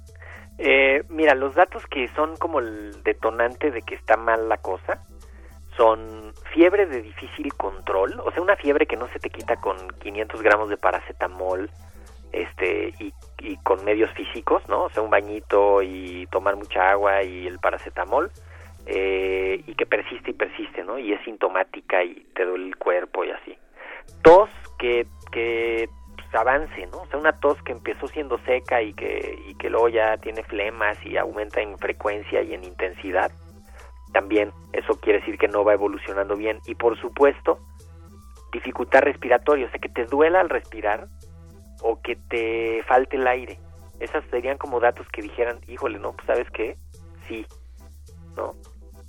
Eh, 0.58 1.04
mira, 1.08 1.36
los 1.36 1.54
datos 1.54 1.84
que 1.86 2.08
son 2.16 2.36
como 2.38 2.60
el 2.60 3.04
detonante 3.04 3.70
de 3.70 3.84
que 3.84 3.94
está 3.94 4.18
mal 4.18 4.50
la 4.50 4.58
cosa 4.58 5.06
son 5.80 6.34
fiebre 6.54 6.86
de 6.88 7.02
difícil 7.02 7.54
control, 7.54 8.20
o 8.20 8.30
sea, 8.32 8.42
una 8.42 8.58
fiebre 8.58 8.86
que 8.86 8.98
no 8.98 9.08
se 9.14 9.20
te 9.20 9.30
quita 9.30 9.56
con 9.62 9.78
500 10.02 10.42
gramos 10.42 10.68
de 10.68 10.76
paracetamol 10.76 11.70
este 12.34 12.94
y, 13.00 13.14
con 13.64 13.86
medios 13.86 14.12
físicos, 14.12 14.62
¿no? 14.68 14.84
O 14.84 14.90
sea, 14.90 15.02
un 15.02 15.10
bañito 15.10 15.82
y 15.82 16.28
tomar 16.32 16.58
mucha 16.58 16.92
agua 16.92 17.24
y 17.24 17.48
el 17.48 17.60
paracetamol, 17.60 18.30
eh, 18.86 19.64
y 19.66 19.74
que 19.76 19.86
persiste 19.86 20.32
y 20.32 20.34
persiste, 20.34 20.84
¿no? 20.84 21.00
Y 21.00 21.14
es 21.14 21.24
sintomática 21.24 22.04
y 22.04 22.28
te 22.36 22.44
duele 22.44 22.68
el 22.68 22.76
cuerpo 22.76 23.24
y 23.24 23.32
así. 23.32 23.58
Tos 24.22 24.50
que, 24.78 25.08
que 25.32 25.88
pues, 26.16 26.36
avance, 26.36 26.88
¿no? 26.88 27.04
O 27.04 27.06
sea, 27.08 27.20
una 27.20 27.32
tos 27.40 27.62
que 27.64 27.72
empezó 27.72 28.08
siendo 28.10 28.38
seca 28.40 28.82
y 28.82 28.94
que, 28.94 29.40
y 29.48 29.56
que 29.56 29.70
luego 29.70 29.88
ya 29.88 30.18
tiene 30.18 30.44
flemas 30.44 30.98
y 31.06 31.16
aumenta 31.16 31.62
en 31.62 31.78
frecuencia 31.78 32.42
y 32.42 32.54
en 32.54 32.66
intensidad, 32.66 33.32
también 34.12 34.52
eso 34.74 35.00
quiere 35.00 35.20
decir 35.20 35.38
que 35.38 35.48
no 35.48 35.64
va 35.64 35.74
evolucionando 35.74 36.36
bien. 36.36 36.60
Y 36.66 36.76
por 36.76 37.00
supuesto, 37.00 37.60
dificultad 38.52 39.02
respiratoria, 39.02 39.68
o 39.68 39.70
sea, 39.70 39.80
que 39.80 39.90
te 39.90 40.06
duela 40.06 40.42
al 40.42 40.50
respirar 40.50 41.08
o 41.82 42.02
que 42.02 42.16
te 42.16 42.84
falte 42.84 43.18
el 43.18 43.28
aire. 43.28 43.60
Esas 44.00 44.24
serían 44.32 44.58
como 44.58 44.80
datos 44.80 45.08
que 45.10 45.22
dijeran, 45.22 45.60
híjole, 45.68 46.00
no, 46.00 46.14
pues 46.14 46.26
sabes 46.26 46.50
qué, 46.52 46.76
sí, 47.28 47.46
¿no? 48.36 48.54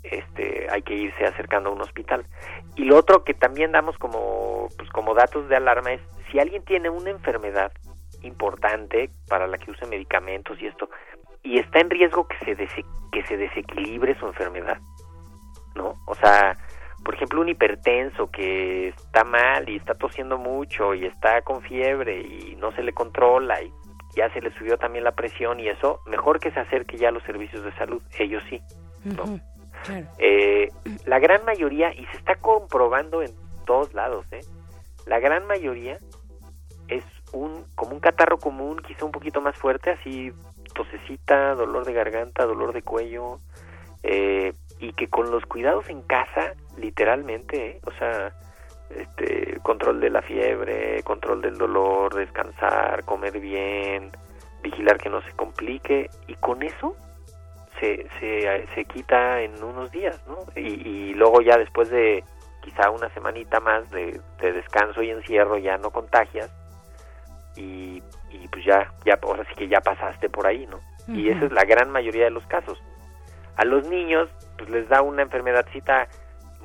Este, 0.03 0.67
hay 0.71 0.83
que 0.83 0.95
irse 0.95 1.25
acercando 1.25 1.71
a 1.71 1.73
un 1.73 1.81
hospital. 1.83 2.25
Y 2.77 2.85
lo 2.85 2.97
otro 2.97 3.23
que 3.23 3.35
también 3.35 3.73
damos 3.73 3.97
como, 3.99 4.69
pues 4.77 4.89
como 4.91 5.15
datos 5.15 5.49
de 5.49 5.57
alarma 5.57 5.93
es, 5.93 6.01
si 6.31 6.39
alguien 6.39 6.65
tiene 6.65 6.91
una 6.91 7.11
enfermedad 7.11 7.73
importante 8.23 9.11
para 9.29 9.47
la 9.47 9.59
que 9.59 9.71
use 9.71 9.87
medicamentos 9.87 10.61
y 10.61 10.67
esto, 10.67 10.89
y 11.43 11.59
está 11.59 11.81
en 11.81 11.91
riesgo 11.91 12.27
que 12.29 12.37
se, 12.45 12.57
dese- 12.57 12.85
que 13.13 13.25
se 13.27 13.37
desequilibre 13.37 14.19
su 14.19 14.27
enfermedad, 14.27 14.79
¿no? 15.75 15.95
O 16.07 16.15
sea, 16.15 16.57
por 17.05 17.15
ejemplo, 17.15 17.41
un 17.41 17.49
hipertenso 17.49 18.31
que 18.31 18.89
está 18.89 19.25
mal 19.25 19.69
y 19.69 19.77
está 19.77 19.95
tosiendo 19.95 20.37
mucho 20.37 20.95
y 20.95 21.07
está 21.07 21.41
con 21.43 21.63
fiebre 21.63 22.21
y 22.21 22.57
no 22.57 22.73
se 22.73 22.83
le 22.83 22.93
controla 22.93 23.63
y 23.63 23.73
ya 24.15 24.31
se 24.35 24.41
le 24.41 24.53
subió 24.59 24.77
también 24.77 25.05
la 25.05 25.13
presión 25.13 25.61
y 25.61 25.69
eso, 25.69 26.01
mejor 26.07 26.41
que 26.41 26.51
se 26.51 26.61
acerque 26.61 26.99
ya 26.99 27.09
a 27.09 27.13
los 27.13 27.23
servicios 27.23 27.65
de 27.65 27.73
salud, 27.77 28.03
ellos 28.19 28.43
sí. 28.51 28.61
Claro. 29.85 30.07
Eh, 30.19 30.69
la 31.07 31.19
gran 31.21 31.43
mayoría, 31.47 31.91
y 31.95 32.05
se 32.07 32.19
está 32.19 32.35
comprobando 32.35 33.23
en 33.23 33.31
todos 33.65 33.95
lados, 33.95 34.27
¿eh? 34.33 34.41
la 35.07 35.21
gran 35.21 35.47
mayoría 35.47 35.99
es 36.89 37.03
un 37.33 37.65
como 37.75 37.93
un 37.93 38.01
catarro 38.01 38.39
común, 38.39 38.83
quizá 38.87 39.05
un 39.05 39.13
poquito 39.13 39.41
más 39.41 39.57
fuerte, 39.57 39.91
así 39.91 40.33
tosecita, 40.75 41.55
dolor 41.55 41.85
de 41.85 41.93
garganta, 41.93 42.47
dolor 42.47 42.73
de 42.73 42.83
cuello, 42.83 43.39
eh, 44.03 44.53
y 44.79 44.93
que 44.93 45.09
con 45.09 45.31
los 45.31 45.45
cuidados 45.47 45.89
en 45.89 46.03
casa, 46.03 46.55
literalmente, 46.77 47.71
¿eh? 47.71 47.81
o 47.85 47.93
sea, 47.93 48.33
este, 48.91 49.59
control 49.63 50.01
de 50.01 50.11
la 50.11 50.23
fiebre, 50.23 51.03
control 51.03 51.43
del 51.43 51.59
dolor, 51.59 52.15
descansar, 52.15 53.05
comer 53.05 53.39
bien, 53.39 54.11
vigilar 54.63 54.99
que 54.99 55.11
no 55.11 55.23
se 55.23 55.33
complique, 55.33 56.11
y 56.27 56.35
con 56.35 56.63
eso 56.63 56.97
se, 57.79 58.07
se, 58.19 58.67
se 58.75 58.85
quita 58.85 59.43
en 59.43 59.63
unos 59.63 59.91
días, 59.91 60.21
¿no? 60.27 60.39
Y, 60.57 61.15
luego 61.15 61.43
ya 61.43 61.59
después 61.59 61.91
de 61.91 62.25
quizá 62.63 62.91
una 62.91 63.13
semanita 63.13 63.61
más 63.61 63.91
de, 63.91 64.21
de 64.41 64.53
descanso 64.53 65.03
y 65.03 65.11
encierro 65.11 65.59
ya 65.59 65.77
no 65.77 65.91
contagias 65.91 66.51
y, 67.57 68.03
y 68.31 68.49
pues 68.49 68.65
ya, 68.65 68.93
ya, 69.05 69.19
ahora 69.23 69.45
sí 69.49 69.55
que 69.55 69.69
ya 69.69 69.81
pasaste 69.81 70.29
por 70.29 70.47
ahí, 70.47 70.67
¿no? 70.67 70.81
Y 71.09 71.29
esa 71.29 71.47
es 71.47 71.53
la 71.53 71.65
gran 71.65 71.91
mayoría 71.91 72.25
de 72.25 72.31
los 72.31 72.47
casos. 72.47 72.81
A 73.57 73.65
los 73.65 73.89
niños 73.89 74.29
pues 74.57 74.71
les 74.71 74.89
da 74.89 75.03
una 75.03 75.23
enfermedadcita 75.23 76.07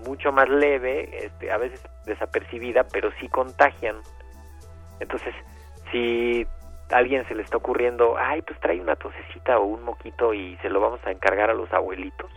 mucho 0.06 0.32
más 0.32 0.48
leve, 0.49 1.26
este, 1.26 1.52
a 1.52 1.57
veces 1.57 1.82
desapercibida, 2.06 2.84
pero 2.84 3.10
sí 3.20 3.28
contagian. 3.30 3.95
Entonces, 4.99 5.34
si 5.91 6.45
a 6.91 6.98
alguien 6.98 7.28
se 7.28 7.34
le 7.36 7.41
está 7.41 7.57
ocurriendo, 7.57 8.16
ay, 8.18 8.41
pues 8.41 8.60
trae 8.60 8.80
una 8.80 8.95
tosecita 8.95 9.57
o 9.57 9.66
un 9.66 9.84
moquito 9.84 10.34
y 10.34 10.57
se 10.57 10.70
lo 10.70 10.80
vamos 10.80 10.99
a 11.06 11.12
encargar 11.12 11.49
a 11.49 11.53
los 11.53 11.72
abuelitos. 11.74 12.30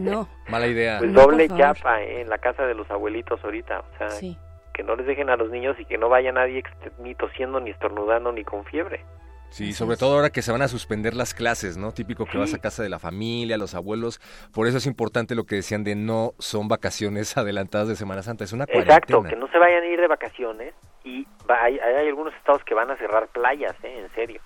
No. 0.00 0.28
Mala 0.48 0.66
idea. 0.66 0.98
Pues 0.98 1.12
No, 1.12 1.22
doble 1.22 1.48
chapa 1.48 2.02
¿eh? 2.02 2.22
en 2.22 2.28
la 2.28 2.38
casa 2.38 2.66
de 2.66 2.74
los 2.74 2.90
abuelitos 2.90 3.42
ahorita, 3.44 3.80
o 3.80 3.98
sea, 3.98 4.10
Sí. 4.10 4.36
Que 4.76 4.82
no 4.82 4.94
les 4.94 5.06
dejen 5.06 5.30
a 5.30 5.36
los 5.36 5.50
niños 5.50 5.74
y 5.80 5.84
que 5.86 5.96
no 5.96 6.08
vaya 6.08 6.30
nadie 6.32 6.62
ni 6.98 7.14
tosiendo, 7.14 7.58
ni 7.60 7.70
estornudando, 7.70 8.30
ni 8.32 8.44
con 8.44 8.64
fiebre. 8.66 9.04
Sí, 9.48 9.72
sobre 9.72 9.96
todo 9.96 10.16
ahora 10.16 10.30
que 10.30 10.42
se 10.42 10.52
van 10.52 10.60
a 10.60 10.68
suspender 10.68 11.14
las 11.14 11.32
clases, 11.32 11.76
¿no? 11.78 11.92
Típico 11.92 12.26
que 12.26 12.36
vas 12.36 12.52
a 12.52 12.58
casa 12.58 12.82
de 12.82 12.88
la 12.88 12.98
familia, 12.98 13.56
los 13.56 13.74
abuelos. 13.74 14.20
Por 14.52 14.66
eso 14.66 14.76
es 14.78 14.86
importante 14.86 15.34
lo 15.36 15.44
que 15.44 15.54
decían 15.54 15.82
de 15.84 15.94
no 15.94 16.32
son 16.38 16.68
vacaciones 16.68 17.36
adelantadas 17.38 17.88
de 17.88 17.96
Semana 17.96 18.22
Santa, 18.22 18.44
es 18.44 18.52
una 18.52 18.66
cuarentena. 18.66 18.96
Exacto, 18.96 19.22
que 19.22 19.36
no 19.36 19.48
se 19.48 19.56
vayan 19.58 19.82
a 19.84 19.86
ir 19.86 20.00
de 20.00 20.08
vacaciones 20.08 20.74
y 21.04 21.24
va- 21.48 21.62
hay, 21.62 21.78
hay 21.78 22.08
algunos 22.08 22.34
estados 22.34 22.62
que 22.64 22.74
van 22.74 22.90
a 22.90 22.96
cerrar 22.98 23.28
playas, 23.28 23.72
¿eh? 23.84 24.00
En 24.04 24.12
serio, 24.14 24.42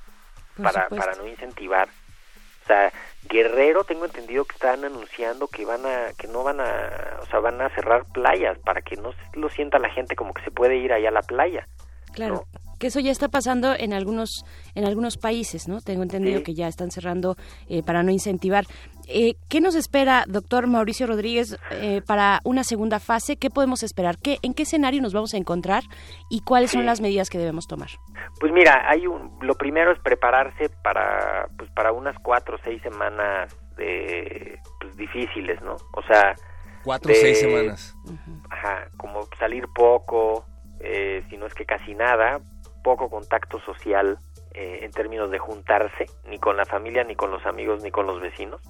para, 0.62 0.88
para 0.88 1.12
no 1.16 1.26
incentivar. 1.26 1.88
Guerrero 3.28 3.84
tengo 3.84 4.06
entendido 4.06 4.44
que 4.44 4.54
están 4.54 4.84
anunciando 4.84 5.46
que 5.46 5.64
van 5.64 5.84
a, 5.86 6.12
que 6.18 6.26
no 6.26 6.42
van 6.42 6.60
a, 6.60 7.20
o 7.22 7.26
sea, 7.26 7.38
van 7.40 7.60
a 7.60 7.68
cerrar 7.74 8.04
playas 8.12 8.58
para 8.58 8.82
que 8.82 8.96
no 8.96 9.12
lo 9.34 9.48
sienta 9.50 9.78
la 9.78 9.90
gente 9.90 10.16
como 10.16 10.32
que 10.34 10.42
se 10.42 10.50
puede 10.50 10.76
ir 10.76 10.92
allá 10.92 11.08
a 11.10 11.12
la 11.12 11.22
playa. 11.22 11.68
Claro. 12.12 12.46
Que 12.78 12.86
eso 12.86 12.98
ya 12.98 13.12
está 13.12 13.28
pasando 13.28 13.74
en 13.78 13.92
algunos 13.92 14.44
en 14.74 14.86
algunos 14.86 15.18
países, 15.18 15.68
¿no? 15.68 15.80
Tengo 15.82 16.02
entendido 16.02 16.38
Sí. 16.38 16.44
que 16.44 16.54
ya 16.54 16.66
están 16.66 16.90
cerrando 16.90 17.36
eh, 17.68 17.82
para 17.82 18.02
no 18.02 18.10
incentivar. 18.10 18.64
Eh, 19.12 19.34
¿Qué 19.48 19.60
nos 19.60 19.74
espera, 19.74 20.24
doctor 20.28 20.68
Mauricio 20.68 21.06
Rodríguez, 21.06 21.58
eh, 21.72 22.00
para 22.06 22.40
una 22.44 22.62
segunda 22.62 23.00
fase? 23.00 23.36
¿Qué 23.36 23.50
podemos 23.50 23.82
esperar? 23.82 24.18
¿Qué, 24.18 24.38
¿En 24.42 24.54
qué 24.54 24.62
escenario 24.62 25.02
nos 25.02 25.12
vamos 25.12 25.34
a 25.34 25.36
encontrar 25.36 25.82
y 26.30 26.42
cuáles 26.42 26.70
son 26.70 26.82
Sí. 26.82 26.86
las 26.86 27.00
medidas 27.00 27.28
que 27.28 27.38
debemos 27.38 27.66
tomar? 27.66 27.88
Pues 28.38 28.52
mira, 28.52 28.88
hay 28.88 29.06
un, 29.08 29.36
lo 29.42 29.54
primero 29.56 29.90
es 29.92 29.98
prepararse 29.98 30.70
para, 30.84 31.48
pues 31.58 31.68
para 31.72 31.90
unas 31.92 32.16
cuatro 32.22 32.54
o 32.56 32.58
seis 32.62 32.80
semanas 32.82 33.52
de, 33.76 34.58
pues, 34.80 34.96
difíciles, 34.96 35.60
¿no? 35.62 35.74
O 35.94 36.02
sea... 36.06 36.34
Cuatro 36.84 37.12
o 37.12 37.14
seis 37.16 37.40
semanas. 37.40 37.94
Ajá, 38.48 38.86
como 38.96 39.26
salir 39.38 39.64
poco, 39.74 40.44
eh, 40.78 41.24
si 41.28 41.36
no 41.36 41.46
es 41.46 41.54
que 41.54 41.66
casi 41.66 41.94
nada, 41.94 42.40
poco 42.84 43.10
contacto 43.10 43.60
social 43.60 44.18
eh, 44.54 44.80
en 44.82 44.90
términos 44.92 45.30
de 45.30 45.38
juntarse, 45.38 46.06
ni 46.28 46.38
con 46.38 46.56
la 46.56 46.64
familia, 46.64 47.04
ni 47.04 47.16
con 47.16 47.30
los 47.30 47.44
amigos, 47.44 47.82
ni 47.82 47.90
con 47.90 48.06
los 48.06 48.20
vecinos. 48.20 48.60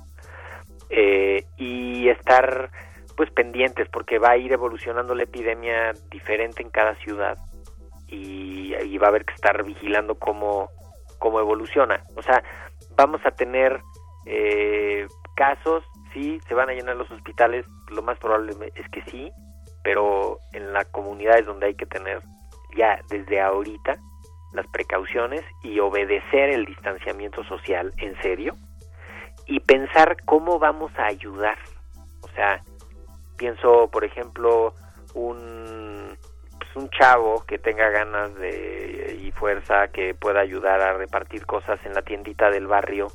Eh, 0.90 1.44
y 1.56 2.08
estar 2.08 2.70
pues 3.16 3.30
pendientes 3.30 3.88
porque 3.88 4.18
va 4.18 4.30
a 4.30 4.36
ir 4.36 4.52
evolucionando 4.52 5.14
la 5.14 5.22
epidemia 5.22 5.92
diferente 6.10 6.62
en 6.62 6.70
cada 6.70 6.94
ciudad 6.96 7.38
y, 8.08 8.74
y 8.74 8.98
va 8.98 9.06
a 9.06 9.10
haber 9.10 9.24
que 9.24 9.34
estar 9.34 9.62
vigilando 9.62 10.16
cómo, 10.16 10.68
cómo 11.18 11.38
evoluciona. 11.38 12.02
O 12.16 12.22
sea, 12.22 12.42
vamos 12.96 13.20
a 13.24 13.30
tener 13.30 13.80
eh, 14.26 15.06
casos, 15.36 15.84
sí, 16.12 16.40
se 16.48 16.54
van 16.54 16.70
a 16.70 16.72
llenar 16.72 16.96
los 16.96 17.10
hospitales, 17.10 17.64
lo 17.90 18.02
más 18.02 18.18
probable 18.18 18.52
es 18.74 18.88
que 18.90 19.02
sí, 19.10 19.30
pero 19.84 20.38
en 20.52 20.72
la 20.72 20.84
comunidad 20.86 21.38
es 21.38 21.46
donde 21.46 21.66
hay 21.66 21.74
que 21.74 21.86
tener 21.86 22.20
ya 22.76 23.00
desde 23.08 23.40
ahorita 23.40 23.96
las 24.52 24.66
precauciones 24.68 25.42
y 25.62 25.78
obedecer 25.78 26.50
el 26.50 26.64
distanciamiento 26.64 27.44
social 27.44 27.92
en 27.98 28.20
serio 28.20 28.54
y 29.50 29.58
pensar 29.58 30.16
cómo 30.24 30.60
vamos 30.60 30.92
a 30.96 31.06
ayudar. 31.06 31.58
O 32.22 32.28
sea, 32.28 32.62
pienso, 33.36 33.88
por 33.90 34.04
ejemplo, 34.04 34.72
un, 35.14 36.16
pues, 36.56 36.76
un 36.76 36.88
chavo 36.90 37.44
que 37.46 37.58
tenga 37.58 37.90
ganas 37.90 38.32
de 38.36 39.18
y 39.20 39.32
fuerza 39.32 39.88
que 39.88 40.14
pueda 40.14 40.40
ayudar 40.40 40.80
a 40.80 40.92
repartir 40.92 41.46
cosas 41.46 41.80
en 41.84 41.94
la 41.94 42.02
tiendita 42.02 42.48
del 42.48 42.68
barrio 42.68 43.08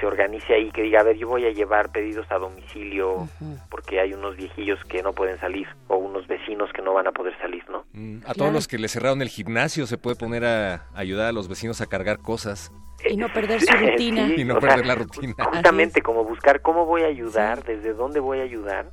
se 0.00 0.06
organice 0.06 0.54
ahí, 0.54 0.70
que 0.70 0.82
diga, 0.82 1.00
a 1.00 1.04
ver, 1.04 1.16
yo 1.16 1.28
voy 1.28 1.44
a 1.46 1.50
llevar 1.50 1.90
pedidos 1.90 2.26
a 2.30 2.38
domicilio 2.38 3.28
porque 3.70 4.00
hay 4.00 4.12
unos 4.12 4.36
viejillos 4.36 4.78
que 4.84 5.02
no 5.02 5.12
pueden 5.12 5.38
salir 5.40 5.66
o 5.88 5.96
unos 5.96 6.26
vecinos 6.26 6.70
que 6.72 6.82
no 6.82 6.92
van 6.94 7.06
a 7.06 7.12
poder 7.12 7.36
salir, 7.38 7.64
¿no? 7.70 7.84
Mm, 7.92 8.18
A 8.26 8.34
todos 8.34 8.52
los 8.52 8.68
que 8.68 8.78
le 8.78 8.88
cerraron 8.88 9.22
el 9.22 9.28
gimnasio 9.28 9.86
se 9.86 9.98
puede 9.98 10.16
poner 10.16 10.44
a 10.44 10.86
ayudar 10.94 11.28
a 11.28 11.32
los 11.32 11.48
vecinos 11.48 11.80
a 11.80 11.86
cargar 11.86 12.18
cosas. 12.18 12.70
Y 13.08 13.16
no 13.16 13.28
perder 13.32 13.60
su 13.60 13.72
rutina. 13.76 14.26
Sí, 14.28 14.34
Y 14.38 14.44
no 14.44 14.58
perder 14.58 14.78
sea, 14.80 14.86
la 14.86 14.94
rutina. 14.96 15.34
Justamente 15.38 16.02
como 16.02 16.24
buscar 16.24 16.60
cómo 16.62 16.84
voy 16.86 17.02
a 17.02 17.06
ayudar, 17.06 17.64
desde 17.64 17.92
dónde 17.94 18.20
voy 18.20 18.40
a 18.40 18.42
ayudar 18.42 18.90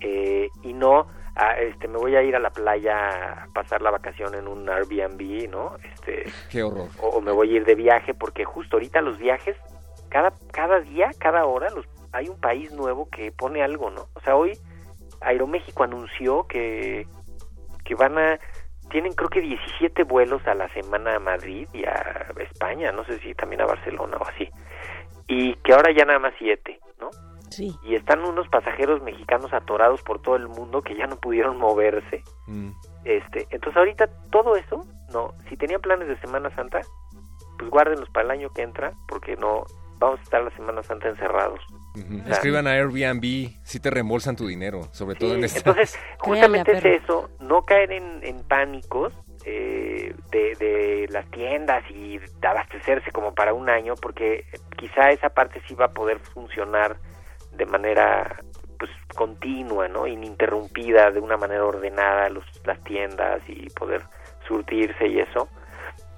eh, 0.00 0.48
y 0.62 0.72
no 0.72 1.06
a, 1.36 1.58
este 1.58 1.88
me 1.88 1.96
voy 1.98 2.16
a 2.16 2.22
ir 2.22 2.34
a 2.36 2.38
la 2.38 2.50
playa 2.50 3.42
a 3.44 3.46
pasar 3.54 3.82
la 3.82 3.90
vacación 3.90 4.34
en 4.34 4.46
un 4.48 4.68
Airbnb, 4.68 5.48
¿no? 5.50 5.76
Este 5.94 6.24
Qué 6.50 6.62
horror. 6.62 6.88
o, 7.00 7.08
o 7.08 7.20
me 7.20 7.32
voy 7.32 7.52
a 7.52 7.56
ir 7.58 7.64
de 7.64 7.74
viaje 7.74 8.14
porque 8.14 8.44
justo 8.44 8.76
ahorita 8.76 9.00
los 9.00 9.18
viajes 9.18 9.56
cada 10.10 10.32
cada 10.52 10.80
día, 10.80 11.10
cada 11.18 11.46
hora 11.46 11.70
los 11.70 11.86
hay 12.12 12.28
un 12.28 12.38
país 12.40 12.72
nuevo 12.72 13.08
que 13.08 13.32
pone 13.32 13.62
algo, 13.62 13.90
¿no? 13.90 14.08
O 14.14 14.20
sea, 14.20 14.36
hoy 14.36 14.58
Aeroméxico 15.20 15.84
anunció 15.84 16.46
que 16.46 17.06
que 17.84 17.94
van 17.94 18.18
a 18.18 18.38
tienen 18.90 19.12
creo 19.12 19.30
que 19.30 19.40
17 19.40 20.02
vuelos 20.04 20.46
a 20.46 20.54
la 20.54 20.68
semana 20.74 21.16
a 21.16 21.20
Madrid 21.20 21.68
y 21.72 21.84
a 21.84 22.26
España, 22.38 22.92
no 22.92 23.04
sé 23.04 23.18
si 23.20 23.34
también 23.34 23.62
a 23.62 23.66
Barcelona 23.66 24.16
o 24.18 24.26
así. 24.26 24.50
Y 25.28 25.54
que 25.56 25.72
ahora 25.72 25.92
ya 25.96 26.04
nada 26.04 26.18
más 26.18 26.34
7, 26.38 26.80
¿no? 27.00 27.10
Sí. 27.50 27.72
Y 27.84 27.94
están 27.94 28.24
unos 28.24 28.48
pasajeros 28.48 29.00
mexicanos 29.02 29.52
atorados 29.52 30.02
por 30.02 30.20
todo 30.20 30.36
el 30.36 30.48
mundo 30.48 30.82
que 30.82 30.96
ya 30.96 31.06
no 31.06 31.16
pudieron 31.16 31.56
moverse. 31.56 32.22
Mm. 32.46 32.70
Este, 33.04 33.46
entonces 33.50 33.76
ahorita 33.76 34.08
todo 34.30 34.56
eso, 34.56 34.84
no, 35.12 35.34
si 35.48 35.56
tenían 35.56 35.80
planes 35.80 36.08
de 36.08 36.18
Semana 36.18 36.54
Santa, 36.56 36.80
pues 37.58 37.70
guárdenlos 37.70 38.10
para 38.10 38.24
el 38.26 38.30
año 38.32 38.50
que 38.50 38.62
entra, 38.62 38.92
porque 39.08 39.36
no 39.36 39.64
vamos 40.00 40.18
a 40.18 40.22
estar 40.24 40.42
la 40.42 40.50
Semana 40.56 40.82
Santa 40.82 41.08
encerrados. 41.08 41.60
Ujú. 41.94 42.20
O 42.22 42.24
sea, 42.24 42.32
Escriban 42.32 42.66
a 42.66 42.70
Airbnb 42.72 43.50
si 43.62 43.78
te 43.80 43.90
reembolsan 43.90 44.34
tu 44.34 44.46
dinero, 44.48 44.84
sobre 44.92 45.14
todo 45.14 45.34
en 45.34 45.40
Sí, 45.40 45.56
esta... 45.58 45.70
entonces, 45.70 45.98
justamente 46.18 46.72
es 46.72 47.02
eso, 47.02 47.30
no 47.38 47.64
caer 47.64 47.92
en, 47.92 48.20
en 48.24 48.42
pánicos 48.42 49.12
eh, 49.44 50.14
de, 50.32 50.54
de 50.58 51.06
las 51.10 51.30
tiendas 51.30 51.84
y 51.90 52.18
de 52.18 52.48
abastecerse 52.48 53.12
como 53.12 53.34
para 53.34 53.52
un 53.54 53.68
año, 53.68 53.94
porque 54.00 54.46
quizá 54.76 55.10
esa 55.10 55.28
parte 55.28 55.62
sí 55.68 55.74
va 55.74 55.86
a 55.86 55.92
poder 55.92 56.18
funcionar 56.18 56.96
de 57.52 57.66
manera 57.66 58.40
pues 58.78 58.90
continua, 59.14 59.88
¿no? 59.88 60.06
Ininterrumpida, 60.06 61.10
de 61.10 61.20
una 61.20 61.36
manera 61.36 61.64
ordenada 61.66 62.30
los, 62.30 62.44
las 62.64 62.82
tiendas 62.84 63.42
y 63.46 63.68
poder 63.70 64.02
surtirse 64.48 65.06
y 65.06 65.20
eso. 65.20 65.48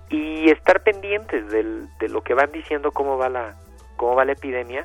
Y 0.09 0.49
estar 0.51 0.83
pendientes 0.85 1.51
del, 1.51 1.89
de 1.99 2.09
lo 2.09 2.23
que 2.23 2.35
van 2.35 2.53
diciendo 2.53 2.93
cómo 2.93 3.19
va 3.19 3.29
la 3.29 3.57
cómo 4.03 4.17
va 4.17 4.25
la 4.25 4.33
epidemia 4.33 4.85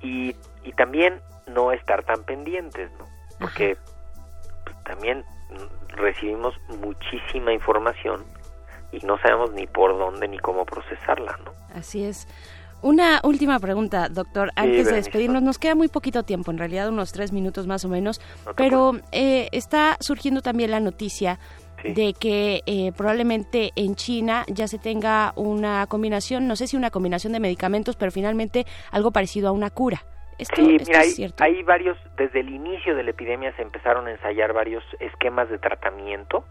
y, 0.00 0.36
y 0.62 0.72
también 0.74 1.20
no 1.48 1.72
estar 1.72 2.04
tan 2.04 2.22
pendientes, 2.22 2.88
¿no? 2.96 3.04
Porque 3.40 3.76
pues, 4.64 4.76
también 4.84 5.24
recibimos 5.96 6.54
muchísima 6.80 7.52
información 7.52 8.24
y 8.92 9.04
no 9.04 9.18
sabemos 9.18 9.52
ni 9.54 9.66
por 9.66 9.98
dónde 9.98 10.28
ni 10.28 10.38
cómo 10.38 10.64
procesarla, 10.64 11.36
¿no? 11.44 11.50
Así 11.74 12.04
es. 12.04 12.28
Una 12.80 13.20
última 13.24 13.58
pregunta, 13.58 14.08
doctor. 14.08 14.52
Antes 14.54 14.86
de 14.86 14.92
despedirnos, 14.92 15.42
nos 15.42 15.58
queda 15.58 15.74
muy 15.74 15.88
poquito 15.88 16.22
tiempo, 16.22 16.52
en 16.52 16.58
realidad 16.58 16.88
unos 16.88 17.10
tres 17.10 17.32
minutos 17.32 17.66
más 17.66 17.84
o 17.84 17.88
menos, 17.88 18.20
No 18.46 18.54
pero 18.54 18.92
eh, 19.10 19.48
está 19.50 19.96
surgiendo 19.98 20.42
también 20.42 20.70
la 20.70 20.78
noticia 20.78 21.40
Sí. 21.82 21.92
de 21.92 22.12
que 22.18 22.62
eh, 22.66 22.92
probablemente 22.96 23.70
en 23.76 23.94
China 23.94 24.44
ya 24.48 24.66
se 24.66 24.78
tenga 24.78 25.32
una 25.36 25.86
combinación, 25.86 26.48
no 26.48 26.56
sé 26.56 26.66
si 26.66 26.76
una 26.76 26.90
combinación 26.90 27.32
de 27.32 27.40
medicamentos, 27.40 27.96
pero 27.96 28.10
finalmente 28.10 28.64
algo 28.90 29.10
parecido 29.12 29.48
a 29.48 29.52
una 29.52 29.70
cura. 29.70 30.02
Esto, 30.38 30.56
Sí, 30.56 30.76
esto 30.76 30.90
mira, 30.92 31.34
hay, 31.38 31.62
varios, 31.64 31.98
desde 32.16 32.40
el 32.40 32.48
inicio 32.50 32.94
de 32.94 33.02
la 33.02 33.10
epidemia 33.10 33.52
se 33.56 33.62
empezaron 33.62 34.06
a 34.06 34.12
ensayar 34.12 34.52
varios 34.52 34.84
esquemas 35.00 35.48
de 35.50 35.58
tratamiento 35.58 36.44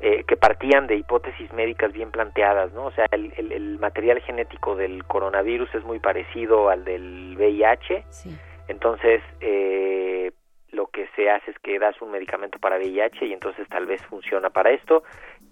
eh, 0.00 0.24
que 0.26 0.36
partían 0.36 0.86
de 0.86 0.96
hipótesis 0.96 1.52
médicas 1.52 1.92
bien 1.92 2.10
planteadas, 2.10 2.72
¿no? 2.72 2.86
O 2.86 2.92
sea, 2.92 3.04
el, 3.10 3.32
el- 3.36 3.52
el 3.52 3.78
material 3.78 4.20
genético 4.22 4.76
del 4.76 5.04
coronavirus 5.04 5.74
es 5.74 5.84
muy 5.84 5.98
parecido 5.98 6.70
al 6.70 6.84
del 6.84 7.34
VIH, 7.36 8.04
Sí. 8.08 8.30
entonces 8.68 9.20
eh, 9.40 10.30
lo 10.72 10.88
que 10.88 11.08
se 11.14 11.30
hace 11.30 11.52
es 11.52 11.58
que 11.58 11.78
das 11.78 12.00
un 12.02 12.10
medicamento 12.10 12.58
para 12.58 12.78
VIH 12.78 13.26
y 13.26 13.32
entonces 13.32 13.68
tal 13.68 13.86
vez 13.86 14.02
funciona 14.02 14.50
para 14.50 14.70
esto 14.70 15.04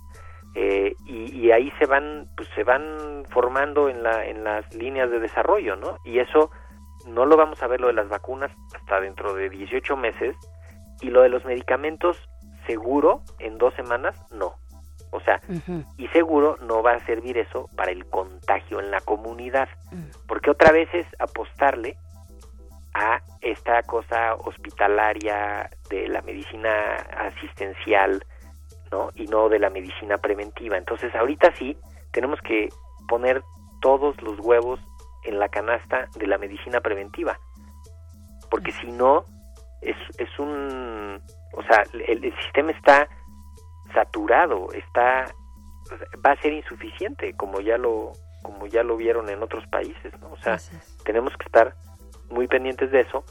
eh, 0.56 0.96
y, 1.06 1.36
y 1.36 1.52
ahí 1.52 1.72
se 1.80 1.86
van 1.86 2.30
pues 2.38 2.48
se 2.56 2.64
van 2.64 3.26
formando 3.30 3.90
en 3.90 4.04
la 4.04 4.26
en 4.26 4.44
las 4.46 4.74
líneas 4.74 5.12
de 5.12 5.20
desarrollo 5.20 5.76
no 5.76 5.98
y 6.06 6.20
eso 6.20 6.50
no 7.08 7.26
lo 7.26 7.36
vamos 7.36 7.62
a 7.62 7.68
ver 7.68 7.82
lo 7.82 7.88
de 7.88 7.94
las 7.94 8.08
vacunas 8.08 8.52
hasta 8.74 9.02
dentro 9.02 9.34
de 9.34 9.50
18 9.50 9.98
meses 9.98 10.38
y 11.02 11.10
lo 11.10 11.22
de 11.22 11.30
los 11.30 11.46
medicamentos 11.46 12.18
seguro 12.68 13.22
en 13.40 13.58
dos 13.58 13.74
semanas 13.76 14.16
no. 14.32 14.56
O 15.12 15.20
sea 15.22 15.42
y 15.98 16.08
seguro 16.10 16.58
no 16.62 16.84
va 16.84 16.94
a 16.94 17.06
servir 17.06 17.38
eso 17.38 17.70
para 17.76 17.92
el 17.92 18.06
contagio 18.06 18.80
en 18.80 18.92
la 18.92 19.02
comunidad. 19.02 19.70
Porque 20.28 20.52
otra 20.52 20.72
vez 20.72 20.90
es 20.94 21.06
apostarle 21.20 21.98
a 22.94 23.22
esta 23.42 23.84
cosa 23.84 24.36
hospitalaria 24.36 25.70
de 25.90 26.08
la 26.08 26.22
medicina 26.22 26.96
asistencial 27.18 28.26
¿no? 28.92 29.10
y 29.16 29.28
no 29.28 29.50
de 29.50 29.60
la 29.60 29.70
medicina 29.70 30.18
preventiva. 30.18 30.78
Entonces 30.78 31.14
ahorita 31.14 31.54
sí 31.58 31.78
tenemos 32.12 32.40
que 32.42 32.70
poner 33.08 33.44
todos 33.82 34.20
los 34.22 34.40
huevos 34.40 34.80
en 35.24 35.40
la 35.40 35.50
canasta 35.50 36.08
de 36.16 36.28
la 36.28 36.38
medicina 36.38 36.80
preventiva. 36.80 37.38
Porque 38.50 38.72
si 38.72 38.88
no 38.88 39.26
es, 39.86 39.98
es 40.18 40.40
un 40.40 41.22
o 41.54 41.64
sea 41.64 41.84
el, 41.94 42.24
el 42.24 42.38
sistema 42.44 42.72
está 42.72 43.08
saturado 43.94 44.68
está 44.74 45.26
va 46.26 46.32
a 46.32 46.42
ser 46.42 46.54
insuficiente 46.54 47.34
como 47.38 47.62
ya 47.62 47.78
lo 47.78 48.14
como 48.44 48.68
ya 48.68 48.84
lo 48.84 48.98
vieron 48.98 49.30
en 49.30 49.42
otros 49.42 49.66
países 49.68 50.20
¿no? 50.20 50.32
o 50.32 50.38
sea 50.38 50.58
tenemos 51.04 51.36
que 51.38 51.46
estar 51.46 51.76
muy 52.30 52.48
pendientes 52.48 52.92
de 52.92 53.02
eso 53.02 53.24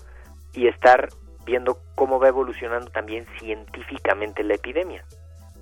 y 0.53 0.69
estar 0.69 1.09
viendo 1.45 1.79
cómo 1.95 2.19
va 2.19 2.29
evolucionando 2.29 2.91
también 2.91 3.27
científicamente 3.39 4.43
la 4.45 4.55
epidemia 4.55 5.05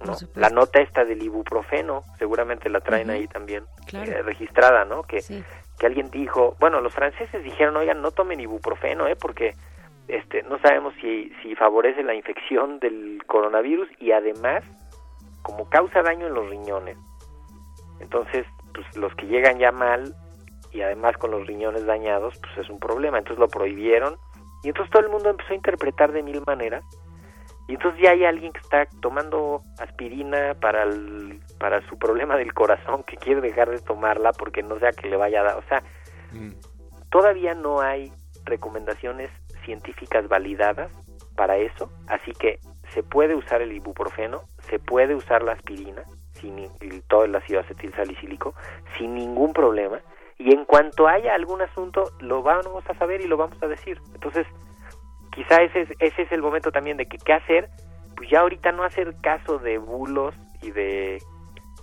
¿no? 0.05 0.17
La 0.35 0.49
nota 0.51 0.81
esta 0.81 1.05
del 1.05 1.23
ibuprofeno, 1.23 2.03
seguramente 2.19 2.69
la 2.69 2.81
traen 2.81 3.11
ahí 3.11 3.29
también 3.29 3.65
eh, 3.93 4.23
registrada, 4.23 4.85
¿no? 4.85 5.03
Que, 5.03 5.21
que 5.79 5.87
alguien 5.87 6.11
dijo, 6.11 6.57
bueno, 6.59 6.81
los 6.81 6.93
franceses 6.93 7.43
dijeron, 7.45 7.77
oigan, 7.77 8.03
no 8.03 8.11
tomen 8.11 8.41
ibuprofeno, 8.41 9.07
¿eh? 9.07 9.17
Porque 9.17 9.55
este, 10.09 10.43
no 10.45 10.59
sabemos 10.59 10.95
si, 11.01 11.33
si 11.43 11.55
favorece 11.55 12.03
la 12.03 12.15
infección 12.15 12.79
del 12.81 13.23
coronavirus 13.27 13.89
y 13.99 14.13
además, 14.13 14.63
como 15.43 15.69
causa 15.69 16.03
daño 16.03 16.27
en 16.27 16.35
los 16.35 16.49
riñones. 16.49 16.97
Entonces, 18.01 18.47
pues 18.75 18.97
los 18.97 19.15
que 19.15 19.27
llegan 19.27 19.59
ya 19.59 19.73
mal 19.73 20.15
y 20.73 20.81
además 20.83 21.17
con 21.19 21.31
los 21.31 21.47
riñones 21.47 21.87
dañados, 21.87 22.39
pues 22.41 22.59
es 22.59 22.71
un 22.71 22.81
problema. 22.81 23.19
Entonces 23.19 23.39
lo 23.39 23.49
prohibieron 23.49 24.17
y 24.63 24.69
entonces 24.69 24.91
todo 24.91 25.03
el 25.03 25.11
mundo 25.11 25.31
empezó 25.31 25.53
a 25.53 25.57
interpretar 25.57 26.13
de 26.13 26.23
mil 26.23 26.43
maneras. 26.47 26.85
Y 27.69 27.75
entonces 27.75 28.01
ya 28.03 28.11
hay 28.11 28.25
alguien 28.25 28.53
que 28.53 28.61
está 28.61 28.87
tomando 29.01 29.63
aspirina 29.79 30.55
para 30.61 30.83
el, 30.83 31.41
para 31.59 31.87
su 31.89 31.97
problema 31.97 32.37
del 32.37 32.53
corazón 32.53 33.05
que 33.05 33.17
quiere 33.17 33.41
dejar 33.41 33.71
de 33.71 33.79
tomarla 33.79 34.33
porque 34.33 34.63
no 34.63 34.79
sea 34.79 34.93
que 34.93 35.09
le 35.09 35.17
vaya 35.17 35.41
a 35.41 35.45
dar, 35.45 35.57
o 35.57 35.63
sea, 35.69 35.83
todavía 37.11 37.55
no 37.55 37.81
hay 37.81 38.13
recomendaciones 38.45 39.31
científicas 39.65 40.29
validadas 40.29 40.91
para 41.37 41.57
eso, 41.57 41.91
así 42.09 42.33
que 42.33 42.59
se 42.93 43.03
puede 43.03 43.35
usar 43.35 43.63
el 43.63 43.73
ibuprofeno, 43.73 44.43
se 44.59 44.79
puede 44.79 45.15
usar 45.15 45.43
la 45.43 45.53
aspirina, 45.53 46.03
sin 46.33 46.69
todo 47.09 47.25
el 47.25 47.35
ácido 47.35 47.61
acetil 47.61 47.93
salicílico, 47.95 48.55
sin 48.99 49.15
ningún 49.15 49.53
problema, 49.53 50.01
y 50.39 50.53
en 50.53 50.65
cuanto 50.65 51.07
haya 51.07 51.35
algún 51.35 51.63
asunto, 51.63 52.05
lo 52.21 52.43
vamos 52.43 52.85
a 52.89 52.95
saber 52.95 53.21
y 53.21 53.29
lo 53.29 53.37
vamos 53.37 53.63
a 53.63 53.69
decir. 53.69 54.01
Entonces, 54.15 54.47
quizá 55.31 55.63
ese 55.63 55.83
es, 55.83 55.91
ese 56.01 56.23
es 56.23 56.33
el 56.33 56.43
momento 56.43 56.73
también 56.73 56.97
de 56.97 57.07
que 57.07 57.19
qué 57.19 57.33
hacer, 57.33 57.69
pues 58.17 58.29
ya 58.29 58.41
ahorita 58.41 58.73
no 58.73 58.83
hacer 58.85 59.15
caso 59.23 59.59
de 59.59 59.79
bulos 59.79 60.35
y 60.61 60.71
de, 60.71 61.23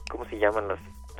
¿cómo 0.09 0.25
se 0.25 0.37
llaman 0.37 0.67
los 0.67 0.79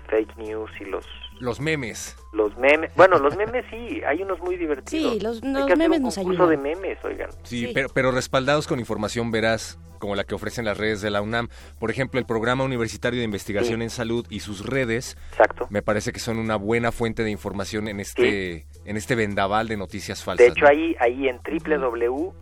fake 0.10 0.36
news 0.38 0.72
y 0.80 0.86
los 0.86 1.06
los 1.40 1.60
memes. 1.60 2.16
Los 2.34 2.56
memes. 2.58 2.92
Bueno, 2.96 3.18
los 3.20 3.36
memes 3.36 3.66
sí, 3.70 4.02
hay 4.06 4.22
unos 4.22 4.40
muy 4.40 4.58
divertidos. 4.58 5.14
Sí, 5.14 5.20
los, 5.20 5.44
los 5.44 5.78
memes 5.78 6.02
nos 6.02 6.18
ayudan. 6.18 6.50
de 6.50 6.58
memes, 6.58 6.98
oigan. 7.04 7.30
Sí, 7.44 7.72
Pero, 7.74 7.90
pero 7.90 8.12
respaldados 8.12 8.68
con 8.68 8.80
información 8.80 9.32
veraz 9.32 9.80
como 10.00 10.16
la 10.16 10.24
que 10.24 10.34
ofrecen 10.34 10.66
las 10.66 10.78
redes 10.78 11.02
de 11.02 11.10
la 11.10 11.22
UNAM. 11.22 11.50
Por 11.78 11.92
ejemplo, 11.92 12.20
el 12.20 12.26
Programa 12.26 12.64
Universitario 12.64 13.20
de 13.20 13.26
Investigación 13.26 13.82
en 13.82 13.90
Salud 13.90 14.26
y 14.30 14.40
sus 14.40 14.66
redes. 14.66 15.18
Exacto. 15.32 15.68
Me 15.70 15.82
parece 15.82 16.12
que 16.12 16.20
son 16.20 16.40
una 16.40 16.56
buena 16.56 16.92
fuente 16.92 17.24
de 17.24 17.32
información 17.32 17.88
en 17.88 18.00
este 18.00 18.66
en 18.86 18.98
este 18.98 19.16
vendaval 19.16 19.68
de 19.68 19.78
noticias 19.78 20.24
falsas. 20.24 20.46
De 20.48 20.52
hecho, 20.54 20.66
ahí 20.68 20.96
ahí 21.00 21.28
en 21.28 21.40
www.puis, 21.44 22.34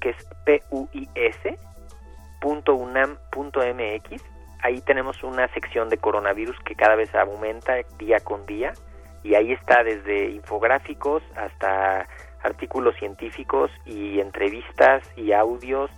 que 0.00 0.10
es 0.10 0.16
p 0.44 0.62
u 0.70 0.88
i 0.92 1.08
s 1.14 1.58
.unam.mx 2.44 4.31
ahí 4.62 4.80
tenemos 4.80 5.22
una 5.22 5.48
sección 5.48 5.88
de 5.88 5.98
coronavirus 5.98 6.58
que 6.60 6.74
cada 6.74 6.94
vez 6.94 7.14
aumenta 7.14 7.74
día 7.98 8.20
con 8.20 8.46
día 8.46 8.72
y 9.22 9.34
ahí 9.34 9.52
está 9.52 9.82
desde 9.84 10.30
infográficos 10.30 11.22
hasta 11.36 12.08
artículos 12.42 12.96
científicos 12.96 13.70
y 13.84 14.20
entrevistas 14.20 15.04
y 15.16 15.32
audios 15.32 15.90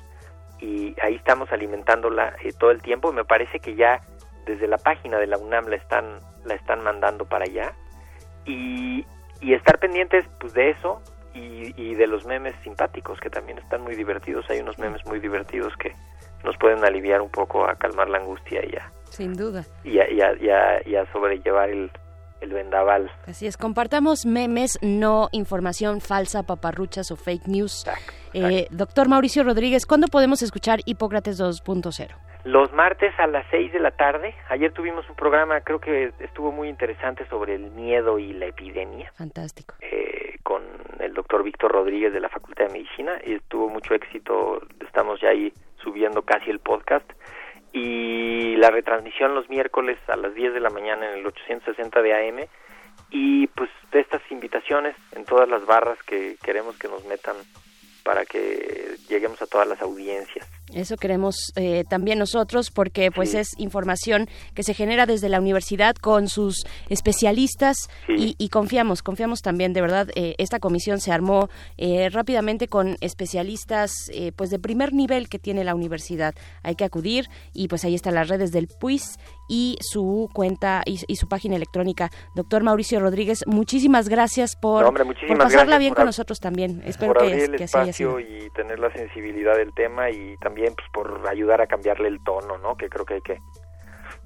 y 0.60 0.94
ahí 1.02 1.16
estamos 1.16 1.50
alimentándola 1.52 2.34
eh, 2.42 2.52
todo 2.58 2.70
el 2.70 2.82
tiempo. 2.82 3.12
Me 3.12 3.24
parece 3.24 3.60
que 3.60 3.74
ya 3.74 4.00
desde 4.46 4.66
la 4.66 4.78
página 4.78 5.18
de 5.18 5.26
la 5.26 5.38
UNAM 5.38 5.66
la 5.66 5.76
están 5.76 6.20
la 6.44 6.54
están 6.54 6.82
mandando 6.82 7.24
para 7.24 7.44
allá. 7.44 7.72
Y, 8.46 9.06
y 9.40 9.54
estar 9.54 9.78
pendientes 9.78 10.26
pues 10.38 10.52
de 10.52 10.70
eso 10.70 11.00
y, 11.32 11.72
y 11.80 11.94
de 11.94 12.06
los 12.06 12.26
memes 12.26 12.54
simpáticos 12.62 13.18
que 13.20 13.30
también 13.30 13.58
están 13.58 13.82
muy 13.82 13.94
divertidos. 13.94 14.48
Hay 14.50 14.60
unos 14.60 14.78
memes 14.78 15.04
muy 15.06 15.18
divertidos 15.18 15.74
que 15.76 15.94
nos 16.44 16.56
pueden 16.58 16.84
aliviar 16.84 17.20
un 17.20 17.30
poco 17.30 17.64
a 17.68 17.74
calmar 17.76 18.08
la 18.08 18.18
angustia 18.18 18.60
y 18.64 18.76
a, 18.76 18.90
Sin 19.10 19.34
duda. 19.34 19.64
y 19.84 19.98
a, 19.98 20.10
y 20.10 20.20
a, 20.20 20.32
y 20.40 20.48
a- 20.50 20.88
y 20.88 20.96
a 20.96 21.10
sobrellevar 21.12 21.70
el, 21.70 21.90
el 22.40 22.52
vendaval. 22.52 23.10
Así 23.26 23.46
es, 23.46 23.56
compartamos 23.56 24.26
memes, 24.26 24.78
no 24.82 25.28
información 25.32 26.00
falsa, 26.00 26.42
paparruchas 26.42 27.10
o 27.10 27.16
fake 27.16 27.46
news. 27.48 27.84
Eh, 28.34 28.66
doctor 28.70 29.08
Mauricio 29.08 29.42
Rodríguez, 29.44 29.86
¿cuándo 29.86 30.08
podemos 30.08 30.42
escuchar 30.42 30.80
Hipócrates 30.84 31.40
2.0? 31.40 32.08
Los 32.44 32.70
martes 32.74 33.14
a 33.18 33.26
las 33.26 33.46
6 33.50 33.72
de 33.72 33.78
la 33.80 33.92
tarde, 33.92 34.34
ayer 34.50 34.70
tuvimos 34.72 35.08
un 35.08 35.16
programa, 35.16 35.62
creo 35.62 35.80
que 35.80 36.12
estuvo 36.18 36.52
muy 36.52 36.68
interesante 36.68 37.26
sobre 37.30 37.54
el 37.54 37.70
miedo 37.70 38.18
y 38.18 38.34
la 38.34 38.46
epidemia. 38.46 39.10
Fantástico. 39.14 39.76
eh, 39.80 40.36
con 40.42 40.62
el 41.00 41.14
doctor 41.14 41.42
Víctor 41.42 41.72
Rodríguez 41.72 42.12
de 42.12 42.20
la 42.20 42.28
Facultad 42.28 42.66
de 42.66 42.72
Medicina 42.74 43.12
y 43.24 43.38
tuvo 43.48 43.70
mucho 43.70 43.94
éxito, 43.94 44.60
estamos 44.86 45.18
ya 45.22 45.30
ahí 45.30 45.50
subiendo 45.84 46.22
casi 46.22 46.50
el 46.50 46.58
podcast 46.58 47.08
y 47.72 48.56
la 48.56 48.70
retransmisión 48.70 49.34
los 49.34 49.48
miércoles 49.48 49.98
a 50.08 50.16
las 50.16 50.34
10 50.34 50.54
de 50.54 50.60
la 50.60 50.70
mañana 50.70 51.10
en 51.10 51.18
el 51.18 51.26
860 51.26 52.02
de 52.02 52.14
AM 52.14 52.38
y 53.10 53.46
pues 53.48 53.70
de 53.92 54.00
estas 54.00 54.22
invitaciones 54.30 54.96
en 55.12 55.24
todas 55.24 55.48
las 55.48 55.64
barras 55.66 55.98
que 56.04 56.36
queremos 56.42 56.76
que 56.78 56.88
nos 56.88 57.04
metan 57.04 57.36
para 58.04 58.24
que 58.24 58.96
lleguemos 59.08 59.40
a 59.42 59.46
todas 59.46 59.66
las 59.66 59.80
audiencias. 59.82 60.48
Eso 60.74 60.96
queremos 60.96 61.36
eh, 61.56 61.84
también 61.88 62.18
nosotros 62.18 62.70
porque 62.70 63.10
pues 63.10 63.34
es 63.34 63.48
información 63.58 64.28
que 64.54 64.62
se 64.62 64.74
genera 64.74 65.06
desde 65.06 65.28
la 65.28 65.40
universidad 65.40 65.94
con 65.94 66.28
sus 66.28 66.66
especialistas 66.88 67.76
y, 68.08 68.34
y 68.38 68.48
confiamos, 68.48 69.02
confiamos 69.02 69.40
también 69.40 69.72
de 69.72 69.80
verdad. 69.80 70.08
eh, 70.14 70.34
esta 70.38 70.58
comisión 70.58 71.00
se 71.00 71.12
armó 71.12 71.48
eh, 71.76 72.08
rápidamente 72.10 72.68
con 72.68 72.96
especialistas 73.00 73.92
eh, 74.12 74.32
pues 74.34 74.50
de 74.50 74.58
primer 74.58 74.92
nivel 74.92 75.28
que 75.28 75.38
tiene 75.38 75.64
la 75.64 75.74
universidad. 75.74 76.34
Hay 76.62 76.74
que 76.74 76.84
acudir 76.84 77.26
y 77.52 77.68
pues 77.68 77.84
ahí 77.84 77.94
están 77.94 78.14
las 78.14 78.28
redes 78.28 78.52
del 78.52 78.68
PUIS 78.68 79.18
y 79.48 79.76
su 79.80 80.28
cuenta 80.32 80.82
y, 80.86 81.00
y 81.06 81.16
su 81.16 81.28
página 81.28 81.56
electrónica. 81.56 82.10
Doctor 82.34 82.62
Mauricio 82.62 83.00
Rodríguez, 83.00 83.44
muchísimas 83.46 84.08
gracias 84.08 84.56
por, 84.56 84.82
No, 84.82 84.88
hombre, 84.88 85.04
por 85.04 85.38
pasarla 85.38 85.48
gracias 85.50 85.78
bien 85.78 85.90
por 85.90 85.96
con 85.98 86.06
nosotros 86.06 86.40
también. 86.40 86.82
Espero 86.84 87.12
por 87.12 87.22
que, 87.22 87.32
abrir 87.32 87.50
el 87.50 87.56
que 87.56 87.64
así 87.64 87.76
haya 87.76 87.92
sido. 87.92 88.18
y 88.20 88.50
tener 88.54 88.78
la 88.78 88.90
sensibilidad 88.92 89.56
del 89.56 89.72
tema 89.74 90.10
y 90.10 90.36
también 90.38 90.63
pues 90.74 90.88
por 90.92 91.28
ayudar 91.28 91.60
a 91.60 91.66
cambiarle 91.66 92.08
el 92.08 92.18
tono, 92.24 92.56
¿no? 92.58 92.76
Que 92.76 92.88
creo 92.88 93.04
que 93.04 93.14
hay 93.14 93.20
que 93.20 93.38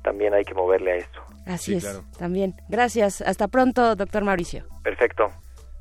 también 0.03 0.35
hay 0.35 0.45
que 0.45 0.55
moverle 0.55 0.93
a 0.93 0.97
esto. 0.97 1.21
Así 1.47 1.75
es, 1.75 2.01
también. 2.19 2.55
Gracias. 2.69 3.21
Hasta 3.23 3.49
pronto, 3.49 3.97
doctor 3.97 4.23
Mauricio. 4.23 4.65
Perfecto. 4.85 5.29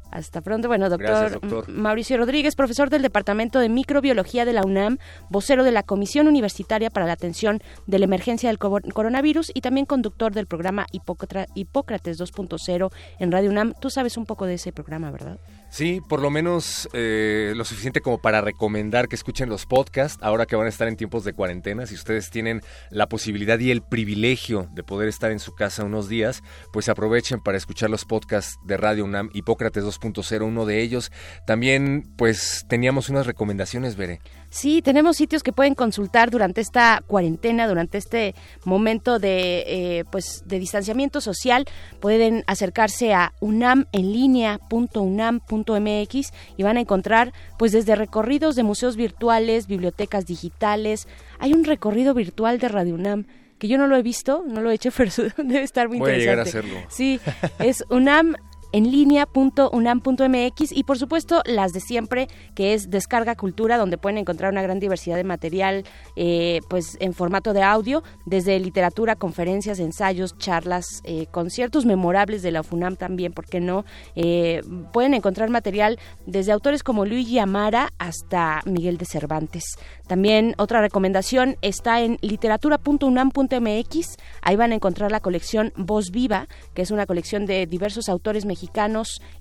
Hasta 0.10 0.40
pronto. 0.42 0.70
Bueno, 0.70 0.90
doctor, 0.90 1.08
Gracias, 1.10 1.42
doctor. 1.42 1.68
Mauricio 1.70 2.16
Rodríguez, 2.18 2.56
profesor 2.56 2.90
del 2.90 3.02
Departamento 3.02 3.60
de 3.60 3.68
Microbiología 3.68 4.46
de 4.46 4.54
la 4.54 4.64
UNAM, 4.64 4.98
vocero 5.30 5.66
de 5.66 5.72
la 5.72 5.84
Comisión 5.84 6.28
Universitaria 6.30 6.90
para 6.90 7.06
la 7.06 7.12
Atención 7.12 7.62
de 7.88 8.00
la 8.00 8.06
Emergencia 8.06 8.48
del 8.48 8.58
co- 8.58 8.80
Coronavirus 8.94 9.52
y 9.54 9.60
también 9.60 9.86
conductor 9.86 10.32
del 10.34 10.48
programa 10.48 10.86
Hipócra- 10.94 11.48
Hipócrates 11.56 12.18
2.0 12.22 12.90
en 13.20 13.32
Radio 13.34 13.50
UNAM. 13.50 13.74
Tú 13.82 13.90
sabes 13.90 14.16
un 14.16 14.26
poco 14.26 14.46
de 14.46 14.54
ese 14.54 14.72
programa, 14.72 15.12
¿verdad? 15.12 15.40
Sí, 15.70 16.02
por 16.08 16.22
lo 16.22 16.30
menos 16.30 16.90
eh, 16.94 17.54
lo 17.56 17.66
suficiente 17.66 18.02
como 18.02 18.20
para 18.20 18.42
recomendar 18.42 19.08
que 19.08 19.16
escuchen 19.16 19.50
los 19.50 19.66
podcasts 19.66 20.18
ahora 20.22 20.46
que 20.46 20.56
van 20.56 20.66
a 20.66 20.70
estar 20.70 20.88
en 20.88 20.96
tiempos 20.96 21.24
de 21.24 21.34
cuarentena. 21.34 21.86
Si 21.86 21.96
ustedes 21.96 22.30
tienen 22.30 22.62
la 22.90 23.10
posibilidad 23.10 23.60
y 23.60 23.72
el 23.72 23.82
privilegio 23.82 24.70
de 24.74 24.84
poder 24.84 25.10
estar 25.10 25.32
en 25.32 25.40
su 25.40 25.54
casa 25.54 25.84
unos 25.84 26.08
días, 26.08 26.42
pues 26.72 26.90
aprovechen 26.90 27.42
para 27.42 27.58
escuchar 27.58 27.90
los 27.90 28.06
podcasts 28.06 28.58
de 28.66 28.78
Radio 28.78 29.04
UNAM 29.04 29.30
Hipócrates 29.34 29.84
2.0, 29.84 30.46
uno 30.46 30.66
de 30.66 30.82
ellos. 30.82 31.12
También, 31.46 32.14
pues 32.18 32.66
teníamos 32.70 33.10
unas 33.10 33.28
recomendaciones, 33.28 33.98
Veré. 33.98 34.22
Sí, 34.58 34.82
tenemos 34.82 35.18
sitios 35.18 35.44
que 35.44 35.54
pueden 35.54 35.76
consultar 35.76 36.32
durante 36.32 36.62
esta 36.62 37.04
cuarentena, 37.06 37.68
durante 37.68 38.00
este 38.00 38.34
momento 38.66 39.20
de, 39.20 39.64
eh, 39.68 40.04
pues, 40.12 40.42
de 40.48 40.58
distanciamiento 40.58 41.22
social. 41.22 41.66
Pueden 42.00 42.44
acercarse 42.48 43.14
a 43.14 43.34
unamenlinea.unam.mx 43.40 46.34
y 46.58 46.64
van 46.64 46.78
a 46.78 46.80
encontrar, 46.80 47.34
pues, 47.60 47.72
desde 47.72 47.96
recorridos 47.96 48.56
de 48.56 48.64
museos 48.64 48.96
virtuales, 48.96 49.68
bibliotecas 49.68 50.26
digitales. 50.26 51.08
Hay 51.38 51.54
un 51.54 51.64
recorrido 51.64 52.16
virtual 52.16 52.58
de 52.58 52.68
Radio 52.68 52.96
UNAM 52.96 53.28
que 53.60 53.68
yo 53.68 53.78
no 53.78 53.86
lo 53.86 53.96
he 53.96 54.02
visto, 54.02 54.44
no 54.48 54.62
lo 54.62 54.72
he 54.72 54.74
hecho, 54.74 54.90
pero 54.98 55.12
debe 55.38 55.62
estar 55.62 55.88
muy 55.88 56.00
Voy 56.00 56.14
interesante. 56.14 56.20
A 56.20 56.34
llegar 56.34 56.40
a 56.40 56.50
hacerlo. 56.50 56.80
Sí, 56.90 57.20
es 57.60 57.84
UNAM 57.92 58.38
en 58.72 58.92
línea.unam.mx 58.92 60.72
y 60.72 60.84
por 60.84 60.98
supuesto 60.98 61.42
las 61.46 61.72
de 61.74 61.80
siempre 61.80 62.28
que 62.54 62.74
es 62.74 62.90
Descarga 62.90 63.36
Cultura 63.36 63.78
donde 63.78 63.98
pueden 63.98 64.18
encontrar 64.18 64.52
una 64.52 64.62
gran 64.62 64.80
diversidad 64.80 65.16
de 65.16 65.24
material 65.24 65.86
eh, 66.16 66.60
pues 66.70 66.98
en 67.00 67.14
formato 67.14 67.54
de 67.54 67.64
audio 67.64 68.04
desde 68.26 68.60
literatura, 68.60 69.16
conferencias, 69.16 69.80
ensayos, 69.80 70.38
charlas, 70.38 71.02
eh, 71.04 71.28
conciertos 71.32 71.86
memorables 71.86 72.42
de 72.42 72.52
la 72.52 72.64
FUNAM 72.64 72.96
también, 72.96 73.34
¿por 73.34 73.46
qué 73.46 73.60
no? 73.60 73.86
Eh, 74.16 74.62
pueden 74.92 75.14
encontrar 75.14 75.50
material 75.50 76.00
desde 76.26 76.52
autores 76.52 76.84
como 76.84 77.06
Luigi 77.06 77.40
Amara 77.40 77.94
hasta 78.00 78.62
Miguel 78.66 78.98
de 78.98 79.06
Cervantes. 79.06 79.64
También 80.08 80.56
otra 80.58 80.82
recomendación 80.82 81.58
está 81.62 82.02
en 82.02 82.18
literatura.unam.mx. 82.22 84.18
Ahí 84.42 84.56
van 84.56 84.72
a 84.72 84.76
encontrar 84.76 85.12
la 85.12 85.20
colección 85.20 85.74
Voz 85.76 86.12
Viva, 86.12 86.48
que 86.74 86.82
es 86.82 86.92
una 86.92 87.06
colección 87.06 87.46
de 87.46 87.66
diversos 87.66 88.10
autores 88.10 88.46
mexicanos 88.46 88.57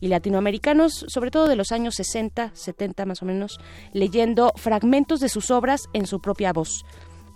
y 0.01 0.09
latinoamericanos, 0.09 1.05
sobre 1.09 1.31
todo 1.31 1.49
de 1.49 1.57
los 1.57 1.73
años 1.73 1.95
60, 1.97 2.51
70 2.55 3.07
más 3.07 3.23
o 3.23 3.27
menos, 3.27 3.59
leyendo 3.93 4.53
fragmentos 4.57 5.21
de 5.21 5.29
sus 5.29 5.51
obras 5.51 5.89
en 5.93 6.07
su 6.07 6.21
propia 6.21 6.53
voz. 6.53 6.85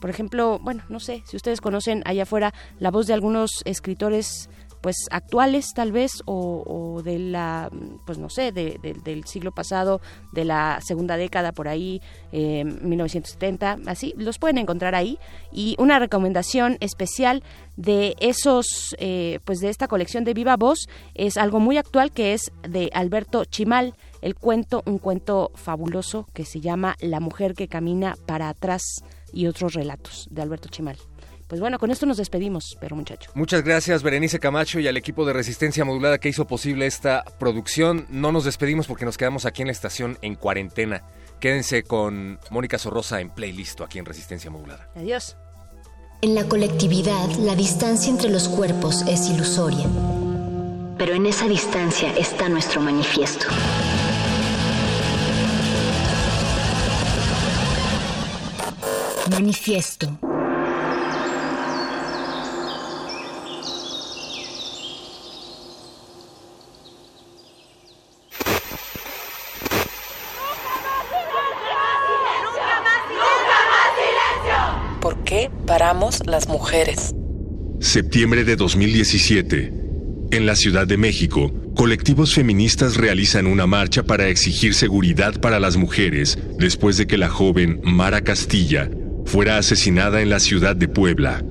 por 0.00 0.08
ejemplo, 0.08 0.58
bueno, 0.62 0.82
no 0.88 0.98
sé 0.98 1.22
si 1.26 1.36
ustedes 1.36 1.60
conocen 1.60 2.02
allá 2.06 2.22
afuera 2.22 2.54
la 2.78 2.90
voz 2.90 3.06
de 3.06 3.12
algunos 3.12 3.50
escritores 3.66 4.48
pues 4.80 4.96
actuales 5.10 5.72
tal 5.74 5.92
vez 5.92 6.22
o, 6.26 7.00
de 7.04 7.18
la 7.18 7.70
pues 8.06 8.18
no 8.18 8.28
sé 8.28 8.52
del 8.52 9.24
siglo 9.24 9.52
pasado 9.52 10.00
de 10.32 10.44
la 10.44 10.80
segunda 10.82 11.16
década 11.16 11.52
por 11.52 11.68
ahí 11.68 12.00
eh, 12.32 12.64
1970 12.64 13.78
así 13.86 14.14
los 14.16 14.38
pueden 14.38 14.58
encontrar 14.58 14.94
ahí. 14.94 15.18
Y 15.52 15.76
una 15.78 15.98
recomendación 15.98 16.76
especial 16.80 17.42
de 17.76 18.14
esos 18.20 18.94
eh, 18.98 19.40
pues 19.44 19.60
de 19.60 19.68
esta 19.68 19.88
colección 19.88 20.24
de 20.24 20.34
viva 20.34 20.56
voz 20.56 20.86
es 21.14 21.36
algo 21.36 21.60
muy 21.60 21.78
actual 21.78 22.12
que 22.12 22.34
es 22.34 22.52
de 22.68 22.90
Alberto 22.92 23.44
Chimal 23.44 23.94
el 24.20 24.34
cuento 24.34 24.82
un 24.86 24.98
cuento 24.98 25.50
fabuloso 25.54 26.26
que 26.34 26.44
se 26.44 26.60
llama 26.60 26.96
La 27.00 27.20
mujer 27.20 27.54
que 27.54 27.68
camina 27.68 28.16
para 28.26 28.48
atrás 28.48 28.82
y 29.32 29.46
otros 29.46 29.74
relatos 29.74 30.28
de 30.30 30.42
Alberto 30.42 30.68
Chimal 30.68 30.98
pues 31.50 31.60
bueno, 31.60 31.80
con 31.80 31.90
esto 31.90 32.06
nos 32.06 32.16
despedimos, 32.16 32.78
pero 32.78 32.94
muchacho. 32.94 33.32
Muchas 33.34 33.64
gracias, 33.64 34.04
Berenice 34.04 34.38
Camacho 34.38 34.78
y 34.78 34.86
al 34.86 34.96
equipo 34.96 35.26
de 35.26 35.32
Resistencia 35.32 35.84
Modulada 35.84 36.18
que 36.18 36.28
hizo 36.28 36.46
posible 36.46 36.86
esta 36.86 37.24
producción. 37.40 38.06
No 38.08 38.30
nos 38.30 38.44
despedimos 38.44 38.86
porque 38.86 39.04
nos 39.04 39.18
quedamos 39.18 39.46
aquí 39.46 39.62
en 39.62 39.66
la 39.66 39.72
estación 39.72 40.16
en 40.22 40.36
cuarentena. 40.36 41.02
Quédense 41.40 41.82
con 41.82 42.38
Mónica 42.50 42.78
Sorrosa 42.78 43.20
en 43.20 43.30
playlist 43.30 43.80
aquí 43.80 43.98
en 43.98 44.04
Resistencia 44.04 44.48
Modulada. 44.48 44.90
Adiós. 44.94 45.36
En 46.22 46.36
la 46.36 46.44
colectividad, 46.44 47.28
la 47.40 47.56
distancia 47.56 48.10
entre 48.10 48.30
los 48.30 48.48
cuerpos 48.48 49.02
es 49.08 49.28
ilusoria. 49.28 49.88
Pero 50.98 51.14
en 51.14 51.26
esa 51.26 51.48
distancia 51.48 52.12
está 52.16 52.48
nuestro 52.48 52.80
manifiesto. 52.80 53.46
Manifiesto. 59.32 60.16
¿Por 75.00 75.19
qué 75.30 75.48
paramos 75.64 76.26
las 76.26 76.48
mujeres? 76.48 77.14
Septiembre 77.78 78.42
de 78.42 78.56
2017. 78.56 79.72
En 80.32 80.44
la 80.44 80.56
Ciudad 80.56 80.88
de 80.88 80.96
México, 80.96 81.52
colectivos 81.76 82.34
feministas 82.34 82.96
realizan 82.96 83.46
una 83.46 83.64
marcha 83.68 84.02
para 84.02 84.26
exigir 84.26 84.74
seguridad 84.74 85.40
para 85.40 85.60
las 85.60 85.76
mujeres 85.76 86.36
después 86.58 86.96
de 86.96 87.06
que 87.06 87.16
la 87.16 87.28
joven 87.28 87.80
Mara 87.84 88.22
Castilla 88.22 88.90
fuera 89.24 89.56
asesinada 89.56 90.20
en 90.20 90.30
la 90.30 90.40
ciudad 90.40 90.74
de 90.74 90.88
Puebla. 90.88 91.44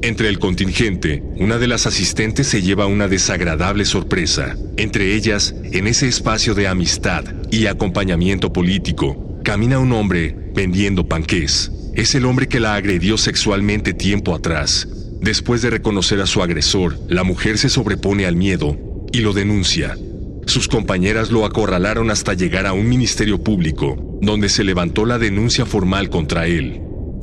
Entre 0.00 0.30
el 0.30 0.38
contingente, 0.38 1.22
una 1.36 1.58
de 1.58 1.66
las 1.66 1.86
asistentes 1.86 2.46
se 2.46 2.62
lleva 2.62 2.86
una 2.86 3.06
desagradable 3.06 3.84
sorpresa. 3.84 4.56
Entre 4.78 5.14
ellas, 5.14 5.54
en 5.72 5.88
ese 5.88 6.08
espacio 6.08 6.54
de 6.54 6.68
amistad 6.68 7.24
y 7.50 7.66
acompañamiento 7.66 8.50
político, 8.50 9.38
camina 9.44 9.78
un 9.78 9.92
hombre 9.92 10.34
vendiendo 10.54 11.06
panqués. 11.06 11.70
Es 12.00 12.14
el 12.14 12.24
hombre 12.24 12.48
que 12.48 12.60
la 12.60 12.76
agredió 12.76 13.18
sexualmente 13.18 13.92
tiempo 13.92 14.34
atrás. 14.34 14.88
Después 15.20 15.60
de 15.60 15.68
reconocer 15.68 16.18
a 16.22 16.26
su 16.26 16.42
agresor, 16.42 16.98
la 17.08 17.24
mujer 17.24 17.58
se 17.58 17.68
sobrepone 17.68 18.24
al 18.24 18.36
miedo 18.36 18.74
y 19.12 19.18
lo 19.18 19.34
denuncia. 19.34 19.98
Sus 20.46 20.66
compañeras 20.66 21.30
lo 21.30 21.44
acorralaron 21.44 22.10
hasta 22.10 22.32
llegar 22.32 22.64
a 22.64 22.72
un 22.72 22.88
ministerio 22.88 23.44
público, 23.44 23.98
donde 24.22 24.48
se 24.48 24.64
levantó 24.64 25.04
la 25.04 25.18
denuncia 25.18 25.66
formal 25.66 26.08
contra 26.08 26.46
él. 26.46 26.80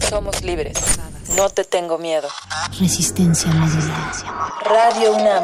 Somos 0.07 0.43
libres. 0.43 0.77
No 1.35 1.49
te 1.49 1.63
tengo 1.63 1.97
miedo. 1.97 2.27
Resistencia 2.79 3.51
modulada. 3.51 4.53
Radio 4.63 5.15
UNAM. 5.15 5.43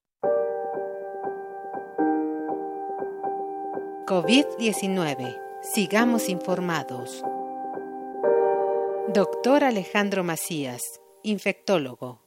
COVID-19. 4.11 5.39
Sigamos 5.61 6.27
informados. 6.27 7.23
Doctor 9.13 9.63
Alejandro 9.63 10.25
Macías, 10.25 10.81
infectólogo. 11.23 12.19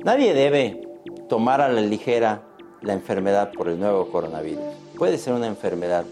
Nadie 0.00 0.34
debe 0.34 0.82
tomar 1.28 1.60
a 1.60 1.68
la 1.68 1.80
ligera 1.80 2.42
la 2.82 2.92
enfermedad 2.92 3.52
por 3.52 3.68
el 3.68 3.78
nuevo 3.78 4.10
coronavirus. 4.10 4.64
Puede 4.96 5.16
ser 5.16 5.34
una 5.34 5.46
enfermedad 5.46 6.04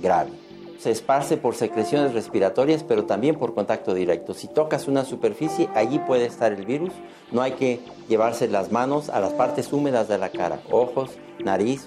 grave. 0.00 0.32
Se 0.80 0.90
esparce 0.90 1.36
por 1.36 1.54
secreciones 1.54 2.14
respiratorias, 2.14 2.82
pero 2.82 3.04
también 3.04 3.36
por 3.36 3.54
contacto 3.54 3.94
directo. 3.94 4.34
Si 4.34 4.48
tocas 4.48 4.88
una 4.88 5.04
superficie, 5.04 5.68
allí 5.76 6.00
puede 6.00 6.26
estar 6.26 6.52
el 6.52 6.66
virus. 6.66 6.90
No 7.30 7.40
hay 7.40 7.52
que 7.52 7.78
llevarse 8.08 8.48
las 8.48 8.72
manos 8.72 9.10
a 9.10 9.20
las 9.20 9.32
partes 9.32 9.72
húmedas 9.72 10.08
de 10.08 10.18
la 10.18 10.30
cara, 10.30 10.60
ojos, 10.72 11.10
nariz 11.38 11.86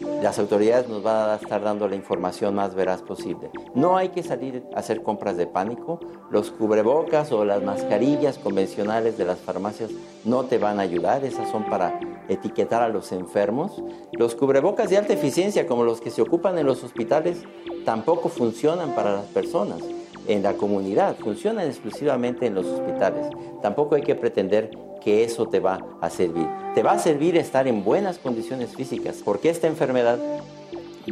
Las 0.00 0.38
autoridades 0.38 0.88
nos 0.88 1.02
van 1.02 1.30
a 1.30 1.34
estar 1.36 1.62
dando 1.62 1.88
la 1.88 1.94
información 1.94 2.54
más 2.54 2.74
veraz 2.74 3.02
posible. 3.02 3.50
No 3.74 3.96
hay 3.96 4.08
que 4.08 4.22
salir 4.22 4.64
a 4.74 4.80
hacer 4.80 5.02
compras 5.02 5.36
de 5.36 5.46
pánico. 5.46 6.00
Los 6.30 6.50
cubrebocas 6.50 7.30
o 7.30 7.44
las 7.44 7.62
mascarillas 7.62 8.38
convencionales 8.38 9.16
de 9.16 9.24
las 9.24 9.38
farmacias 9.38 9.90
no 10.24 10.44
te 10.44 10.58
van 10.58 10.80
a 10.80 10.82
ayudar. 10.82 11.24
Esas 11.24 11.50
son 11.50 11.64
para 11.66 12.00
etiquetar 12.28 12.82
a 12.82 12.88
los 12.88 13.12
enfermos. 13.12 13.82
Los 14.12 14.34
cubrebocas 14.34 14.90
de 14.90 14.98
alta 14.98 15.12
eficiencia, 15.12 15.66
como 15.66 15.84
los 15.84 16.00
que 16.00 16.10
se 16.10 16.22
ocupan 16.22 16.58
en 16.58 16.66
los 16.66 16.82
hospitales, 16.82 17.42
tampoco 17.84 18.28
funcionan 18.28 18.94
para 18.94 19.12
las 19.12 19.26
personas 19.26 19.80
en 20.26 20.42
la 20.42 20.54
comunidad, 20.54 21.16
funcionan 21.16 21.66
exclusivamente 21.66 22.46
en 22.46 22.54
los 22.54 22.66
hospitales. 22.66 23.26
Tampoco 23.62 23.94
hay 23.94 24.02
que 24.02 24.14
pretender 24.14 24.70
que 25.04 25.22
eso 25.22 25.46
te 25.46 25.60
va 25.60 25.78
a 26.00 26.08
servir. 26.08 26.46
Te 26.74 26.82
va 26.82 26.92
a 26.92 26.98
servir 26.98 27.36
estar 27.36 27.68
en 27.68 27.84
buenas 27.84 28.18
condiciones 28.18 28.74
físicas, 28.74 29.20
porque 29.24 29.50
esta 29.50 29.66
enfermedad 29.66 30.18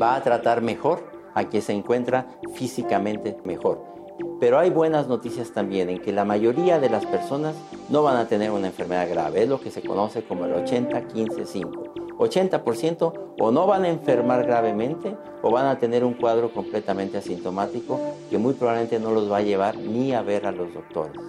va 0.00 0.16
a 0.16 0.22
tratar 0.22 0.62
mejor 0.62 1.04
a 1.34 1.44
quien 1.44 1.62
se 1.62 1.72
encuentra 1.72 2.26
físicamente 2.54 3.36
mejor. 3.44 3.92
Pero 4.40 4.58
hay 4.58 4.70
buenas 4.70 5.08
noticias 5.08 5.52
también 5.52 5.88
en 5.88 5.98
que 6.00 6.12
la 6.12 6.24
mayoría 6.24 6.80
de 6.80 6.90
las 6.90 7.06
personas 7.06 7.54
no 7.88 8.02
van 8.02 8.16
a 8.16 8.26
tener 8.26 8.50
una 8.50 8.68
enfermedad 8.68 9.08
grave, 9.08 9.42
es 9.42 9.48
lo 9.48 9.60
que 9.60 9.70
se 9.70 9.82
conoce 9.82 10.24
como 10.24 10.46
el 10.46 10.54
80-15-5. 10.54 11.92
80% 12.18 13.12
o 13.38 13.50
no 13.50 13.66
van 13.66 13.84
a 13.84 13.88
enfermar 13.88 14.46
gravemente 14.46 15.16
o 15.42 15.50
van 15.50 15.66
a 15.66 15.78
tener 15.78 16.04
un 16.04 16.14
cuadro 16.14 16.52
completamente 16.52 17.18
asintomático 17.18 17.98
que 18.30 18.38
muy 18.38 18.54
probablemente 18.54 19.00
no 19.00 19.10
los 19.10 19.30
va 19.30 19.38
a 19.38 19.42
llevar 19.42 19.76
ni 19.76 20.12
a 20.12 20.22
ver 20.22 20.46
a 20.46 20.52
los 20.52 20.72
doctores. 20.72 21.20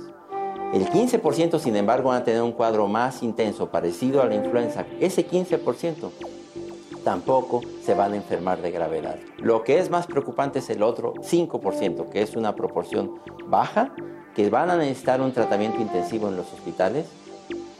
El 0.73 0.89
15% 0.89 1.59
sin 1.59 1.75
embargo 1.75 2.09
van 2.09 2.23
a 2.23 2.23
tener 2.23 2.41
un 2.41 2.51
cuadro 2.51 2.87
más 2.87 3.21
intenso 3.21 3.69
parecido 3.69 4.23
a 4.23 4.25
la 4.25 4.33
influenza. 4.33 4.87
Ese 4.99 5.27
15% 5.27 6.09
tampoco 7.03 7.61
se 7.83 7.93
van 7.93 8.13
a 8.13 8.15
enfermar 8.15 8.59
de 8.59 8.71
gravedad. 8.71 9.17
Lo 9.37 9.63
que 9.63 9.77
es 9.77 9.91
más 9.91 10.07
preocupante 10.07 10.59
es 10.59 10.71
el 10.71 10.81
otro 10.81 11.13
5%, 11.13 12.09
que 12.09 12.23
es 12.23 12.35
una 12.35 12.55
proporción 12.55 13.19
baja, 13.45 13.93
que 14.33 14.49
van 14.49 14.71
a 14.71 14.77
necesitar 14.77 15.21
un 15.21 15.31
tratamiento 15.31 15.79
intensivo 15.79 16.27
en 16.27 16.37
los 16.37 16.51
hospitales. 16.51 17.05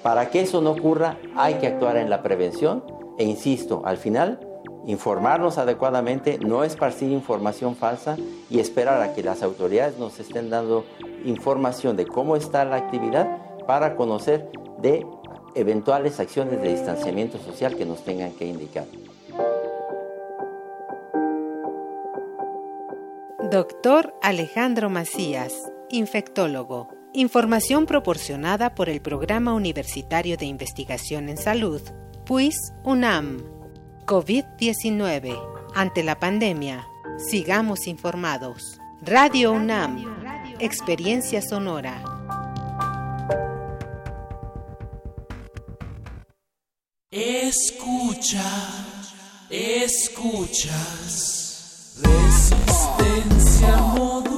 Para 0.03 0.29
que 0.29 0.41
eso 0.41 0.61
no 0.61 0.73
ocurra 0.73 1.17
hay 1.35 1.55
que 1.55 1.65
actuar 1.65 1.97
en 1.97 2.11
la 2.11 2.21
prevención 2.21 2.83
e 3.17 3.23
insisto, 3.23 3.81
al 3.85 3.97
final 3.97 4.52
informarnos 4.85 5.57
adecuadamente, 5.57 6.39
no 6.39 6.63
esparcir 6.63 7.11
información 7.11 7.75
falsa 7.75 8.17
y 8.49 8.59
esperar 8.59 9.01
a 9.01 9.13
que 9.13 9.23
las 9.23 9.43
autoridades 9.43 9.97
nos 9.97 10.19
estén 10.19 10.49
dando 10.49 10.85
información 11.25 11.95
de 11.95 12.05
cómo 12.05 12.35
está 12.35 12.65
la 12.65 12.77
actividad 12.77 13.37
para 13.65 13.95
conocer 13.95 14.49
de 14.79 15.05
eventuales 15.55 16.19
acciones 16.19 16.61
de 16.61 16.69
distanciamiento 16.69 17.37
social 17.37 17.75
que 17.75 17.85
nos 17.85 18.03
tengan 18.03 18.31
que 18.33 18.45
indicar. 18.45 18.85
Doctor 23.51 24.15
Alejandro 24.21 24.89
Macías, 24.89 25.53
infectólogo. 25.89 26.89
Información 27.13 27.85
proporcionada 27.85 28.73
por 28.73 28.89
el 28.89 28.99
Programa 28.99 29.53
Universitario 29.53 30.37
de 30.37 30.47
Investigación 30.47 31.29
en 31.29 31.37
Salud, 31.37 31.81
PUIS 32.25 32.55
UNAM. 32.83 33.52
COVID-19. 34.05 35.39
Ante 35.75 36.03
la 36.03 36.19
pandemia, 36.19 36.87
sigamos 37.17 37.87
informados. 37.87 38.79
Radio 39.01 39.51
UNAM. 39.51 40.05
Experiencia 40.59 41.41
sonora. 41.41 42.03
Escucha, 47.11 48.43
escuchas. 49.49 51.33
Resistencia 52.01 53.77
modulada. 53.77 54.33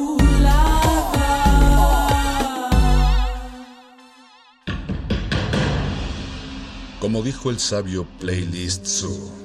Como 6.99 7.21
dijo 7.21 7.49
el 7.49 7.59
sabio 7.59 8.05
Playlist 8.19 8.85
Zoo, 8.85 9.44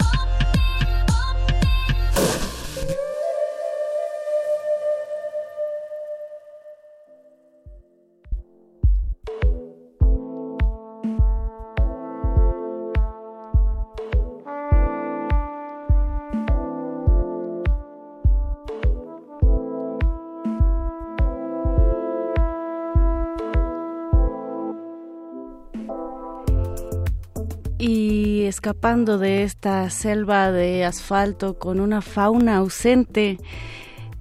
Escapando 28.61 29.17
de 29.17 29.41
esta 29.41 29.89
selva 29.89 30.51
de 30.51 30.85
asfalto 30.85 31.57
con 31.57 31.79
una 31.79 31.99
fauna 32.03 32.57
ausente, 32.57 33.39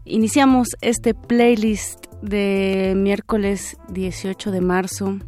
iniciamos 0.06 0.68
este 0.80 1.12
playlist 1.12 2.06
de 2.22 2.94
miércoles 2.96 3.76
18 3.90 4.50
de 4.50 4.62
marzo. 4.62 5.18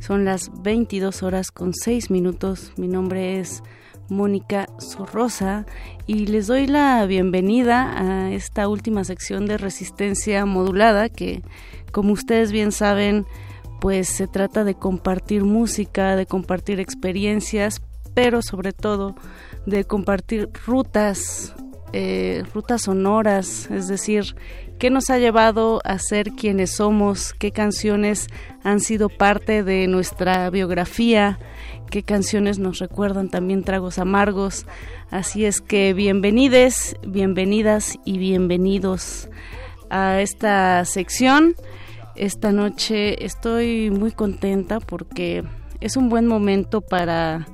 Son 0.00 0.24
las 0.24 0.50
22 0.62 1.22
horas 1.22 1.50
con 1.50 1.74
6 1.74 2.10
minutos. 2.10 2.72
Mi 2.78 2.88
nombre 2.88 3.40
es 3.40 3.62
Mónica 4.08 4.66
Sorrosa 4.78 5.66
y 6.06 6.24
les 6.28 6.46
doy 6.46 6.66
la 6.66 7.04
bienvenida 7.04 7.92
a 7.98 8.32
esta 8.32 8.68
última 8.68 9.04
sección 9.04 9.44
de 9.44 9.58
resistencia 9.58 10.46
modulada 10.46 11.10
que, 11.10 11.42
como 11.92 12.14
ustedes 12.14 12.52
bien 12.52 12.72
saben, 12.72 13.26
pues 13.82 14.08
se 14.08 14.28
trata 14.28 14.64
de 14.64 14.76
compartir 14.76 15.44
música, 15.44 16.16
de 16.16 16.24
compartir 16.24 16.80
experiencias, 16.80 17.82
pero 18.14 18.42
sobre 18.42 18.72
todo 18.72 19.14
de 19.66 19.84
compartir 19.84 20.48
rutas, 20.66 21.54
eh, 21.92 22.44
rutas 22.54 22.82
sonoras, 22.82 23.70
es 23.70 23.88
decir, 23.88 24.34
qué 24.78 24.90
nos 24.90 25.10
ha 25.10 25.18
llevado 25.18 25.80
a 25.84 25.98
ser 25.98 26.32
quienes 26.32 26.72
somos, 26.72 27.34
qué 27.34 27.52
canciones 27.52 28.28
han 28.64 28.80
sido 28.80 29.08
parte 29.08 29.62
de 29.62 29.86
nuestra 29.86 30.50
biografía, 30.50 31.38
qué 31.90 32.02
canciones 32.02 32.58
nos 32.58 32.78
recuerdan 32.78 33.28
también 33.28 33.62
tragos 33.62 33.98
amargos. 33.98 34.66
Así 35.10 35.44
es 35.44 35.60
que 35.60 35.92
bienvenides, 35.92 36.96
bienvenidas 37.06 37.98
y 38.04 38.18
bienvenidos 38.18 39.28
a 39.90 40.20
esta 40.20 40.84
sección. 40.84 41.54
Esta 42.16 42.50
noche 42.50 43.24
estoy 43.24 43.90
muy 43.90 44.10
contenta 44.12 44.80
porque 44.80 45.44
es 45.80 45.96
un 45.96 46.08
buen 46.08 46.26
momento 46.26 46.80
para 46.80 47.46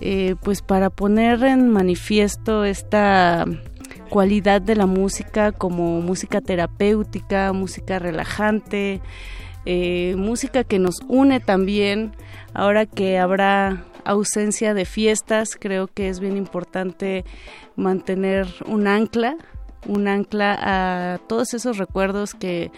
eh, 0.00 0.36
pues 0.42 0.62
para 0.62 0.90
poner 0.90 1.42
en 1.44 1.68
manifiesto 1.68 2.64
esta 2.64 3.44
cualidad 4.08 4.60
de 4.60 4.74
la 4.74 4.86
música 4.86 5.52
como 5.52 6.00
música 6.00 6.40
terapéutica, 6.40 7.52
música 7.52 7.98
relajante, 7.98 9.00
eh, 9.66 10.14
música 10.16 10.64
que 10.64 10.78
nos 10.78 11.00
une 11.08 11.40
también. 11.40 12.12
Ahora 12.54 12.86
que 12.86 13.18
habrá 13.18 13.84
ausencia 14.04 14.74
de 14.74 14.84
fiestas, 14.84 15.56
creo 15.58 15.86
que 15.86 16.08
es 16.08 16.20
bien 16.20 16.36
importante 16.36 17.24
mantener 17.76 18.48
un 18.66 18.86
ancla, 18.86 19.36
un 19.86 20.08
ancla 20.08 20.58
a 20.60 21.18
todos 21.28 21.54
esos 21.54 21.78
recuerdos 21.78 22.34
que 22.34 22.70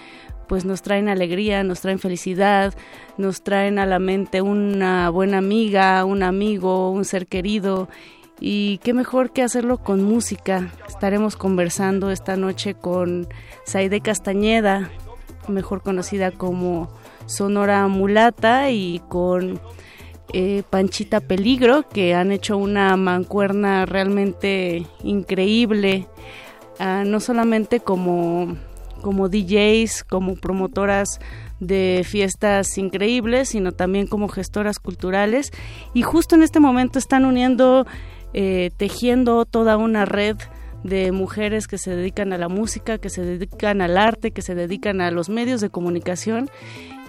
pues 0.49 0.65
nos 0.65 0.83
traen 0.83 1.09
alegría, 1.09 1.65
nos 1.65 1.81
traen 1.81 1.99
felicidad, 1.99 2.75
nos 3.17 3.43
traen 3.43 3.79
a 3.79 3.87
la 3.87 3.99
mente 3.99 4.43
una 4.43 5.11
buena 5.11 5.39
amiga, 5.39 6.05
un 6.05 6.23
amigo, 6.23 6.91
un 6.91 7.05
ser 7.05 7.27
querido. 7.27 7.89
Y 8.41 8.79
qué 8.79 8.93
mejor 8.93 9.31
que 9.31 9.43
hacerlo 9.43 9.79
con 9.79 10.03
música. 10.03 10.73
Estaremos 10.89 11.37
conversando 11.37 12.11
esta 12.11 12.37
noche 12.37 12.75
con 12.75 13.29
Saide 13.65 14.01
Castañeda, 14.01 14.91
mejor 15.49 15.83
conocida 15.83 16.33
como 16.33 16.89
Sonora 17.27 17.87
Mulata, 17.87 18.71
y 18.71 19.01
con 19.09 19.61
eh, 20.33 20.63
Panchita 20.71 21.21
Peligro, 21.21 21.87
que 21.89 22.15
han 22.15 22.33
hecho 22.33 22.57
una 22.57 22.97
mancuerna 22.97 23.85
realmente 23.85 24.87
increíble, 25.05 26.07
ah, 26.79 27.05
no 27.07 27.21
solamente 27.21 27.81
como 27.81 28.57
como 29.03 29.29
DJs, 29.29 30.05
como 30.05 30.37
promotoras 30.37 31.21
de 31.61 32.03
fiestas 32.05 32.79
increíbles, 32.79 33.51
sino 33.51 33.73
también 33.73 34.07
como 34.07 34.29
gestoras 34.29 34.79
culturales. 34.79 35.51
Y 35.93 36.03
justo 36.03 36.35
en 36.35 36.43
este 36.43 36.61
momento 36.61 36.99
están 36.99 37.25
uniendo, 37.25 37.87
eh, 38.33 38.71
tejiendo 38.77 39.45
toda 39.45 39.77
una 39.77 40.05
red 40.05 40.37
de 40.83 41.13
mujeres 41.13 41.69
que 41.69 41.79
se 41.79 41.95
dedican 41.95 42.33
a 42.33 42.39
la 42.39 42.49
música, 42.49 42.99
que 42.99 43.11
se 43.11 43.23
dedican 43.23 43.81
al 43.81 43.97
arte, 43.97 44.33
que 44.33 44.43
se 44.43 44.55
dedican 44.55 45.01
a 45.01 45.11
los 45.11 45.29
medios 45.29 45.61
de 45.61 45.71
comunicación 45.71 46.51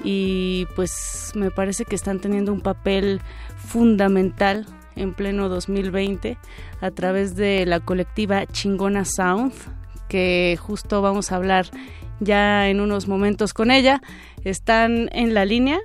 y 0.03 0.68
pues 0.76 1.32
me 1.36 1.49
parece 1.49 1.86
que 1.86 1.95
están 1.95 2.20
teniendo 2.20 2.53
un 2.53 2.61
papel 2.61 3.22
fundamental 3.57 4.65
en 4.95 5.14
pleno 5.14 5.49
2020 5.49 6.38
a 6.82 6.91
través 6.91 7.36
de 7.36 7.65
la 7.65 7.80
colectiva 7.80 8.45
Chingona 8.45 9.06
Sound, 9.06 9.53
que 10.07 10.57
justo 10.59 11.01
vamos 11.01 11.31
a 11.31 11.35
hablar 11.35 11.67
ya 12.19 12.69
en 12.69 12.80
unos 12.80 13.07
momentos 13.07 13.53
con 13.53 13.71
ella. 13.71 14.01
Están 14.43 15.09
en 15.13 15.34
la 15.34 15.45
línea, 15.45 15.80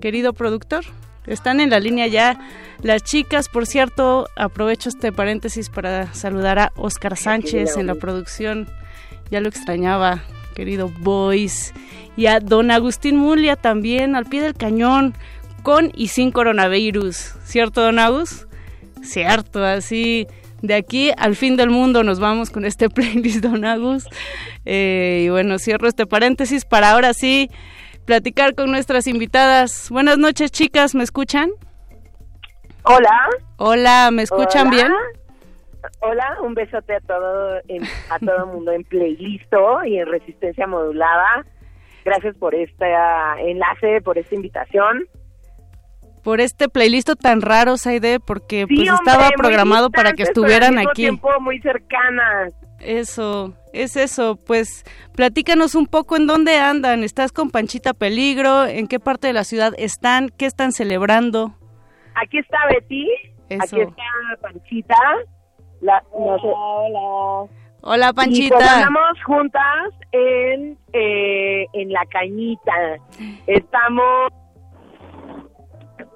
querido 0.00 0.32
productor. 0.32 0.84
Están 1.26 1.60
en 1.60 1.70
la 1.70 1.80
línea 1.80 2.06
ya 2.06 2.38
las 2.82 3.02
chicas. 3.02 3.48
Por 3.48 3.66
cierto, 3.66 4.28
aprovecho 4.36 4.88
este 4.88 5.12
paréntesis 5.12 5.70
para 5.70 6.12
saludar 6.12 6.58
a 6.58 6.72
Oscar 6.76 7.16
Sánchez 7.16 7.76
en 7.76 7.86
la 7.86 7.94
producción. 7.94 8.68
Ya 9.30 9.40
lo 9.40 9.48
extrañaba, 9.48 10.22
querido 10.54 10.90
Boys. 11.00 11.72
Y 12.16 12.26
a 12.26 12.40
don 12.40 12.70
Agustín 12.70 13.16
Mulia 13.16 13.56
también, 13.56 14.14
al 14.16 14.26
pie 14.26 14.42
del 14.42 14.54
cañón, 14.54 15.14
con 15.62 15.90
y 15.94 16.08
sin 16.08 16.30
coronavirus. 16.30 17.34
¿Cierto, 17.44 17.80
don 17.80 17.98
Agus? 17.98 18.46
Cierto, 19.02 19.64
así 19.64 20.28
de 20.66 20.74
aquí 20.74 21.10
al 21.18 21.36
fin 21.36 21.56
del 21.56 21.68
mundo 21.70 22.02
nos 22.04 22.20
vamos 22.20 22.50
con 22.50 22.64
este 22.64 22.88
playlist, 22.90 23.44
Don 23.44 23.64
Agus. 23.64 24.06
Eh, 24.64 25.24
y 25.26 25.28
bueno, 25.28 25.58
cierro 25.58 25.86
este 25.88 26.06
paréntesis 26.06 26.64
para 26.64 26.90
ahora 26.92 27.12
sí 27.12 27.50
platicar 28.06 28.54
con 28.54 28.70
nuestras 28.70 29.06
invitadas. 29.06 29.88
Buenas 29.90 30.18
noches, 30.18 30.50
chicas, 30.50 30.94
¿me 30.94 31.02
escuchan? 31.04 31.50
Hola. 32.84 33.18
Hola, 33.56 34.10
¿me 34.12 34.22
escuchan 34.22 34.68
Hola. 34.68 34.76
bien? 34.76 34.92
hola, 36.00 36.38
un 36.42 36.54
besote 36.54 36.94
a 36.94 37.00
todo, 37.00 37.58
en- 37.68 37.84
a 38.08 38.18
todo 38.18 38.36
el 38.38 38.46
mundo 38.46 38.72
en 38.72 38.84
Playlisto 38.84 39.84
y 39.84 39.98
en 39.98 40.06
Resistencia 40.06 40.66
Modulada. 40.66 41.44
Gracias 42.06 42.34
por 42.36 42.54
este 42.54 42.86
ah, 42.94 43.36
enlace, 43.38 44.00
por 44.02 44.16
esta 44.16 44.34
invitación. 44.34 45.06
Por 46.24 46.40
este 46.40 46.68
playlist 46.68 47.10
tan 47.20 47.42
raro, 47.42 47.76
Saide, 47.76 48.18
porque 48.18 48.64
Sí, 48.68 48.76
pues 48.76 48.90
hombre, 48.90 49.12
estaba 49.12 49.30
programado 49.36 49.90
para 49.90 50.10
que 50.12 50.24
pero 50.24 50.28
estuvieran 50.30 50.70
al 50.72 50.76
mismo 50.78 50.90
aquí. 50.90 51.02
tiempo 51.02 51.28
muy 51.40 51.60
cercanas. 51.60 52.52
Eso, 52.80 53.54
es 53.72 53.96
eso. 53.96 54.36
Pues 54.46 54.84
platícanos 55.14 55.74
un 55.74 55.86
poco 55.86 56.16
en 56.16 56.26
dónde 56.26 56.58
andan. 56.58 57.04
¿Estás 57.04 57.30
con 57.30 57.50
Panchita 57.50 57.92
Peligro? 57.94 58.64
¿En 58.66 58.88
qué 58.88 58.98
parte 59.00 59.26
de 59.26 59.32
la 59.34 59.44
ciudad 59.44 59.72
están? 59.78 60.30
¿Qué 60.30 60.46
están 60.46 60.72
celebrando? 60.72 61.54
Aquí 62.14 62.38
está 62.38 62.58
Betty, 62.70 63.06
Eso. 63.50 63.76
aquí 63.76 63.80
está 63.82 64.02
Panchita. 64.40 64.96
La, 65.82 66.02
hola. 66.12 67.50
Hola, 67.82 68.08
Y 68.10 68.12
pues 68.14 68.26
Panchita. 68.26 68.76
andamos 68.78 69.22
juntas 69.26 69.62
en, 70.12 70.78
eh, 70.94 71.66
en 71.74 71.92
La 71.92 72.00
Cañita. 72.10 72.72
Estamos 73.46 74.32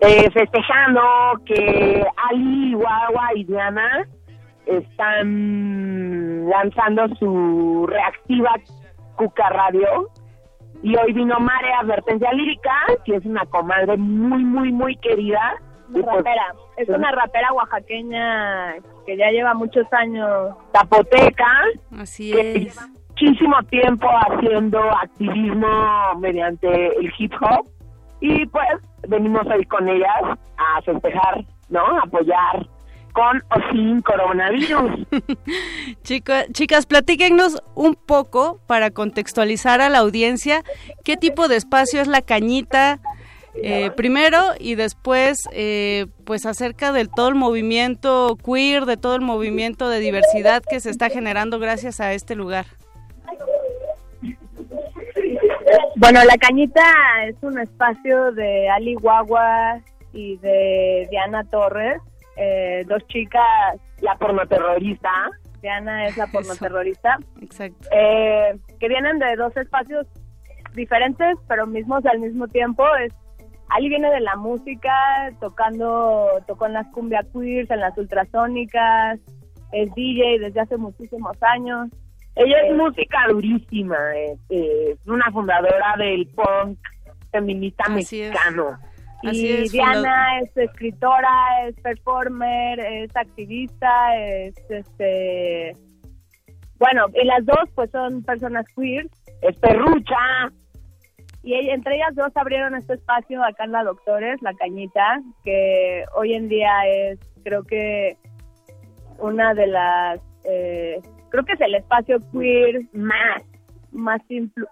eh, 0.01 0.31
festejando 0.31 1.01
que 1.45 2.05
Ali, 2.31 2.75
Guagua 2.75 3.31
y 3.35 3.45
Diana 3.45 4.07
están 4.67 6.49
lanzando 6.49 7.09
su 7.17 7.87
reactiva 7.89 8.55
Cuca 9.17 9.49
Radio. 9.49 10.09
Y 10.83 10.97
hoy 10.97 11.13
vino 11.13 11.41
Mare 11.41 11.73
Advertencia 11.81 12.33
Lírica, 12.33 12.73
que 13.05 13.17
es 13.17 13.25
una 13.25 13.45
comadre 13.47 13.97
muy, 13.97 14.45
muy, 14.45 14.71
muy 14.71 14.97
querida. 14.97 15.57
Pues, 15.93 16.05
rapera. 16.05 16.55
Es 16.77 16.89
una 16.89 17.11
rapera 17.11 17.53
oaxaqueña 17.53 18.77
que 19.07 19.17
ya 19.17 19.31
lleva 19.31 19.55
muchos 19.55 19.87
años. 19.93 20.55
Zapoteca. 20.73 21.51
Así 21.99 22.31
que 22.31 22.61
lleva 22.61 22.87
muchísimo 23.09 23.57
tiempo 23.65 24.07
haciendo 24.29 24.79
activismo 24.79 26.15
mediante 26.21 26.97
el 26.99 27.13
hip 27.19 27.33
hop. 27.41 27.67
Y 28.21 28.47
pues 28.47 28.67
venimos 29.09 29.43
hoy 29.47 29.65
con 29.67 29.89
ellas 29.89 30.39
a 30.57 30.83
festejar, 30.83 31.45
¿no? 31.69 31.81
A 31.81 32.03
apoyar 32.03 32.67
con 33.13 33.39
o 33.51 33.73
sin 33.73 34.01
coronavirus. 34.03 35.07
Chica- 36.03 36.47
chicas, 36.53 36.87
platíquenos 36.87 37.63
un 37.75 37.95
poco 37.95 38.61
para 38.67 38.91
contextualizar 38.91 39.81
a 39.81 39.89
la 39.89 39.99
audiencia 39.99 40.63
qué 41.05 41.17
tipo 41.17 41.49
de 41.49 41.57
espacio 41.57 42.01
es 42.01 42.09
la 42.09 42.23
cañita 42.23 43.01
eh, 43.61 43.91
primero 43.97 44.39
y 44.61 44.77
después 44.77 45.39
eh, 45.53 46.07
pues 46.25 46.47
acerca 46.47 46.93
del 46.93 47.09
todo 47.11 47.29
el 47.29 47.35
movimiento 47.35 48.37
queer, 48.45 48.85
de 48.85 48.97
todo 48.97 49.17
el 49.17 49.23
movimiento 49.23 49.89
de 49.89 49.99
diversidad 49.99 50.63
que 50.69 50.79
se 50.81 50.91
está 50.91 51.09
generando 51.11 51.59
gracias 51.59 52.01
a 52.01 52.13
este 52.13 52.37
lugar. 52.37 52.67
Bueno, 55.97 56.25
La 56.25 56.37
Cañita 56.37 56.83
es 57.27 57.37
un 57.43 57.59
espacio 57.59 58.33
de 58.33 58.69
Ali 58.69 58.95
Guagua 58.95 59.81
y 60.13 60.37
de 60.39 61.07
Diana 61.11 61.45
Torres, 61.45 62.01
eh, 62.37 62.85
dos 62.87 63.07
chicas. 63.09 63.81
La 64.01 64.17
pornoterrorista. 64.17 65.11
Diana 65.61 66.07
es 66.07 66.17
la 66.17 66.29
pornoterrorista. 66.29 67.19
Exacto. 67.41 67.89
Eh, 67.91 68.57
que 68.79 68.89
vienen 68.89 69.19
de 69.19 69.37
dos 69.37 69.57
espacios 69.57 70.07
diferentes, 70.75 71.37
pero 71.49 71.67
mismos 71.67 72.07
al 72.07 72.21
mismo 72.21 72.47
tiempo. 72.47 72.85
Es 72.97 73.13
Ali 73.71 73.89
viene 73.89 74.11
de 74.11 74.21
la 74.21 74.37
música, 74.37 75.31
tocando, 75.41 76.29
tocó 76.47 76.67
en 76.67 76.73
las 76.75 76.87
cumbia 76.89 77.23
queers, 77.33 77.71
en 77.71 77.81
las 77.81 77.97
ultrasónicas, 77.99 79.19
es 79.73 79.95
DJ 79.95 80.39
desde 80.39 80.61
hace 80.61 80.77
muchísimos 80.77 81.37
años. 81.43 81.91
Ella 82.39 82.57
es 82.69 82.75
música 82.77 83.19
durísima, 83.29 83.97
eh, 84.17 84.37
eh, 84.51 84.91
es 84.93 85.07
una 85.09 85.31
fundadora 85.33 85.95
del 85.99 86.27
punk 86.29 86.79
feminista 87.33 87.85
Así 87.85 88.23
es. 88.23 88.31
mexicano. 88.31 88.79
y 89.23 89.69
Diana 89.69 90.39
es 90.41 90.57
escritora, 90.57 91.67
es 91.67 91.75
performer, 91.81 92.79
es 92.79 93.15
activista, 93.17 94.17
es 94.17 94.55
este 94.71 95.73
bueno, 96.79 97.07
y 97.21 97.27
las 97.27 97.45
dos 97.45 97.69
pues 97.75 97.91
son 97.91 98.23
personas 98.23 98.65
queer, 98.77 99.09
es 99.43 99.59
perrucha. 99.59 100.17
Y 101.43 101.55
ella- 101.55 101.75
entre 101.75 101.97
ellas 101.97 102.15
dos 102.15 102.31
abrieron 102.37 102.77
este 102.77 102.95
espacio 102.95 103.43
acá 103.43 103.65
en 103.65 103.73
la 103.73 103.83
Doctores, 103.83 104.41
La 104.43 104.55
Cañita, 104.55 105.21
que 105.45 106.05
hoy 106.15 106.35
en 106.35 106.49
día 106.49 106.71
es 106.87 107.19
creo 107.43 107.65
que 107.65 108.17
una 109.19 109.55
de 109.55 109.67
las 109.67 110.21
eh, 110.45 111.01
creo 111.31 111.45
que 111.45 111.53
es 111.53 111.61
el 111.61 111.75
espacio 111.75 112.19
queer 112.33 112.83
más 112.93 113.43
más 113.91 114.21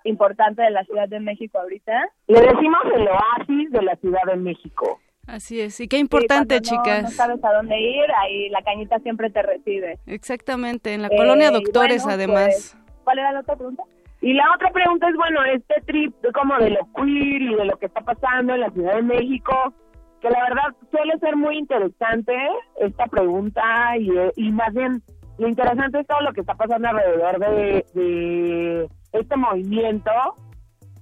importante 0.05 0.61
de 0.63 0.71
la 0.71 0.85
Ciudad 0.85 1.09
de 1.09 1.21
México 1.21 1.59
ahorita. 1.59 1.93
Le 2.29 2.39
decimos 2.41 2.81
el 2.95 3.09
oasis 3.09 3.71
de 3.71 3.83
la 3.83 3.97
Ciudad 3.97 4.21
de 4.27 4.37
México. 4.37 5.01
Así 5.27 5.59
es, 5.61 5.81
y 5.81 5.89
qué 5.89 5.97
importante, 5.99 6.61
Sí, 6.63 6.75
no- 6.75 6.83
chicas. 6.83 7.03
No, 7.05 7.09
sabes 7.11 7.43
a 7.43 7.53
dónde 7.55 7.81
ir, 7.81 8.05
ahí 8.23 8.49
la 8.51 8.61
cañita 8.63 8.99
siempre 9.01 9.31
te 9.31 9.43
recibe. 9.43 9.99
Exactamente, 10.07 10.93
en 10.93 11.03
la 11.03 11.09
Eh, 11.09 11.17
colonia 11.17 11.49
y 11.49 11.53
Doctores 11.55 12.03
bueno, 12.05 12.15
además. 12.15 12.45
pues, 12.47 12.77
¿Cuál 13.05 13.19
era 13.21 13.33
la 13.33 13.41
otra 13.41 13.57
pregunta? 13.57 13.83
Y 14.21 14.35
la 14.35 14.45
otra 14.55 14.71
pregunta 14.71 15.09
es, 15.09 15.17
bueno, 15.17 15.45
este 15.45 15.75
trip 15.87 16.15
como 16.35 16.57
de 16.59 16.71
lo 16.71 16.81
queer 16.95 17.43
y 17.43 17.55
de 17.55 17.65
lo 17.65 17.77
que 17.79 17.87
está 17.87 18.03
pasando 18.03 18.55
en 18.55 18.61
la 18.61 18.71
Ciudad 18.71 18.97
de 18.97 19.03
México, 19.03 19.73
que 20.21 20.29
la 20.31 20.43
verdad 20.43 20.77
suele 20.91 21.19
ser 21.21 21.37
muy 21.37 21.57
interesante 21.59 22.35
esta 22.81 23.07
pregunta 23.07 23.63
y, 23.99 24.11
eh, 24.17 24.33
y 24.37 24.53
más 24.53 24.73
bien 24.75 25.03
lo 25.39 25.49
interesante 25.49 26.01
es 26.01 26.07
todo 26.07 26.21
lo 26.23 26.33
que 26.33 26.41
está 26.41 26.55
pasando 26.55 26.89
alrededor 26.89 27.39
de, 27.39 27.87
de 27.95 28.89
este 29.13 29.37
movimiento 29.37 30.11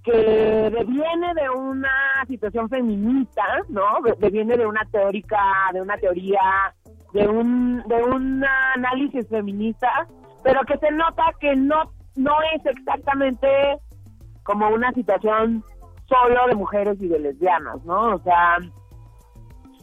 que 0.03 0.13
deviene 0.13 1.33
de 1.35 1.49
una 1.51 1.91
situación 2.27 2.69
feminista, 2.69 3.43
¿no? 3.69 4.01
De- 4.03 4.15
Deviene 4.19 4.57
de 4.57 4.67
una 4.67 4.85
teórica, 4.93 5.41
de 5.73 5.81
una 5.81 5.97
teoría, 5.97 6.41
de 7.13 7.27
un, 7.27 7.83
de 7.87 8.03
un 8.03 8.45
análisis 8.75 9.27
feminista, 9.29 10.07
pero 10.43 10.61
que 10.63 10.77
se 10.79 10.91
nota 10.91 11.23
que 11.41 11.57
no, 11.57 11.91
no 12.17 12.33
es 12.55 12.67
exactamente 12.67 13.49
como 14.43 14.69
una 14.69 14.93
situación 14.93 15.65
solo 16.07 16.49
de 16.49 16.55
mujeres 16.55 17.01
y 17.01 17.09
de 17.09 17.19
lesbianas, 17.19 17.83
¿no? 17.87 18.17
O 18.17 18.19
sea, 18.19 18.59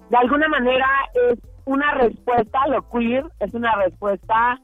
de 0.09 0.17
alguna 0.17 0.47
manera 0.49 0.87
es 1.31 1.39
una 1.71 1.91
respuesta, 1.93 2.67
lo 2.67 2.87
queer 2.89 3.25
es 3.39 3.53
una 3.53 3.75
respuesta 3.75 4.59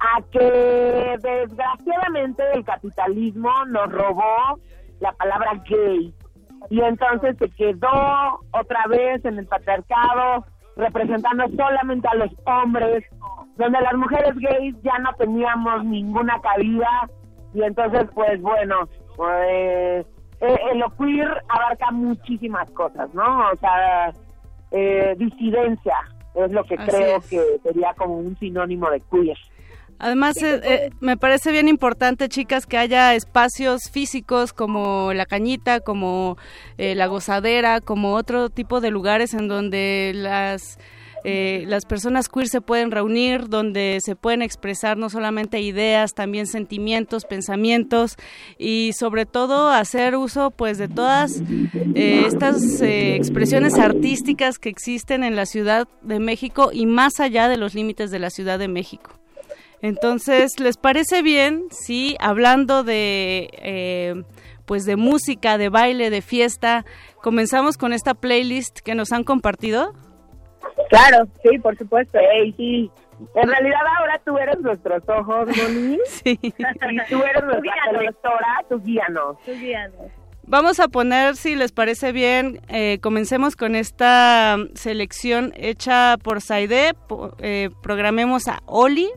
a 0.00 0.22
que 0.30 1.16
desgraciadamente 1.22 2.42
el 2.54 2.64
capitalismo 2.64 3.50
nos 3.66 3.90
robó 3.92 4.58
la 5.00 5.12
palabra 5.12 5.62
gay. 5.68 6.14
Y 6.70 6.80
entonces 6.80 7.36
se 7.38 7.48
quedó 7.50 8.40
otra 8.52 8.86
vez 8.88 9.24
en 9.24 9.38
el 9.38 9.46
patriarcado 9.46 10.44
representando 10.76 11.44
solamente 11.56 12.06
a 12.08 12.14
los 12.14 12.30
hombres 12.46 13.04
donde 13.56 13.80
las 13.80 13.94
mujeres 13.94 14.34
gays 14.36 14.76
ya 14.82 14.98
no 14.98 15.12
teníamos 15.14 15.84
ninguna 15.84 16.40
cabida. 16.40 17.08
Y 17.54 17.62
entonces 17.62 18.06
pues 18.14 18.40
bueno 18.40 18.88
pues 19.16 20.06
eh, 20.40 20.58
eh, 20.70 20.74
lo 20.76 20.90
queer 20.96 21.42
abarca 21.48 21.90
muchísimas 21.90 22.70
cosas 22.70 23.12
no 23.12 23.50
o 23.50 23.56
sea 23.56 24.12
eh, 24.70 25.14
disidencia 25.18 25.96
es 26.44 26.52
lo 26.52 26.64
que 26.64 26.74
Así 26.76 26.90
creo 26.90 27.18
es. 27.18 27.26
que 27.26 27.42
sería 27.62 27.94
como 27.94 28.18
un 28.18 28.38
sinónimo 28.38 28.90
de 28.90 29.00
queer 29.00 29.36
Además, 30.00 30.40
eh, 30.42 30.60
eh, 30.62 30.90
me 31.00 31.16
parece 31.16 31.50
bien 31.50 31.66
importante, 31.66 32.28
chicas, 32.28 32.66
que 32.66 32.78
haya 32.78 33.14
espacios 33.14 33.90
físicos 33.90 34.52
como 34.52 35.12
la 35.12 35.26
cañita, 35.26 35.80
como 35.80 36.38
eh, 36.76 36.94
la 36.94 37.06
gozadera, 37.06 37.80
como 37.80 38.14
otro 38.14 38.48
tipo 38.48 38.80
de 38.80 38.90
lugares 38.90 39.34
en 39.34 39.48
donde 39.48 40.12
las 40.14 40.78
eh, 41.30 41.64
las 41.66 41.84
personas 41.84 42.30
queer 42.30 42.48
se 42.48 42.62
pueden 42.62 42.90
reunir, 42.90 43.50
donde 43.50 43.98
se 44.02 44.16
pueden 44.16 44.40
expresar 44.40 44.96
no 44.96 45.10
solamente 45.10 45.60
ideas, 45.60 46.14
también 46.14 46.46
sentimientos, 46.46 47.26
pensamientos 47.26 48.16
y 48.56 48.92
sobre 48.98 49.26
todo 49.26 49.68
hacer 49.68 50.16
uso 50.16 50.50
pues 50.50 50.78
de 50.78 50.88
todas 50.88 51.42
eh, 51.94 52.24
estas 52.26 52.80
eh, 52.80 53.14
expresiones 53.14 53.74
artísticas 53.74 54.58
que 54.58 54.70
existen 54.70 55.22
en 55.22 55.36
la 55.36 55.44
Ciudad 55.44 55.86
de 56.00 56.18
México 56.18 56.70
y 56.72 56.86
más 56.86 57.20
allá 57.20 57.50
de 57.50 57.58
los 57.58 57.74
límites 57.74 58.10
de 58.10 58.20
la 58.20 58.30
Ciudad 58.30 58.58
de 58.58 58.68
México. 58.68 59.10
Entonces, 59.82 60.58
¿les 60.58 60.78
parece 60.78 61.20
bien 61.20 61.64
si 61.70 62.16
hablando 62.20 62.84
de 62.84 64.24
pues 64.64 64.86
de 64.86 64.96
música, 64.96 65.58
de 65.58 65.68
baile, 65.68 66.08
de 66.08 66.22
fiesta, 66.22 66.86
comenzamos 67.22 67.76
con 67.76 67.92
esta 67.92 68.14
playlist 68.14 68.78
que 68.78 68.94
nos 68.94 69.12
han 69.12 69.24
compartido? 69.24 69.92
Claro, 70.88 71.26
sí, 71.42 71.58
por 71.58 71.76
supuesto. 71.76 72.18
Ey, 72.18 72.52
sí. 72.52 72.90
En 73.34 73.48
realidad 73.48 73.80
ahora 73.98 74.20
tú 74.24 74.38
eres 74.38 74.60
nuestros 74.60 75.02
ojos, 75.08 75.48
Moni. 75.48 75.98
Sí. 76.06 76.38
Y 76.42 76.50
tú 76.52 77.22
eres 77.22 77.44
nuestra 77.44 77.60
guíanos. 77.60 78.00
directora, 78.00 78.64
tú 78.68 78.80
guíanos. 78.82 79.36
Tú 79.44 79.52
guíanos. 79.52 79.96
Vamos 80.50 80.80
a 80.80 80.88
poner, 80.88 81.36
si 81.36 81.54
les 81.56 81.72
parece 81.72 82.12
bien, 82.12 82.60
eh, 82.68 82.98
comencemos 83.02 83.54
con 83.54 83.74
esta 83.74 84.56
selección 84.74 85.52
hecha 85.56 86.16
por 86.22 86.40
Saide. 86.40 86.94
Po- 87.06 87.34
eh, 87.38 87.68
programemos 87.82 88.48
a 88.48 88.60
Oli. 88.66 89.08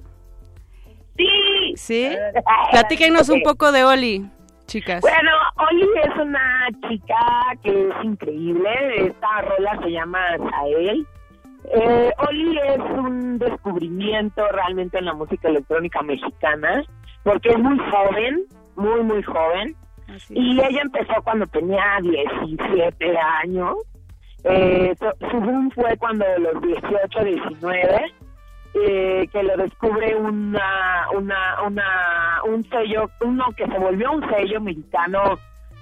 Sí. 1.18 1.74
Sí. 1.76 2.10
Platíquenos 2.72 3.30
un 3.30 3.44
poco 3.44 3.72
de 3.72 3.84
Oli, 3.86 4.30
chicas. 4.66 5.02
Bueno, 5.02 5.32
Oli 5.70 5.88
es 6.04 6.16
una 6.22 6.68
chica 6.90 7.18
que 7.64 7.70
es 7.70 7.94
increíble. 8.04 8.70
Esta 9.08 9.42
rola 9.42 9.80
se 9.84 9.92
llama 9.92 10.20
Sael. 10.38 11.08
Eh, 11.66 12.12
Oli 12.28 12.58
es 12.58 12.80
un 12.80 13.38
descubrimiento 13.38 14.48
realmente 14.52 14.98
en 14.98 15.06
la 15.06 15.14
música 15.14 15.48
electrónica 15.50 16.02
mexicana, 16.02 16.84
porque 17.24 17.50
es 17.50 17.60
muy 17.60 17.78
joven, 17.78 18.42
muy, 18.76 19.04
muy 19.04 19.24
joven. 19.24 19.76
Y 20.30 20.60
ella 20.60 20.82
empezó 20.82 21.14
cuando 21.24 21.46
tenía 21.48 21.84
17 22.02 23.18
años. 23.44 23.76
Eh, 24.44 24.94
su 25.30 25.38
boom 25.40 25.70
fue 25.72 25.96
cuando 25.98 26.26
de 26.26 26.40
los 26.40 26.62
18, 26.62 27.24
19, 27.24 28.12
eh, 28.74 29.28
que 29.32 29.44
lo 29.44 29.56
descubre 29.58 30.16
una, 30.16 31.06
una, 31.16 31.62
una, 31.66 32.42
un 32.46 32.64
sello, 32.70 33.10
uno 33.22 33.46
que 33.56 33.68
se 33.68 33.78
volvió 33.78 34.12
un 34.12 34.28
sello 34.30 34.60
mexicano 34.60 35.38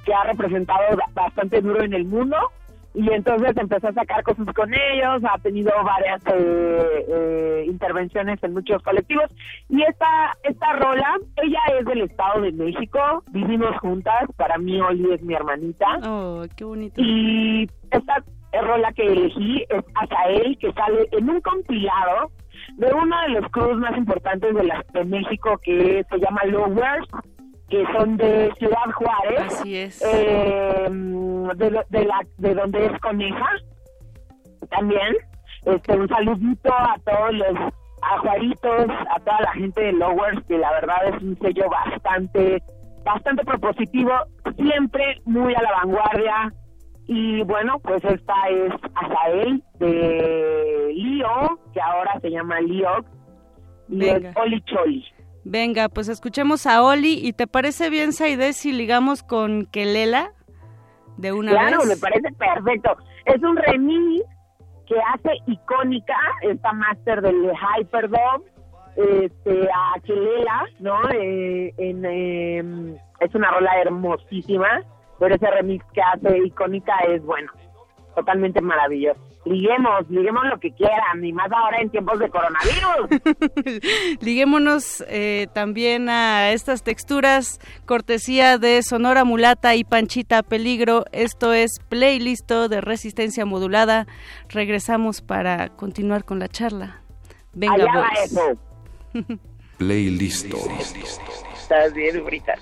que 0.06 0.14
ha 0.14 0.24
representado 0.26 0.98
ba- 0.98 1.06
bastante 1.14 1.62
duro 1.62 1.82
en 1.84 1.94
el 1.94 2.04
mundo. 2.06 2.36
Y 2.94 3.08
entonces 3.12 3.56
empezó 3.56 3.90
a 3.90 3.94
sacar 3.94 4.24
cosas 4.24 4.48
con 4.54 4.74
ellos, 4.74 5.22
ha 5.24 5.38
tenido 5.40 5.72
varias 5.84 6.22
eh, 6.26 7.06
eh, 7.08 7.66
intervenciones 7.68 8.42
en 8.44 8.54
muchos 8.54 8.82
colectivos. 8.82 9.32
Y 9.70 9.82
esta, 9.84 10.36
esta 10.44 10.74
rola, 10.74 11.18
ella 11.38 11.60
es 11.80 11.86
del 11.86 12.02
Estado 12.02 12.42
de 12.42 12.52
México, 12.52 13.24
vivimos 13.32 13.78
juntas, 13.78 14.24
para 14.38 14.58
mí 14.58 14.82
Oli 14.82 15.14
es 15.14 15.22
mi 15.22 15.36
hermanita. 15.36 15.86
Oh, 16.04 16.44
qué 16.56 16.64
bonito. 16.64 17.00
Y 17.02 17.70
esta 17.92 18.24
rola 18.62 18.92
que 18.94 19.06
elegí 19.06 19.66
es 19.70 19.84
Azael, 19.96 20.58
que 20.58 20.74
sale 20.74 21.08
en 21.12 21.30
un 21.30 21.42
compilado 21.42 22.32
de 22.78 22.94
uno 22.94 23.22
de 23.22 23.30
los 23.30 23.52
crews 23.52 23.78
más 23.78 23.96
importantes 23.98 24.56
de, 24.56 24.64
la, 24.64 24.84
de 24.94 25.06
México 25.06 25.60
que 25.64 26.04
se 26.10 26.20
llama 26.20 26.42
Lowers, 26.46 27.08
que 27.70 27.86
son 27.94 28.18
de 28.18 28.52
Ciudad 28.58 28.92
Juárez. 28.96 29.42
Así 29.42 29.78
es. 29.78 30.02
Eh, 30.02 30.88
de, 30.90 31.84
de, 31.90 32.06
la, 32.06 32.22
de 32.38 32.54
donde 32.56 32.86
es 32.86 33.00
Coneja, 33.00 33.50
también. 34.70 35.16
Este, 35.66 35.94
un 35.98 36.08
saludito 36.08 36.74
a 36.74 36.96
todos 37.06 37.34
los 37.34 37.74
a 38.02 38.18
Juaritos, 38.20 38.88
a 39.14 39.20
toda 39.20 39.42
la 39.42 39.52
gente 39.54 39.82
de 39.82 39.92
Lowers, 39.92 40.42
que 40.48 40.58
la 40.58 40.72
verdad 40.72 40.98
es 41.08 41.22
un 41.22 41.38
sello 41.40 41.70
bastante, 41.70 42.64
bastante 43.04 43.44
propositivo, 43.44 44.14
siempre 44.58 45.20
muy 45.26 45.54
a 45.54 45.62
la 45.62 45.72
vanguardia. 45.84 46.54
Y 47.08 47.42
bueno, 47.44 47.80
pues 47.80 48.04
esta 48.06 48.36
es 48.50 48.72
Azael 48.96 49.64
de 49.80 50.92
Lío, 50.94 51.60
que 51.74 51.82
ahora 51.82 52.20
se 52.22 52.30
llama 52.30 52.62
Lío, 52.62 53.04
y 53.90 54.00
Venga. 54.00 54.30
es 54.30 54.38
Oli 54.38 54.62
Choli. 54.62 55.06
Venga, 55.52 55.90
pues 55.90 56.10
escuchemos 56.10 56.68
a 56.68 56.84
Oli. 56.84 57.28
¿Y 57.28 57.34
te 57.34 57.48
parece 57.48 57.90
bien, 57.90 58.14
Saide, 58.14 58.54
si 58.54 58.72
ligamos 58.72 59.24
con 59.24 59.66
Kelela 59.66 60.32
de 61.18 61.34
una 61.34 61.50
claro, 61.54 61.80
vez? 61.80 61.88
me 61.88 61.98
parece 61.98 62.32
perfecto. 62.34 62.96
Es 63.26 63.42
un 63.42 63.58
remix 63.58 64.24
que 64.86 64.94
hace 65.12 65.32
icónica 65.48 66.16
esta 66.44 66.72
máster 66.74 67.24
del 67.24 67.52
Hyperdome 67.52 68.46
este, 68.96 69.68
a 69.74 70.00
Kelela, 70.02 70.66
¿no? 70.82 71.10
Eh, 71.10 71.74
en, 71.80 72.06
eh, 72.06 73.00
es 73.20 73.34
una 73.34 73.50
rola 73.50 73.72
hermosísima, 73.82 74.84
pero 75.18 75.34
ese 75.34 75.50
remix 75.50 75.84
que 75.94 76.02
hace 76.04 76.46
icónica 76.46 76.94
es, 77.08 77.24
bueno, 77.24 77.52
totalmente 78.14 78.62
maravilloso. 78.62 79.20
Liguemos, 79.50 80.08
liguemos 80.10 80.46
lo 80.46 80.60
que 80.60 80.72
quieran, 80.74 81.26
y 81.26 81.34
más 81.34 81.52
ahora 81.52 81.82
en 81.82 81.90
tiempos 81.90 82.20
de 82.20 82.30
coronavirus. 82.30 84.20
Liguémonos 84.22 85.04
eh, 85.08 85.48
también 85.54 86.08
a 86.08 86.52
estas 86.52 86.84
texturas, 86.84 87.60
cortesía 87.88 88.60
de 88.60 88.84
Sonora 88.84 89.24
Mulata 89.24 89.74
y 89.74 89.84
Panchita 89.84 90.44
Peligro. 90.44 91.06
Esto 91.12 91.52
es 91.54 91.80
Playlisto 91.90 92.70
de 92.70 92.80
Resistencia 92.80 93.44
Modulada. 93.44 94.06
Regresamos 94.50 95.22
para 95.22 95.70
continuar 95.70 96.26
con 96.26 96.38
la 96.38 96.48
charla. 96.48 97.02
Venga, 97.54 97.74
Allá 97.74 97.86
va 97.96 98.10
eso. 98.24 98.52
Playlist. 99.80 100.46
Estás 101.56 101.92
bien, 101.96 102.24
Brita. 102.24 102.54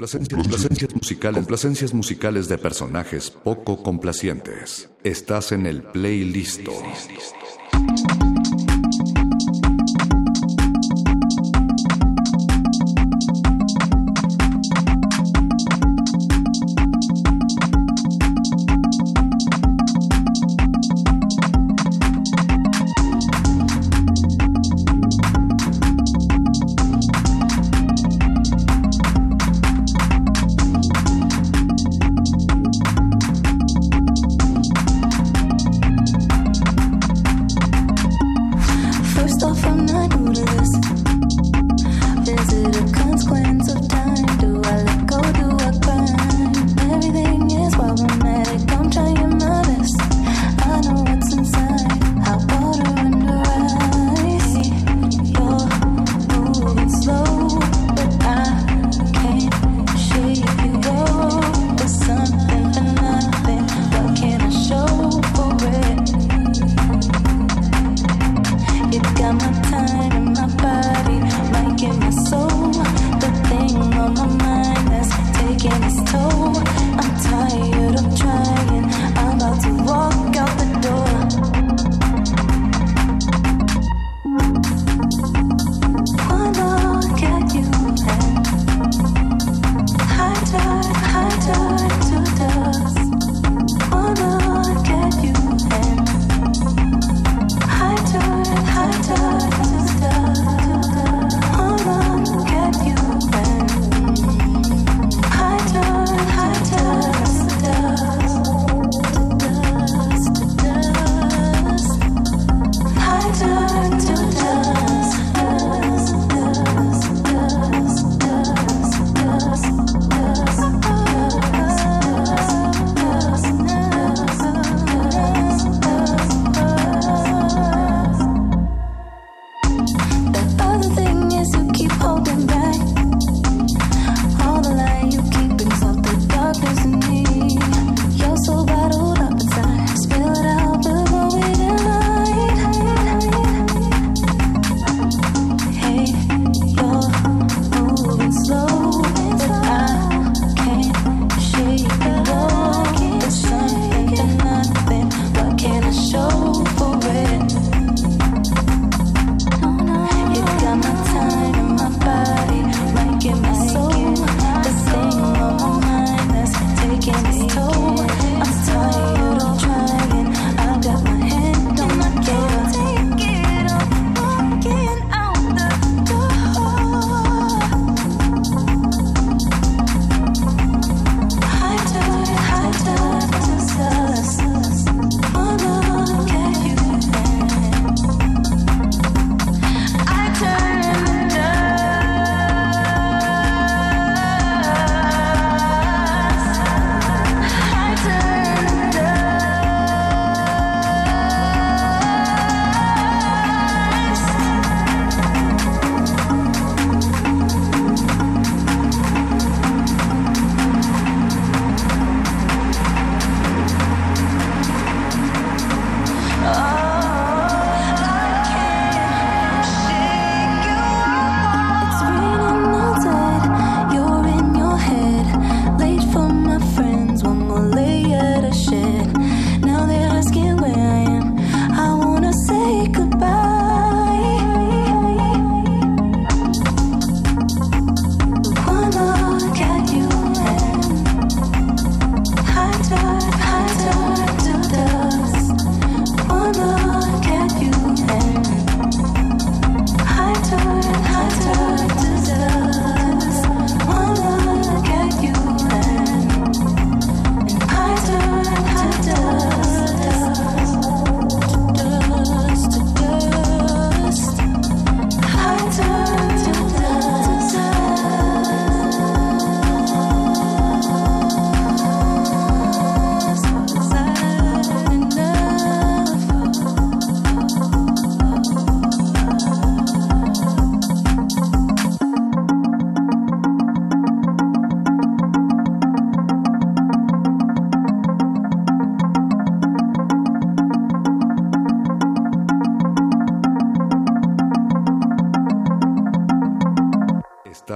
Placencias, 0.00 0.94
musicales, 0.94 1.92
musicales 1.92 2.48
de 2.48 2.56
personajes 2.56 3.30
poco 3.30 3.82
complacientes. 3.82 4.88
Estás 5.04 5.52
en 5.52 5.66
el 5.66 5.82
playlist. 5.82 6.60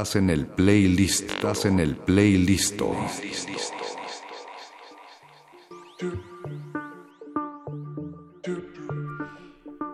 Estás 0.04 0.16
en 0.16 0.28
el 0.28 0.46
playlist. 0.46 1.30
Estás 1.30 1.64
en 1.64 1.80
el 1.80 1.96
playlist. 1.96 2.78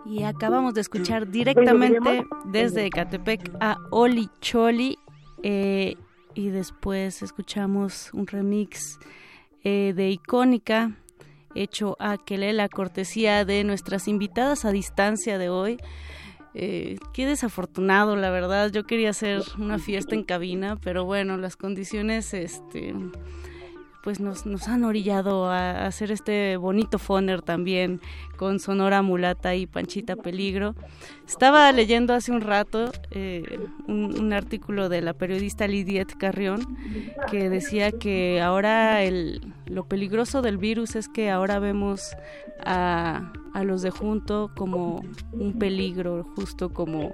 Y 0.04 0.24
acabamos 0.24 0.74
de 0.74 0.80
escuchar 0.80 1.30
directamente 1.30 2.24
desde 2.46 2.86
Ecatepec 2.86 3.52
a 3.60 3.76
Oli 3.90 4.28
Choli. 4.40 4.98
eh, 5.44 5.94
y 6.34 6.48
después 6.48 7.22
escuchamos 7.22 8.10
un 8.12 8.26
remix 8.26 8.98
eh, 9.62 9.92
de 9.94 10.10
Icónica 10.10 10.96
hecho 11.54 11.96
a 12.00 12.16
la 12.28 12.68
cortesía 12.68 13.44
de 13.44 13.62
nuestras 13.62 14.08
invitadas 14.08 14.64
a 14.64 14.72
distancia 14.72 15.38
de 15.38 15.50
hoy. 15.50 15.78
Eh, 16.54 16.98
qué 17.12 17.26
desafortunado, 17.26 18.16
la 18.16 18.30
verdad. 18.30 18.70
Yo 18.70 18.84
quería 18.84 19.10
hacer 19.10 19.42
una 19.58 19.78
fiesta 19.78 20.14
en 20.14 20.24
cabina, 20.24 20.76
pero 20.76 21.04
bueno, 21.04 21.36
las 21.36 21.56
condiciones, 21.56 22.34
este, 22.34 22.94
pues 24.02 24.20
nos, 24.20 24.46
han 24.68 24.84
orillado 24.84 25.50
a 25.50 25.86
hacer 25.86 26.10
este 26.10 26.56
bonito 26.56 26.98
foner 26.98 27.42
también 27.42 28.00
con 28.36 28.58
Sonora 28.58 29.02
Mulata 29.02 29.54
y 29.54 29.66
Panchita 29.66 30.16
Peligro. 30.16 30.74
Estaba 31.26 31.70
leyendo 31.72 32.14
hace 32.14 32.32
un 32.32 32.40
rato 32.40 32.90
eh, 33.10 33.58
un, 33.86 34.18
un 34.18 34.32
artículo 34.32 34.88
de 34.88 35.02
la 35.02 35.12
periodista 35.12 35.66
Lidiet 35.66 36.16
Carrión 36.16 36.78
que 37.30 37.50
decía 37.50 37.92
que 37.92 38.40
ahora 38.40 39.02
el, 39.02 39.52
lo 39.66 39.84
peligroso 39.84 40.42
del 40.42 40.58
virus 40.58 40.96
es 40.96 41.08
que 41.08 41.30
ahora 41.30 41.58
vemos 41.58 42.16
a, 42.64 43.32
a 43.52 43.64
los 43.64 43.82
de 43.82 43.90
junto 43.90 44.50
como 44.56 45.02
un 45.32 45.58
peligro, 45.58 46.24
justo 46.36 46.72
como, 46.72 47.12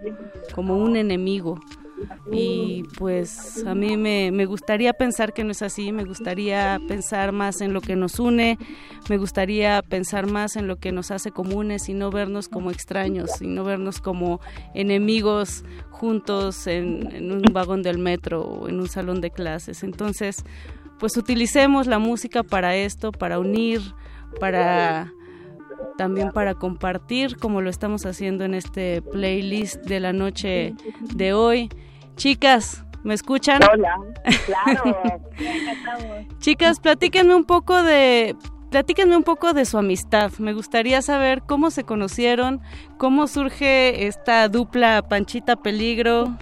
como 0.54 0.76
un 0.76 0.96
enemigo. 0.96 1.60
Y 2.30 2.82
pues 2.98 3.64
a 3.64 3.74
mí 3.74 3.96
me, 3.96 4.30
me 4.30 4.46
gustaría 4.46 4.92
pensar 4.92 5.32
que 5.32 5.44
no 5.44 5.52
es 5.52 5.62
así, 5.62 5.92
me 5.92 6.04
gustaría 6.04 6.78
pensar 6.88 7.32
más 7.32 7.60
en 7.60 7.72
lo 7.72 7.80
que 7.80 7.96
nos 7.96 8.18
une, 8.18 8.58
me 9.08 9.16
gustaría 9.16 9.82
pensar 9.82 10.26
más 10.26 10.56
en 10.56 10.66
lo 10.66 10.76
que 10.76 10.92
nos 10.92 11.10
hace 11.10 11.30
comunes 11.30 11.88
y 11.88 11.94
no 11.94 12.10
vernos 12.10 12.48
como 12.48 12.70
extraños 12.70 13.40
y 13.40 13.46
no 13.46 13.64
vernos 13.64 14.00
como 14.00 14.40
enemigos 14.74 15.64
juntos 15.90 16.66
en, 16.66 17.14
en 17.14 17.32
un 17.32 17.42
vagón 17.52 17.82
del 17.82 17.98
metro 17.98 18.42
o 18.42 18.68
en 18.68 18.80
un 18.80 18.88
salón 18.88 19.20
de 19.20 19.30
clases. 19.30 19.82
Entonces, 19.82 20.44
pues 20.98 21.16
utilicemos 21.16 21.86
la 21.86 21.98
música 21.98 22.42
para 22.42 22.76
esto, 22.76 23.12
para 23.12 23.38
unir, 23.38 23.80
para 24.40 25.12
también 25.96 26.30
para 26.32 26.54
compartir 26.54 27.36
como 27.36 27.60
lo 27.60 27.70
estamos 27.70 28.06
haciendo 28.06 28.44
en 28.44 28.54
este 28.54 29.02
playlist 29.02 29.82
de 29.84 30.00
la 30.00 30.12
noche 30.12 30.74
de 31.14 31.32
hoy. 31.32 31.70
Chicas, 32.16 32.84
¿me 33.04 33.12
escuchan? 33.12 33.60
Hola, 33.70 33.96
claro. 34.46 34.98
Chicas, 36.38 36.80
platíquenme 36.80 37.34
un 37.34 37.44
poco 37.44 37.82
de 37.82 38.34
platíquenme 38.70 39.16
un 39.16 39.22
poco 39.22 39.52
de 39.52 39.66
su 39.66 39.76
amistad. 39.76 40.32
Me 40.38 40.54
gustaría 40.54 41.02
saber 41.02 41.42
cómo 41.46 41.70
se 41.70 41.84
conocieron, 41.84 42.60
cómo 42.96 43.26
surge 43.26 44.06
esta 44.06 44.48
dupla 44.48 45.06
Panchita 45.08 45.56
Peligro, 45.56 46.36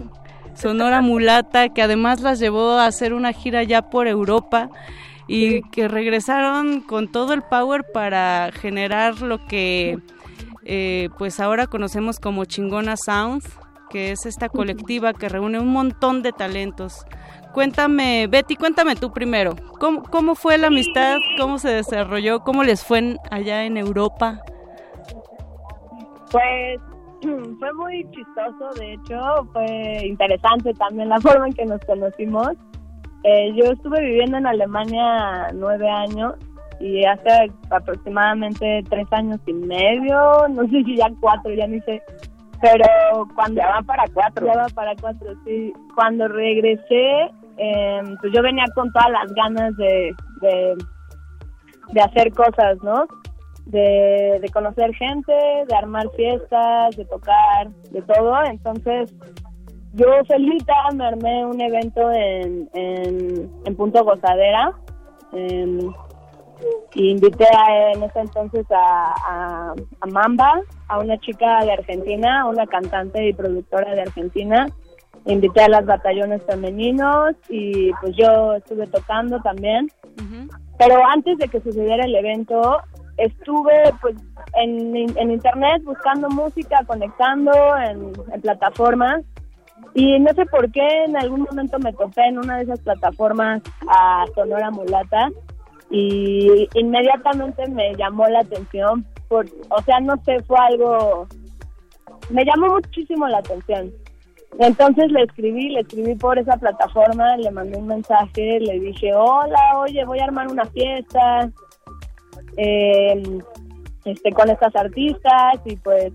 Sonora 0.55 1.01
Mulata, 1.01 1.69
que 1.71 1.83
además 1.83 2.21
las 2.21 2.39
llevó 2.39 2.73
a 2.73 2.87
hacer 2.87 3.13
una 3.13 3.33
gira 3.33 3.65
ya 3.65 3.91
por 3.91 4.07
Europa 4.07 4.71
y 5.27 5.63
que 5.71 5.89
regresaron 5.89 6.83
con 6.83 7.11
todo 7.11 7.33
el 7.33 7.43
power 7.43 7.85
para 7.93 8.53
generar 8.53 9.23
lo 9.23 9.45
que 9.47 9.99
eh, 10.65 11.09
pues 11.19 11.41
ahora 11.41 11.67
conocemos 11.67 12.21
como 12.21 12.45
Chingona 12.45 12.97
Sound, 12.97 13.43
que 13.95 14.11
es 14.11 14.27
esta 14.27 14.49
colectiva 14.49 15.13
que 15.13 15.29
reúne 15.29 15.61
un 15.61 15.69
montón 15.69 16.25
de 16.25 16.33
talentos. 16.33 17.07
Cuéntame, 17.53 18.27
Betty, 18.27 18.57
cuéntame 18.57 18.97
tú 18.97 19.13
primero, 19.13 19.55
¿cómo, 19.79 20.03
cómo 20.03 20.35
fue 20.35 20.59
la 20.59 20.67
amistad? 20.67 21.19
¿Cómo 21.39 21.61
se 21.61 21.69
desarrolló? 21.69 22.41
¿Cómo 22.41 22.65
les 22.65 22.85
fue 22.85 23.17
allá 23.31 23.63
en 23.63 23.77
Europa? 23.77 24.41
Pues 26.33 26.81
fue 27.61 27.73
muy 27.75 28.05
chistoso, 28.11 28.71
de 28.81 28.95
hecho, 28.95 29.17
fue 29.53 30.05
interesante 30.05 30.75
también 30.75 31.09
la 31.09 31.21
forma 31.21 31.47
en 31.47 31.53
que 31.53 31.65
nos 31.65 31.81
conocimos. 31.83 32.49
Eh, 33.23 33.53
yo 33.55 33.71
estuve 33.71 34.01
viviendo 34.01 34.39
en 34.39 34.47
Alemania 34.49 35.53
nueve 35.55 35.89
años 35.89 36.35
y 36.81 37.05
hace 37.05 37.49
aproximadamente 37.71 38.83
tres 38.91 39.07
años 39.13 39.39
y 39.47 39.53
medio, 39.53 40.49
no 40.51 40.63
sé 40.65 40.83
si 40.83 40.97
ya 40.97 41.07
cuatro, 41.21 41.55
ya 41.55 41.69
ni 41.69 41.81
sé, 41.83 42.03
pero 42.65 43.29
cuando... 43.35 43.61
Ya 43.61 43.83
para 43.87 44.05
cuatro. 44.13 44.47
Ya 44.47 44.67
para 44.75 44.95
cuatro, 45.01 45.35
sí. 45.45 45.73
Cuando 45.95 46.29
regresé, 46.29 47.31
eh, 47.59 48.03
pues 48.21 48.33
yo 48.33 48.43
venía 48.43 48.65
con 48.75 48.93
todas 48.93 49.11
las 49.11 49.33
ganas 49.35 49.77
de, 49.77 50.15
de, 50.41 50.75
de 51.93 52.01
hacer 52.01 52.33
cosas, 52.33 52.77
¿no? 52.83 53.07
de, 53.67 54.39
de 54.43 54.49
conocer 54.51 54.95
gente, 54.95 55.33
de 55.33 55.77
armar 55.77 56.09
fiestas, 56.17 56.97
de 56.97 57.05
tocar, 57.07 57.69
de 57.91 58.03
todo. 58.03 58.45
Entonces, 58.45 59.15
yo 59.95 60.07
solita 60.29 60.75
me 60.95 61.07
armé 61.07 61.47
un 61.47 61.61
evento 61.61 62.11
en, 62.13 62.69
en, 62.75 63.51
en 63.65 63.77
Punto 63.77 64.05
Gozadera. 64.05 64.73
em, 65.33 65.93
y 66.95 67.11
invité 67.11 67.45
a, 67.45 67.93
en 67.93 68.03
ese 68.05 68.21
entonces 68.21 68.65
a, 68.71 69.15
a, 69.29 69.75
a 70.01 70.07
Mamba, 70.07 70.61
a 70.89 70.99
una 70.99 71.19
chica 71.19 71.65
de 71.65 71.73
Argentina, 71.73 72.47
una 72.47 72.67
cantante 72.67 73.29
y 73.29 73.33
productora 73.33 73.95
de 73.95 74.03
Argentina. 74.03 74.67
Invité 75.27 75.63
a 75.63 75.69
las 75.69 75.87
batallones 75.87 76.43
femeninos 76.45 77.35
y 77.49 77.93
pues 78.01 78.15
yo 78.17 78.55
estuve 78.55 78.87
tocando 78.87 79.41
también. 79.41 79.89
Pero 80.79 81.05
antes 81.07 81.39
de 81.39 81.49
que 81.49 81.61
sucediera 81.61 82.05
el 82.05 82.15
evento, 82.15 82.79
estuve 83.17 83.95
pues 84.01 84.17
en, 84.55 84.95
en 84.97 85.31
internet 85.31 85.83
buscando 85.85 86.29
música, 86.29 86.85
conectando 86.87 87.53
en, 87.77 88.13
en 88.33 88.41
plataformas 88.41 89.23
y 89.95 90.19
no 90.19 90.33
sé 90.35 90.45
por 90.47 90.71
qué 90.73 91.05
en 91.05 91.17
algún 91.17 91.43
momento 91.43 91.79
me 91.79 91.93
topé 91.93 92.27
en 92.27 92.39
una 92.39 92.57
de 92.57 92.65
esas 92.65 92.81
plataformas 92.81 93.63
a 93.89 94.25
Sonora 94.35 94.71
Mulata 94.71 95.31
y 95.91 96.69
inmediatamente 96.75 97.69
me 97.69 97.95
llamó 97.95 98.27
la 98.27 98.41
atención, 98.41 99.07
o 99.41 99.83
sea, 99.83 100.01
no 100.01 100.17
sé, 100.25 100.43
fue 100.43 100.57
algo, 100.59 101.27
me 102.31 102.45
llamó 102.45 102.75
muchísimo 102.75 103.27
la 103.29 103.39
atención. 103.39 103.93
Entonces 104.59 105.11
le 105.11 105.25
escribí, 105.25 105.71
le 105.71 105.81
escribí 105.81 106.15
por 106.15 106.39
esa 106.39 106.57
plataforma, 106.57 107.37
le 107.37 107.51
mandé 107.51 107.77
un 107.77 107.89
mensaje, 107.89 108.61
le 108.61 108.79
dije, 108.79 109.13
hola, 109.13 109.79
oye, 109.79 110.05
voy 110.05 110.21
a 110.21 110.25
armar 110.25 110.47
una 110.49 110.65
fiesta, 110.67 111.51
eh, 112.57 113.23
este, 114.05 114.33
con 114.33 114.51
estas 114.51 114.75
artistas 114.77 115.61
y 115.65 115.77
pues 115.77 116.13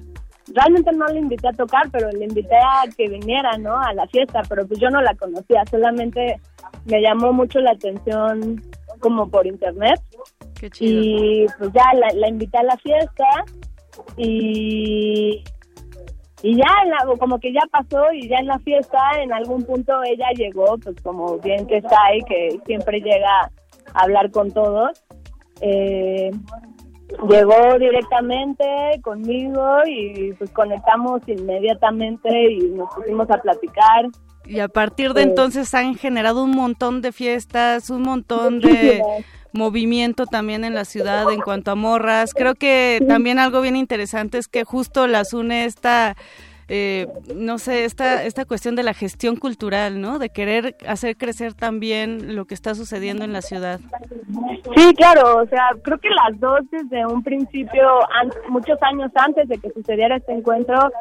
realmente 0.54 0.92
no 0.94 1.06
le 1.08 1.20
invité 1.20 1.48
a 1.48 1.54
tocar, 1.54 1.90
pero 1.92 2.10
le 2.12 2.26
invité 2.26 2.56
a 2.56 2.84
que 2.96 3.08
viniera, 3.08 3.58
¿no? 3.58 3.78
A 3.78 3.94
la 3.94 4.08
fiesta, 4.08 4.42
pero 4.48 4.66
pues 4.68 4.80
yo 4.80 4.90
no 4.90 5.02
la 5.02 5.16
conocía, 5.16 5.64
solamente 5.70 6.40
me 6.86 7.02
llamó 7.02 7.34
mucho 7.34 7.60
la 7.60 7.72
atención 7.72 8.62
como 9.00 9.30
por 9.30 9.48
internet. 9.48 10.00
Qué 10.60 10.70
chido. 10.70 11.02
Y 11.02 11.46
pues 11.58 11.72
ya 11.74 11.86
la, 11.94 12.08
la 12.16 12.28
invité 12.28 12.58
a 12.58 12.64
la 12.64 12.78
fiesta 12.78 13.26
y 14.18 15.44
y 16.42 16.56
ya 16.56 16.64
la- 16.86 17.18
como 17.18 17.38
que 17.40 17.52
ya 17.52 17.62
pasó 17.70 18.14
y 18.14 18.30
ya 18.30 18.38
en 18.38 18.48
la 18.48 18.60
fiesta 18.60 18.98
en 19.22 19.34
algún 19.34 19.64
punto 19.64 20.02
ella 20.04 20.28
llegó 20.36 20.78
pues 20.78 20.96
como 21.02 21.38
bien 21.40 21.66
que 21.68 21.78
está 21.78 21.98
ahí 22.08 22.20
que 22.22 22.58
siempre 22.66 23.02
llega 23.02 23.52
a 23.94 24.00
hablar 24.04 24.32
con 24.32 24.50
todos 24.52 24.92
eh, 25.60 26.32
llegó 27.30 27.78
directamente 27.78 28.64
conmigo 29.04 29.80
y 29.86 30.32
pues 30.34 30.50
conectamos 30.52 31.22
inmediatamente 31.28 32.30
y 32.54 32.70
nos 32.70 32.88
pusimos 32.96 33.30
a 33.32 33.38
platicar 33.42 34.06
Y 34.46 34.62
a 34.62 34.70
partir 34.70 35.14
de 35.14 35.22
Eh. 35.22 35.26
entonces 35.26 35.74
han 35.74 35.96
generado 35.96 36.42
un 36.44 36.52
montón 36.52 37.02
de 37.02 37.12
fiestas, 37.12 37.90
un 37.90 38.04
montón 38.04 38.60
de. 38.62 39.04
Movimiento 39.54 40.26
también 40.26 40.64
en 40.64 40.74
la 40.76 40.86
ciudad 40.86 41.32
en 41.32 41.42
cuanto 41.42 41.72
a 41.72 41.76
morras. 41.76 42.34
Creo 42.34 42.56
que 42.56 43.04
también 43.08 43.40
algo 43.40 43.62
bien 43.62 43.76
interesante 43.76 44.38
es 44.38 44.48
que 44.48 44.64
justo 44.64 45.08
las 45.08 45.34
une 45.34 45.66
esta, 45.66 46.16
eh, 46.68 47.08
no 47.36 47.58
sé, 47.58 47.86
esta, 47.86 48.24
esta 48.24 48.46
cuestión 48.46 48.76
de 48.76 48.84
la 48.84 48.94
gestión 48.94 49.36
cultural, 49.38 50.00
¿no? 50.02 50.20
De 50.20 50.30
querer 50.30 50.76
hacer 50.88 51.18
crecer 51.18 51.56
también 51.56 52.36
lo 52.36 52.46
que 52.46 52.54
está 52.54 52.76
sucediendo 52.76 53.24
en 53.26 53.34
la 53.34 53.42
ciudad. 53.42 53.80
Sí, 54.76 54.94
claro, 54.96 55.38
o 55.38 55.48
sea, 55.48 55.64
creo 55.82 55.98
que 55.98 56.10
las 56.10 56.40
dos 56.40 56.60
desde 56.70 57.06
un 57.08 57.24
principio, 57.24 57.82
muchos 58.50 58.78
años 58.84 59.12
antes 59.16 59.48
de 59.48 59.58
que 59.58 59.72
sucediera 59.72 60.18
este 60.18 60.32
encuentro, 60.34 60.92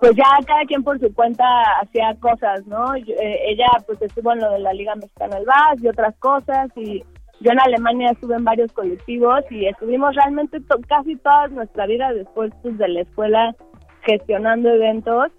pues 0.00 0.12
ya 0.16 0.24
cada 0.46 0.64
quien 0.66 0.82
por 0.82 0.98
su 0.98 1.12
cuenta 1.12 1.44
hacía 1.82 2.14
cosas, 2.18 2.66
¿no? 2.66 2.96
Yo- 2.96 3.14
eh, 3.20 3.38
ella 3.50 3.66
pues 3.86 4.00
estuvo 4.00 4.32
en 4.32 4.38
lo 4.40 4.50
de 4.52 4.60
la 4.60 4.72
Liga 4.72 4.94
Mexicana 4.94 5.36
del 5.36 5.44
Vaz 5.44 5.82
y 5.82 5.88
otras 5.88 6.14
cosas 6.18 6.70
y 6.76 7.04
yo 7.42 7.52
en 7.52 7.60
Alemania 7.60 8.10
estuve 8.10 8.36
en 8.36 8.44
varios 8.44 8.72
colectivos 8.72 9.40
y 9.50 9.66
estuvimos 9.66 10.14
realmente 10.14 10.60
to- 10.60 10.80
casi 10.88 11.16
toda 11.16 11.48
nuestra 11.48 11.86
vida 11.86 12.12
después 12.12 12.52
pues, 12.62 12.78
de 12.78 12.88
la 12.88 13.00
escuela 13.02 13.54
gestionando 14.02 14.68
eventos 14.70 15.30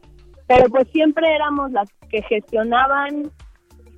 pero 0.47 0.65
pues 0.69 0.87
siempre 0.89 1.33
éramos 1.33 1.71
las 1.71 1.89
que 2.09 2.21
gestionaban 2.23 3.31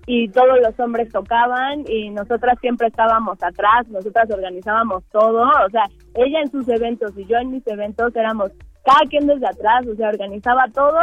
y 0.07 0.29
todos 0.29 0.59
los 0.61 0.79
hombres 0.79 1.11
tocaban 1.11 1.83
y 1.87 2.11
nosotras 2.11 2.57
siempre 2.61 2.87
estábamos 2.87 3.41
atrás, 3.41 3.87
nosotras 3.87 4.29
organizábamos 4.29 5.03
todo, 5.11 5.41
o 5.41 5.69
sea, 5.71 5.83
ella 6.13 6.41
en 6.41 6.51
sus 6.51 6.67
eventos 6.69 7.11
y 7.17 7.25
yo 7.25 7.37
en 7.37 7.51
mis 7.51 7.65
eventos 7.67 8.15
éramos 8.15 8.51
cada 8.85 9.09
quien 9.09 9.25
desde 9.25 9.47
atrás, 9.47 9.85
o 9.87 9.95
sea, 9.95 10.09
organizaba 10.09 10.65
todo, 10.71 10.99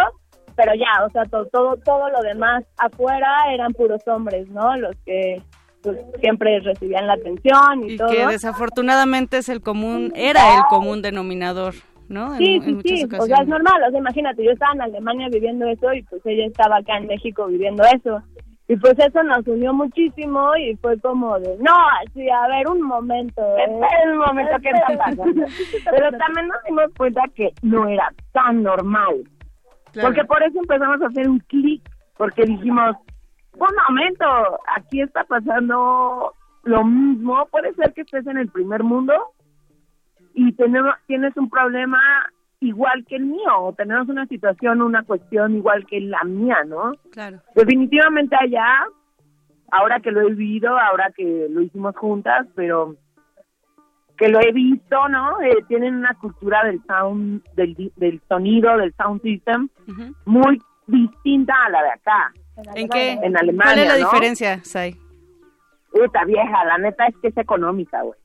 pero 0.55 0.72
ya, 0.74 1.05
o 1.05 1.10
sea, 1.10 1.24
todo 1.24 1.47
todo, 1.47 1.76
todo 1.78 2.10
lo 2.10 2.20
demás 2.22 2.64
afuera 2.78 3.28
eran 3.52 3.72
puros 3.72 4.06
hombres, 4.06 4.48
¿no? 4.50 4.76
Los 4.76 4.94
que 5.05 5.42
pues, 5.83 5.99
siempre 6.20 6.61
recibían 6.61 7.07
la 7.07 7.15
atención 7.15 7.85
y, 7.85 7.94
Y 7.94 7.97
todo. 7.97 8.09
que 8.09 8.27
desafortunadamente 8.27 9.39
es 9.39 9.49
el 9.49 9.61
común, 9.61 10.12
era 10.15 10.57
el 10.57 10.62
común 10.69 11.02
denominador, 11.02 11.75
¿no? 12.09 12.33
En- 12.35 12.39
Sí, 12.39 12.55
en 12.57 12.62
sí, 12.62 12.73
muchas 12.75 12.99
sí, 13.01 13.07
o 13.19 13.27
sea, 13.27 13.43
es 13.43 13.49
normal, 13.49 13.83
o 13.86 13.91
sea, 13.91 13.99
imagínate, 13.99 14.44
yo 14.44 14.51
estaba 14.52 14.73
en 14.75 14.83
Alemania 14.83 15.28
viviendo 15.31 15.67
eso 15.67 15.93
y 15.93 16.02
pues 16.02 16.23
ella 16.25 16.47
estaba 16.47 16.77
acá 16.78 16.97
en 16.99 17.07
México 17.07 17.47
viviendo 17.47 17.83
eso. 17.85 18.23
Y 18.69 18.77
pues 18.77 18.94
eso 18.99 19.23
nos 19.25 19.47
unió 19.47 19.75
muchísimo 19.75 20.57
y 20.57 20.77
fue 20.77 20.99
como 21.01 21.39
de, 21.41 21.57
no, 21.59 21.75
sí, 22.15 22.27
a 22.31 22.47
ver, 22.47 22.69
un 22.69 22.81
momento. 22.81 23.43
Espera 23.59 24.12
un 24.12 24.19
momento, 24.19 24.52
¿qué 24.62 24.70
está 24.70 24.97
pasando? 24.97 25.25
Pero 25.91 26.11
también 26.17 26.49
nos 26.49 26.62
dimos 26.67 26.85
cuenta 26.97 27.23
que 27.35 27.51
no 27.62 27.86
era 27.89 28.09
tan 28.33 28.62
normal. 28.62 29.17
Claro. 29.93 30.09
Porque 30.09 30.25
por 30.25 30.43
eso 30.43 30.59
empezamos 30.61 31.02
a 31.02 31.07
hacer 31.09 31.28
un 31.28 31.41
clic, 31.41 31.83
porque 32.17 32.44
dijimos, 32.44 32.97
un 33.55 33.76
momento, 33.89 34.26
aquí 34.76 35.00
está 35.00 35.24
pasando 35.24 36.34
lo 36.64 36.84
mismo, 36.84 37.47
puede 37.50 37.74
ser 37.74 37.92
que 37.92 38.02
estés 38.02 38.26
en 38.26 38.39
el 38.39 38.48
primer 38.48 38.82
mundo 38.82 39.12
y 40.34 40.52
tenemos, 40.52 40.94
tienes 41.06 41.36
un 41.36 41.50
problema 41.50 42.00
igual 42.60 43.05
que 43.06 43.16
el 43.16 43.24
mío, 43.24 43.58
o 43.58 43.72
tenemos 43.72 44.08
una 44.08 44.26
situación, 44.26 44.82
una 44.82 45.02
cuestión 45.02 45.56
igual 45.56 45.84
que 45.86 46.00
la 46.00 46.22
mía, 46.24 46.58
¿no? 46.66 46.92
Claro. 47.10 47.40
Definitivamente 47.55 48.36
allá, 48.40 48.86
ahora 49.72 49.98
que 50.00 50.12
lo 50.12 50.20
he 50.20 50.31
vivido, 50.31 50.78
ahora 50.78 51.10
que 51.14 51.48
lo 51.50 51.60
hicimos 51.60 51.97
juntas, 51.97 52.47
pero 52.55 52.94
que 54.16 54.28
lo 54.28 54.40
he 54.40 54.52
visto, 54.52 55.08
¿no? 55.08 55.40
Eh, 55.40 55.64
tienen 55.66 55.97
una 55.97 56.14
cultura 56.14 56.62
del 56.64 56.81
sound, 56.86 57.42
del, 57.55 57.92
del 57.97 58.20
sonido, 58.28 58.76
del 58.76 58.94
sound 58.94 59.20
system, 59.22 59.68
muy 60.24 60.62
distinta 60.86 61.55
a 61.66 61.70
la 61.70 61.82
de 61.82 61.90
acá. 61.90 62.32
¿En 62.74 62.89
qué? 62.89 63.12
En 63.12 63.36
Alemania, 63.36 63.65
¿Cuál 63.74 63.78
es 63.78 63.89
la 63.89 63.99
¿no? 63.99 64.10
diferencia, 64.10 64.65
Sai? 64.65 64.97
Puta 65.91 66.24
vieja, 66.24 66.65
la 66.65 66.78
neta 66.78 67.07
es 67.07 67.16
que 67.18 67.28
es 67.28 67.36
económica, 67.36 68.02
güey. 68.02 68.18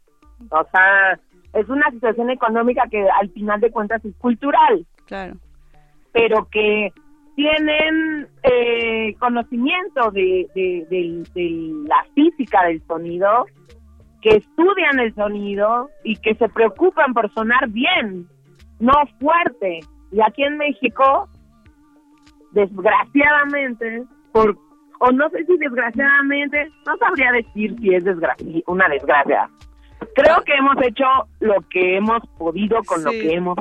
O 0.49 0.66
sea, 0.72 1.19
es 1.53 1.67
una 1.69 1.90
situación 1.91 2.30
económica 2.30 2.83
que 2.90 3.06
al 3.09 3.30
final 3.32 3.59
de 3.59 3.72
cuentas 3.72 4.03
es 4.06 4.16
cultural, 4.17 4.85
Claro. 5.06 5.35
pero 6.11 6.48
que 6.49 6.91
tienen 7.35 8.27
eh, 8.43 9.16
conocimiento 9.19 10.11
de, 10.11 10.48
de, 10.56 10.88
de- 10.90 11.24
de 11.35 11.72
la 11.88 12.03
física 12.16 12.64
del 12.64 12.82
sonido, 12.88 13.45
que 14.22 14.38
estudian 14.38 14.99
el 14.99 15.14
sonido 15.14 15.90
y 16.03 16.16
que 16.16 16.33
se 16.35 16.49
preocupan 16.49 17.14
por 17.14 17.32
sonar 17.33 17.69
bien, 17.69 18.27
no 18.80 18.93
fuerte. 19.19 19.80
Y 20.11 20.22
aquí 20.22 20.43
en 20.43 20.57
México, 20.57 21.27
desgraciadamente, 22.53 24.03
por 24.38 24.57
o 24.99 25.11
no 25.11 25.30
sé 25.30 25.45
si 25.45 25.57
desgraciadamente, 25.57 26.69
no 26.88 26.98
sabría 26.98 27.32
decir 27.32 27.75
si 27.80 27.93
es 27.93 28.03
desgracia, 28.03 28.48
una 28.66 28.88
desgracia. 28.90 29.49
Creo 30.16 30.41
que 30.43 30.53
hemos 30.53 30.75
hecho 30.82 31.06
lo 31.40 31.56
que 31.69 31.98
hemos 31.98 32.22
podido 32.38 32.82
con 32.83 33.03
lo 33.03 33.11
que 33.11 33.33
hemos 33.33 33.57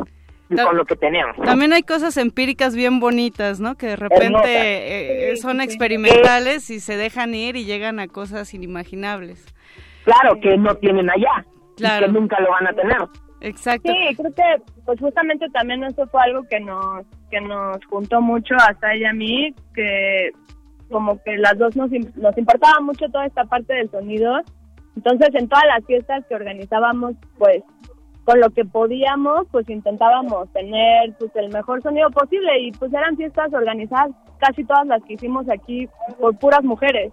con 0.48 0.76
lo 0.76 0.84
que 0.84 0.96
tenemos. 0.96 1.36
También 1.44 1.72
hay 1.72 1.82
cosas 1.82 2.16
empíricas 2.16 2.74
bien 2.76 3.00
bonitas, 3.00 3.58
¿no? 3.60 3.74
Que 3.74 3.88
de 3.88 3.96
repente 3.96 5.32
eh, 5.32 5.36
son 5.36 5.60
experimentales 5.60 6.70
y 6.70 6.80
se 6.80 6.96
dejan 6.96 7.34
ir 7.34 7.56
y 7.56 7.64
llegan 7.64 7.98
a 7.98 8.06
cosas 8.06 8.54
inimaginables. 8.54 9.44
Claro, 10.04 10.38
que 10.40 10.56
no 10.56 10.74
tienen 10.76 11.10
allá. 11.10 11.44
Claro. 11.76 12.06
Y 12.06 12.08
que 12.08 12.12
nunca 12.12 12.40
lo 12.40 12.50
van 12.50 12.68
a 12.68 12.72
tener. 12.72 12.98
Exacto. 13.40 13.92
Sí, 13.92 14.16
creo 14.16 14.34
que 14.34 14.62
pues 14.84 15.00
justamente 15.00 15.46
también 15.50 15.84
eso 15.84 16.06
fue 16.06 16.22
algo 16.22 16.46
que 16.48 16.60
nos 16.60 17.04
que 17.30 17.40
nos 17.40 17.84
juntó 17.86 18.20
mucho 18.20 18.54
hasta 18.56 18.94
ella 18.94 19.08
y 19.08 19.10
a 19.10 19.12
mí, 19.12 19.54
que 19.74 20.30
como 20.90 21.22
que 21.22 21.36
las 21.36 21.56
dos 21.58 21.76
nos, 21.76 21.90
nos 22.16 22.36
importaba 22.38 22.80
mucho 22.80 23.06
toda 23.08 23.26
esta 23.26 23.44
parte 23.44 23.74
del 23.74 23.90
sonido. 23.90 24.40
Entonces 24.96 25.28
en 25.34 25.48
todas 25.48 25.64
las 25.66 25.84
fiestas 25.84 26.24
que 26.26 26.34
organizábamos, 26.34 27.14
pues 27.38 27.62
con 28.24 28.40
lo 28.40 28.50
que 28.50 28.64
podíamos, 28.64 29.46
pues 29.52 29.68
intentábamos 29.70 30.52
tener 30.52 31.14
pues 31.18 31.30
el 31.36 31.48
mejor 31.50 31.80
sonido 31.82 32.10
posible 32.10 32.58
y 32.60 32.72
pues 32.72 32.92
eran 32.92 33.16
fiestas 33.16 33.52
organizadas 33.52 34.10
casi 34.38 34.64
todas 34.64 34.86
las 34.86 35.02
que 35.04 35.14
hicimos 35.14 35.48
aquí 35.48 35.88
por 36.18 36.36
puras 36.38 36.64
mujeres. 36.64 37.12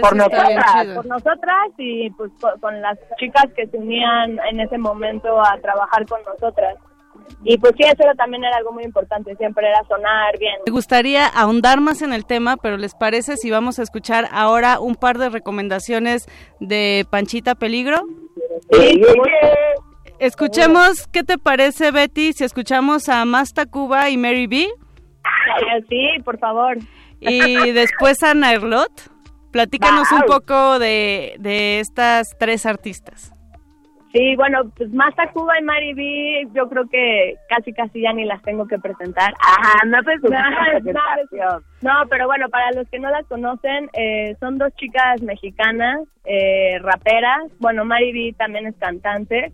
Por 0.00 0.16
nosotras, 0.16 0.86
por 0.96 1.06
nosotras 1.06 1.68
y 1.78 2.10
pues 2.10 2.32
co- 2.40 2.54
con, 2.60 2.80
las 2.80 2.98
chicas 3.18 3.46
que 3.54 3.68
se 3.68 3.76
unían 3.78 4.38
en 4.50 4.58
ese 4.58 4.76
momento 4.76 5.40
a 5.40 5.56
trabajar 5.60 6.04
con 6.06 6.20
nosotras. 6.26 6.76
Y 7.44 7.56
pues 7.58 7.72
sí, 7.76 7.84
eso 7.84 8.02
era- 8.02 8.14
también 8.14 8.44
era 8.44 8.56
algo 8.56 8.72
muy 8.72 8.84
importante, 8.84 9.34
siempre 9.36 9.68
era 9.68 9.82
sonar 9.88 10.38
bien. 10.38 10.54
Me 10.66 10.72
gustaría 10.72 11.26
ahondar 11.26 11.80
más 11.80 12.02
en 12.02 12.12
el 12.12 12.24
tema, 12.26 12.56
pero 12.56 12.76
¿les 12.76 12.94
parece 12.94 13.36
si 13.36 13.50
vamos 13.50 13.78
a 13.78 13.82
escuchar 13.82 14.28
ahora 14.32 14.80
un 14.80 14.94
par 14.96 15.18
de 15.18 15.28
recomendaciones 15.28 16.26
de 16.60 17.06
Panchita 17.10 17.54
Peligro? 17.54 18.02
Escuchemos, 20.18 21.06
¿qué 21.12 21.22
te 21.22 21.38
parece, 21.38 21.90
Betty, 21.92 22.32
si 22.32 22.44
escuchamos 22.44 23.08
a 23.08 23.24
Masta 23.24 23.66
Cuba 23.66 24.10
y 24.10 24.16
Mary 24.16 24.46
B? 24.46 24.66
Sí, 25.88 26.08
por 26.24 26.38
favor. 26.38 26.76
Y 27.20 27.70
después 27.72 28.22
a 28.22 28.34
Nairlot. 28.34 28.90
Platícanos 29.52 30.10
un 30.12 30.20
Wow. 30.20 30.26
poco 30.26 30.78
de, 30.78 31.34
de 31.38 31.80
estas 31.80 32.28
tres 32.38 32.66
artistas. 32.66 33.32
Sí, 34.12 34.36
bueno, 34.36 34.70
pues 34.76 34.90
más 34.92 35.12
Cuba 35.34 35.58
y 35.60 35.64
Mari 35.64 35.92
B, 35.92 36.48
yo 36.54 36.68
creo 36.68 36.88
que 36.88 37.36
casi 37.48 37.72
casi 37.74 38.00
ya 38.00 38.12
ni 38.12 38.24
las 38.24 38.40
tengo 38.42 38.66
que 38.66 38.78
presentar. 38.78 39.34
Ajá, 39.38 39.84
no 39.86 39.98
escuché 39.98 40.92
No. 40.92 41.60
No, 41.82 42.08
pero 42.08 42.26
bueno, 42.26 42.48
para 42.48 42.72
los 42.72 42.88
que 42.88 42.98
no 42.98 43.10
las 43.10 43.26
conocen, 43.26 43.90
eh, 43.92 44.34
son 44.40 44.56
dos 44.56 44.74
chicas 44.76 45.20
mexicanas, 45.20 46.00
eh, 46.24 46.78
raperas. 46.80 47.52
Bueno, 47.60 47.84
Mari 47.84 48.12
B 48.12 48.34
también 48.38 48.66
es 48.66 48.76
cantante, 48.76 49.52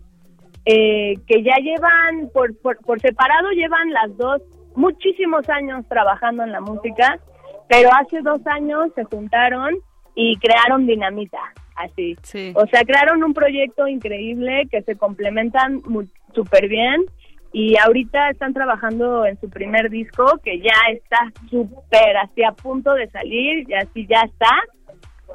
eh, 0.65 1.15
que 1.27 1.43
ya 1.43 1.55
llevan, 1.57 2.29
por, 2.33 2.57
por, 2.61 2.77
por 2.77 2.99
separado, 3.01 3.51
llevan 3.51 3.91
las 3.91 4.15
dos 4.17 4.41
muchísimos 4.75 5.47
años 5.49 5.85
trabajando 5.87 6.43
en 6.43 6.51
la 6.51 6.61
música, 6.61 7.19
pero 7.67 7.89
hace 7.93 8.21
dos 8.21 8.45
años 8.47 8.91
se 8.95 9.03
juntaron 9.03 9.75
y 10.15 10.37
crearon 10.37 10.87
Dinamita, 10.87 11.39
así. 11.75 12.15
O 12.55 12.65
sea, 12.67 12.83
crearon 12.83 13.23
un 13.23 13.33
proyecto 13.33 13.87
increíble 13.87 14.67
que 14.71 14.81
se 14.83 14.95
complementan 14.95 15.81
mu- 15.85 16.07
súper 16.33 16.67
bien 16.67 17.03
y 17.51 17.77
ahorita 17.77 18.29
están 18.31 18.53
trabajando 18.53 19.25
en 19.25 19.39
su 19.39 19.49
primer 19.49 19.89
disco 19.89 20.39
que 20.43 20.59
ya 20.59 20.73
está 20.91 21.17
súper 21.49 22.17
así 22.17 22.43
a 22.43 22.51
punto 22.51 22.93
de 22.93 23.07
salir 23.09 23.69
y 23.69 23.73
así 23.73 24.05
ya 24.07 24.21
está. 24.25 24.49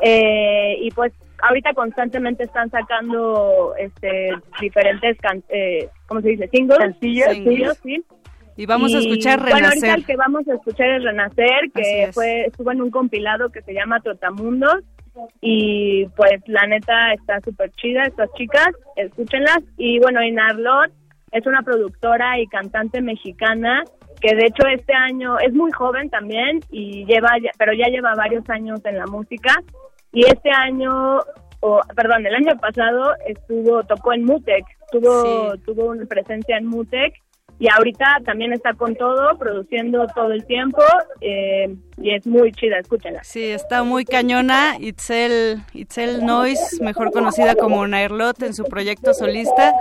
Eh, 0.03 0.77
y 0.81 0.91
pues 0.91 1.13
ahorita 1.43 1.73
constantemente 1.75 2.45
están 2.45 2.71
sacando 2.71 3.75
este 3.79 4.31
diferentes, 4.61 5.17
can 5.21 5.43
eh, 5.49 5.89
¿cómo 6.07 6.21
se 6.21 6.29
dice? 6.31 6.49
Singles. 6.49 6.79
Sencillos. 6.79 7.29
Sencillos, 7.33 7.79
sí. 7.83 8.05
Y 8.57 8.67
vamos 8.67 8.95
a 8.95 8.99
escuchar 8.99 9.41
Bueno, 9.41 9.55
ahorita 9.69 9.71
Renacer. 9.87 9.99
el 10.01 10.05
que 10.07 10.17
vamos 10.17 10.47
a 10.49 10.55
escuchar 10.55 10.91
es 10.91 11.03
Renacer, 11.05 11.71
que 11.75 12.03
es. 12.05 12.15
fue 12.15 12.43
estuvo 12.45 12.71
en 12.73 12.83
un 12.83 12.91
compilado 12.91 13.49
que 13.51 13.63
se 13.63 13.73
llama 13.73 14.01
Trotamundos. 14.01 14.83
Y 15.41 16.07
pues 16.17 16.41
la 16.47 16.67
neta 16.67 17.13
está 17.13 17.41
súper 17.41 17.71
chida 17.73 18.05
estas 18.05 18.33
chicas, 18.35 18.69
escúchenlas. 18.97 19.61
Y 19.77 19.99
bueno, 20.01 20.23
Inarlot 20.23 20.93
es 21.33 21.47
una 21.47 21.63
productora 21.63 22.39
y 22.41 22.47
cantante 22.47 23.01
mexicana 23.01 23.85
que 24.21 24.35
de 24.35 24.47
hecho 24.47 24.67
este 24.67 24.93
año 24.93 25.39
es 25.39 25.53
muy 25.55 25.73
joven 25.73 26.11
también 26.11 26.61
y 26.71 27.05
lleva, 27.07 27.31
pero 27.59 27.73
ya 27.73 27.87
lleva 27.89 28.15
varios 28.15 28.49
años 28.51 28.81
en 28.85 28.99
la 28.99 29.07
música. 29.07 29.55
Y 30.13 30.25
este 30.27 30.51
año, 30.51 31.21
o 31.61 31.81
perdón, 31.97 32.27
el 32.27 32.35
año 32.35 32.59
pasado 32.61 33.15
estuvo, 33.27 33.83
tocó 33.85 34.13
en 34.13 34.25
Mutec, 34.25 34.65
tuvo, 34.93 35.57
tuvo 35.65 35.87
una 35.87 36.05
presencia 36.05 36.59
en 36.59 36.67
Mutec 36.67 37.15
y 37.61 37.69
ahorita 37.71 38.23
también 38.25 38.55
está 38.55 38.73
con 38.73 38.97
todo, 38.97 39.37
produciendo 39.39 40.07
todo 40.15 40.33
el 40.33 40.47
tiempo 40.47 40.81
eh, 41.21 41.77
y 41.99 42.15
es 42.15 42.27
muy 42.27 42.53
chida, 42.53 42.79
escúchenla. 42.79 43.23
Sí, 43.23 43.45
está 43.45 43.83
muy 43.83 44.07
cañona. 44.07 44.77
Itzel, 44.81 45.61
Itzel 45.75 46.25
Noise, 46.25 46.83
mejor 46.83 47.13
conocida 47.13 47.55
como 47.57 47.87
Nairlot 47.87 48.43
en 48.45 48.55
su 48.55 48.65
proyecto 48.65 49.13
solista. 49.13 49.75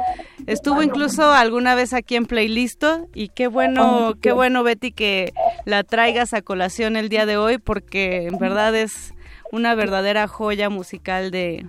Estuvo 0.46 0.84
incluso 0.84 1.32
alguna 1.32 1.74
vez 1.74 1.94
aquí 1.94 2.18
en 2.18 2.26
Playlisto 2.26 3.08
y 3.14 3.30
qué 3.30 3.48
bueno, 3.48 4.16
qué 4.22 4.34
bueno 4.34 4.64
Betty 4.64 4.92
que 4.92 5.32
la 5.64 5.86
traigas 5.86 6.34
a 6.34 6.42
colación 6.42 6.98
el 6.98 7.08
día 7.08 7.26
de 7.26 7.38
hoy 7.38 7.60
porque 7.60 8.28
en 8.28 8.40
verdad 8.40 8.76
es 8.76 9.14
una 9.54 9.74
verdadera 9.74 10.28
joya 10.28 10.70
musical 10.70 11.32
de, 11.32 11.66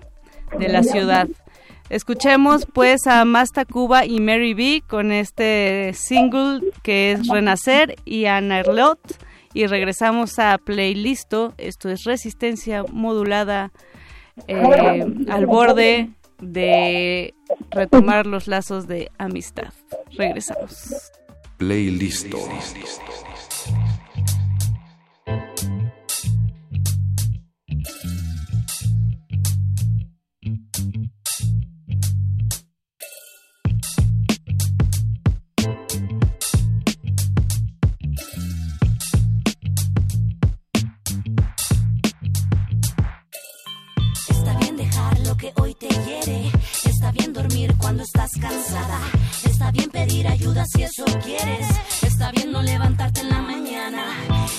de 0.59 0.69
la 0.69 0.83
ciudad. 0.83 1.29
Escuchemos 1.91 2.67
pues 2.73 3.09
a 3.09 3.25
Masta 3.25 3.65
Cuba 3.65 4.07
y 4.07 4.21
Mary 4.21 4.55
B 4.55 4.83
con 4.87 5.11
este 5.11 5.93
single 5.93 6.61
que 6.85 7.13
es 7.13 7.27
Renacer 7.27 7.97
y 8.05 8.27
a 8.27 8.41
Nairlot 8.41 9.01
y 9.55 9.67
regresamos 9.67 10.39
a 10.39 10.57
Playlisto. 10.59 11.53
Esto 11.59 11.89
es 11.89 12.05
resistencia 12.05 12.85
modulada 12.93 13.73
eh, 14.47 15.05
al 15.29 15.47
borde 15.47 16.11
de 16.41 17.35
retomar 17.73 18.25
los 18.25 18.47
lazos 18.47 18.87
de 18.87 19.11
amistad. 19.19 19.73
Regresamos. 20.17 21.11
Playlisto. 21.59 22.39
Está 22.39 23.30
pedir 50.21 50.29
ayuda 50.29 50.65
si 50.67 50.83
eso 50.83 51.05
quieres. 51.25 51.67
Está 52.03 52.31
bien 52.33 52.53
no 52.53 52.63
levantarte 52.63 53.21
en 53.21 53.29
la 53.31 53.41
mañana. 53.41 54.05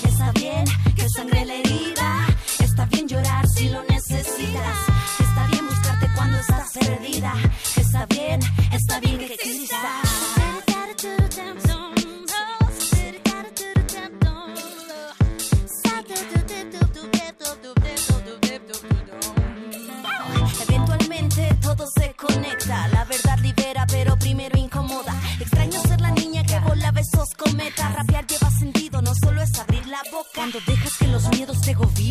Está 0.04 0.32
bien 0.32 0.64
que 0.96 1.08
sangre 1.08 1.44
la 1.44 1.54
herida. 1.54 2.26
Está 2.58 2.86
bien 2.86 3.06
llorar 3.08 3.46
si 3.48 3.68
lo 3.68 3.82
necesitas. 3.84 4.78
Está 5.20 5.46
bien 5.50 5.66
buscarte 5.66 6.06
cuando 6.16 6.38
estás 6.38 6.72
perdida. 6.72 7.32
Está 7.76 8.06
bien, 8.06 8.40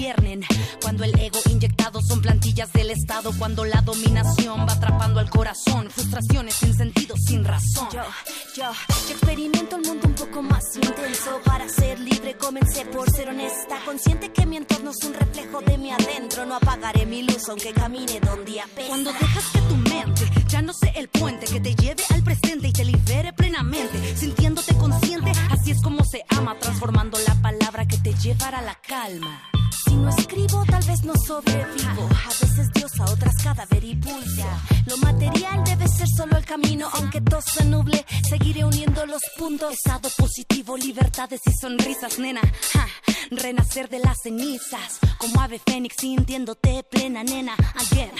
gobiernen. 0.01 0.41
Cuando 0.81 1.03
el 1.03 1.17
ego 1.19 1.39
inyectado 1.49 2.01
son 2.01 2.21
plantillas 2.21 2.71
del 2.73 2.89
Estado. 2.89 3.31
Cuando 3.38 3.65
la 3.65 3.81
dominación 3.81 4.61
va 4.61 4.73
atrapando 4.73 5.19
al 5.19 5.30
corazón. 5.30 5.89
Frustraciones 5.91 6.55
sin 6.55 6.73
sentido, 6.73 7.15
sin 7.17 7.43
razón. 7.45 7.88
Yo, 7.93 8.01
yo, 8.55 8.71
yo 9.07 9.11
experimento 9.11 9.75
el 9.75 9.83
mundo 9.83 10.07
un 10.07 10.15
poco 10.15 10.41
más 10.41 10.63
intenso. 10.75 11.39
Para 11.45 11.69
ser 11.69 11.99
libre 11.99 12.35
comencé 12.35 12.85
por 12.85 13.09
ser 13.11 13.30
honesta. 13.30 13.80
Consciente 13.85 14.31
que 14.31 14.45
mi 14.45 14.57
entorno 14.57 14.91
es 14.91 15.05
un 15.05 15.13
reflejo 15.13 15.61
de 15.61 15.77
mi 15.77 15.91
adentro. 15.91 16.45
No 16.45 16.55
apagaré 16.55 17.05
mi 17.05 17.21
luz 17.23 17.47
aunque 17.49 17.71
camine 17.71 18.19
donde 18.21 18.59
apesta. 18.59 18.88
Cuando 18.88 19.11
dejas 19.13 19.45
que 19.53 19.61
tu 19.61 19.75
mente 19.75 20.20
A 31.37 32.29
veces 32.41 32.69
diosa, 32.73 33.05
otras 33.05 33.35
cadáver 33.41 33.83
y 33.85 33.95
pulso. 33.95 34.45
Lo 34.85 34.97
material 34.97 35.63
debe 35.63 35.87
ser 35.87 36.07
solo 36.09 36.35
el 36.35 36.43
camino, 36.43 36.89
aunque 36.93 37.21
todo 37.21 37.41
se 37.41 37.63
nuble. 37.63 38.05
Seguiré 38.27 38.65
uniendo 38.65 39.05
los 39.05 39.21
puntos. 39.37 39.73
Estado 39.73 40.09
positivo, 40.17 40.75
libertades 40.75 41.39
y 41.45 41.53
sonrisas, 41.53 42.19
nena. 42.19 42.41
Renacer 43.31 43.87
de 43.87 43.99
las 43.99 44.17
cenizas, 44.21 44.99
como 45.17 45.39
ave 45.39 45.61
fénix 45.65 45.95
sintiéndote 46.01 46.83
plena, 46.83 47.23
nena. 47.23 47.55
Again, 47.75 48.11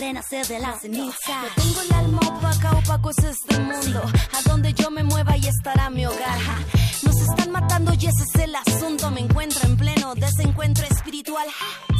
renacer 0.00 0.46
de 0.46 0.58
las 0.58 0.80
cenizas. 0.80 1.12
No 1.56 1.62
tengo 1.62 1.82
el 1.82 1.92
alma 1.92 2.20
opaca, 2.26 2.72
opaco 2.72 3.10
es 3.10 3.18
este 3.18 3.58
mundo. 3.60 4.02
A 4.32 4.48
donde 4.48 4.72
yo 4.72 4.90
me 4.90 5.02
mueva 5.02 5.36
y 5.36 5.46
estará 5.46 5.90
mi 5.90 6.06
hogar. 6.06 6.38
Nos 7.02 7.16
están 7.20 7.52
matando 7.52 7.92
y 7.92 8.06
ese 8.06 8.22
es 8.22 8.40
el 8.40 8.54
asunto. 8.54 9.10
Me 9.10 9.20
encuentro 9.20 9.60
en 9.68 9.76
pleno 9.76 10.14
desencuentro 10.14 10.86
espiritual. 10.86 11.46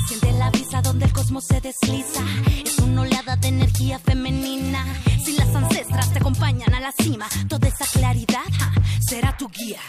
Siente 0.08 0.32
la 0.32 0.50
brisa 0.50 0.80
donde 0.80 1.04
el 1.04 1.12
cosmos 1.12 1.44
se 1.44 1.60
desliza. 1.60 2.22
Es 2.64 2.78
una 2.78 3.02
oleada 3.02 3.36
de 3.36 3.48
energía 3.48 3.98
femenina. 3.98 4.84
Si 5.22 5.36
las 5.36 5.54
ancestras 5.54 6.10
te 6.12 6.20
acompañan 6.20 6.72
a 6.74 6.80
la 6.80 6.92
cima, 6.92 7.28
toda 7.48 7.68
esa 7.68 7.84
claridad 7.86 8.44
ja, 8.58 8.72
será 9.06 9.36
tu 9.36 9.48
guía. 9.48 9.80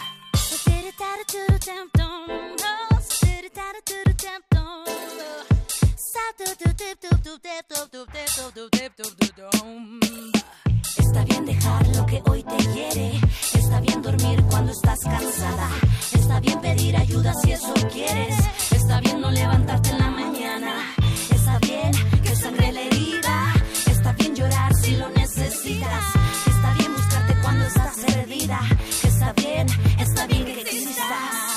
Está 10.98 11.24
bien 11.24 11.44
dejar 11.44 11.86
lo 11.96 12.06
que 12.06 12.22
hoy 12.28 12.42
te 12.42 12.56
hiere. 12.74 13.20
Está 13.54 13.80
bien 13.80 14.02
dormir 14.02 14.42
cuando 14.50 14.72
estás 14.72 14.98
cansada. 15.00 15.68
Está 16.12 16.40
bien 16.40 16.60
pedir 16.60 16.96
ayuda 16.96 17.32
si 17.42 17.52
eso 17.52 17.74
quieres. 17.92 18.36
Está 18.70 19.00
bien 19.00 19.20
no 19.20 19.30
levantarte 19.30 19.90
en 19.90 19.98
la 19.98 20.10
mañana. 20.10 20.94
Está 21.30 21.58
bien 21.58 21.92
que 22.22 22.36
sangre 22.36 22.72
la 22.72 22.80
herida. 22.82 23.54
Está 23.86 24.12
bien 24.12 24.34
llorar 24.34 24.74
si 24.74 24.96
lo 24.96 25.08
necesitas. 25.10 26.04
Está 26.46 26.74
bien 26.78 26.94
buscarte 26.94 27.34
cuando 27.42 27.66
estás 27.66 27.96
perdida. 28.06 28.60
Está 29.02 29.32
bien, 29.34 29.66
está 29.98 30.26
bien 30.26 30.44
que 30.44 30.60
existas. 30.60 31.51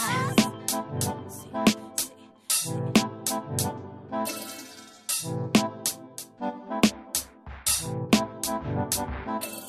you 9.05 9.64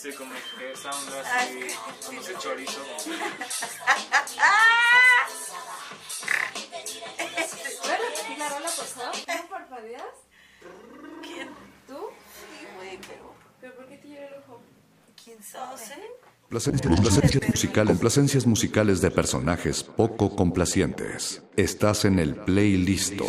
Sí, 0.00 0.12
como 0.16 0.32
que 0.58 0.72
esa 0.72 0.90
onda 0.90 1.20
así, 1.20 1.60
sí. 1.62 1.76
como 2.06 2.20
ese 2.20 2.34
chorizo. 2.38 2.80
como- 3.04 3.18
¿Puedes 7.82 8.00
repetir 8.00 8.38
la 8.38 8.48
rola, 8.48 8.66
por 8.76 8.84
favor? 8.86 9.14
¿No 9.26 9.48
parpadeas? 9.48 10.02
¿Quién? 11.22 11.48
¿Tú? 11.86 11.98
Sí, 12.34 12.66
güey, 12.76 12.98
pero... 13.06 13.34
¿Pero 13.60 13.74
por 13.76 13.86
qué 13.88 13.96
te 13.98 14.08
llora 14.08 14.26
el 14.28 14.34
ojo? 14.34 14.60
¿Quién 15.22 15.42
sabe? 15.42 15.76
Placencias, 16.48 17.00
placencias 17.00 17.48
musicales, 17.48 17.98
placencias 17.98 18.46
musicales 18.46 19.00
de 19.00 19.10
personajes 19.10 19.82
poco 19.84 20.34
complacientes. 20.34 21.42
Estás 21.56 22.04
en 22.06 22.18
el 22.18 22.34
playlisto. 22.36 23.24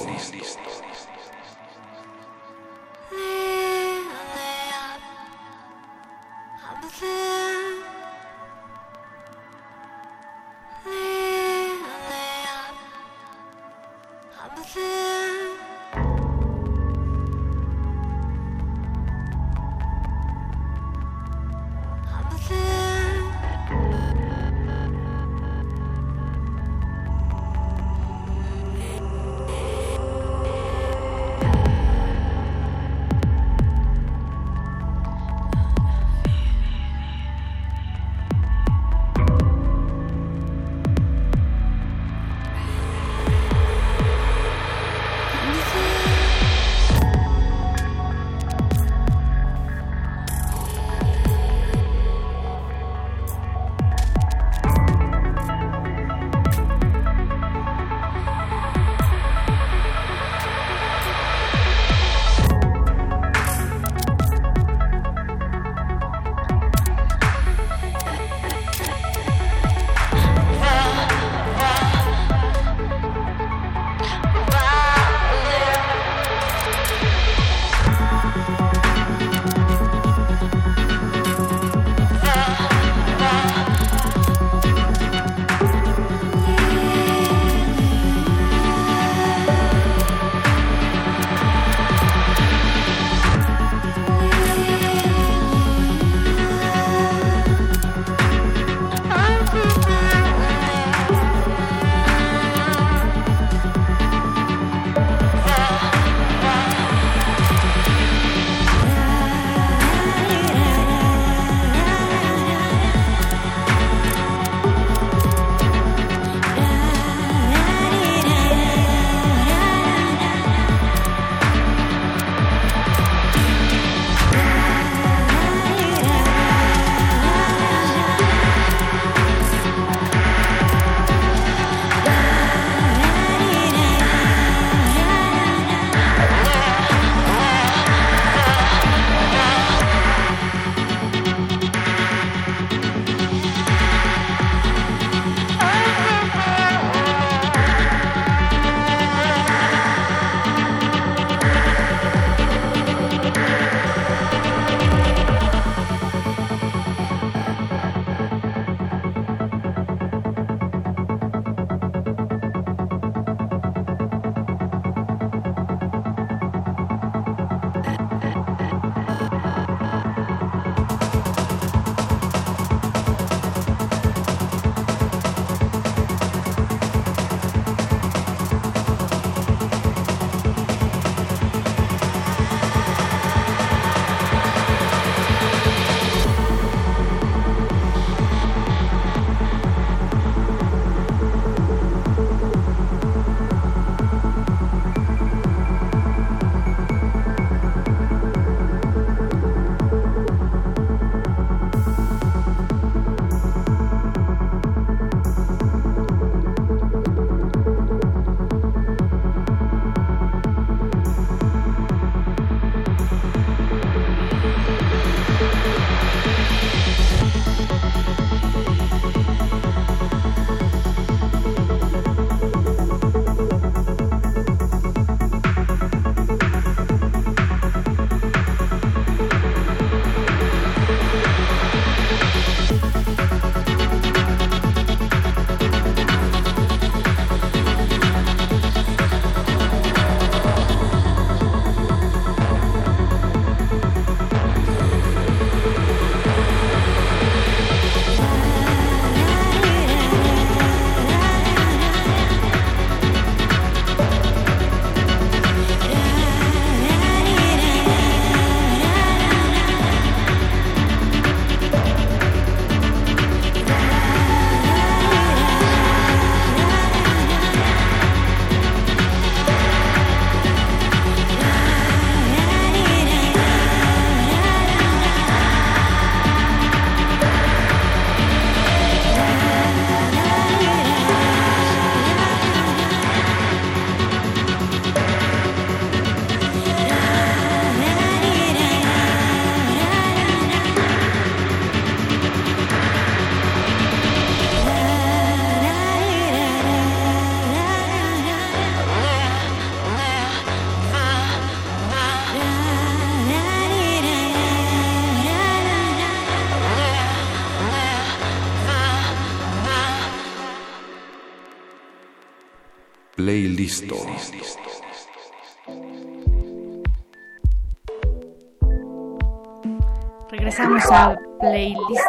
Regresamos 320.29 320.83
a 320.91 321.17
Playlisto. 321.39 322.01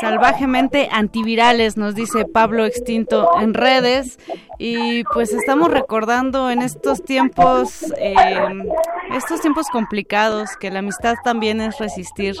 Salvajemente 0.00 0.88
antivirales, 0.90 1.76
nos 1.76 1.94
dice 1.94 2.24
Pablo 2.24 2.64
Extinto 2.64 3.28
en 3.40 3.54
redes. 3.54 4.18
Y 4.58 5.04
pues 5.04 5.32
estamos 5.32 5.70
recordando 5.70 6.50
en 6.50 6.62
estos 6.62 7.04
tiempos, 7.04 7.92
eh, 7.98 8.14
estos 9.14 9.40
tiempos 9.40 9.68
complicados, 9.68 10.56
que 10.56 10.72
la 10.72 10.80
amistad 10.80 11.14
también 11.22 11.60
es 11.60 11.78
resistir. 11.78 12.34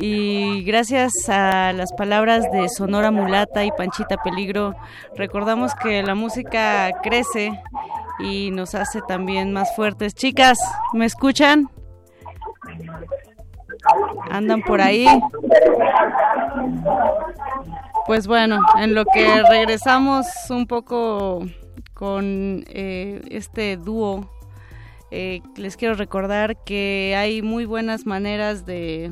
Y 0.00 0.62
gracias 0.62 1.28
a 1.28 1.72
las 1.72 1.92
palabras 1.92 2.44
de 2.52 2.68
Sonora 2.68 3.10
Mulata 3.10 3.64
y 3.64 3.72
Panchita 3.72 4.16
Peligro, 4.18 4.74
recordamos 5.16 5.74
que 5.74 6.02
la 6.02 6.14
música 6.14 6.90
crece 7.02 7.60
y 8.20 8.50
nos 8.52 8.74
hace 8.76 9.00
también 9.08 9.52
más 9.52 9.74
fuertes. 9.74 10.14
Chicas, 10.14 10.58
¿me 10.92 11.04
escuchan? 11.04 11.68
Andan 14.30 14.62
por 14.62 14.80
ahí. 14.80 15.06
Pues 18.06 18.26
bueno, 18.26 18.60
en 18.80 18.94
lo 18.94 19.04
que 19.04 19.42
regresamos 19.50 20.26
un 20.50 20.66
poco 20.66 21.44
con 21.92 22.64
eh, 22.68 23.20
este 23.30 23.76
dúo, 23.76 24.30
eh, 25.10 25.42
les 25.56 25.76
quiero 25.76 25.94
recordar 25.94 26.62
que 26.64 27.14
hay 27.18 27.42
muy 27.42 27.64
buenas 27.64 28.06
maneras 28.06 28.64
de, 28.64 29.10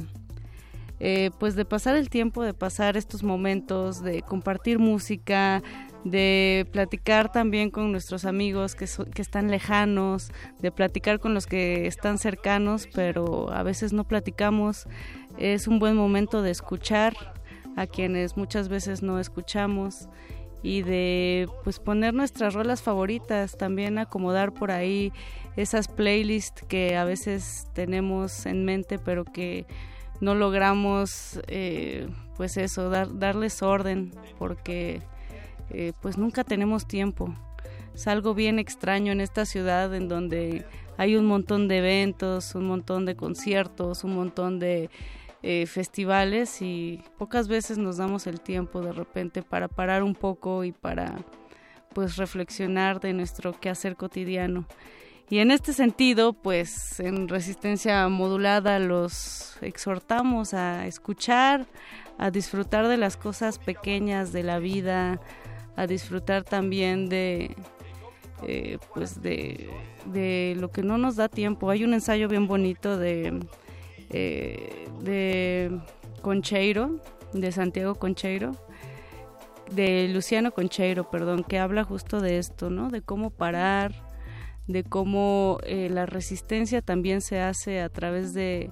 eh, 0.98 1.30
pues 1.38 1.56
de 1.56 1.64
pasar 1.64 1.96
el 1.96 2.08
tiempo, 2.08 2.42
de 2.42 2.54
pasar 2.54 2.96
estos 2.96 3.22
momentos, 3.22 4.02
de 4.02 4.22
compartir 4.22 4.78
música, 4.78 5.62
de 6.04 6.66
platicar 6.72 7.30
también 7.32 7.70
con 7.70 7.92
nuestros 7.92 8.24
amigos 8.24 8.74
que, 8.74 8.86
que 9.12 9.22
están 9.22 9.50
lejanos, 9.50 10.30
de 10.60 10.70
platicar 10.70 11.18
con 11.18 11.34
los 11.34 11.46
que 11.46 11.86
están 11.86 12.18
cercanos, 12.18 12.88
pero 12.94 13.50
a 13.52 13.62
veces 13.62 13.92
no 13.92 14.04
platicamos. 14.04 14.86
Es 15.36 15.68
un 15.68 15.78
buen 15.78 15.96
momento 15.96 16.42
de 16.42 16.50
escuchar 16.50 17.14
a 17.76 17.86
quienes 17.86 18.36
muchas 18.36 18.68
veces 18.68 19.02
no 19.02 19.20
escuchamos 19.20 20.08
y 20.62 20.82
de 20.82 21.48
pues 21.62 21.78
poner 21.78 22.14
nuestras 22.14 22.54
rolas 22.54 22.82
favoritas, 22.82 23.56
también 23.56 23.98
acomodar 23.98 24.52
por 24.52 24.70
ahí 24.70 25.12
esas 25.56 25.88
playlists 25.88 26.62
que 26.62 26.96
a 26.96 27.04
veces 27.04 27.68
tenemos 27.72 28.46
en 28.46 28.64
mente 28.64 28.98
pero 28.98 29.24
que 29.24 29.66
no 30.20 30.34
logramos 30.34 31.40
eh, 31.46 32.08
pues 32.36 32.56
eso, 32.56 32.90
dar, 32.90 33.18
darles 33.18 33.62
orden 33.62 34.12
porque 34.38 35.02
eh, 35.70 35.92
pues 36.00 36.18
nunca 36.18 36.44
tenemos 36.44 36.86
tiempo. 36.86 37.34
Es 37.94 38.06
algo 38.06 38.34
bien 38.34 38.58
extraño 38.58 39.12
en 39.12 39.20
esta 39.20 39.46
ciudad 39.46 39.94
en 39.94 40.08
donde 40.08 40.66
hay 40.98 41.16
un 41.16 41.26
montón 41.26 41.68
de 41.68 41.78
eventos, 41.78 42.54
un 42.54 42.66
montón 42.66 43.06
de 43.06 43.16
conciertos, 43.16 44.04
un 44.04 44.14
montón 44.14 44.58
de 44.58 44.90
eh, 45.42 45.66
festivales 45.66 46.60
y 46.60 47.02
pocas 47.18 47.48
veces 47.48 47.78
nos 47.78 47.98
damos 47.98 48.26
el 48.26 48.40
tiempo 48.40 48.80
de 48.80 48.92
repente 48.92 49.42
para 49.42 49.68
parar 49.68 50.02
un 50.02 50.14
poco 50.14 50.64
y 50.64 50.72
para 50.72 51.14
pues 51.94 52.16
reflexionar 52.16 53.00
de 53.00 53.12
nuestro 53.12 53.58
quehacer 53.58 53.96
cotidiano. 53.96 54.66
Y 55.28 55.38
en 55.38 55.50
este 55.50 55.72
sentido, 55.72 56.32
pues 56.32 57.00
en 57.00 57.28
resistencia 57.28 58.08
modulada 58.08 58.78
los 58.78 59.56
exhortamos 59.60 60.54
a 60.54 60.86
escuchar, 60.86 61.66
a 62.16 62.30
disfrutar 62.30 62.86
de 62.86 62.96
las 62.96 63.16
cosas 63.16 63.58
pequeñas 63.58 64.32
de 64.32 64.44
la 64.44 64.60
vida, 64.60 65.20
a 65.74 65.86
disfrutar 65.86 66.44
también 66.44 67.08
de 67.08 67.56
eh, 68.42 68.78
pues 68.94 69.22
de, 69.22 69.68
de, 70.04 70.54
lo 70.58 70.70
que 70.70 70.82
no 70.82 70.98
nos 70.98 71.16
da 71.16 71.28
tiempo. 71.28 71.70
Hay 71.70 71.84
un 71.84 71.94
ensayo 71.94 72.28
bien 72.28 72.46
bonito 72.46 72.96
de, 72.96 73.40
eh, 74.10 74.88
de 75.00 75.80
Concheiro, 76.22 77.00
de 77.32 77.50
Santiago 77.50 77.94
Concheiro, 77.94 78.52
de 79.72 80.08
Luciano 80.08 80.52
Concheiro, 80.52 81.10
perdón, 81.10 81.44
que 81.44 81.58
habla 81.58 81.82
justo 81.82 82.20
de 82.20 82.38
esto, 82.38 82.70
¿no? 82.70 82.90
De 82.90 83.02
cómo 83.02 83.30
parar, 83.30 84.05
de 84.66 84.84
cómo 84.84 85.58
eh, 85.64 85.88
la 85.90 86.06
resistencia 86.06 86.82
también 86.82 87.20
se 87.20 87.40
hace 87.40 87.80
a 87.80 87.88
través 87.88 88.34
de 88.34 88.70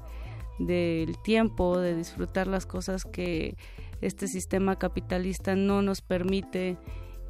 del 0.59 1.21
tiempo, 1.23 1.79
de 1.79 1.97
disfrutar 1.97 2.47
las 2.47 2.67
cosas 2.67 3.05
que 3.05 3.57
este 4.01 4.29
sistema 4.29 4.77
capitalista 4.77 5.57
no 5.57 5.83
nos 5.83 6.01
permite 6.01 6.77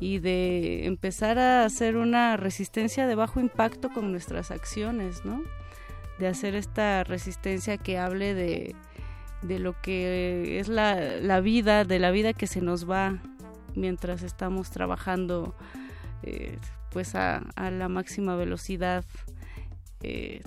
y 0.00 0.18
de 0.18 0.86
empezar 0.86 1.38
a 1.38 1.64
hacer 1.64 1.96
una 1.96 2.36
resistencia 2.36 3.06
de 3.06 3.14
bajo 3.14 3.40
impacto 3.40 3.90
con 3.90 4.10
nuestras 4.10 4.50
acciones, 4.50 5.24
¿no? 5.24 5.42
De 6.18 6.26
hacer 6.26 6.54
esta 6.54 7.04
resistencia 7.04 7.78
que 7.78 7.98
hable 7.98 8.34
de, 8.34 8.74
de 9.42 9.58
lo 9.58 9.80
que 9.80 10.58
es 10.58 10.68
la, 10.68 10.96
la, 11.20 11.40
vida, 11.40 11.84
de 11.84 11.98
la 11.98 12.10
vida 12.10 12.32
que 12.32 12.46
se 12.46 12.60
nos 12.60 12.88
va 12.88 13.18
mientras 13.74 14.22
estamos 14.22 14.70
trabajando 14.70 15.54
eh, 16.22 16.58
pues 16.94 17.16
a, 17.16 17.42
la 17.56 17.88
máxima 17.88 18.36
velocidad, 18.36 19.04
eh, 20.04 20.42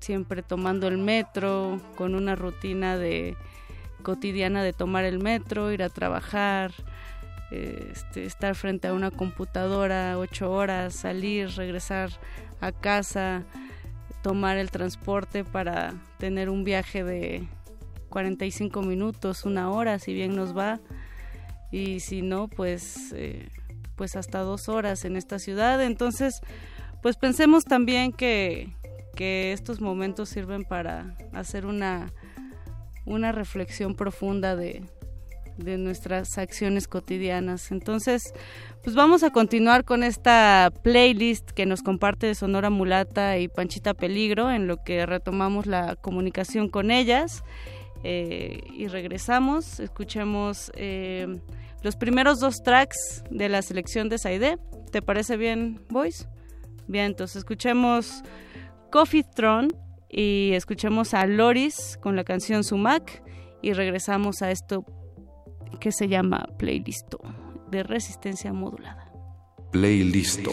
siempre 0.00 0.42
tomando 0.42 0.88
el 0.88 0.96
metro, 0.96 1.82
con 1.96 2.14
una 2.14 2.34
rutina 2.34 2.96
de 2.96 3.36
cotidiana 4.02 4.62
de 4.62 4.72
tomar 4.72 5.04
el 5.04 5.18
metro, 5.18 5.70
ir 5.70 5.82
a 5.82 5.90
trabajar, 5.90 6.72
este, 7.50 8.24
estar 8.24 8.54
frente 8.54 8.88
a 8.88 8.94
una 8.94 9.10
computadora 9.10 10.18
ocho 10.18 10.50
horas, 10.50 10.94
salir, 10.94 11.50
regresar 11.50 12.10
a 12.62 12.72
casa, 12.72 13.44
tomar 14.22 14.56
el 14.56 14.70
transporte 14.70 15.44
para 15.44 15.92
tener 16.18 16.48
un 16.48 16.64
viaje 16.64 17.04
de 17.04 17.46
45 18.08 18.80
minutos, 18.80 19.44
una 19.44 19.70
hora, 19.70 19.98
si 19.98 20.14
bien 20.14 20.34
nos 20.34 20.56
va, 20.56 20.80
y 21.70 22.00
si 22.00 22.22
no, 22.22 22.48
pues, 22.48 23.12
eh, 23.14 23.50
pues 24.02 24.16
hasta 24.16 24.40
dos 24.40 24.68
horas 24.68 25.04
en 25.04 25.16
esta 25.16 25.38
ciudad. 25.38 25.80
Entonces, 25.80 26.40
pues 27.02 27.16
pensemos 27.16 27.62
también 27.62 28.10
que, 28.12 28.74
que 29.14 29.52
estos 29.52 29.80
momentos 29.80 30.28
sirven 30.28 30.64
para 30.64 31.14
hacer 31.32 31.66
una 31.66 32.12
una 33.04 33.30
reflexión 33.30 33.94
profunda 33.94 34.56
de, 34.56 34.82
de 35.56 35.78
nuestras 35.78 36.36
acciones 36.36 36.88
cotidianas. 36.88 37.70
Entonces, 37.70 38.34
pues 38.82 38.96
vamos 38.96 39.22
a 39.22 39.30
continuar 39.30 39.84
con 39.84 40.02
esta 40.02 40.72
playlist 40.82 41.52
que 41.52 41.64
nos 41.64 41.82
comparte 41.82 42.34
Sonora 42.34 42.70
Mulata 42.70 43.38
y 43.38 43.46
Panchita 43.46 43.94
Peligro, 43.94 44.50
en 44.50 44.66
lo 44.66 44.82
que 44.82 45.06
retomamos 45.06 45.66
la 45.66 45.94
comunicación 45.94 46.68
con 46.68 46.90
ellas. 46.90 47.44
Eh, 48.02 48.64
y 48.72 48.88
regresamos, 48.88 49.78
escuchemos 49.78 50.72
eh, 50.74 51.38
los 51.82 51.96
primeros 51.96 52.40
dos 52.40 52.62
tracks 52.62 53.24
de 53.30 53.48
la 53.48 53.62
selección 53.62 54.08
de 54.08 54.18
Saide. 54.18 54.58
¿Te 54.90 55.02
parece 55.02 55.36
bien, 55.36 55.84
Boys? 55.88 56.28
Bien, 56.86 57.06
entonces 57.06 57.36
escuchemos 57.36 58.22
Coffee 58.90 59.24
Throne 59.24 59.68
y 60.08 60.52
escuchemos 60.52 61.14
a 61.14 61.26
Loris 61.26 61.98
con 62.00 62.16
la 62.16 62.24
canción 62.24 62.64
Sumac 62.64 63.22
y 63.62 63.72
regresamos 63.72 64.42
a 64.42 64.50
esto 64.50 64.84
que 65.80 65.92
se 65.92 66.08
llama 66.08 66.46
Playlisto 66.58 67.20
de 67.70 67.82
resistencia 67.82 68.52
modulada. 68.52 69.10
Playlisto. 69.70 70.50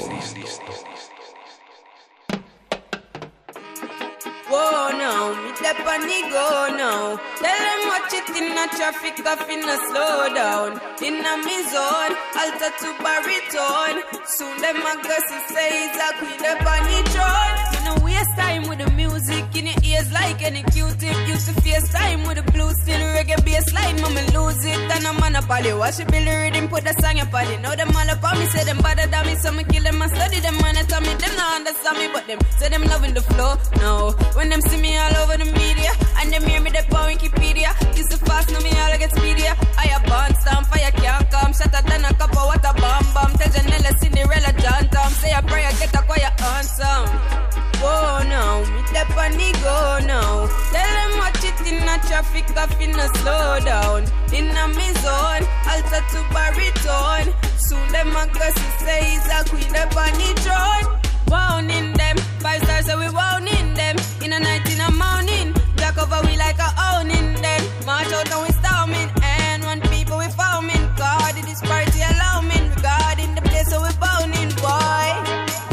Whoa, 4.49 4.89
now, 4.97 5.37
me 5.43 5.53
step 5.55 5.77
on 5.85 6.01
the 6.01 6.19
go 6.33 6.73
now. 6.75 7.17
Tell 7.37 7.59
them 7.67 7.81
watch 7.85 8.13
it 8.17 8.29
in 8.33 8.57
a 8.57 8.65
traffic, 8.73 9.23
off 9.25 9.47
in 9.47 9.61
a 9.61 9.77
slow 9.89 10.33
down. 10.33 10.81
In 11.05 11.21
a 11.21 11.33
me 11.45 11.57
zone, 11.69 12.13
alter 12.33 12.73
to 12.81 12.89
baritone. 12.97 14.01
Soon 14.25 14.57
them 14.57 14.77
a 14.77 14.93
gossip 15.05 15.43
say 15.53 15.85
it's 15.85 16.01
a 16.01 16.09
queen 16.17 16.41
up 16.49 16.65
on 16.65 16.81
the 16.89 16.97
throne. 17.13 17.55
You 17.77 18.03
waste 18.03 18.35
time 18.35 18.67
with 18.67 18.79
the 18.79 18.89
music 18.97 19.45
in 19.55 19.67
your 19.67 19.75
ears 19.83 20.11
like 20.11 20.41
any 20.41 20.63
Q-tip. 20.63 21.18
To 21.49 21.61
face 21.61 21.89
time 21.89 22.27
with 22.27 22.37
the 22.37 22.45
blue 22.51 22.69
steel 22.77 23.01
reggae 23.17 23.43
bass 23.43 23.73
line, 23.73 23.99
mama 24.01 24.21
lose 24.37 24.61
it. 24.69 24.77
And 24.93 25.07
I'm 25.07 25.17
on 25.17 25.35
a 25.35 25.41
poly, 25.41 25.73
watch 25.73 25.99
it 25.99 26.05
build 26.05 26.27
the 26.27 26.35
rhythm, 26.45 26.69
put 26.69 26.83
the 26.85 26.93
song 27.01 27.17
up 27.17 27.33
on 27.33 27.49
it. 27.49 27.59
Now 27.61 27.73
them 27.73 27.89
all 27.89 28.05
up 28.05 28.23
on 28.23 28.37
me, 28.37 28.45
say 28.53 28.63
them 28.69 28.77
better 28.85 29.09
than 29.09 29.25
me, 29.25 29.33
so 29.33 29.49
me 29.51 29.63
kill 29.63 29.81
them 29.81 29.99
and 29.99 30.11
study 30.13 30.39
them 30.45 30.61
and 30.61 30.77
tell 30.87 31.01
me 31.01 31.09
them 31.17 31.33
not 31.33 31.49
understand 31.57 31.97
me, 31.97 32.07
but 32.13 32.27
them 32.27 32.37
say 32.59 32.69
them 32.69 32.83
loving 32.85 33.15
the 33.17 33.21
flow. 33.33 33.57
No, 33.81 34.13
when 34.37 34.49
them 34.49 34.61
see 34.61 34.77
me 34.77 34.93
all 34.95 35.25
over 35.25 35.41
the 35.41 35.49
media, 35.49 35.89
and 36.21 36.29
them 36.29 36.45
hear 36.45 36.61
me 36.61 36.69
the 36.69 36.85
on 36.93 37.17
Wikipedia. 37.17 37.73
Used 37.97 38.11
to 38.11 38.17
fast, 38.29 38.53
now 38.53 38.61
me 38.61 38.69
all 38.85 38.93
get 39.01 39.09
speedier. 39.09 39.57
I 39.73 39.89
a 39.89 39.99
born 40.05 40.29
stamp, 40.45 40.69
fire 40.69 40.93
can't 41.01 41.25
come, 41.33 41.53
shatter 41.57 41.81
than 41.81 42.05
a 42.05 42.13
cup 42.13 42.29
of 42.29 42.45
water, 42.45 42.73
bomb 42.77 43.09
bomb. 43.09 43.33
Tell 43.41 43.49
Janella, 43.49 43.97
Cinderella, 43.97 44.53
John 44.61 44.85
Tom, 44.93 45.11
say 45.17 45.33
a 45.33 45.41
prayer, 45.41 45.73
get 45.81 45.97
a 45.97 46.01
quiet 46.05 46.29
answer. 46.37 47.48
Whoa, 47.81 48.23
now, 48.27 48.59
me 48.75 48.81
step 48.87 49.09
on 49.15 49.31
the 49.31 49.51
go 49.63 49.99
now. 50.05 50.47
Tell 50.71 50.93
them 50.99 51.17
watch 51.17 51.43
it 51.43 51.59
in 51.63 51.79
a 51.83 51.95
traffic 52.07 52.45
in 52.81 52.91
a 52.91 53.07
slow 53.19 53.59
down. 53.63 54.03
In 54.33 54.51
a 54.51 54.67
me 54.67 54.91
zone, 54.99 55.47
alter 55.63 56.03
to 56.11 56.19
baritone. 56.33 57.33
Soon 57.57 57.87
them 57.91 58.15
a 58.15 58.27
go 58.27 58.49
say 58.83 59.03
he's 59.05 59.27
a 59.27 59.43
queen 59.47 59.75
up 59.75 59.95
on 59.95 60.11
the 60.19 60.29
throne. 60.43 60.99
Wound 61.29 61.69
them, 61.69 62.17
five 62.39 62.61
stars 62.63 62.87
so 62.87 62.97
we 62.99 63.09
wound 63.09 63.47
them. 63.77 63.95
In 64.23 64.33
a 64.33 64.39
night 64.39 64.65
in 64.73 64.81
a 64.81 64.91
morning, 64.91 65.53
black 65.77 65.97
over 65.97 66.19
we 66.27 66.35
like 66.35 66.59
a 66.59 66.69
owning 66.91 67.41
them. 67.41 67.61
March 67.85 68.11
out 68.11 68.29
and 68.31 68.41
we 68.43 68.51
storming, 68.59 69.09
and 69.23 69.63
one 69.63 69.81
people 69.93 70.17
we 70.17 70.27
foaming. 70.35 70.85
God, 70.97 71.37
it 71.37 71.47
is 71.47 71.61
party 71.61 72.01
alarming. 72.01 72.71
God 72.81 73.19
in 73.19 73.35
the 73.35 73.41
place 73.41 73.69
so 73.69 73.81
we 73.81 73.89
bounding, 74.01 74.49
boy. 74.59 75.07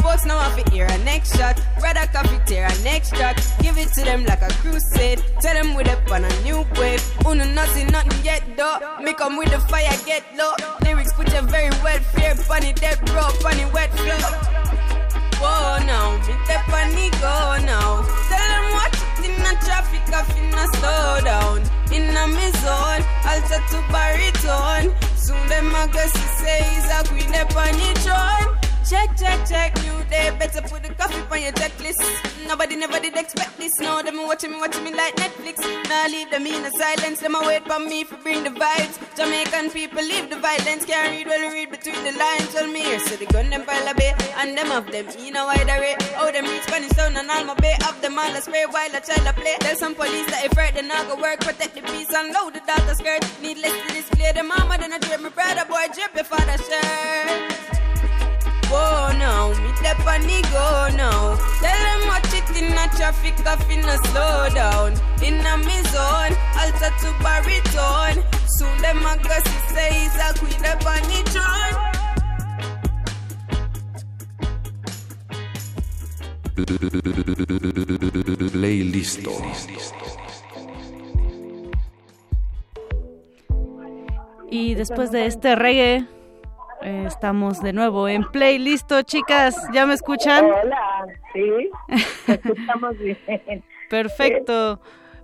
Folks 0.03 0.25
now 0.25 0.39
have 0.39 0.63
to 0.63 0.71
hear 0.71 0.85
a 0.85 0.97
next 0.99 1.35
shot. 1.35 1.56
Brother 1.79 2.07
coffee 2.11 2.39
tear 2.45 2.65
a 2.65 2.83
next 2.83 3.15
track. 3.15 3.37
Give 3.61 3.77
it 3.77 3.89
to 3.93 4.03
them 4.03 4.25
like 4.25 4.41
a 4.41 4.49
crusade. 4.61 5.23
Tell 5.41 5.53
them 5.53 5.75
we 5.75 5.83
up 5.83 6.09
on 6.11 6.23
a 6.23 6.41
new 6.43 6.65
wave. 6.79 7.03
Uno 7.25 7.45
nothing, 7.45 7.87
nothing 7.87 8.23
yet 8.23 8.43
though. 8.57 8.79
Me 9.01 9.13
come 9.13 9.37
with 9.37 9.51
the 9.51 9.59
fire, 9.59 9.95
get 10.05 10.23
low. 10.35 10.53
Lyrics 10.83 11.13
put 11.13 11.31
you 11.33 11.41
very 11.41 11.69
well 11.83 11.99
fear. 12.15 12.35
Funny 12.35 12.73
dead 12.73 12.99
bro, 13.05 13.23
funny 13.41 13.65
wet 13.71 13.91
flow. 13.93 14.67
Whoa 15.39 15.77
now, 15.85 16.17
me 16.25 16.33
the 16.49 16.57
funny 16.67 17.09
go 17.21 17.57
now. 17.65 18.01
Tell 18.29 18.47
them 18.49 18.73
watch 18.73 18.97
it 18.97 19.29
in 19.29 19.37
the 19.37 19.53
traffic, 19.63 20.01
off 20.13 20.29
in 20.35 20.53
a 20.53 20.65
slow 20.77 21.19
down. 21.23 21.61
In 21.93 22.09
a 22.09 22.27
me 22.27 22.49
zone, 22.57 23.05
alter 23.23 23.61
to 23.69 23.79
baritone. 23.91 24.93
Soon 25.15 25.47
them 25.47 25.69
go 25.91 26.05
see 26.07 26.29
say 26.41 26.63
he's 26.73 26.89
a 26.89 27.03
queen 27.05 27.35
up 27.35 27.55
on 27.55 27.71
the 27.73 27.93
throne. 28.01 28.66
Check, 28.89 29.17
check, 29.17 29.45
check, 29.45 29.75
new 29.83 29.99
day. 30.09 30.31
Better 30.39 30.61
put 30.61 30.81
the 30.81 30.93
coffee 30.93 31.19
on 31.29 31.41
your 31.41 31.51
checklist. 31.59 31.99
Nobody 32.47 32.77
never 32.77 33.01
did 33.01 33.17
expect 33.17 33.57
this. 33.57 33.73
No, 33.81 34.01
them 34.01 34.15
watching 34.25 34.51
me, 34.51 34.59
watching 34.59 34.85
me 34.85 34.93
like 34.95 35.13
Netflix. 35.17 35.59
Now 35.89 36.07
leave 36.07 36.31
them 36.31 36.47
in 36.47 36.63
a 36.63 36.71
silence. 36.71 37.19
Them 37.19 37.35
wait 37.45 37.67
for 37.67 37.79
me 37.79 38.05
for 38.05 38.15
bring 38.23 38.45
the 38.45 38.49
vibes. 38.49 38.95
Jamaican 39.17 39.71
people 39.71 40.01
leave 40.01 40.29
the 40.29 40.37
violence. 40.37 40.85
Can't 40.85 41.11
read 41.11 41.27
well, 41.27 41.51
read 41.51 41.69
between 41.69 42.01
the 42.05 42.13
lines. 42.13 42.53
Tell 42.53 42.65
me 42.67 42.97
so 42.99 43.17
the 43.17 43.25
gun 43.25 43.49
them 43.49 43.65
pile 43.65 43.91
a 43.91 43.93
bit. 43.93 44.15
And 44.37 44.57
them 44.57 44.71
of 44.71 44.89
them 44.89 45.05
in 45.19 45.35
a 45.35 45.43
wide 45.43 45.67
array. 45.67 45.97
Oh, 46.15 46.31
them 46.31 46.45
reach 46.45 46.63
Spanish 46.63 46.91
town 46.91 47.17
and 47.17 47.29
all 47.29 47.43
my 47.43 47.55
bay. 47.55 47.75
Of 47.89 48.01
them 48.01 48.17
all 48.17 48.31
a 48.31 48.39
spray 48.39 48.67
while 48.71 48.95
I 48.95 49.01
try 49.01 49.19
to 49.19 49.33
play. 49.33 49.55
Tell 49.59 49.75
some 49.75 49.95
police 49.95 50.31
that 50.31 50.45
if 50.45 50.55
right, 50.55 50.73
they 50.73 50.81
not 50.81 51.09
go 51.09 51.19
work. 51.21 51.41
Protect 51.41 51.75
the 51.75 51.81
peace 51.81 52.13
and 52.15 52.31
load 52.31 52.53
the 52.53 52.61
daughter 52.63 52.95
skirt. 52.95 53.19
Needless 53.41 53.75
to 53.83 53.93
display 53.93 54.31
the 54.31 54.43
mama, 54.43 54.77
then 54.79 54.93
I 54.93 54.99
drip 54.99 55.19
my 55.19 55.27
brother 55.27 55.65
boy 55.67 55.91
drip 55.93 56.13
before 56.15 56.39
the 56.39 56.55
shirt. 56.55 57.76
Whoa, 58.69 59.13
now, 59.17 59.49
me 59.63 59.73
step 59.77 59.99
on 60.05 60.21
the 60.21 60.41
go 60.51 60.89
now. 60.95 61.35
Tell 61.61 61.83
them 61.85 62.07
watch 62.07 62.33
it 62.33 62.49
in 62.57 62.73
a 62.73 62.87
traffic, 62.95 63.35
off 63.47 63.69
in 63.69 63.79
a 63.79 63.97
slow 64.07 64.49
down. 64.53 64.93
In 65.23 65.45
a 65.45 65.57
me 65.57 65.81
zone, 65.91 66.35
alter 66.59 66.91
to 67.01 67.09
baritone. 67.23 68.23
Soon 68.57 68.77
them 68.81 69.05
a 69.05 69.17
go 69.23 69.37
say 69.73 69.93
he's 69.93 70.15
a 70.15 70.33
queen 70.37 70.65
up 70.65 70.85
on 70.85 71.01
the 71.07 71.23
throne. 71.31 71.87
Playlisto. 78.51 79.31
Y 84.49 84.75
después 84.75 85.11
de 85.11 85.25
este 85.25 85.55
reggae, 85.55 86.07
eh, 86.81 87.05
estamos 87.07 87.59
de 87.61 87.73
nuevo 87.73 88.07
en 88.07 88.23
Playlisto, 88.23 89.01
chicas. 89.01 89.55
¿Ya 89.73 89.85
me 89.85 89.93
escuchan? 89.93 90.45
Hola, 90.45 91.07
sí, 91.33 91.69
escuchamos 92.27 92.97
bien. 92.99 93.63
Perfecto. 93.89 94.79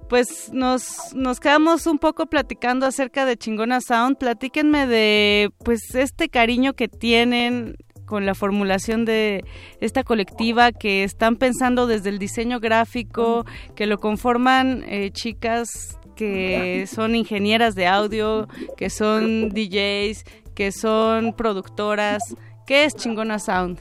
Pues 0.09 0.51
nos, 0.51 1.13
nos 1.15 1.39
quedamos 1.39 1.87
un 1.87 1.97
poco 1.97 2.25
platicando 2.25 2.85
acerca 2.85 3.25
de 3.25 3.37
Chingona 3.37 3.81
Sound. 3.81 4.17
Platíquenme 4.17 4.85
de 4.85 5.51
pues 5.63 5.95
este 5.95 6.29
cariño 6.29 6.73
que 6.73 6.87
tienen 6.87 7.75
con 8.05 8.25
la 8.25 8.35
formulación 8.35 9.05
de 9.05 9.43
esta 9.79 10.03
colectiva 10.03 10.71
que 10.71 11.03
están 11.03 11.37
pensando 11.37 11.87
desde 11.87 12.09
el 12.09 12.19
diseño 12.19 12.59
gráfico, 12.59 13.45
que 13.75 13.87
lo 13.87 13.97
conforman 13.97 14.83
eh, 14.87 15.09
chicas 15.11 15.97
que 16.15 16.85
son 16.87 17.15
ingenieras 17.15 17.75
de 17.75 17.87
audio, 17.87 18.47
que 18.77 18.89
son 18.89 19.49
DJs, 19.49 20.25
que 20.55 20.71
son 20.71 21.33
productoras. 21.33 22.35
¿Qué 22.65 22.85
es 22.85 22.95
Chingona 22.95 23.39
Sound? 23.39 23.79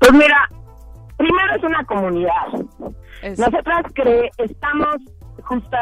Pues 0.00 0.12
mira, 0.12 0.48
primero 1.16 1.54
es 1.56 1.62
una 1.64 1.84
comunidad. 1.84 2.46
Nosotras 3.38 3.84
cre 3.94 4.30
estamos 4.38 4.96
justo, 5.42 5.76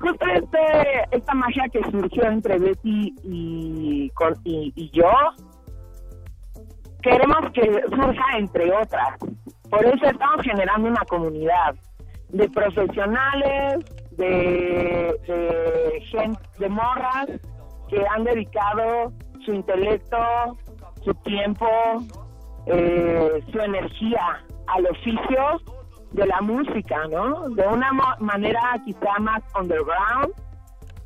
justo 0.00 0.26
este, 0.26 1.06
esta 1.10 1.34
magia 1.34 1.64
que 1.70 1.82
surgió 1.90 2.24
entre 2.24 2.58
Betty 2.58 3.14
y, 3.22 4.10
con- 4.14 4.40
y, 4.44 4.72
y 4.74 4.90
yo, 4.90 5.10
queremos 7.02 7.50
que 7.52 7.82
surja 7.90 8.38
entre 8.38 8.72
otras. 8.72 9.18
Por 9.70 9.84
eso 9.84 10.06
estamos 10.06 10.42
generando 10.42 10.88
una 10.88 11.04
comunidad 11.08 11.74
de 12.30 12.48
profesionales, 12.48 13.84
de, 14.12 15.14
de 15.26 16.00
gente, 16.10 16.40
de 16.58 16.68
morras 16.68 17.26
que 17.88 18.02
han 18.14 18.24
dedicado 18.24 19.12
su 19.44 19.52
intelecto, 19.52 20.16
su 21.04 21.12
tiempo, 21.22 21.66
eh, 22.66 23.42
su 23.52 23.58
energía 23.60 24.42
al 24.68 24.86
oficio 24.86 25.60
de 26.12 26.26
la 26.26 26.40
música, 26.40 26.96
¿no? 27.10 27.48
De 27.50 27.66
una 27.66 27.90
manera 28.20 28.60
quizá 28.84 29.18
más 29.20 29.42
underground, 29.60 30.32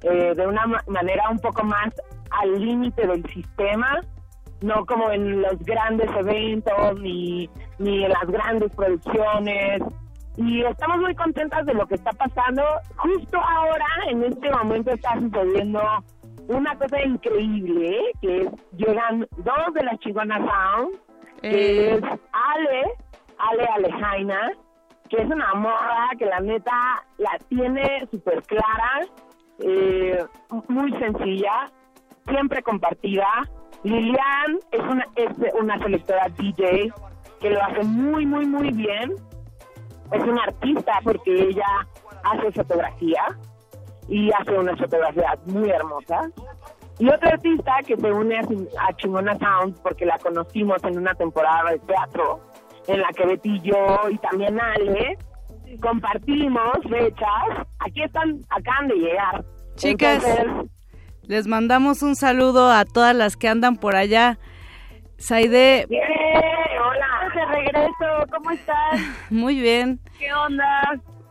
eh, 0.03 0.35
de 0.37 0.47
una 0.47 0.67
ma- 0.67 0.83
manera 0.87 1.29
un 1.31 1.39
poco 1.39 1.65
más 1.65 1.89
al 2.31 2.61
límite 2.61 3.07
del 3.07 3.25
sistema, 3.33 4.01
no 4.61 4.85
como 4.87 5.11
en 5.11 5.43
los 5.43 5.59
grandes 5.61 6.11
eventos 6.17 7.01
ni, 7.01 7.49
ni 7.79 8.05
en 8.05 8.11
las 8.11 8.27
grandes 8.27 8.71
producciones. 8.77 9.83
Y 10.37 10.63
estamos 10.63 10.99
muy 10.99 11.15
contentas 11.17 11.67
de 11.67 11.75
lo 11.75 11.85
que 11.87 11.97
está 11.97 12.13
pasando. 12.13 12.63
Justo 12.97 13.39
ahora, 13.41 13.87
en 14.09 14.23
este 14.23 14.51
momento, 14.53 14.93
está 14.93 15.19
sucediendo 15.19 15.81
una 16.49 16.77
cosa 16.77 17.01
increíble, 17.05 17.91
¿eh? 17.91 18.13
que 18.21 18.43
es, 18.43 18.49
llegan 18.77 19.27
dos 19.37 19.75
de 19.75 19.85
las 19.85 19.99
chingonas 20.01 20.41
Sound, 20.41 20.97
que 21.43 21.91
Eh. 21.91 21.95
es 21.95 22.03
Ale, 22.03 22.83
Ale 23.39 23.65
Alejaina, 23.77 24.53
que 25.09 25.23
es 25.23 25.27
una 25.27 25.55
morra 25.55 26.11
que 26.19 26.27
la 26.27 26.41
neta 26.41 27.05
la 27.19 27.39
tiene 27.49 28.07
súper 28.11 28.43
clara, 28.43 29.07
eh, 29.61 30.25
muy 30.69 30.91
sencilla, 30.99 31.71
siempre 32.27 32.63
compartida. 32.63 33.29
Lilian 33.85 34.59
es 34.73 34.81
una, 34.81 35.07
es 35.17 35.55
una 35.55 35.79
selectora 35.79 36.29
DJ 36.37 36.93
que 37.41 37.51
lo 37.51 37.63
hace 37.63 37.85
muy, 37.85 38.27
muy, 38.27 38.47
muy 38.47 38.71
bien. 38.73 39.13
Es 40.13 40.23
una 40.23 40.43
artista 40.45 40.95
porque 41.05 41.33
ella 41.33 41.87
hace 42.25 42.51
fotografía 42.53 43.23
y 44.09 44.31
hace 44.33 44.53
unas 44.59 44.79
fotografías 44.79 45.39
muy 45.47 45.69
hermosas. 45.71 46.31
Y 46.99 47.09
otra 47.09 47.31
artista 47.31 47.75
que 47.87 47.97
se 47.97 48.11
une 48.13 48.39
a, 48.39 48.43
Chin- 48.43 48.69
a 48.81 48.93
Chingona 48.97 49.39
Sound 49.39 49.77
porque 49.83 50.05
la 50.05 50.19
conocimos 50.19 50.83
en 50.85 50.99
una 50.99 51.15
temporada 51.15 51.71
de 51.71 51.79
teatro 51.81 52.41
en 52.89 53.01
la 53.01 53.09
que 53.15 53.25
Betty 53.27 53.57
y 53.57 53.61
yo 53.71 53.99
y 54.11 54.19
también 54.19 54.59
Ale 54.61 55.17
compartimos 55.81 56.71
fechas. 56.89 57.67
Aquí 57.81 58.03
están, 58.03 58.41
acaban 58.51 58.89
de 58.89 58.95
llegar. 58.97 59.45
Chicas, 59.77 60.25
Entonces, 60.25 60.71
les 61.23 61.47
mandamos 61.47 62.03
un 62.03 62.17
saludo 62.17 62.71
a 62.73 62.85
todas 62.85 63.15
las 63.15 63.37
que 63.37 63.49
andan 63.49 63.77
por 63.77 63.95
allá. 63.95 64.39
Saide, 65.19 65.87
hola. 65.89 67.07
De 67.35 67.45
regreso, 67.47 68.27
¿cómo 68.35 68.51
estás? 68.51 68.77
muy 69.31 69.61
bien. 69.61 70.01
¿Qué 70.19 70.33
onda? 70.33 70.81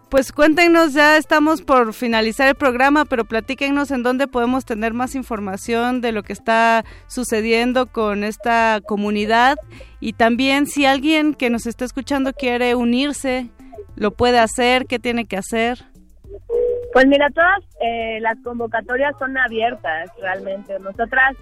Pues 0.09 0.31
cuéntenos, 0.31 0.93
ya 0.93 1.17
estamos 1.17 1.61
por 1.61 1.93
finalizar 1.93 2.47
el 2.47 2.55
programa, 2.55 3.03
pero 3.03 3.25
platíquenos 3.25 3.91
en 3.91 4.03
dónde 4.03 4.27
podemos 4.27 4.63
tener 4.63 4.93
más 4.93 5.15
información 5.15 5.99
de 5.99 6.13
lo 6.13 6.23
que 6.23 6.31
está 6.31 6.85
sucediendo 7.07 7.87
con 7.87 8.23
esta 8.23 8.79
comunidad 8.85 9.57
y 9.99 10.13
también 10.13 10.65
si 10.65 10.85
alguien 10.85 11.33
que 11.33 11.49
nos 11.49 11.65
está 11.65 11.83
escuchando 11.83 12.31
quiere 12.31 12.73
unirse, 12.73 13.49
lo 13.97 14.11
puede 14.11 14.39
hacer, 14.39 14.85
qué 14.85 14.97
tiene 14.97 15.25
que 15.25 15.35
hacer. 15.35 15.79
Pues 16.93 17.05
mira, 17.05 17.27
todas 17.31 17.59
eh, 17.81 18.19
las 18.21 18.37
convocatorias 18.43 19.13
son 19.19 19.37
abiertas 19.37 20.09
realmente. 20.21 20.79
Nosotras, 20.79 21.35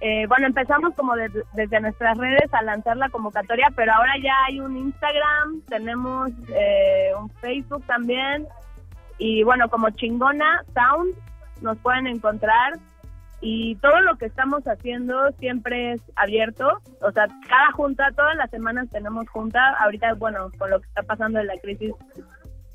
eh, 0.00 0.26
bueno, 0.26 0.46
empezamos 0.46 0.94
como 0.94 1.14
de- 1.16 1.30
desde 1.54 1.80
nuestras 1.80 2.16
redes 2.18 2.52
a 2.52 2.62
lanzar 2.62 2.96
la 2.96 3.08
convocatoria, 3.08 3.68
pero 3.74 3.92
ahora 3.94 4.12
ya 4.22 4.34
hay 4.46 4.60
un 4.60 4.76
Instagram, 4.76 5.62
tenemos 5.68 6.30
eh, 6.54 7.10
un 7.18 7.30
Facebook 7.40 7.84
también, 7.86 8.46
y 9.18 9.42
bueno, 9.44 9.68
como 9.68 9.90
Chingona 9.90 10.62
Sound 10.74 11.14
nos 11.62 11.78
pueden 11.78 12.06
encontrar 12.06 12.74
y 13.40 13.76
todo 13.76 14.00
lo 14.00 14.16
que 14.16 14.26
estamos 14.26 14.64
haciendo 14.66 15.30
siempre 15.38 15.92
es 15.92 16.02
abierto, 16.16 16.80
o 17.00 17.12
sea, 17.12 17.26
cada 17.48 17.70
junta, 17.72 18.10
todas 18.16 18.36
las 18.36 18.50
semanas 18.50 18.88
tenemos 18.90 19.28
junta, 19.28 19.60
ahorita, 19.80 20.14
bueno, 20.14 20.50
con 20.58 20.70
lo 20.70 20.80
que 20.80 20.86
está 20.88 21.02
pasando 21.02 21.38
en 21.40 21.46
la 21.46 21.58
crisis 21.58 21.92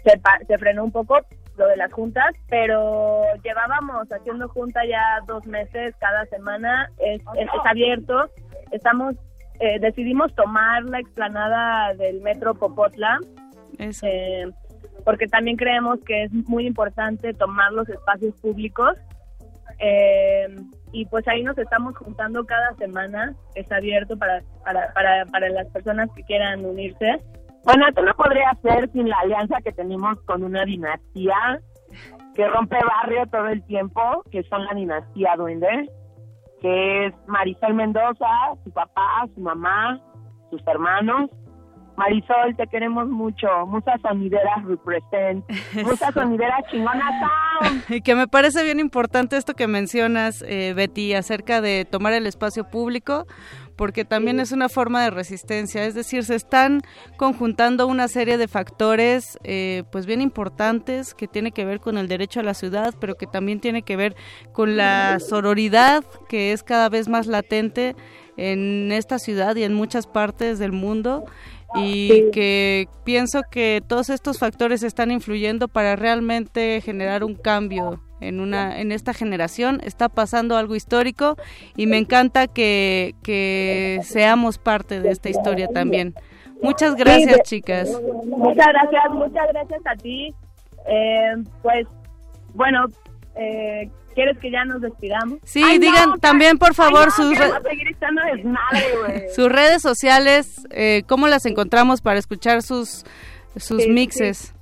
se, 0.03 0.17
pa- 0.19 0.39
se 0.47 0.57
frenó 0.57 0.83
un 0.85 0.91
poco, 0.91 1.19
lo 1.59 1.67
de 1.67 1.77
las 1.77 1.91
juntas, 1.91 2.33
pero 2.49 3.23
llevábamos 3.43 4.07
haciendo 4.11 4.47
junta 4.47 4.85
ya 4.85 5.19
dos 5.27 5.45
meses 5.45 5.93
cada 5.99 6.25
semana, 6.25 6.89
es, 6.97 7.21
es, 7.35 7.47
es 7.47 7.65
abierto, 7.65 8.29
estamos, 8.71 9.15
eh, 9.59 9.77
decidimos 9.79 10.33
tomar 10.33 10.83
la 10.85 10.99
explanada 10.99 11.93
del 11.95 12.21
metro 12.21 12.55
Popotla, 12.55 13.19
eh, 13.77 14.49
porque 15.03 15.27
también 15.27 15.57
creemos 15.57 15.99
que 16.05 16.23
es 16.23 16.31
muy 16.31 16.65
importante 16.65 17.33
tomar 17.33 17.73
los 17.73 17.87
espacios 17.89 18.33
públicos, 18.41 18.97
eh, 19.79 20.47
y 20.91 21.05
pues 21.05 21.27
ahí 21.27 21.43
nos 21.43 21.57
estamos 21.57 21.95
juntando 21.97 22.45
cada 22.45 22.73
semana, 22.75 23.35
es 23.55 23.69
abierto 23.71 24.17
para, 24.17 24.41
para, 24.63 24.93
para, 24.93 25.25
para 25.25 25.49
las 25.49 25.67
personas 25.67 26.09
que 26.15 26.23
quieran 26.23 26.65
unirse. 26.65 27.19
Bueno, 27.63 27.87
esto 27.87 28.01
no 28.01 28.13
podría 28.13 28.51
ser 28.61 28.89
sin 28.91 29.09
la 29.09 29.17
alianza 29.19 29.61
que 29.63 29.71
tenemos 29.71 30.17
con 30.25 30.43
una 30.43 30.63
dinastía 30.65 31.59
que 32.35 32.47
rompe 32.47 32.77
barrio 32.85 33.25
todo 33.27 33.47
el 33.47 33.63
tiempo, 33.65 34.23
que 34.31 34.43
son 34.43 34.63
la 34.65 34.73
dinastía 34.73 35.35
Duende, 35.35 35.89
que 36.61 37.07
es 37.07 37.13
Marisol 37.27 37.73
Mendoza, 37.73 38.27
su 38.63 38.71
papá, 38.71 39.25
su 39.35 39.41
mamá, 39.41 39.99
sus 40.49 40.61
hermanos. 40.67 41.29
Marisol, 41.97 42.55
te 42.55 42.65
queremos 42.67 43.09
mucho. 43.09 43.47
Musa 43.67 43.97
Sonidera 44.01 44.63
represent. 44.65 45.43
Musa 45.85 46.13
Sonidera 46.13 46.55
chingona. 46.71 47.03
Y 47.89 48.01
que 48.03 48.15
me 48.15 48.27
parece 48.27 48.63
bien 48.63 48.79
importante 48.79 49.35
esto 49.35 49.53
que 49.53 49.67
mencionas, 49.67 50.41
eh, 50.47 50.73
Betty, 50.73 51.13
acerca 51.13 51.59
de 51.59 51.83
tomar 51.83 52.13
el 52.13 52.25
espacio 52.25 52.63
público, 52.69 53.25
porque 53.79 54.03
también 54.03 54.41
es 54.41 54.51
una 54.51 54.67
forma 54.67 55.05
de 55.05 55.09
resistencia, 55.09 55.85
es 55.85 55.93
decir, 55.93 56.25
se 56.25 56.35
están 56.35 56.81
conjuntando 57.15 57.87
una 57.87 58.09
serie 58.09 58.37
de 58.37 58.49
factores 58.49 59.39
eh, 59.45 59.83
pues 59.89 60.05
bien 60.05 60.19
importantes 60.19 61.13
que 61.13 61.29
tiene 61.29 61.53
que 61.53 61.63
ver 61.63 61.79
con 61.79 61.97
el 61.97 62.09
derecho 62.09 62.41
a 62.41 62.43
la 62.43 62.55
ciudad, 62.55 62.93
pero 62.99 63.15
que 63.15 63.25
también 63.25 63.61
tiene 63.61 63.83
que 63.83 63.95
ver 63.95 64.17
con 64.51 64.75
la 64.75 65.17
sororidad 65.21 66.03
que 66.27 66.51
es 66.51 66.61
cada 66.61 66.89
vez 66.89 67.07
más 67.07 67.25
latente 67.25 67.95
en 68.35 68.91
esta 68.91 69.17
ciudad 69.17 69.55
y 69.55 69.63
en 69.63 69.73
muchas 69.73 70.07
partes 70.07 70.59
del 70.59 70.73
mundo. 70.73 71.23
Y 71.73 72.31
que 72.31 72.89
pienso 73.05 73.43
que 73.49 73.81
todos 73.87 74.09
estos 74.09 74.39
factores 74.39 74.83
están 74.83 75.09
influyendo 75.09 75.69
para 75.69 75.95
realmente 75.95 76.81
generar 76.81 77.23
un 77.23 77.35
cambio 77.35 78.01
en 78.21 78.39
una 78.39 78.79
en 78.79 78.91
esta 78.91 79.13
generación 79.13 79.79
está 79.83 80.09
pasando 80.09 80.57
algo 80.57 80.75
histórico 80.75 81.35
y 81.75 81.87
me 81.87 81.97
encanta 81.97 82.47
que, 82.47 83.15
que 83.23 83.99
seamos 84.03 84.57
parte 84.57 84.99
de 85.01 85.09
esta 85.11 85.29
historia 85.29 85.67
también. 85.67 86.13
Muchas 86.61 86.95
gracias 86.95 87.35
Sí, 87.35 87.41
chicas. 87.57 87.89
Muchas 88.25 88.67
gracias, 88.67 89.03
muchas 89.13 89.47
gracias 89.53 89.81
a 89.85 89.95
ti. 89.95 90.33
Eh, 90.87 91.33
pues, 91.61 91.87
bueno, 92.53 92.85
eh, 93.35 93.89
¿quieres 94.15 94.37
que 94.39 94.51
ya 94.51 94.65
nos 94.65 94.81
despidamos? 94.81 95.39
sí 95.43 95.61
digan 95.79 96.19
también 96.19 96.57
por 96.57 96.73
favor 96.73 97.01
Ay, 97.01 97.05
no, 97.05 97.11
sus 97.11 97.37
re- 97.37 97.51
redes 99.49 99.81
sociales 99.81 100.61
eh, 100.71 101.03
cómo 101.07 101.27
las 101.27 101.45
encontramos 101.45 102.01
para 102.01 102.19
escuchar 102.19 102.61
sus 102.63 103.05
sus 103.55 103.83
Sí, 103.83 103.89
mixes 103.89 104.53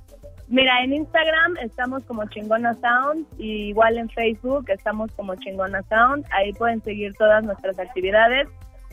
Mira, 0.50 0.82
en 0.82 0.94
Instagram 0.94 1.58
estamos 1.62 2.04
como 2.04 2.24
Chingona 2.26 2.74
Sound 2.74 3.26
y 3.36 3.68
igual 3.68 3.98
en 3.98 4.08
Facebook 4.08 4.64
estamos 4.68 5.12
como 5.12 5.34
Chingona 5.34 5.82
Sound. 5.90 6.24
Ahí 6.30 6.54
pueden 6.54 6.82
seguir 6.82 7.12
todas 7.14 7.44
nuestras 7.44 7.78
actividades. 7.78 8.48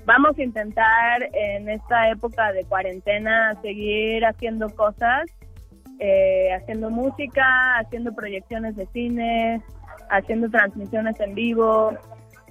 Vamos 0.06 0.38
a 0.38 0.44
intentar 0.44 1.30
en 1.34 1.70
esta 1.70 2.10
época 2.10 2.52
de 2.52 2.66
cuarentena 2.66 3.58
seguir 3.62 4.26
haciendo 4.26 4.70
cosas, 4.70 5.24
eh, 6.00 6.50
haciendo 6.54 6.90
música, 6.90 7.78
haciendo 7.78 8.14
proyecciones 8.14 8.76
de 8.76 8.86
cine, 8.88 9.62
haciendo 10.10 10.50
transmisiones 10.50 11.18
en 11.22 11.36
vivo, 11.36 11.98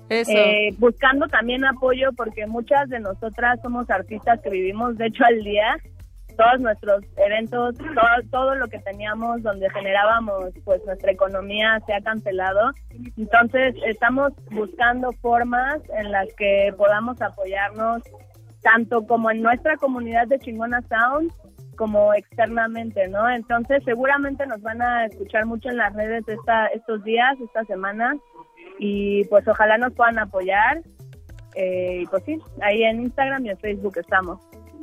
Eso. 0.08 0.32
eh, 0.32 0.70
buscando 0.78 1.28
también 1.28 1.64
apoyo 1.66 2.10
porque 2.16 2.46
muchas 2.46 2.88
de 2.88 3.00
nosotras 3.00 3.60
somos 3.62 3.90
artistas 3.90 4.40
que 4.40 4.48
vivimos 4.48 4.96
de 4.96 5.06
hecho 5.06 5.24
al 5.26 5.44
día 5.44 5.76
todos 6.36 6.60
nuestros 6.60 7.04
eventos 7.16 7.74
todo, 8.30 8.54
lo 8.54 8.68
que 8.68 8.78
teníamos 8.80 9.42
donde 9.42 9.70
generábamos 9.70 10.52
pues 10.64 10.84
nuestra 10.86 11.12
economía 11.12 11.80
se 11.86 11.94
ha 11.94 12.00
cancelado 12.00 12.70
entonces 13.16 13.74
estamos 13.86 14.32
buscando 14.50 15.12
formas 15.20 15.80
en 15.98 16.12
las 16.12 16.28
que 16.34 16.72
podamos 16.76 17.20
apoyarnos 17.20 18.02
tanto 18.62 19.06
como 19.06 19.30
en 19.30 19.42
nuestra 19.42 19.76
comunidad 19.76 20.26
de 20.26 20.38
Chingona 20.38 20.82
Sound 20.88 21.30
como 21.74 22.14
externamente, 22.14 23.08
¿no? 23.08 23.28
Entonces 23.28 23.82
seguramente 23.84 24.46
nos 24.46 24.62
van 24.62 24.80
a 24.80 25.06
escuchar 25.06 25.44
mucho 25.46 25.68
en 25.68 25.76
las 25.76 25.92
redes 25.94 26.26
esta, 26.28 26.66
estos 26.68 27.02
días, 27.04 27.36
esta 27.40 27.64
semana, 27.64 28.16
y 28.78 29.24
pues 29.24 29.46
ojalá 29.46 29.78
nos 29.78 29.92
puedan 29.94 30.18
apoyar. 30.18 30.82
Eh, 31.56 32.04
pues 32.10 32.24
sí, 32.24 32.38
ahí 32.62 32.82
en 32.82 33.02
Instagram 33.02 33.46
y 33.46 33.50
en 33.50 33.58
Facebook 33.58 33.98
estamos. 33.98 34.40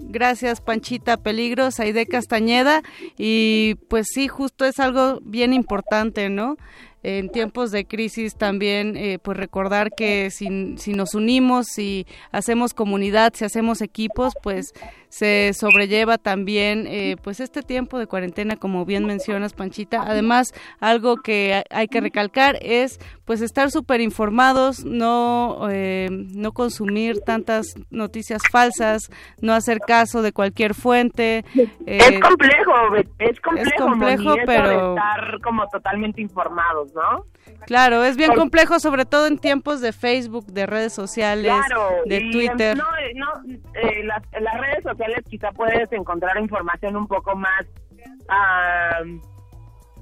Gracias, 0.09 0.61
Panchita 0.61 1.17
Peligro, 1.17 1.71
Saide 1.71 2.05
Castañeda. 2.05 2.81
Y 3.17 3.75
pues 3.87 4.07
sí, 4.13 4.27
justo 4.27 4.65
es 4.65 4.79
algo 4.79 5.19
bien 5.21 5.53
importante, 5.53 6.29
¿no? 6.29 6.57
En 7.03 7.29
tiempos 7.29 7.71
de 7.71 7.85
crisis 7.85 8.35
también, 8.35 8.95
eh, 8.95 9.17
pues 9.17 9.35
recordar 9.35 9.89
que 9.91 10.29
si 10.29 10.49
nos 10.93 11.15
unimos, 11.15 11.67
si 11.67 12.05
hacemos 12.31 12.75
comunidad, 12.75 13.33
si 13.35 13.43
hacemos 13.43 13.81
equipos, 13.81 14.33
pues 14.43 14.73
se 15.11 15.51
sobrelleva 15.53 16.17
también 16.17 16.87
eh, 16.87 17.17
pues 17.21 17.41
este 17.41 17.63
tiempo 17.63 17.99
de 17.99 18.07
cuarentena, 18.07 18.55
como 18.55 18.85
bien 18.85 19.05
mencionas, 19.05 19.51
Panchita. 19.53 20.03
Además, 20.07 20.53
algo 20.79 21.17
que 21.17 21.53
ha- 21.53 21.63
hay 21.69 21.87
que 21.89 21.99
recalcar 21.99 22.57
es 22.61 22.97
pues 23.25 23.41
estar 23.41 23.71
súper 23.71 23.99
informados, 23.99 24.85
no, 24.85 25.67
eh, 25.69 26.07
no 26.09 26.53
consumir 26.53 27.19
tantas 27.25 27.75
noticias 27.89 28.41
falsas, 28.49 29.09
no 29.41 29.53
hacer 29.53 29.79
caso 29.79 30.21
de 30.21 30.31
cualquier 30.31 30.73
fuente. 30.75 31.43
eh, 31.85 31.97
es 31.97 32.19
complejo, 32.21 32.71
es 33.19 33.39
complejo, 33.41 33.71
complejo, 33.85 34.23
Moni, 34.23 34.39
eso 34.39 34.43
pero- 34.45 34.95
estar 34.95 35.41
como 35.43 35.67
totalmente 35.67 36.21
informados, 36.21 36.93
¿no? 36.93 37.25
Claro, 37.65 38.03
es 38.03 38.17
bien 38.17 38.33
complejo, 38.33 38.79
sobre 38.79 39.05
todo 39.05 39.27
en 39.27 39.37
tiempos 39.37 39.81
de 39.81 39.93
Facebook, 39.93 40.45
de 40.47 40.65
redes 40.65 40.93
sociales, 40.93 41.51
Claro, 41.67 41.89
de 42.05 42.29
Twitter. 42.31 42.77
No, 42.77 42.83
eh, 42.97 43.11
no, 43.15 43.59
eh, 43.75 44.03
las, 44.03 44.21
las 44.41 44.59
redes 44.59 44.83
sociales 44.83 45.00
quizá 45.29 45.51
puedes 45.51 45.91
encontrar 45.91 46.37
información 46.39 46.95
un 46.95 47.07
poco 47.07 47.35
más, 47.35 47.65
ah, 48.29 49.01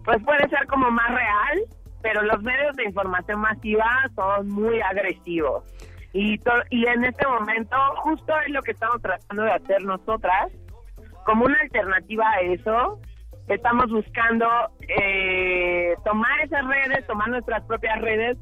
pues 0.03 0.17
puede 0.23 0.47
ser 0.49 0.65
como 0.67 0.89
más 0.91 1.09
real, 1.09 1.59
pero 2.01 2.21
los 2.23 2.41
medios 2.41 2.75
de 2.75 2.85
información 2.85 3.39
masiva 3.41 3.85
son 4.15 4.49
muy 4.49 4.79
agresivos. 4.81 5.63
Y, 6.13 6.37
to- 6.39 6.63
y 6.69 6.87
en 6.87 7.03
este 7.03 7.27
momento 7.27 7.75
justo 7.97 8.33
es 8.45 8.49
lo 8.51 8.61
que 8.61 8.71
estamos 8.71 9.01
tratando 9.01 9.43
de 9.43 9.51
hacer 9.51 9.83
nosotras, 9.83 10.51
como 11.25 11.45
una 11.45 11.59
alternativa 11.61 12.27
a 12.31 12.39
eso, 12.41 12.99
estamos 13.47 13.91
buscando 13.91 14.47
eh, 14.87 15.93
tomar 16.05 16.39
esas 16.41 16.65
redes, 16.65 17.05
tomar 17.05 17.27
nuestras 17.29 17.63
propias 17.65 17.99
redes 18.01 18.37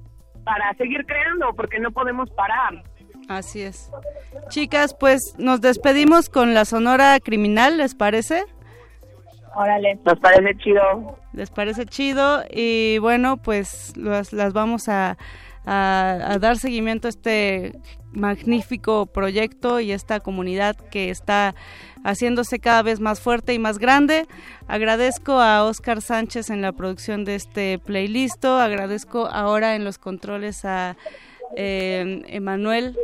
para 0.45 0.73
seguir 0.75 1.05
creando, 1.05 1.53
porque 1.53 1.79
no 1.79 1.91
podemos 1.91 2.29
parar. 2.31 2.81
Así 3.27 3.61
es. 3.61 3.89
Chicas, 4.49 4.95
pues 4.97 5.33
nos 5.37 5.59
despedimos 5.61 6.29
con 6.29 6.53
la 6.53 6.65
Sonora 6.65 7.19
Criminal, 7.19 7.77
¿les 7.77 7.93
parece? 7.95 8.43
Órale. 9.55 9.99
Nos 10.05 10.19
parece 10.19 10.55
chido. 10.57 11.17
¿Les 11.33 11.49
parece 11.49 11.85
chido? 11.85 12.43
Y 12.49 12.99
bueno, 12.99 13.37
pues 13.37 13.93
las, 13.97 14.31
las 14.33 14.53
vamos 14.53 14.87
a, 14.87 15.17
a- 15.65 16.17
a 16.31 16.37
dar 16.39 16.57
seguimiento 16.57 17.07
a 17.07 17.09
este 17.09 17.73
magnífico 18.11 19.07
proyecto 19.07 19.79
y 19.79 19.91
esta 19.91 20.19
comunidad 20.19 20.75
que 20.75 21.09
está 21.09 21.53
haciéndose 22.03 22.59
cada 22.59 22.81
vez 22.83 22.99
más 22.99 23.19
fuerte 23.19 23.53
y 23.53 23.59
más 23.59 23.77
grande. 23.79 24.25
Agradezco 24.67 25.39
a 25.39 25.63
Oscar 25.65 26.01
Sánchez 26.01 26.49
en 26.49 26.61
la 26.61 26.71
producción 26.71 27.25
de 27.25 27.35
este 27.35 27.79
playlist. 27.79 28.45
Agradezco 28.45 29.25
ahora 29.27 29.75
en 29.75 29.83
los 29.83 29.97
controles 29.97 30.63
a 30.65 30.95
eh, 31.55 32.23
Emanuel. 32.27 32.97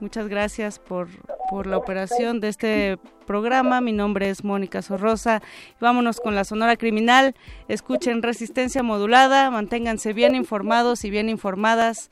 Muchas 0.00 0.28
gracias 0.28 0.78
por, 0.78 1.08
por 1.50 1.66
la 1.66 1.78
operación 1.78 2.40
de 2.40 2.48
este 2.48 2.98
programa. 3.26 3.80
Mi 3.80 3.92
nombre 3.92 4.28
es 4.28 4.44
Mónica 4.44 4.82
Sorrosa. 4.82 5.42
Vámonos 5.80 6.20
con 6.20 6.34
la 6.34 6.44
Sonora 6.44 6.76
Criminal. 6.76 7.34
Escuchen 7.68 8.22
Resistencia 8.22 8.82
Modulada. 8.82 9.50
Manténganse 9.50 10.12
bien 10.12 10.34
informados 10.34 11.04
y 11.04 11.10
bien 11.10 11.28
informadas. 11.28 12.10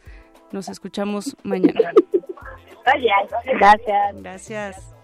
Nos 0.52 0.68
escuchamos 0.68 1.36
mañana. 1.42 1.92
Gracias. 2.84 4.14
Gracias. 4.22 4.94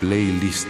Playlist. 0.00 0.68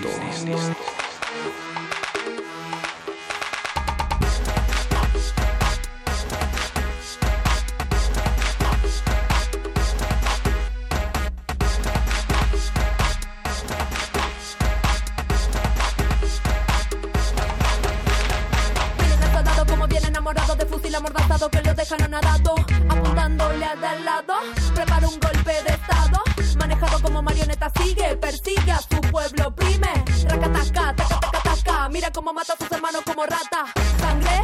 Apuntándole 22.88 23.64
al 23.64 23.80
de 23.80 23.86
al 23.86 24.04
lado. 24.04 24.34
Prepara 24.74 25.08
un 25.08 25.18
golpe 25.18 25.52
de 25.62 25.74
estado, 25.74 26.22
manejado 26.58 27.00
como 27.02 27.22
marioneta 27.22 27.70
sigue, 27.76 28.16
persigue 28.16 28.72
a 28.72 28.80
su 28.80 29.00
pueblo, 29.10 29.48
oprime. 29.48 29.92
Racataca, 30.28 30.94
taca, 30.96 31.42
taca, 31.42 31.88
mira 31.88 32.10
cómo 32.10 32.32
mata 32.32 32.54
a 32.54 32.56
sus 32.56 32.70
hermanos 32.70 33.02
como 33.04 33.24
rata. 33.24 33.64
Sangre, 33.98 34.42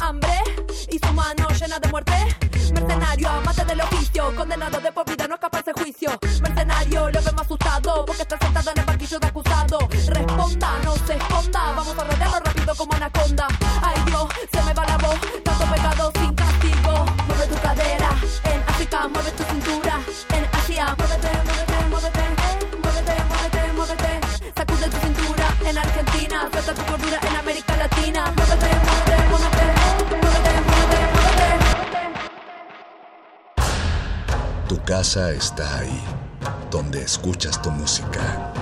hambre 0.00 0.42
y 0.90 0.98
su 0.98 1.12
mano 1.12 1.48
llena 1.58 1.78
de 1.78 1.88
muerte. 1.88 2.36
Mercenario, 2.72 3.28
amante 3.28 3.64
del 3.64 3.80
oficio, 3.80 4.34
condenado 4.36 4.80
de 4.80 4.92
por 4.92 5.04
vida, 5.04 5.26
no 5.26 5.34
escapa 5.34 5.58
ese 5.60 5.72
juicio. 5.72 6.10
Mercenario, 6.42 7.10
lo 7.10 7.22
vemos 7.22 7.42
asustado 7.42 8.04
porque 8.04 8.22
está 8.22 8.38
sentado 8.38 8.70
en 8.70 8.78
el 8.78 8.84
banquillo 8.84 9.18
de 9.18 9.26
acusado. 9.26 9.78
Responda, 10.06 10.78
no 10.84 10.94
se 11.06 11.14
esconda, 11.14 11.72
vamos 11.72 11.98
a 11.98 12.04
rodearlo 12.04 12.40
rápido 12.40 12.74
como 12.76 12.92
anaconda. 12.94 13.48
Ay 13.82 14.02
Dios, 14.06 14.26
se 14.52 14.62
me 14.62 14.72
va 14.72 14.86
la 14.86 14.96
voz, 14.98 15.18
mueve 19.08 19.30
tu 19.32 19.42
cintura. 19.44 19.94
En 20.36 20.44
Asia, 20.58 20.94
muévete, 20.98 21.30
muévete, 21.44 21.78
muévete, 21.90 22.24
muévete, 22.82 23.14
muévete, 23.30 23.62
muévete. 23.76 24.12
Sacude 24.56 24.86
tu 24.90 24.98
cintura, 25.06 25.46
en 25.68 25.78
Argentina, 25.78 26.48
suelta 26.52 26.72
tu 26.74 26.82
cordura 26.84 27.18
en 27.28 27.36
América 27.36 27.76
Latina. 27.76 28.32
Muévete, 28.36 28.70
muévete, 28.86 29.16
muévete, 29.30 29.66
muévete, 30.10 30.54
muévete, 30.68 31.00
muévete. 31.16 31.48
Tu 34.68 34.76
casa 34.84 35.32
está 35.32 35.78
ahí, 35.78 36.02
donde 36.70 37.02
escuchas 37.02 37.60
tu 37.62 37.70
música. 37.70 38.52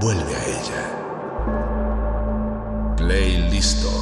Vuelve 0.00 0.34
a 0.34 0.44
ella. 0.44 0.84
Play 2.96 3.50
listo. 3.50 4.01